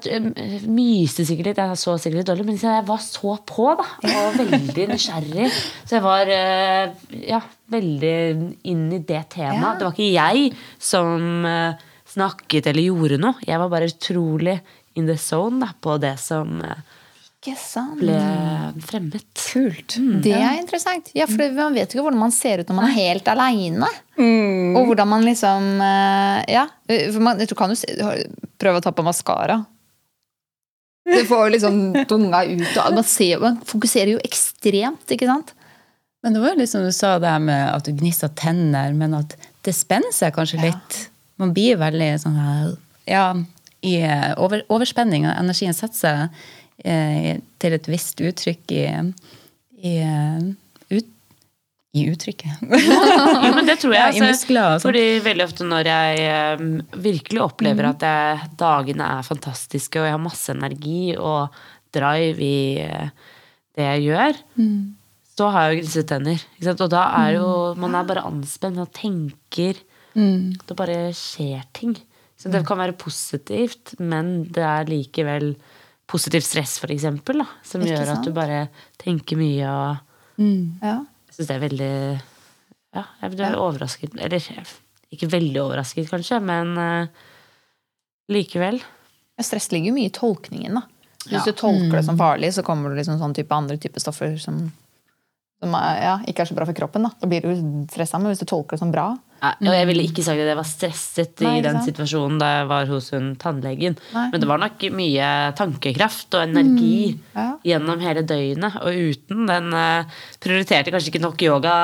jeg 0.00 0.62
myste 0.72 1.24
sikkert 1.28 1.50
litt, 1.50 1.58
jeg 1.60 1.76
så 1.80 1.96
sikkert 2.00 2.22
litt 2.22 2.28
dårlig, 2.30 2.46
men 2.48 2.60
jeg 2.60 2.84
var 2.88 3.00
så 3.04 3.34
på, 3.48 3.66
da. 3.76 3.84
Og 4.08 4.38
veldig 4.40 4.86
nysgjerrig. 4.94 5.50
Så 5.84 5.98
jeg 5.98 6.04
var 6.06 6.30
eh, 6.32 6.94
ja, 7.28 7.40
veldig 7.72 8.14
inn 8.72 8.86
i 8.96 9.00
det 9.04 9.20
temaet. 9.34 9.60
Ja. 9.60 9.74
Det 9.76 9.88
var 9.88 9.92
ikke 9.92 10.08
jeg 10.14 10.54
som 10.80 11.44
eh, 11.48 11.84
snakket 12.14 12.70
eller 12.72 12.88
gjorde 12.88 13.20
noe. 13.20 13.36
Jeg 13.44 13.60
var 13.60 13.72
bare 13.72 13.90
utrolig 13.92 14.56
in 14.96 15.06
the 15.08 15.18
zone 15.20 15.60
da, 15.60 15.70
på 15.80 15.98
det 16.00 16.14
som 16.20 16.58
Ikke 17.42 17.54
sant? 17.60 18.00
ble 18.00 18.16
fremmet. 18.84 19.28
Kult. 19.40 19.96
Det 20.24 20.32
er 20.36 20.56
interessant. 20.60 21.08
Ja, 21.16 21.24
for 21.28 21.52
Man 21.56 21.76
vet 21.76 21.92
jo 21.92 21.98
ikke 21.98 22.06
hvordan 22.06 22.20
man 22.20 22.32
ser 22.32 22.60
ut 22.62 22.68
når 22.72 22.76
man 22.80 22.88
er 22.90 22.96
helt 22.96 23.28
aleine. 23.32 23.88
Og 24.20 24.88
hvordan 24.88 25.08
man 25.10 25.24
liksom 25.28 25.68
Ja. 25.80 26.66
For 26.88 27.20
man, 27.24 27.40
du 27.40 27.56
kan 27.58 27.72
jo 27.72 28.08
prøve 28.60 28.80
å 28.80 28.84
ta 28.84 28.92
på 28.92 29.04
maskara. 29.04 29.62
Du 31.04 31.24
får 31.26 31.50
liksom 31.50 31.78
tunga 32.08 32.44
ut. 32.46 32.68
Og 32.78 32.94
man, 32.94 33.04
ser, 33.06 33.40
man 33.42 33.58
fokuserer 33.66 34.14
jo 34.14 34.20
ekstremt, 34.22 35.02
ikke 35.10 35.26
sant? 35.30 35.54
Men 36.22 36.36
det 36.36 36.42
var 36.44 36.54
jo 36.54 36.60
litt 36.60 36.70
som 36.70 36.84
du 36.86 36.92
sa 36.94 37.16
det 37.18 37.30
her 37.32 37.42
med 37.42 37.62
at 37.72 37.88
du 37.88 37.96
gnissa 37.98 38.28
tenner, 38.38 38.94
men 38.94 39.16
at 39.18 39.34
det 39.66 39.74
spenner 39.74 40.14
seg 40.14 40.34
kanskje 40.36 40.60
litt. 40.62 40.98
Man 41.42 41.54
blir 41.56 41.80
veldig 41.80 42.12
sånn 42.22 42.38
Ja, 43.10 43.32
i 43.82 43.96
eh, 44.06 44.30
over, 44.38 44.62
overspenning. 44.70 45.26
og 45.26 45.34
Energien 45.34 45.74
setter 45.74 45.98
seg 45.98 46.42
eh, 46.86 47.40
til 47.58 47.74
et 47.74 47.88
visst 47.90 48.22
uttrykk 48.22 48.74
i, 48.76 48.84
i, 49.82 49.96
eh, 50.06 50.44
i 51.92 52.06
uttrykket. 52.08 52.62
Jo, 53.42 53.50
men 53.52 53.66
det 53.68 53.76
tror 53.82 53.92
jeg. 53.92 54.00
Ja, 54.00 54.08
altså, 54.08 54.28
muskler 54.30 54.78
fordi 54.80 55.02
veldig 55.24 55.44
ofte 55.44 55.66
når 55.68 55.90
jeg 55.90 56.22
um, 56.62 56.70
virkelig 57.04 57.42
opplever 57.44 57.90
at 57.90 58.06
jeg, 58.06 58.48
dagene 58.60 59.08
er 59.18 59.26
fantastiske, 59.26 60.00
og 60.00 60.08
jeg 60.08 60.14
har 60.16 60.22
masse 60.22 60.54
energi 60.54 61.12
og 61.18 61.52
drive 61.92 62.46
i 62.46 62.86
uh, 62.86 63.10
det 63.76 63.88
jeg 63.88 64.06
gjør, 64.08 64.40
så 65.36 65.48
har 65.52 65.68
jeg 65.70 65.82
jo. 65.82 65.92
Ikke 65.92 66.66
sant? 66.68 66.82
Og 66.84 66.90
da 66.92 67.02
er 67.22 67.36
jo 67.38 67.46
Man 67.80 67.94
er 67.96 68.08
bare 68.08 68.24
anspent, 68.28 68.76
man 68.76 68.90
tenker 68.92 69.78
Det 70.12 70.76
bare 70.76 71.12
skjer 71.16 71.62
ting. 71.72 71.94
Så 72.36 72.50
det 72.52 72.64
kan 72.66 72.76
være 72.80 72.96
positivt, 72.98 73.94
men 74.02 74.44
det 74.52 74.64
er 74.66 74.88
likevel 74.90 75.54
positivt 76.10 76.44
stress, 76.44 76.74
for 76.82 76.92
eksempel, 76.92 77.40
da, 77.40 77.46
som 77.64 77.80
Ikke 77.80 77.94
gjør 77.94 78.10
at 78.16 78.26
du 78.26 78.32
bare 78.36 78.66
tenker 79.00 79.38
mye 79.40 79.68
og 79.70 79.96
Ja. 80.82 80.98
Jeg 81.32 81.38
syns 81.38 81.48
det 81.48 81.56
er 81.56 81.62
veldig 81.64 81.92
Ja, 82.92 83.04
jeg 83.22 83.32
ble 83.32 83.50
overrasket. 83.56 84.16
Eller 84.20 84.42
ikke 85.12 85.28
veldig 85.32 85.60
overrasket, 85.62 86.10
kanskje, 86.12 86.38
men 86.44 86.74
uh, 86.76 87.06
likevel. 88.32 88.80
Stress 89.42 89.70
ligger 89.72 89.90
jo 89.90 89.96
mye 89.96 90.10
i 90.10 90.14
tolkningen. 90.14 90.76
da. 90.76 90.82
Hvis 91.24 91.46
Ja. 91.46 91.52
du 91.52 91.52
tolker 91.56 91.96
det 91.98 92.04
som 92.04 92.18
farlig, 92.18 92.52
så 92.54 92.62
kommer 92.62 92.90
det 92.90 93.00
liksom 93.00 93.18
sånn 93.18 93.34
type 93.34 93.54
andre 93.54 93.76
typer 93.80 94.00
stoffer 94.00 94.36
som, 94.38 94.72
som 95.62 95.74
er, 95.74 96.02
ja, 96.02 96.14
ikke 96.28 96.42
er 96.44 96.50
så 96.50 96.54
bra 96.54 96.66
for 96.68 96.76
kroppen. 96.76 97.02
da. 97.02 97.10
Da 97.20 97.26
blir 97.26 97.40
du 97.42 97.86
stressa, 97.90 98.18
men 98.20 98.32
hvis 98.32 98.40
du 98.44 98.46
tolker 98.46 98.76
det 98.76 98.82
som 98.84 98.92
bra 98.92 99.16
Og 99.42 99.72
jeg 99.74 99.86
ville 99.88 100.04
ikke 100.06 100.22
sagt 100.22 100.38
at 100.38 100.46
jeg 100.52 100.54
var 100.58 100.66
stresset 100.68 101.40
Nei, 101.42 101.56
i 101.58 101.62
den 101.64 101.74
sant? 101.80 101.88
situasjonen 101.88 102.36
da 102.38 102.50
jeg 102.60 102.66
var 102.70 102.86
hos 102.92 103.08
hun 103.10 103.32
tannlegen. 103.42 103.96
Nei. 104.14 104.26
Men 104.30 104.42
det 104.44 104.48
var 104.50 104.60
nok 104.62 104.84
mye 104.94 105.30
tankekraft 105.58 106.36
og 106.38 106.44
energi 106.44 107.16
ja. 107.34 107.48
gjennom 107.66 108.04
hele 108.04 108.22
døgnet. 108.22 108.76
Og 108.86 109.00
uten 109.10 109.48
den 109.50 109.72
eh, 109.74 110.14
prioriterte 110.42 110.94
kanskje 110.94 111.10
ikke 111.10 111.24
nok 111.26 111.42
yoga 111.42 111.74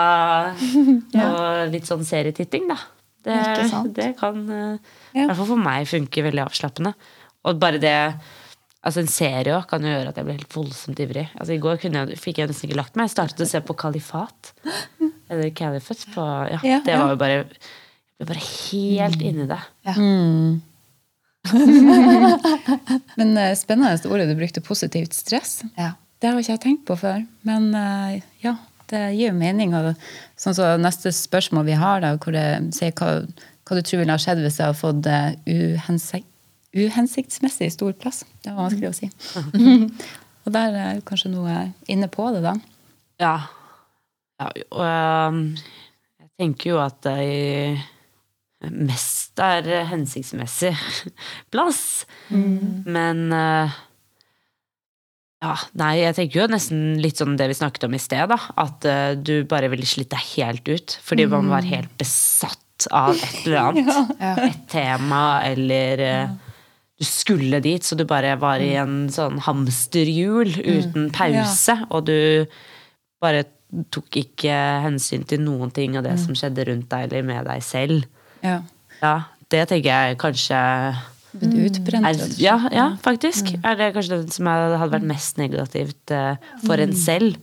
og 1.24 1.72
litt 1.74 1.88
sånn 1.90 2.06
serietitting, 2.06 2.68
da. 2.70 2.78
Det, 3.28 3.36
det 3.98 4.12
kan 4.20 4.38
eh, 4.46 4.94
i 5.12 5.18
Ja. 5.18 5.26
hvert 5.26 5.38
fall 5.40 5.50
for 5.50 5.61
meg 5.61 5.88
funke 5.90 6.22
veldig 6.28 6.44
avslappende. 6.46 6.94
Og 7.48 7.59
bare 7.61 7.80
det 7.82 7.96
Altså 8.89 9.03
En 9.05 9.11
serie 9.12 9.53
også 9.53 9.68
kan 9.74 9.84
jo 9.84 9.91
gjøre 9.93 10.12
at 10.12 10.16
jeg 10.16 10.24
blir 10.24 10.39
helt 10.39 10.55
voldsomt 10.55 11.01
ivrig. 11.05 11.26
Altså 11.36 11.53
I 11.53 11.61
går 11.61 11.80
kunne 11.82 12.05
jeg, 12.07 12.20
fikk 12.22 12.41
jeg 12.41 12.49
nesten 12.49 12.70
ikke 12.70 12.78
lagt 12.80 12.97
meg. 12.97 13.11
Jeg 13.11 13.16
startet 13.18 13.45
å 13.45 13.49
se 13.51 13.61
på 13.68 13.76
Kalifat. 13.76 14.55
Eller 15.28 15.53
Califat. 15.57 16.07
På, 16.14 16.24
ja, 16.49 16.61
Ja, 16.64 16.78
det 16.86 16.97
var 16.97 17.12
jo 17.12 17.20
bare 17.20 17.36
Jeg 17.43 18.24
ble 18.24 18.30
bare 18.32 18.47
helt 18.49 19.20
inni 19.28 19.47
det. 19.51 19.61
Men 23.18 23.36
eh, 23.36 23.55
spennende 23.57 24.11
ordet 24.11 24.28
du 24.30 24.34
brukte, 24.39 24.64
positivt 24.64 25.14
stress. 25.16 25.61
Ja. 25.76 25.93
Det 26.18 26.32
har 26.32 26.41
ikke 26.41 26.57
jeg 26.57 26.64
tenkt 26.64 26.86
på 26.89 26.97
før. 26.99 27.20
Men 27.47 27.68
eh, 27.78 28.24
ja, 28.43 28.57
det 28.91 29.05
gir 29.14 29.30
jo 29.30 29.36
mening. 29.39 29.76
Og 29.76 29.93
sånn 30.41 30.57
så 30.57 30.72
neste 30.80 31.12
spørsmål 31.14 31.68
vi 31.68 31.76
har, 31.78 32.03
da, 32.03 32.16
hvor 32.18 32.34
det 32.34 32.47
sier 32.74 32.97
hva, 32.99 33.20
hva 33.68 33.78
du 33.78 33.84
tror 33.84 34.03
ville 34.03 34.16
ha 34.16 34.22
skjedd 34.22 34.43
hvis 34.43 34.59
jeg 34.59 34.66
hadde 34.70 34.80
fått 34.80 35.06
eh, 35.12 35.36
uhensikt, 35.47 36.32
uhensiktsmessig 36.77 37.70
stor 37.74 37.95
plass. 37.99 38.24
Det 38.45 38.53
var 38.53 38.69
vanskelig 38.69 38.90
å 38.90 38.97
si. 38.97 39.11
og 40.45 40.55
der 40.55 40.81
er 40.82 41.05
kanskje 41.09 41.32
noe 41.32 41.61
inne 41.90 42.11
på 42.12 42.28
det, 42.35 42.43
da. 42.45 42.57
Ja. 43.23 43.35
ja 44.40 44.51
og 44.69 45.43
jeg 46.19 46.31
tenker 46.39 46.74
jo 46.74 46.81
at 46.82 47.01
det 47.07 48.70
mest 48.74 49.39
er 49.43 49.66
hensiktsmessig 49.90 50.74
plass. 51.53 51.82
Men 52.28 53.28
øh, 53.32 53.77
ja, 55.39 55.55
nei, 55.78 55.93
jeg 56.01 56.16
tenker 56.16 56.40
jo 56.40 56.47
nesten 56.51 56.97
litt 57.03 57.20
sånn 57.20 57.36
det 57.39 57.47
vi 57.53 57.59
snakket 57.59 57.86
om 57.86 57.95
i 57.95 58.03
sted, 58.03 58.24
da. 58.32 58.39
At 58.59 58.86
øh, 58.90 59.12
du 59.23 59.36
bare 59.49 59.70
ville 59.70 59.86
slitt 59.86 60.11
deg 60.15 60.24
helt 60.35 60.66
ut. 60.66 60.99
Fordi 61.07 61.28
man 61.31 61.51
var 61.53 61.69
helt 61.69 61.93
besatt 62.01 62.89
av 62.95 63.15
et 63.15 63.47
eller 63.47 63.61
annet. 63.62 64.12
Et 64.49 64.66
tema 64.70 65.23
eller 65.47 66.03
øh, 66.09 66.36
du 66.99 67.07
skulle 67.07 67.61
dit, 67.62 67.85
så 67.85 67.95
du 67.95 68.03
bare 68.09 68.35
var 68.41 68.62
i 68.62 68.73
en 68.81 69.07
sånn 69.12 69.39
hamsterhjul 69.45 70.51
uten 70.59 71.12
pause. 71.15 71.77
Og 71.95 72.09
du 72.09 72.19
bare 73.23 73.45
tok 73.95 74.19
ikke 74.19 74.55
hensyn 74.83 75.27
til 75.29 75.45
noen 75.45 75.70
ting 75.75 75.95
av 75.99 76.07
det 76.07 76.16
som 76.23 76.35
skjedde 76.39 76.66
rundt 76.70 76.89
deg 76.91 77.07
eller 77.07 77.29
med 77.29 77.47
deg 77.47 77.62
selv. 77.62 78.09
Ja. 78.43 78.62
Ja, 78.99 79.15
det 79.53 79.69
tenker 79.70 79.93
jeg 79.93 80.19
kanskje 80.19 80.59
Blitt 81.39 81.55
utbrent. 81.69 82.09
er, 82.09 82.35
ja, 82.41 82.57
ja, 82.73 82.89
faktisk. 83.05 83.53
Er 83.62 83.79
det 83.79 83.93
kanskje 83.95 84.23
det 84.25 84.35
som 84.35 84.49
hadde 84.51 84.81
vært 84.91 85.07
mest 85.07 85.39
negativt 85.39 86.15
eh, 86.15 86.41
for 86.65 86.83
en 86.83 86.97
selv. 86.99 87.37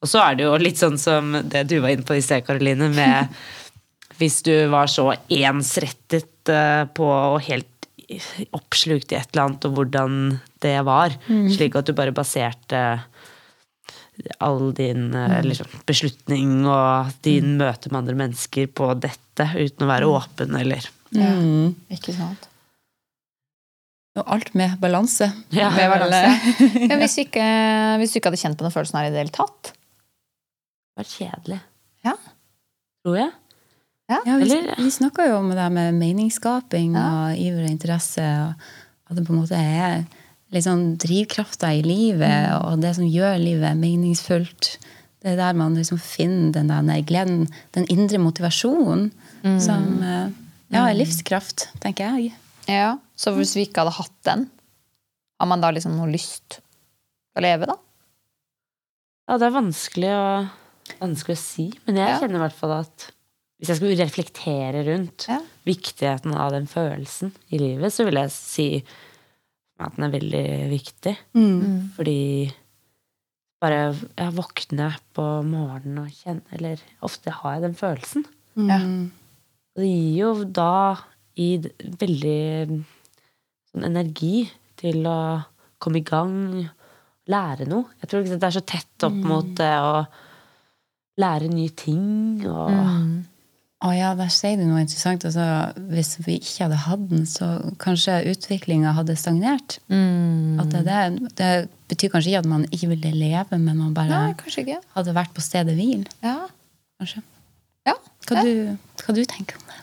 Og 0.00 0.08
så 0.08 0.22
er 0.24 0.38
det 0.38 0.46
jo 0.46 0.54
litt 0.60 0.80
sånn 0.80 0.96
som 1.00 1.34
det 1.52 1.66
du 1.68 1.80
var 1.82 1.92
inne 1.92 2.06
på 2.08 2.16
i 2.16 2.22
sted, 2.24 2.46
Karoline, 2.46 2.88
med 2.94 3.34
hvis 4.20 4.40
du 4.46 4.54
var 4.72 4.88
så 4.88 5.10
ensrettet 5.28 6.48
eh, 6.52 6.86
på 6.96 7.10
og 7.10 7.42
helt 7.50 7.79
oppslukt 8.56 9.12
i 9.12 9.18
et 9.18 9.30
eller 9.32 9.46
annet, 9.46 9.66
og 9.68 9.76
hvordan 9.76 10.14
det 10.64 10.76
var. 10.88 11.14
Slik 11.28 11.78
at 11.78 11.88
du 11.88 11.94
bare 11.96 12.14
baserte 12.16 12.82
all 14.38 14.72
din 14.76 15.14
eh, 15.14 15.40
liksom, 15.46 15.70
beslutning 15.88 16.66
og 16.68 17.12
din 17.24 17.56
møte 17.60 17.90
med 17.90 18.02
andre 18.02 18.16
mennesker 18.24 18.68
på 18.76 18.92
dette, 19.00 19.46
uten 19.56 19.86
å 19.86 19.90
være 19.90 20.10
åpen 20.10 20.56
eller 20.60 20.88
Ja. 21.10 21.32
Mm. 21.34 21.74
Ikke 21.90 22.14
sant? 22.14 22.46
Og 24.18 24.26
alt 24.26 24.52
med 24.58 24.76
balanse. 24.82 25.30
Ja, 25.54 25.70
med 25.74 25.90
balanse. 25.90 26.54
Ja, 26.90 26.98
hvis, 26.98 27.16
du 27.16 27.24
ikke, 27.24 27.46
hvis 28.02 28.12
du 28.12 28.20
ikke 28.20 28.32
hadde 28.32 28.42
kjent 28.42 28.58
på 28.58 28.66
den 28.66 28.74
følelsen 28.74 28.98
her 29.00 29.08
i 29.08 29.14
det 29.14 29.22
hele 29.22 29.34
tatt. 29.34 29.72
Det 29.72 31.00
var 31.00 31.10
kjedelig. 31.10 31.60
Ja. 32.06 32.16
Tror 33.04 33.20
jeg. 33.22 33.30
Ja, 34.10 34.36
vi, 34.36 34.42
Eller- 34.50 34.74
vi 34.76 34.90
snakka 34.90 35.26
jo 35.28 35.36
om 35.38 35.50
det 35.54 35.68
med 35.72 35.94
meningsskaping 35.94 36.94
Ja. 36.94 37.04
og 37.30 37.38
iver 37.38 37.64
og 37.64 37.70
interesse. 37.70 38.20
Og 38.20 39.10
at 39.10 39.16
det 39.16 39.26
på 39.26 39.32
en 39.34 39.40
måte 39.42 39.56
er 39.56 40.06
litt 40.50 40.64
sånn 40.64 40.96
drivkrafta 40.98 41.70
i 41.78 41.82
livet, 41.82 42.50
Mm. 42.50 42.64
og 42.64 42.80
det 42.80 42.94
som 42.96 43.04
gjør 43.04 43.38
livet 43.38 43.76
meningsfullt. 43.78 44.78
Det 45.22 45.32
er 45.32 45.36
der 45.36 45.52
man 45.54 45.74
liksom 45.76 45.98
finner 46.00 46.52
den 46.52 46.68
der 46.68 47.02
gleden, 47.02 47.48
den 47.72 47.86
indre 47.86 48.18
motivasjonen, 48.18 49.12
Mm. 49.44 49.60
som 49.60 50.02
eh, 50.02 50.30
ja, 50.72 50.86
er 50.88 50.94
livskraft, 50.94 51.68
tenker 51.80 52.16
jeg. 52.18 52.32
Ja, 52.68 52.98
Så 53.16 53.32
hvis 53.36 53.54
vi 53.54 53.66
ikke 53.66 53.84
hadde 53.84 53.92
hatt 53.96 54.22
den, 54.24 54.50
har 55.38 55.46
man 55.46 55.60
da 55.60 55.70
liksom 55.70 55.94
noe 55.96 56.10
lyst 56.10 56.48
til 56.48 56.60
å 57.36 57.42
leve, 57.42 57.66
da? 57.66 57.74
Ja, 59.28 59.38
det 59.38 59.46
er 59.46 59.60
vanskelig 59.60 60.10
å, 60.10 60.50
vanskelig 61.00 61.36
å 61.36 61.38
si, 61.38 61.72
men 61.86 61.96
jeg 61.96 62.08
Ja. 62.08 62.18
kjenner 62.18 62.36
i 62.36 62.48
hvert 62.48 62.52
fall 62.58 62.72
at 62.80 63.10
hvis 63.60 63.68
jeg 63.70 63.76
skulle 63.78 63.98
reflektere 64.00 64.82
rundt 64.86 65.26
Ja. 65.28 65.38
viktigheten 65.68 66.32
av 66.34 66.50
den 66.56 66.66
følelsen 66.66 67.32
i 67.52 67.58
livet, 67.60 67.92
så 67.92 68.06
vil 68.08 68.16
jeg 68.16 68.30
si 68.32 68.68
at 69.80 69.94
den 69.96 70.04
er 70.08 70.14
veldig 70.18 70.44
viktig. 70.72 71.14
Mm. 71.36 71.90
Fordi 71.96 72.52
bare 73.60 73.94
jeg 74.16 74.32
våkner 74.36 74.96
på 75.16 75.24
morgenen 75.44 75.98
og 76.06 76.12
kjenner 76.16 76.56
Eller 76.56 76.80
ofte 77.04 77.30
har 77.36 77.54
jeg 77.58 77.62
den 77.68 77.74
følelsen. 77.76 78.24
Ja. 78.56 78.78
Og 78.80 79.82
det 79.84 79.88
gir 79.88 80.16
jo 80.20 80.44
da 80.44 80.96
i 81.40 81.50
veldig 81.60 82.84
sånn 83.70 83.84
energi 83.86 84.48
til 84.80 85.04
å 85.08 85.44
komme 85.80 86.00
i 86.00 86.04
gang, 86.04 86.68
lære 87.30 87.66
noe. 87.68 87.86
Jeg 88.02 88.08
tror 88.10 88.24
ikke 88.24 88.40
det 88.40 88.48
er 88.48 88.56
så 88.58 88.64
tett 88.66 89.04
opp 89.06 89.14
mot 89.14 89.52
det 89.60 89.70
å 89.80 90.06
lære 91.20 91.48
nye 91.52 91.68
ting 91.76 92.42
og 92.48 92.70
Mm. 92.72 93.26
Å 93.80 93.90
ja, 93.96 94.10
der 94.12 94.28
sier 94.28 94.58
du 94.60 94.66
noe 94.68 94.82
interessant. 94.82 95.22
Altså, 95.24 95.44
hvis 95.88 96.18
vi 96.20 96.34
ikke 96.36 96.66
hadde 96.66 96.78
hatt 96.82 97.04
den, 97.08 97.22
så 97.28 97.46
kanskje 97.80 98.18
utviklinga 98.28 98.92
hadde 98.92 99.14
stagnert. 99.16 99.78
Mm. 99.88 100.58
Det, 100.68 100.96
det, 101.38 101.48
betyr 101.88 102.12
kanskje 102.12 102.34
ikke 102.34 102.42
at 102.42 102.48
man 102.50 102.66
ikke 102.68 102.90
ville 102.90 103.12
leve, 103.16 103.56
men 103.56 103.78
man 103.80 103.94
bare 103.96 104.18
Nei, 104.28 104.76
hadde 104.98 105.14
vært 105.16 105.32
på 105.32 105.44
stedet 105.44 105.78
hvil. 105.78 106.04
Ja. 106.20 106.42
kanskje. 107.00 107.22
ja. 107.88 107.96
Hva, 108.28 108.36
Ja. 108.36 108.44
du, 108.44 109.00
hva 109.00 109.16
du 109.16 109.22
tenker 109.24 109.56
om 109.56 109.64
det? 109.70 109.78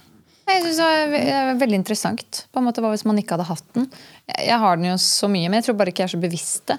Jeg 0.47 0.61
synes 0.63 0.77
det 0.77 1.23
er 1.33 1.57
veldig 1.59 1.79
interessant. 1.81 2.43
På 2.53 2.61
en 2.61 2.67
måte 2.69 2.85
Hva 2.85 2.93
hvis 2.93 3.03
man 3.03 3.17
ikke 3.19 3.35
hadde 3.35 3.49
hatt 3.49 3.65
den? 3.75 3.89
Jeg 4.29 4.61
har 4.61 4.77
den 4.77 4.91
jo 4.91 4.99
så 5.01 5.27
mye, 5.27 5.49
men 5.49 5.57
jeg 5.57 5.67
tror 5.71 5.79
bare 5.81 5.91
ikke 5.91 6.05
jeg 6.05 6.11
er 6.11 6.15
så 6.15 6.21
bevisst 6.21 6.69
det. 6.69 6.77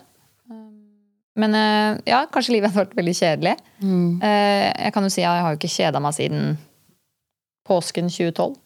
Men 1.39 1.55
eh, 1.55 1.99
ja, 2.11 2.23
kanskje 2.31 2.55
livet 2.57 2.70
hadde 2.70 2.86
vært 2.86 2.97
veldig 2.99 3.15
kjedelig. 3.19 3.59
Mm. 3.82 4.23
Jeg 4.23 4.95
kan 4.95 5.05
jo 5.07 5.11
si 5.12 5.23
at 5.27 5.35
jeg 5.35 5.45
har 5.45 5.53
jo 5.55 5.59
ikke 5.61 5.74
kjeda 5.74 6.01
meg 6.03 6.16
siden 6.16 6.57
påsken 7.69 8.09
2012. 8.11 8.57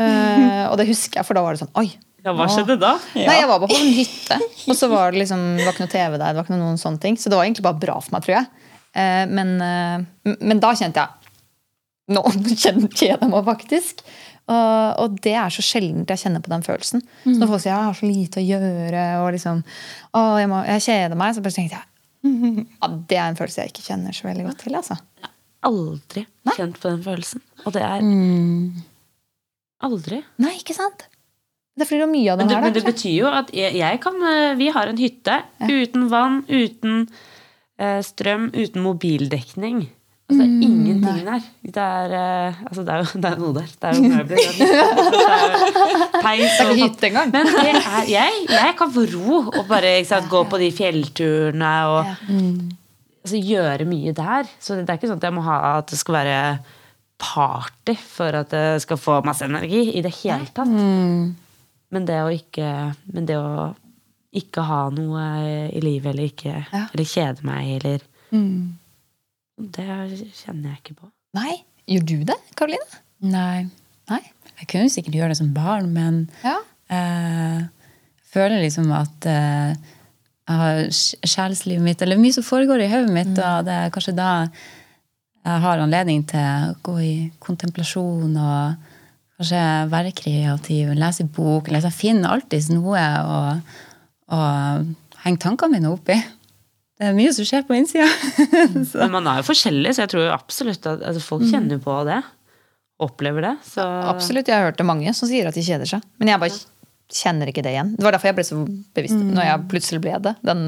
Eh, 0.00 0.64
og 0.68 0.76
det 0.80 0.88
husker 0.90 1.20
jeg, 1.22 1.24
for 1.28 1.38
da 1.38 1.42
var 1.46 1.56
det 1.56 1.62
sånn 1.62 1.72
Oi! 1.80 1.86
Ja, 2.26 2.32
hva 2.36 2.48
skjedde 2.50 2.74
da? 2.82 2.96
Nei, 3.14 3.36
jeg 3.38 3.46
var 3.48 3.60
bare 3.62 3.70
på 3.70 3.76
en 3.78 3.92
hytte, 3.94 4.36
og 4.66 4.74
så 4.74 4.88
var 4.90 5.12
det 5.14 5.20
liksom 5.22 5.44
Det 5.56 5.62
var 5.62 5.76
ikke 5.76 5.84
noe 5.84 5.92
TV 5.92 6.16
der, 6.18 6.24
det 6.34 6.40
var 6.40 6.48
ikke 6.48 6.56
noen 6.58 6.80
sånne 6.82 6.98
ting. 7.04 7.14
Så 7.22 7.30
det 7.30 7.38
var 7.38 7.46
egentlig 7.46 7.64
bare 7.68 7.78
bra 7.84 7.94
for 8.02 8.16
meg, 8.16 8.24
tror 8.26 8.34
jeg. 8.40 8.48
Eh, 8.98 9.22
Men, 9.30 9.52
eh, 9.62 10.34
men 10.42 10.60
da 10.64 10.72
kjente 10.76 11.04
jeg 11.04 11.14
Nå 12.16 12.22
kjeder 12.62 12.98
jeg 13.06 13.30
meg 13.30 13.46
faktisk. 13.46 14.02
Og, 14.46 15.16
det 15.24 15.32
er 15.34 15.50
så 15.50 15.62
sjeldent 15.64 16.10
jeg 16.12 16.20
kjenner 16.22 16.42
på 16.44 16.52
den 16.52 16.62
følelsen. 16.62 17.00
Så 17.24 17.32
når 17.34 17.48
folk 17.50 17.62
sier 17.64 17.72
jeg 17.72 17.86
har 17.88 17.96
så 17.98 18.06
lite 18.06 18.38
å 18.38 18.44
gjøre, 18.46 19.06
og 19.24 19.32
liksom 19.34 19.62
Å, 20.14 20.20
jeg, 20.38 20.50
må, 20.52 20.60
jeg 20.68 20.84
kjeder 20.84 21.18
meg, 21.18 21.34
så 21.34 21.42
bare 21.42 21.56
tenkte 21.56 21.80
jeg 21.80 22.62
ja, 22.76 22.90
Det 23.10 23.18
er 23.18 23.26
en 23.32 23.38
følelse 23.38 23.64
jeg 23.64 23.72
ikke 23.72 23.86
kjenner 23.88 24.14
så 24.14 24.28
veldig 24.28 24.46
godt 24.46 24.62
til. 24.62 24.76
altså. 24.78 24.98
Aldri 25.66 26.26
kjent 26.54 26.78
på 26.80 26.92
den 26.92 27.02
følelsen. 27.04 27.42
Og 27.64 27.74
det 27.74 27.82
er 27.82 28.04
aldri. 29.86 30.22
Nei, 30.42 30.54
ikke 30.60 30.76
sant? 30.76 31.08
Det 31.76 31.84
er 31.84 31.90
fordi 31.90 32.00
det 32.00 32.06
er 32.06 32.12
mye 32.14 32.32
av 32.32 32.38
det, 32.40 32.46
her. 32.48 32.62
men 32.64 32.72
det 32.72 32.84
betyr 32.86 33.16
jo 33.18 33.28
at 33.28 33.50
jeg, 33.52 33.74
jeg 33.76 33.98
kan 34.00 34.14
eh, 34.24 34.54
Vi 34.56 34.70
har 34.72 34.88
en 34.88 34.96
hytte 34.96 35.34
uten 35.60 36.06
vann, 36.08 36.38
uten 36.48 37.02
uh, 37.04 38.00
strøm, 38.00 38.48
uten 38.54 38.84
mobildekning. 38.84 39.82
Altså, 40.26 40.38
det 40.40 40.46
er 40.46 40.64
ingenting 40.64 41.18
der. 41.26 41.44
Det 41.76 41.82
er, 41.84 42.14
uh, 42.16 42.62
altså, 42.70 42.86
det 42.86 42.94
er 42.94 43.02
jo 43.02 43.20
det 43.26 43.30
er 43.30 43.42
noe 43.42 43.52
der. 43.58 43.68
Det 43.76 43.90
er 43.90 44.00
jo 44.00 44.14
møbler. 44.14 44.40
Er 46.16 46.22
peis 46.24 46.56
Det 46.56 46.64
og 46.64 46.72
ikke 46.72 46.80
hytte 46.80 47.06
engang. 47.10 47.30
Men 47.34 47.52
er, 47.60 47.78
jeg, 48.08 48.40
jeg 48.48 48.72
kan 48.78 48.96
få 48.96 49.04
ro 49.12 49.42
og 49.52 49.62
bare 49.68 49.92
sant, 50.08 50.30
gå 50.32 50.42
på 50.48 50.58
de 50.62 50.72
fjellturene 50.74 51.74
og 51.92 52.16
altså, 53.26 53.40
gjøre 53.42 53.84
mye 53.90 54.12
der. 54.16 54.48
Så 54.62 54.76
det 54.78 54.86
er 54.88 54.96
ikke 55.00 55.10
sånn 55.10 55.18
at 55.20 55.26
jeg 55.28 55.34
må 55.36 55.42
ha 55.46 55.56
at 55.78 55.90
det 55.92 55.98
skal 56.00 56.16
være 56.20 56.38
party 57.18 57.94
for 57.96 58.36
at 58.42 58.52
jeg 58.52 58.80
skal 58.84 58.98
få 59.00 59.18
masse 59.24 59.44
energi 59.48 59.82
i 59.98 60.02
det 60.04 60.12
hele 60.22 60.46
tatt. 60.54 60.68
Men 60.70 62.04
det 62.08 62.16
å 62.22 62.30
ikke 62.34 62.70
Men 63.14 63.26
det 63.28 63.36
å 63.40 63.74
ikke 64.36 64.60
ha 64.68 64.80
noe 64.92 65.22
i 65.72 65.80
livet, 65.80 66.10
eller 66.12 66.26
ikke 66.28 66.52
Ja. 66.72 66.82
Eller 66.92 67.06
kjede 67.08 67.44
meg, 67.46 67.70
eller 67.78 68.02
Det 69.56 69.86
kjenner 70.36 70.74
jeg 70.74 70.80
ikke 70.82 70.96
på. 71.00 71.10
Nei, 71.38 71.62
Gjør 71.86 72.02
du 72.04 72.16
det, 72.26 72.34
Karoline? 72.58 72.98
Nei. 73.22 73.68
Nei? 74.10 74.18
Jeg 74.58 74.66
kunne 74.72 74.90
sikkert 74.90 75.14
gjøre 75.14 75.28
det 75.32 75.36
som 75.38 75.52
barn, 75.54 75.92
men 75.94 76.28
Ja. 76.42 76.56
eh, 76.90 77.60
jeg 77.62 78.26
føler 78.32 78.60
liksom 78.64 78.90
at 78.92 79.24
eh, 79.30 79.74
jeg 80.46 80.58
har 80.60 80.80
sj- 80.94 81.18
sjelslivet 81.26 81.82
mitt, 81.82 82.02
eller 82.04 82.20
mye 82.22 82.34
som 82.36 82.44
foregår 82.46 82.84
i 82.84 82.90
hodet 82.92 83.12
mitt, 83.14 83.38
og 83.38 83.64
det 83.66 83.74
er 83.74 83.90
kanskje 83.94 84.14
da 84.14 84.28
jeg 85.46 85.62
har 85.62 85.78
anledning 85.82 86.24
til 86.26 86.42
å 86.42 86.74
gå 86.86 86.94
i 87.02 87.14
kontemplasjon 87.42 88.32
og 88.34 88.92
kanskje 89.38 89.60
være 89.92 90.14
kreativ, 90.16 90.88
lese 90.98 91.26
bok. 91.36 91.68
Liksom, 91.70 91.92
finne 91.94 92.30
alltid 92.34 92.70
noe 92.74 93.02
å, 93.22 93.36
å 94.34 94.40
henge 95.22 95.42
tankene 95.42 95.76
mine 95.76 95.92
opp 95.92 96.10
i. 96.10 96.18
Det 96.96 97.10
er 97.10 97.14
mye 97.18 97.32
som 97.36 97.44
skjer 97.46 97.66
på 97.68 97.76
innsida. 97.76 98.06
Men 99.02 99.12
man 99.18 99.26
er 99.28 99.42
jo 99.42 99.46
forskjellig, 99.50 99.92
så 99.94 100.06
jeg 100.06 100.14
tror 100.14 100.30
absolutt 100.34 100.86
at 100.88 101.02
altså, 101.10 101.22
folk 101.22 101.44
kjenner 101.50 101.78
på 101.84 101.98
det. 102.08 102.22
Opplever 103.04 103.44
det. 103.44 103.54
Så 103.68 103.84
Absolutt, 104.08 104.48
jeg 104.48 104.56
har 104.56 104.70
hørt 104.70 104.78
det 104.80 104.86
mange 104.88 105.12
som 105.14 105.28
sier 105.28 105.46
at 105.50 105.54
de 105.58 105.62
kjeder 105.66 105.90
seg. 105.90 106.02
Men 106.22 106.32
jeg 106.32 106.40
bare 106.40 106.56
kjenner 107.12 107.50
ikke 107.50 107.62
det 107.64 107.74
igjen. 107.76 107.94
Det 107.96 108.06
var 108.06 108.16
derfor 108.16 108.30
jeg 108.30 108.38
ble 108.38 108.46
så 108.48 108.60
bevisst 108.96 109.18
når 109.20 109.46
jeg 109.46 109.66
plutselig 109.70 110.02
ble 110.04 110.16
det. 110.24 110.36
Den 110.46 110.62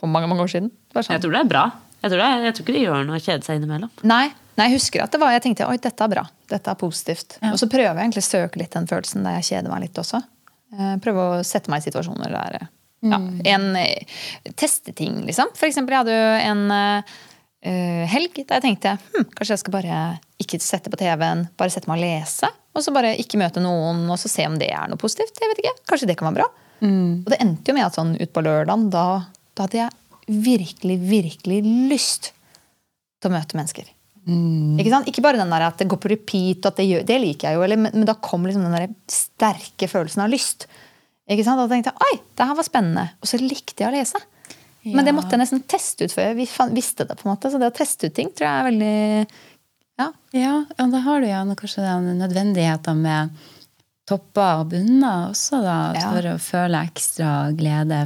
for 0.00 0.10
mange 0.10 0.28
mange 0.30 0.44
år 0.44 0.52
siden. 0.52 0.70
Det 0.70 0.98
var 0.98 1.06
sånn. 1.06 1.16
jeg 1.16 1.24
tror 1.24 1.34
det 1.36 1.42
er 1.42 1.50
bra. 1.50 1.64
Jeg 2.04 2.12
tror, 2.12 2.20
det 2.20 2.28
er, 2.28 2.42
jeg 2.44 2.54
tror 2.54 2.66
ikke 2.66 2.76
det 2.76 2.84
gjør 2.84 3.04
noe 3.08 3.16
å 3.16 3.24
kjede 3.24 3.46
seg 3.46 3.58
innimellom. 3.58 3.92
Nei, 4.04 4.26
nei, 4.58 4.66
jeg 4.68 4.76
husker 4.76 5.04
at 5.06 5.14
det 5.14 5.20
var, 5.22 5.32
jeg 5.32 5.44
tenkte 5.46 5.68
oi, 5.70 5.78
dette 5.80 6.04
er 6.04 6.10
bra. 6.12 6.24
Dette 6.52 6.72
er 6.74 6.76
positivt. 6.76 7.38
Og 7.48 7.56
så 7.60 7.68
prøver 7.72 7.96
jeg 7.96 8.02
egentlig 8.02 8.24
å 8.24 8.26
søke 8.26 8.60
litt 8.60 8.76
den 8.76 8.88
følelsen 8.90 9.24
der 9.24 9.38
jeg 9.38 9.46
kjeder 9.48 9.72
meg 9.72 9.86
litt 9.86 10.00
også. 10.02 10.20
Eh, 10.74 10.96
Prøve 11.04 11.24
å 11.24 11.38
sette 11.46 11.72
meg 11.72 11.80
i 11.80 11.86
situasjoner 11.86 12.34
der 12.34 12.58
eh, 12.58 12.66
ja, 13.08 13.20
en 13.54 13.64
eh, 13.80 14.18
Teste 14.52 14.92
ting, 14.96 15.16
liksom. 15.24 15.54
For 15.56 15.70
eksempel, 15.70 15.96
jeg 15.96 16.04
hadde 16.04 16.18
jo 16.18 16.28
en 16.50 16.62
uh, 16.74 18.04
helg 18.12 18.36
der 18.42 18.58
jeg 18.58 18.64
tenkte 18.66 18.94
hm, 19.00 19.30
kanskje 19.38 19.54
jeg 19.54 19.62
skal 19.62 19.74
bare 19.78 19.98
ikke 20.44 20.60
sette 20.60 20.92
på 20.92 21.00
TV-en, 21.00 21.46
bare 21.56 21.72
sette 21.72 21.88
meg 21.88 22.02
og 22.02 22.04
lese. 22.04 22.52
Og 22.74 22.82
så 22.82 22.92
bare 22.94 23.14
ikke 23.20 23.38
møte 23.40 23.62
noen, 23.62 24.04
og 24.10 24.18
så 24.20 24.30
se 24.30 24.46
om 24.50 24.58
det 24.58 24.70
er 24.74 24.90
noe 24.90 25.00
positivt. 25.00 25.38
Jeg 25.40 25.52
vet 25.52 25.62
ikke, 25.62 25.76
Kanskje 25.90 26.10
det 26.10 26.18
kan 26.18 26.30
være 26.30 26.42
bra. 26.42 26.48
Og 27.22 27.30
det 27.32 27.40
endte 27.42 27.70
jo 27.70 27.76
med 27.76 27.86
at 27.86 27.96
sånn 27.96 28.14
utpå 28.20 28.42
lørdagen, 28.44 28.88
da, 28.92 29.04
da 29.54 29.66
hadde 29.68 29.78
jeg 29.84 30.40
virkelig, 30.44 30.96
virkelig 31.06 31.60
lyst 31.92 32.32
til 33.22 33.30
å 33.30 33.34
møte 33.36 33.58
mennesker. 33.58 33.90
Ikke, 34.80 34.88
sant? 34.88 35.08
ikke 35.10 35.22
bare 35.24 35.36
den 35.36 35.52
der 35.52 35.66
at 35.66 35.80
det 35.80 35.86
går 35.92 36.00
på 36.00 36.10
repeat, 36.14 36.64
at 36.64 36.78
det, 36.80 36.86
gjør, 36.88 37.02
det 37.08 37.18
liker 37.20 37.50
jeg 37.50 37.58
jo, 37.58 37.64
eller, 37.66 37.80
men, 37.80 37.92
men 37.92 38.08
da 38.08 38.16
kom 38.24 38.46
liksom 38.48 38.64
den 38.64 38.76
der 38.76 38.86
sterke 39.12 39.88
følelsen 39.90 40.24
av 40.24 40.32
lyst. 40.32 40.64
Ikke 41.28 41.44
sant? 41.44 41.60
Da 41.60 41.68
tenkte 41.68 41.92
jeg 41.92 42.08
oi, 42.08 42.22
det 42.36 42.46
her 42.48 42.56
var 42.56 42.66
spennende. 42.66 43.04
Og 43.20 43.28
så 43.28 43.40
likte 43.40 43.84
jeg 43.84 43.90
å 43.90 43.94
lese. 43.94 44.20
Men 44.84 45.06
det 45.06 45.14
måtte 45.16 45.32
jeg 45.32 45.40
nesten 45.40 45.62
teste 45.68 46.04
ut 46.04 46.12
før 46.12 46.26
jeg 46.30 46.48
visste 46.76 47.06
det. 47.08 47.16
på 47.16 47.24
en 47.24 47.32
måte. 47.32 47.48
Så 47.52 47.60
det 47.60 47.70
å 47.70 47.76
teste 47.76 48.10
ut 48.10 48.16
ting 48.16 48.28
tror 48.32 48.48
jeg 48.48 48.60
er 48.60 48.66
veldig 48.68 48.96
ja, 50.00 50.12
Ja, 50.34 50.54
ja 50.78 50.86
da 50.90 51.02
har 51.04 51.20
du 51.20 51.28
ja, 51.28 51.42
kanskje 51.56 51.84
den 51.86 52.18
nødvendigheten 52.18 53.02
med 53.04 53.34
topper 54.08 54.62
og 54.62 54.72
bunner 54.74 55.30
også, 55.30 55.62
da. 55.64 55.78
Ja. 55.96 56.08
For 56.12 56.30
å 56.34 56.38
føle 56.42 56.82
ekstra 56.88 57.30
glede. 57.56 58.04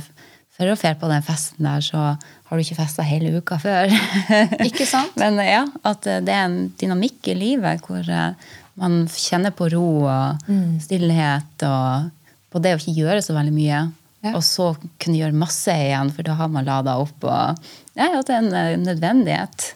For 0.58 0.70
å 0.70 0.76
dra 0.78 0.92
på 0.98 1.10
den 1.10 1.24
festen 1.26 1.66
der, 1.66 1.82
så 1.86 2.04
har 2.48 2.56
du 2.56 2.64
ikke 2.64 2.78
festa 2.78 3.04
hele 3.06 3.38
uka 3.38 3.58
før. 3.62 3.92
Ikke 4.68 4.86
sant? 4.88 5.14
Men 5.22 5.38
ja, 5.44 5.66
at 5.86 6.06
det 6.06 6.32
er 6.32 6.46
en 6.46 6.60
dynamikk 6.80 7.30
i 7.30 7.36
livet 7.38 7.84
hvor 7.86 8.02
eh, 8.02 8.54
Man 8.78 9.02
kjenner 9.10 9.50
på 9.50 9.66
ro 9.72 10.06
og 10.06 10.50
stillhet 10.78 11.64
og 11.66 12.12
på 12.48 12.60
det 12.62 12.76
å 12.76 12.78
ikke 12.78 12.94
gjøre 12.94 13.22
så 13.24 13.34
veldig 13.34 13.52
mye. 13.52 13.80
Ja. 14.24 14.34
Og 14.34 14.42
så 14.46 14.70
kunne 15.02 15.18
gjøre 15.18 15.36
masse 15.36 15.74
igjen, 15.74 16.12
for 16.14 16.26
da 16.26 16.36
har 16.38 16.50
man 16.52 16.66
lada 16.66 16.94
opp. 17.02 17.18
Og 17.26 17.68
ja, 17.98 18.08
at 18.08 18.30
det 18.30 18.36
er 18.36 18.38
en 18.38 18.54
eh, 18.54 18.76
nødvendighet. 18.80 19.66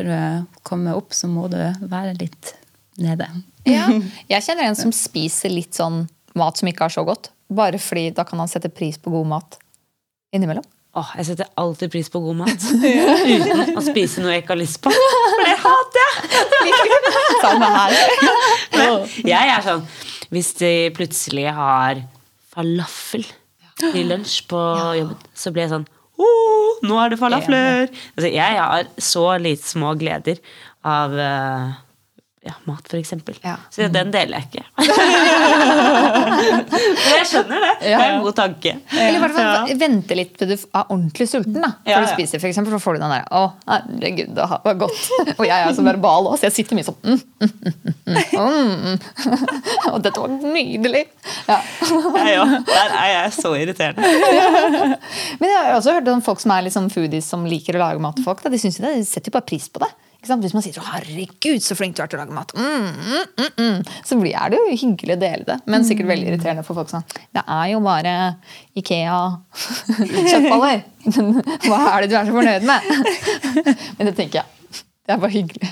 For 0.00 0.08
å 0.08 0.20
komme 0.64 0.94
opp, 0.96 1.12
så 1.12 1.28
må 1.28 1.44
du 1.52 1.58
være 1.60 2.14
litt 2.16 2.54
nede. 3.00 3.26
Ja. 3.68 3.84
Jeg 4.32 4.46
kjenner 4.46 4.70
en 4.70 4.78
som 4.78 4.94
spiser 4.96 5.52
litt 5.52 5.76
sånn 5.76 6.06
mat 6.38 6.56
som 6.56 6.70
ikke 6.70 6.86
er 6.88 6.94
så 6.94 7.04
godt. 7.04 7.28
Bare 7.52 7.80
fordi 7.82 8.08
da 8.16 8.24
kan 8.24 8.40
han 8.40 8.48
sette 8.48 8.70
pris 8.72 8.96
på 8.96 9.12
god 9.12 9.28
mat 9.28 9.58
innimellom. 10.32 10.64
Åh, 10.98 11.10
jeg 11.20 11.26
setter 11.28 11.46
alltid 11.60 11.90
pris 11.92 12.08
på 12.10 12.18
god 12.22 12.38
mat. 12.40 12.64
Uten 13.34 13.76
å 13.78 13.82
spise 13.84 14.22
noe 14.22 14.32
jeg 14.32 14.42
ikke 14.42 14.54
har 14.56 14.58
lyst 14.58 14.80
på. 14.82 14.90
For 14.94 15.44
det 15.46 15.56
hater 15.62 16.00
jeg! 16.02 16.96
Samme 17.44 17.68
her. 17.74 17.94
Men 18.74 18.96
jeg 19.26 19.52
er 19.52 19.62
sånn 19.64 19.84
Hvis 20.34 20.50
de 20.58 20.72
plutselig 20.96 21.46
har 21.54 22.02
falafel 22.50 23.22
til 23.80 24.10
lunsj 24.10 24.40
på 24.50 24.64
jobben, 24.98 25.30
så 25.34 25.54
blir 25.54 25.66
jeg 25.66 25.74
sånn 25.76 25.86
oh, 26.20 26.80
nå 26.86 26.98
er 27.02 27.12
det 27.12 27.20
falafler! 27.20 27.92
Altså, 28.16 28.30
jeg 28.30 28.58
har 28.60 28.90
så 29.00 29.26
lite 29.42 29.66
små 29.68 29.94
gleder 30.00 30.40
av 30.86 31.16
eh, 31.18 31.78
ja, 32.40 32.54
mat, 32.64 32.86
for 32.88 32.96
eksempel. 32.96 33.34
Ja. 33.44 33.56
Så 33.68 33.84
den 33.92 34.08
deler 34.14 34.38
jeg 34.38 34.46
ikke. 34.48 34.62
Men 36.40 37.10
jeg 37.18 37.26
skjønner 37.28 37.60
det. 37.66 37.72
Det 37.82 37.90
er 37.92 38.04
en 38.14 38.22
god 38.24 38.36
tanke. 38.38 38.72
Eller 38.94 39.18
i 39.18 39.20
hvert 39.20 39.34
fall 39.36 39.68
Ja. 39.68 39.76
vente 39.82 40.16
litt 40.16 40.32
til 40.40 40.48
du 40.48 40.54
er 40.56 40.86
ordentlig 40.86 41.26
sulten. 41.28 41.58
da 41.60 41.74
Før 41.84 41.92
Ja, 41.92 42.00
du 42.00 42.08
spiser, 42.14 42.40
for 42.40 42.48
eksempel, 42.48 42.72
så 42.72 42.80
får 42.80 42.96
du 42.96 43.02
den 43.02 43.12
der 43.12 43.26
Å, 43.28 43.42
herregud, 43.68 44.32
det 44.38 44.48
var 44.64 44.80
godt. 44.86 45.02
Og 45.38 45.44
jeg 45.44 45.58
er 45.68 45.76
så 45.76 45.84
verbal 45.84 46.30
også, 46.32 46.40
så 46.40 46.48
jeg 46.48 46.56
sitter 46.62 46.80
mye 46.80 46.88
sånn 46.88 47.00
mm, 47.04 47.20
mm, 47.44 47.52
mm, 48.08 48.24
mm, 48.32 48.74
mm. 48.88 48.98
Og 49.92 50.00
dette 50.08 50.24
var 50.24 50.28
nydelig. 50.40 51.04
Ja. 51.44 51.60
Jeg 52.24 52.40
òg. 52.40 52.56
Der 52.72 52.98
er 53.04 53.08
jeg 53.18 53.36
så 53.36 53.52
irriterende. 53.60 54.00
Men 55.40 55.50
jeg 55.52 55.60
har 55.60 55.76
også 55.76 55.92
hørt 55.98 56.08
om 56.08 56.24
folk 56.24 56.40
som 56.40 56.56
er 56.56 56.72
sånn 56.72 56.88
foodies 56.88 57.28
som 57.28 57.44
liker 57.44 57.76
å 57.76 57.84
lage 57.84 58.00
mat 58.00 58.16
til 58.16 58.24
folk. 58.24 58.40
Da. 58.40 58.48
De, 58.48 58.56
synes 58.64 58.80
jo 58.80 58.86
det, 58.88 58.96
de 58.96 59.04
setter 59.04 59.28
jo 59.28 59.36
bare 59.36 59.50
pris 59.52 59.68
på 59.68 59.84
det. 59.84 59.92
Ikke 60.20 60.28
sant? 60.28 60.42
Hvis 60.44 60.52
man 60.52 60.60
sier 60.60 60.74
så, 60.76 60.82
'herregud, 60.84 61.62
så 61.64 61.72
flink 61.78 61.94
du 61.96 62.02
er 62.04 62.08
til 62.12 62.18
å 62.18 62.20
lage 62.20 62.34
mat', 62.36 62.50
mm, 62.52 62.92
mm, 62.92 63.24
mm, 63.40 63.52
mm. 63.56 63.78
så 64.04 64.18
blir 64.20 64.36
er 64.36 64.52
det 64.52 64.58
jo 64.60 64.66
hyggelig 64.76 65.14
å 65.16 65.20
dele 65.22 65.44
det. 65.48 65.56
Men 65.64 65.80
sikkert 65.88 66.10
veldig 66.10 66.28
irriterende 66.28 66.60
for 66.66 66.76
folk 66.76 66.90
som 66.92 67.00
Det 67.32 67.40
er 67.40 67.70
jo 67.72 67.78
bare 67.80 68.12
Ikea-kjøttboller'. 68.76 70.84
Hva 71.64 71.78
er 71.94 72.04
det 72.04 72.10
du 72.12 72.16
er 72.20 72.28
så 72.28 72.34
fornøyd 72.36 72.60
med? 72.68 72.84
Men 73.96 74.04
det 74.10 74.14
tenker 74.18 74.42
jeg. 74.42 74.48
Det 75.08 75.12
er 75.16 75.20
bare 75.22 75.32
hyggelig. 75.32 75.64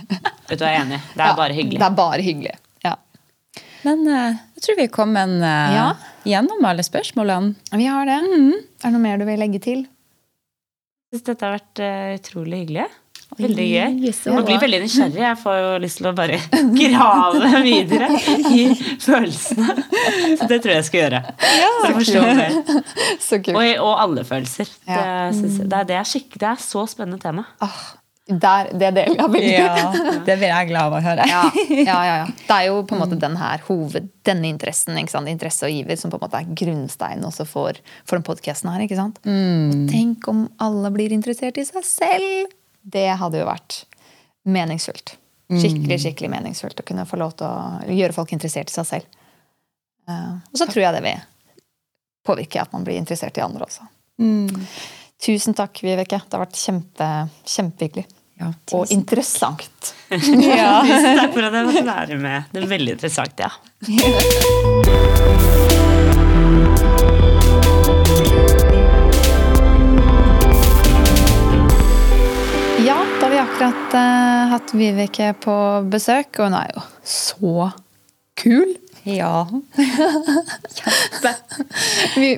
Vet 0.49 0.57
du 0.57 0.65
hva, 0.65 0.70
jeg 0.73 0.81
er 0.81 0.85
enig. 0.87 1.01
Det 1.12 1.20
er 1.20 1.29
Ja, 1.29 1.37
bare 1.37 1.53
hyggelig. 1.59 1.79
Det 1.79 1.85
er 1.87 1.93
bare 1.99 2.23
hyggelig. 2.25 2.55
Ja. 2.87 2.95
Men 3.85 3.99
uh, 4.09 4.33
jeg 4.57 4.61
tror 4.65 4.79
vi 4.81 4.87
er 4.89 4.95
kommet 4.97 5.29
uh, 5.45 5.69
Ja. 5.77 5.93
gjennom 6.25 6.65
alle 6.65 6.81
spørsmålene. 6.87 7.53
Vi 7.77 7.85
har 7.85 8.09
det. 8.09 8.16
Er 8.25 8.89
det 8.89 8.93
noe 8.97 9.05
mer 9.05 9.20
du 9.20 9.29
vil 9.29 9.37
legge 9.45 9.61
til? 9.61 9.85
Jeg 9.85 11.12
synes 11.20 11.29
dette 11.29 11.45
har 11.45 11.61
vært 11.61 11.77
uh, 11.85 12.16
utrolig 12.16 12.65
hyggelig. 12.65 12.89
Veldig 13.37 13.67
gøy. 13.69 13.99
Man 14.33 14.47
blir 14.47 14.61
veldig 14.63 14.81
nysgjerrig. 14.83 15.21
Jeg 15.21 15.39
får 15.43 15.59
jo 15.61 15.69
lyst 15.83 16.01
til 16.01 16.09
å 16.09 16.15
bare 16.17 16.39
grave 16.81 17.61
videre 17.67 18.09
i 18.51 18.65
følelsene. 19.05 19.77
Så 20.41 20.49
det 20.49 20.59
tror 20.65 20.73
jeg 20.73 20.81
jeg 20.81 20.89
skal 20.89 21.03
gjøre. 21.05 21.23
For 21.45 21.91
å 21.91 21.93
forstå 22.01 22.25
mer. 22.41 22.59
Og, 23.53 23.63
og 23.85 23.93
alle 23.93 24.25
følelser. 24.27 24.73
Det, 24.89 25.05
synes 25.39 25.61
det, 25.61 25.69
er, 25.69 25.89
det, 25.93 26.01
er 26.01 26.09
skikk, 26.09 26.41
det 26.41 26.51
er 26.55 26.61
så 26.65 26.87
spennende 26.91 27.21
tema. 27.23 27.45
Ah, 27.63 27.79
der, 28.29 28.69
det 28.77 28.91
deler 28.93 29.15
jeg 29.15 29.33
veldig. 29.33 29.53
Ja, 29.55 30.11
det 30.27 30.35
blir 30.37 30.51
jeg 30.51 30.69
glad 30.69 30.91
av 30.91 30.97
å 30.99 31.01
høre. 31.05 31.29
Ja, 31.31 31.45
ja, 31.73 31.85
ja, 31.87 32.17
ja. 32.25 32.27
Det 32.43 32.59
er 32.59 32.67
jo 32.69 32.83
på 32.89 32.97
en 32.97 33.03
måte 33.05 33.17
den 33.21 33.39
her 33.41 33.63
hoved, 33.69 34.11
denne 34.29 34.51
interessen, 34.51 34.99
ikke 35.01 35.15
sant? 35.15 35.31
interesse 35.33 35.69
og 35.69 35.73
giver, 35.73 35.97
som 36.01 36.13
på 36.13 36.19
en 36.19 36.27
måte 36.27 36.43
er 36.43 36.51
grunnsteinen 36.61 37.25
også 37.29 37.47
for, 37.49 37.81
for 38.05 38.19
den 38.19 38.27
podkasten 38.27 38.73
her. 38.73 38.85
ikke 38.85 38.99
sant? 38.99 39.23
Tenk 39.25 40.29
om 40.29 40.45
alle 40.65 40.93
blir 40.97 41.15
interessert 41.17 41.61
i 41.61 41.65
seg 41.69 41.87
selv! 41.89 42.57
Det 42.83 43.07
hadde 43.21 43.39
jo 43.41 43.47
vært 43.49 43.73
meningsfullt. 44.49 45.17
Skikkelig 45.49 45.97
skikkelig 46.03 46.29
meningsfullt 46.33 46.81
å 46.83 46.85
kunne 46.85 47.07
få 47.09 47.17
lov 47.21 47.33
til 47.39 47.47
å 47.49 47.81
gjøre 47.97 48.13
folk 48.17 48.33
interessert 48.37 48.69
i 48.69 48.75
seg 48.77 48.87
selv. 48.89 49.07
Eh, 50.09 50.33
og 50.53 50.57
så 50.61 50.65
tror 50.69 50.83
jeg 50.85 50.93
det 50.99 51.05
vil 51.07 51.21
påvirke 52.29 52.61
at 52.61 52.73
man 52.77 52.85
blir 52.85 53.01
interessert 53.01 53.39
i 53.41 53.45
andre 53.45 53.65
også. 53.65 53.83
Tusen 55.19 55.55
takk, 55.57 55.81
Vibeke. 55.83 56.19
Det 56.21 56.37
har 56.37 56.45
vært 56.45 56.61
kjempe, 56.61 57.07
kjempehyggelig. 57.49 58.05
Ja, 58.39 58.53
Og 58.77 58.93
interessant. 58.95 59.95
Tusen 60.13 60.45
takk 60.45 61.33
for 61.35 61.43
at 61.49 61.57
jeg 61.59 61.65
fikk 61.73 61.89
være 61.89 62.17
med. 62.23 62.39
Det 62.53 62.59
er 62.63 62.69
veldig 62.77 62.93
interessant. 62.99 63.35
Ja, 63.43 63.51
akkurat 73.59 73.94
uh, 73.94 74.51
hatt 74.52 74.70
Vibeke 74.70 75.32
på 75.43 75.55
besøk, 75.90 76.36
og 76.39 76.47
hun 76.47 76.55
er 76.60 76.68
jo 76.76 76.82
så 77.02 77.70
kul. 78.39 78.76
Ja. 79.02 79.48
Vi, 82.14 82.28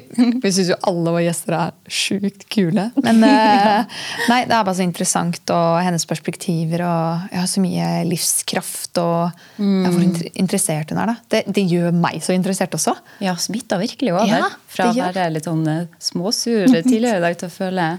vi 0.40 0.52
syns 0.54 0.70
jo 0.70 0.78
alle 0.88 1.12
våre 1.12 1.24
gjester 1.26 1.56
er 1.58 1.74
sjukt 1.92 2.46
kule. 2.52 2.86
Men 3.04 3.20
uh, 3.26 3.84
nei, 4.30 4.38
det 4.48 4.54
er 4.54 4.64
bare 4.64 4.76
så 4.78 4.86
interessant, 4.86 5.42
og 5.52 5.82
hennes 5.84 6.08
perspektiver, 6.08 6.86
og 6.88 7.28
jeg 7.34 7.42
har 7.42 7.52
så 7.52 7.66
mye 7.66 7.90
livskraft, 8.08 9.02
og 9.02 9.44
ja, 9.60 9.92
hvor 9.92 10.00
inter 10.06 10.30
interessert 10.32 10.94
hun 10.94 11.02
er. 11.04 11.12
da. 11.12 11.18
Det, 11.36 11.44
det 11.52 11.66
gjør 11.68 12.00
meg 12.00 12.24
så 12.24 12.32
interessert 12.38 12.80
også. 12.80 12.96
Ja, 13.20 13.36
smitta 13.36 13.76
virkelig 13.82 14.16
over. 14.16 14.32
Ja, 14.40 14.48
Fra 14.72 14.88
å 14.88 14.96
være 14.96 15.28
litt 15.36 15.52
sånn 15.52 15.68
eh, 15.68 15.86
småsur 16.00 16.64
tidligere 16.88 17.20
i 17.20 17.24
dag 17.28 17.40
til 17.44 17.52
å 17.52 17.56
føle 17.60 17.92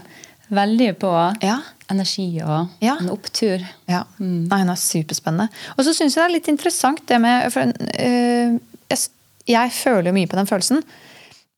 veldig 0.52 0.90
på 1.02 1.10
Ja. 1.42 1.58
energi 1.90 2.26
og 2.44 2.68
Ja. 2.84 2.96
en 3.00 3.08
opptur. 3.12 3.62
Ja. 3.88 4.04
Nei, 4.18 4.58
hun 4.62 4.70
er 4.72 4.80
superspennende. 4.80 5.48
Og 5.76 5.84
så 5.84 5.94
syns 5.96 6.14
jeg 6.16 6.22
det 6.22 6.28
er 6.30 6.34
litt 6.38 6.48
interessant 6.52 7.04
det 7.06 7.20
med 7.20 7.50
for, 7.52 7.62
uh, 7.62 8.58
jeg, 8.90 8.98
jeg 9.46 9.70
føler 9.72 10.12
mye 10.12 10.28
på 10.28 10.36
den 10.38 10.46
følelsen. 10.50 10.82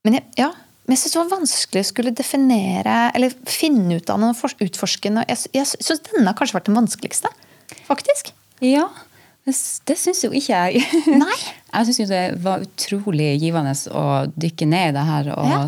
Men 0.04 0.14
jeg, 0.18 0.24
ja, 0.38 0.50
men 0.86 0.96
jeg 0.96 1.02
syns 1.04 1.12
det 1.16 1.22
var 1.22 1.38
vanskelig 1.38 1.80
å 1.84 1.88
skulle 1.92 2.14
definere 2.14 3.10
eller 3.14 3.30
finne 3.46 3.96
ut 3.96 4.10
av 4.10 4.20
noe, 4.20 4.34
for- 4.34 4.54
utforske 4.60 5.10
noe. 5.12 5.24
Jeg, 5.28 5.38
jeg 5.54 5.66
syns 5.80 6.02
denne 6.10 6.26
har 6.28 6.34
kanskje 6.38 6.58
vært 6.60 6.66
den 6.70 6.76
vanskeligste. 6.76 7.30
Faktisk. 7.88 8.32
Ja, 8.60 8.88
det, 9.44 9.54
syns 9.98 10.22
jo 10.24 10.30
ikke 10.30 10.54
jeg. 10.70 10.84
Nei. 11.06 11.36
Jeg 11.74 11.94
syns 11.96 12.08
det 12.08 12.20
var 12.44 12.62
utrolig 12.62 13.32
givende 13.42 13.72
å 13.90 14.04
dykke 14.38 14.66
ned 14.70 14.92
i 14.92 14.94
det 14.94 15.02
her 15.08 15.30
og, 15.34 15.48
Ja. 15.50 15.62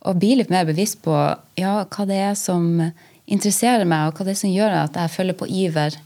Og 0.00 0.20
bli 0.20 0.34
litt 0.38 0.52
mer 0.52 0.66
bevisst 0.68 1.00
på 1.04 1.14
ja, 1.60 1.74
hva 1.84 2.06
det 2.08 2.18
er 2.30 2.36
som 2.38 2.68
interesserer 3.30 3.86
meg, 3.86 4.08
og 4.08 4.18
hva 4.18 4.26
det 4.26 4.34
er 4.34 4.40
som 4.40 4.52
gjør 4.52 4.76
at 4.80 4.96
jeg 4.98 5.12
følger 5.14 5.38
på 5.38 5.48
iver. 5.62 5.96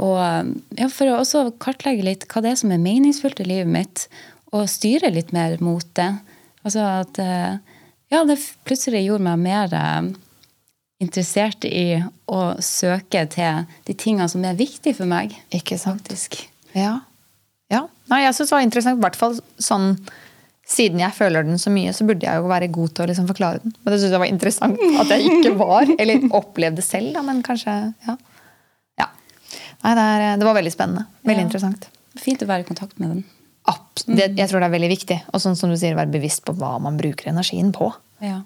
Og 0.00 0.52
ja, 0.78 0.88
For 0.92 1.10
å 1.10 1.18
også 1.20 1.44
kartlegge 1.62 2.06
litt 2.06 2.26
hva 2.30 2.44
det 2.44 2.54
er 2.54 2.60
som 2.62 2.72
er 2.72 2.82
meningsfullt 2.82 3.42
i 3.44 3.48
livet 3.48 3.72
mitt, 3.72 4.06
og 4.52 4.68
styre 4.70 5.12
litt 5.12 5.32
mer 5.32 5.56
mot 5.64 5.86
det. 5.98 6.10
Altså 6.62 6.84
at 7.02 7.18
eh, 7.22 7.60
Ja, 8.12 8.20
det 8.28 8.36
plutselig 8.68 9.06
gjorde 9.06 9.24
meg 9.24 9.40
mer 9.40 9.72
eh, 9.72 10.10
interessert 11.02 11.64
i 11.64 12.02
å 12.28 12.42
søke 12.62 13.24
til 13.32 13.64
de 13.88 13.96
tingene 13.96 14.28
som 14.28 14.44
er 14.44 14.58
viktige 14.58 14.96
for 14.98 15.08
meg. 15.08 15.34
Ikke 15.50 15.80
sant? 15.80 16.04
Faktisk. 16.04 16.42
Ja. 16.76 17.00
ja. 17.72 17.86
Nei, 18.12 18.22
jeg 18.26 18.36
syns 18.36 18.52
det 18.52 18.56
var 18.56 18.66
interessant. 18.66 19.00
I 19.00 19.06
hvert 19.06 19.18
fall 19.18 19.40
sånn 19.56 19.96
siden 20.72 21.02
jeg 21.02 21.12
føler 21.16 21.44
den 21.44 21.58
så 21.60 21.70
mye, 21.74 21.92
så 21.92 22.06
burde 22.08 22.24
jeg 22.24 22.40
jo 22.40 22.48
være 22.50 22.68
god 22.72 22.94
til 22.96 23.04
å 23.04 23.08
liksom 23.10 23.26
forklare 23.28 23.60
den. 23.64 23.74
Men 23.82 23.92
det 23.94 23.98
syns 24.00 24.14
jeg 24.16 24.22
var 24.22 24.30
interessant 24.32 24.80
at 25.02 25.12
jeg 25.12 25.26
ikke 25.28 25.52
var, 25.60 25.90
eller 26.00 26.24
opplevde 26.38 26.84
selv, 26.86 27.12
da, 27.16 27.22
men 27.26 27.42
kanskje 27.46 27.74
Ja. 28.08 28.16
ja. 29.02 29.08
Nei, 29.84 29.94
det, 29.98 30.06
er, 30.06 30.24
det 30.40 30.48
var 30.48 30.56
veldig 30.58 30.72
spennende. 30.74 31.06
Veldig 31.28 31.44
Ja. 31.44 31.48
interessant. 31.50 31.88
Fint 32.22 32.42
å 32.44 32.48
være 32.48 32.64
i 32.64 32.68
kontakt 32.68 32.98
med 33.02 33.10
den. 33.14 33.22
Abs 33.68 34.04
det, 34.08 34.32
jeg 34.36 34.48
tror 34.50 34.60
det 34.64 34.66
er 34.70 34.74
veldig 34.78 34.90
viktig. 34.90 35.18
Og 35.32 35.40
sånn 35.44 35.54
som 35.58 35.70
du 35.70 35.76
sier, 35.78 35.94
være 35.98 36.10
bevisst 36.12 36.42
på 36.46 36.54
hva 36.58 36.74
man 36.82 36.96
bruker 36.98 37.28
energien 37.30 37.70
på. 37.76 37.92
Ja. 38.24 38.40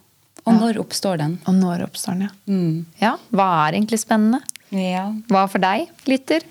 Og 0.46 0.54
når 0.60 0.76
oppstår 0.82 1.18
den? 1.18 1.38
Og 1.48 1.54
når 1.56 1.86
oppstår 1.88 2.18
den, 2.18 2.28
ja. 2.28 2.34
Mm. 2.52 2.86
ja. 3.00 3.14
Hva 3.34 3.46
er 3.66 3.78
egentlig 3.78 3.98
spennende? 4.02 4.42
Ja. 4.74 5.08
Hva 5.32 5.46
for 5.50 5.62
deg, 5.62 5.88
lytter? 6.06 6.44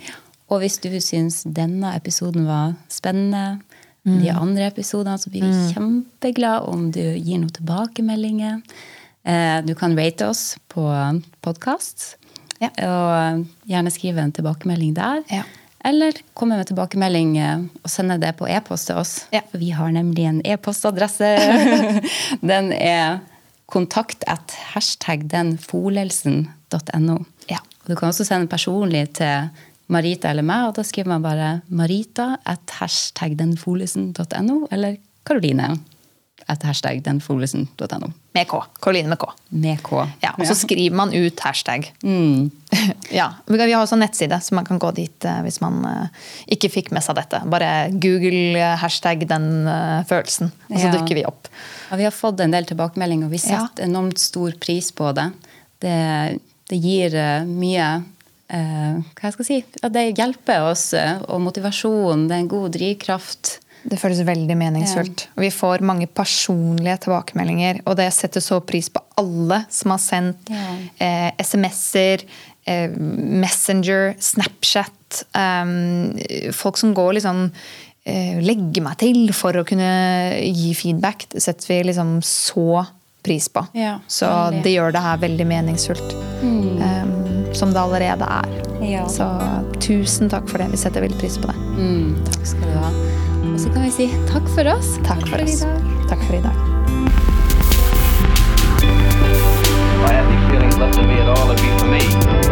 Og 0.51 0.59
hvis 0.61 0.77
du 0.83 0.89
syns 1.01 1.43
denne 1.47 1.93
episoden 1.97 2.45
var 2.49 2.73
spennende, 2.91 3.61
de 4.05 4.29
andre 4.29 4.67
episodene, 4.69 5.17
så 5.17 5.29
blir 5.33 5.41
vi 5.43 5.73
kjempeglade 5.73 6.67
om 6.69 6.91
du 6.93 7.01
gir 7.01 7.39
noen 7.41 7.49
tilbakemeldinger. 7.49 8.61
Eh, 9.25 9.61
Du 9.65 9.73
kan 9.75 9.95
rate 9.97 10.27
oss 10.29 10.57
på 10.69 10.85
podkast, 11.41 12.15
Ja. 12.61 12.69
og 12.85 13.45
gjerne 13.67 13.91
skrive 13.91 14.21
en 14.21 14.31
tilbakemelding 14.31 14.93
der. 14.95 15.23
Ja. 15.31 15.43
Eller 15.83 16.13
komme 16.33 16.57
med 16.57 16.67
tilbakemelding 16.67 17.37
eh, 17.37 17.57
og 17.83 17.89
sende 17.89 18.19
det 18.21 18.35
på 18.37 18.47
e-post 18.47 18.87
til 18.87 18.95
oss. 19.01 19.25
Ja. 19.33 19.41
For 19.51 19.57
vi 19.57 19.69
har 19.71 19.89
nemlig 19.91 20.25
en 20.29 20.41
e-postadresse. 20.45 21.33
Den 22.41 22.71
er 22.73 23.19
kontakt 23.67 24.23
at 24.27 24.53
hashtag 24.73 25.25
denfolelsen.no. 25.31 27.17
Ja. 27.49 27.57
Og 27.83 27.87
Du 27.89 27.95
kan 27.95 28.09
også 28.09 28.25
sende 28.25 28.47
personlig 28.49 29.09
til 29.17 29.49
Marita 29.87 30.29
eller 30.31 30.45
meg, 30.45 30.69
og 30.69 30.75
da 30.79 30.83
skriver 30.83 31.11
man 31.13 31.21
bare 31.25 31.49
Marita 31.69 32.37
at 32.49 32.77
hashtag 32.79 33.35
denfolesen.no, 33.37 34.65
eller 34.73 34.97
Karoline 35.25 35.75
at 36.51 36.61
hashtag 36.67 36.99
denfolesen.no. 37.05 38.07
Med 38.35 38.47
K. 38.49 38.59
Karoline 38.83 39.09
med 39.09 39.17
K. 39.21 39.29
Med 39.49 39.79
K. 39.85 40.01
Ja, 40.21 40.33
og 40.37 40.45
så 40.45 40.53
skriver 40.57 40.93
man 40.97 41.13
ut 41.15 41.39
hashtag. 41.41 41.87
ja, 43.19 43.27
vi 43.47 43.57
har 43.61 43.79
også 43.81 43.95
en 43.97 44.03
nettside, 44.03 44.37
så 44.43 44.53
man 44.57 44.65
kan 44.67 44.77
gå 44.81 44.91
dit 44.97 45.25
eh, 45.25 45.39
hvis 45.45 45.57
man 45.63 45.79
eh, 45.89 46.19
ikke 46.53 46.69
fikk 46.69 46.91
med 46.93 47.01
seg 47.05 47.17
dette. 47.17 47.39
Bare 47.49 47.71
google 47.93 48.59
eh, 48.61 48.75
hashtag 48.81 49.25
den 49.29 49.47
følelsen, 50.09 50.51
og 50.69 50.75
så 50.77 50.89
Ja. 50.89 50.93
dukker 50.97 51.17
vi 51.17 51.25
opp. 51.25 51.49
Ja, 51.89 51.97
vi 52.01 52.05
har 52.09 52.13
fått 52.13 52.41
en 52.45 52.53
del 52.53 52.65
tilbakemeldinger, 52.69 53.25
og 53.29 53.33
vi 53.33 53.41
Ja. 53.41 53.63
setter 53.65 53.85
enormt 53.87 54.21
stor 54.21 54.53
pris 54.61 54.91
på 54.93 55.13
det. 55.17 55.31
Det, 55.81 55.97
det 56.69 56.77
gir 56.81 57.17
mye 57.49 57.87
Hva 58.49 59.23
jeg 59.29 59.33
skal 59.33 59.45
si? 59.47 59.59
at 59.83 59.93
det 59.95 60.03
hjelper 60.17 60.61
oss, 60.71 60.93
eh, 60.93 61.17
og 61.29 61.41
motivasjon. 61.41 62.27
Det 62.29 62.35
er 62.35 62.43
en 62.43 62.47
god 62.51 62.71
drivkraft. 62.75 63.59
Det 63.85 63.99
føles 64.01 64.23
veldig 64.25 64.55
meningsfullt. 64.57 65.27
Og 65.37 65.43
vi 65.45 65.49
får 65.53 65.81
mange 65.85 66.07
personlige 66.07 66.97
tilbakemeldinger, 67.05 67.83
og 67.85 67.97
det 67.97 68.07
setter 68.13 68.41
så 68.41 68.59
pris 68.65 68.89
på 68.89 69.01
alle 69.21 69.63
som 69.69 69.91
har 69.91 69.99
sendt 70.01 70.49
Ja. 70.49 70.77
eh, 70.99 71.31
SMS-er, 71.39 72.23
eh, 72.65 72.89
Messenger, 72.89 74.15
Snapchat. 74.19 74.91
eh, 75.35 76.51
folk 76.51 76.77
som 76.77 76.93
går 76.95 77.13
liksom 77.19 77.51
eh, 78.07 78.39
Legger 78.41 78.81
meg 78.83 78.97
til 78.97 79.31
for 79.33 79.53
å 79.53 79.65
kunne 79.65 80.37
gi 80.43 80.73
feedback. 80.73 81.25
Det 81.29 81.41
setter 81.41 81.67
vi 81.67 81.83
liksom 81.91 82.19
så 82.21 82.85
pris 83.23 83.47
på. 83.49 83.67
Ja, 83.73 83.99
så 84.07 84.51
det 84.61 84.73
gjør 84.75 84.91
det 84.93 85.01
her 85.01 85.17
veldig 85.17 85.47
meningsfullt. 85.47 86.13
eh, 86.81 87.14
som 87.57 87.73
det 87.73 87.81
allerede 87.81 88.27
er. 88.27 88.55
Ja. 88.85 89.07
Så 89.09 89.27
tusen 89.79 90.29
takk 90.29 90.49
for 90.51 90.61
det. 90.61 90.69
Vi 90.73 90.77
setter 90.81 91.05
veldig 91.05 91.19
pris 91.19 91.37
på 91.41 91.49
det. 91.51 91.57
Mm, 91.75 92.15
takk 92.29 92.49
skal 92.53 92.71
du 92.71 92.79
ha. 92.83 92.93
Og 93.53 93.59
så 93.61 93.73
kan 93.73 93.85
vi 93.85 93.91
si 93.93 94.09
takk 94.31 94.47
for 94.55 94.67
oss. 94.75 94.95
Takk 95.07 95.27
for 95.29 95.43
oss. 95.43 95.61
Takk 96.09 96.25
for 96.27 96.39
i 96.39 96.43
dag. 96.45 96.57
I 100.05 100.11
had 100.13 100.25
the 100.29 100.37
feelings 100.51 100.77
left 100.77 100.97
in 100.99 101.07
me 101.07 101.15
at 101.15 101.29
all, 101.29 101.51
it'd 101.51 101.61
be 101.63 101.79
for 101.79 101.87
me. 101.87 102.44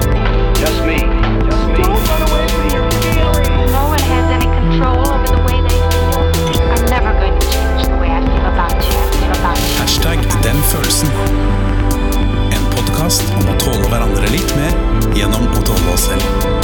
podkast 13.04 13.34
om 13.36 13.50
å 13.52 13.56
tåle 13.60 13.90
hverandre 13.92 14.30
litt 14.32 14.56
mer 14.56 14.72
gjennom 15.18 15.50
å 15.52 15.64
tåle 15.68 15.92
oss 15.92 16.08
selv. 16.08 16.63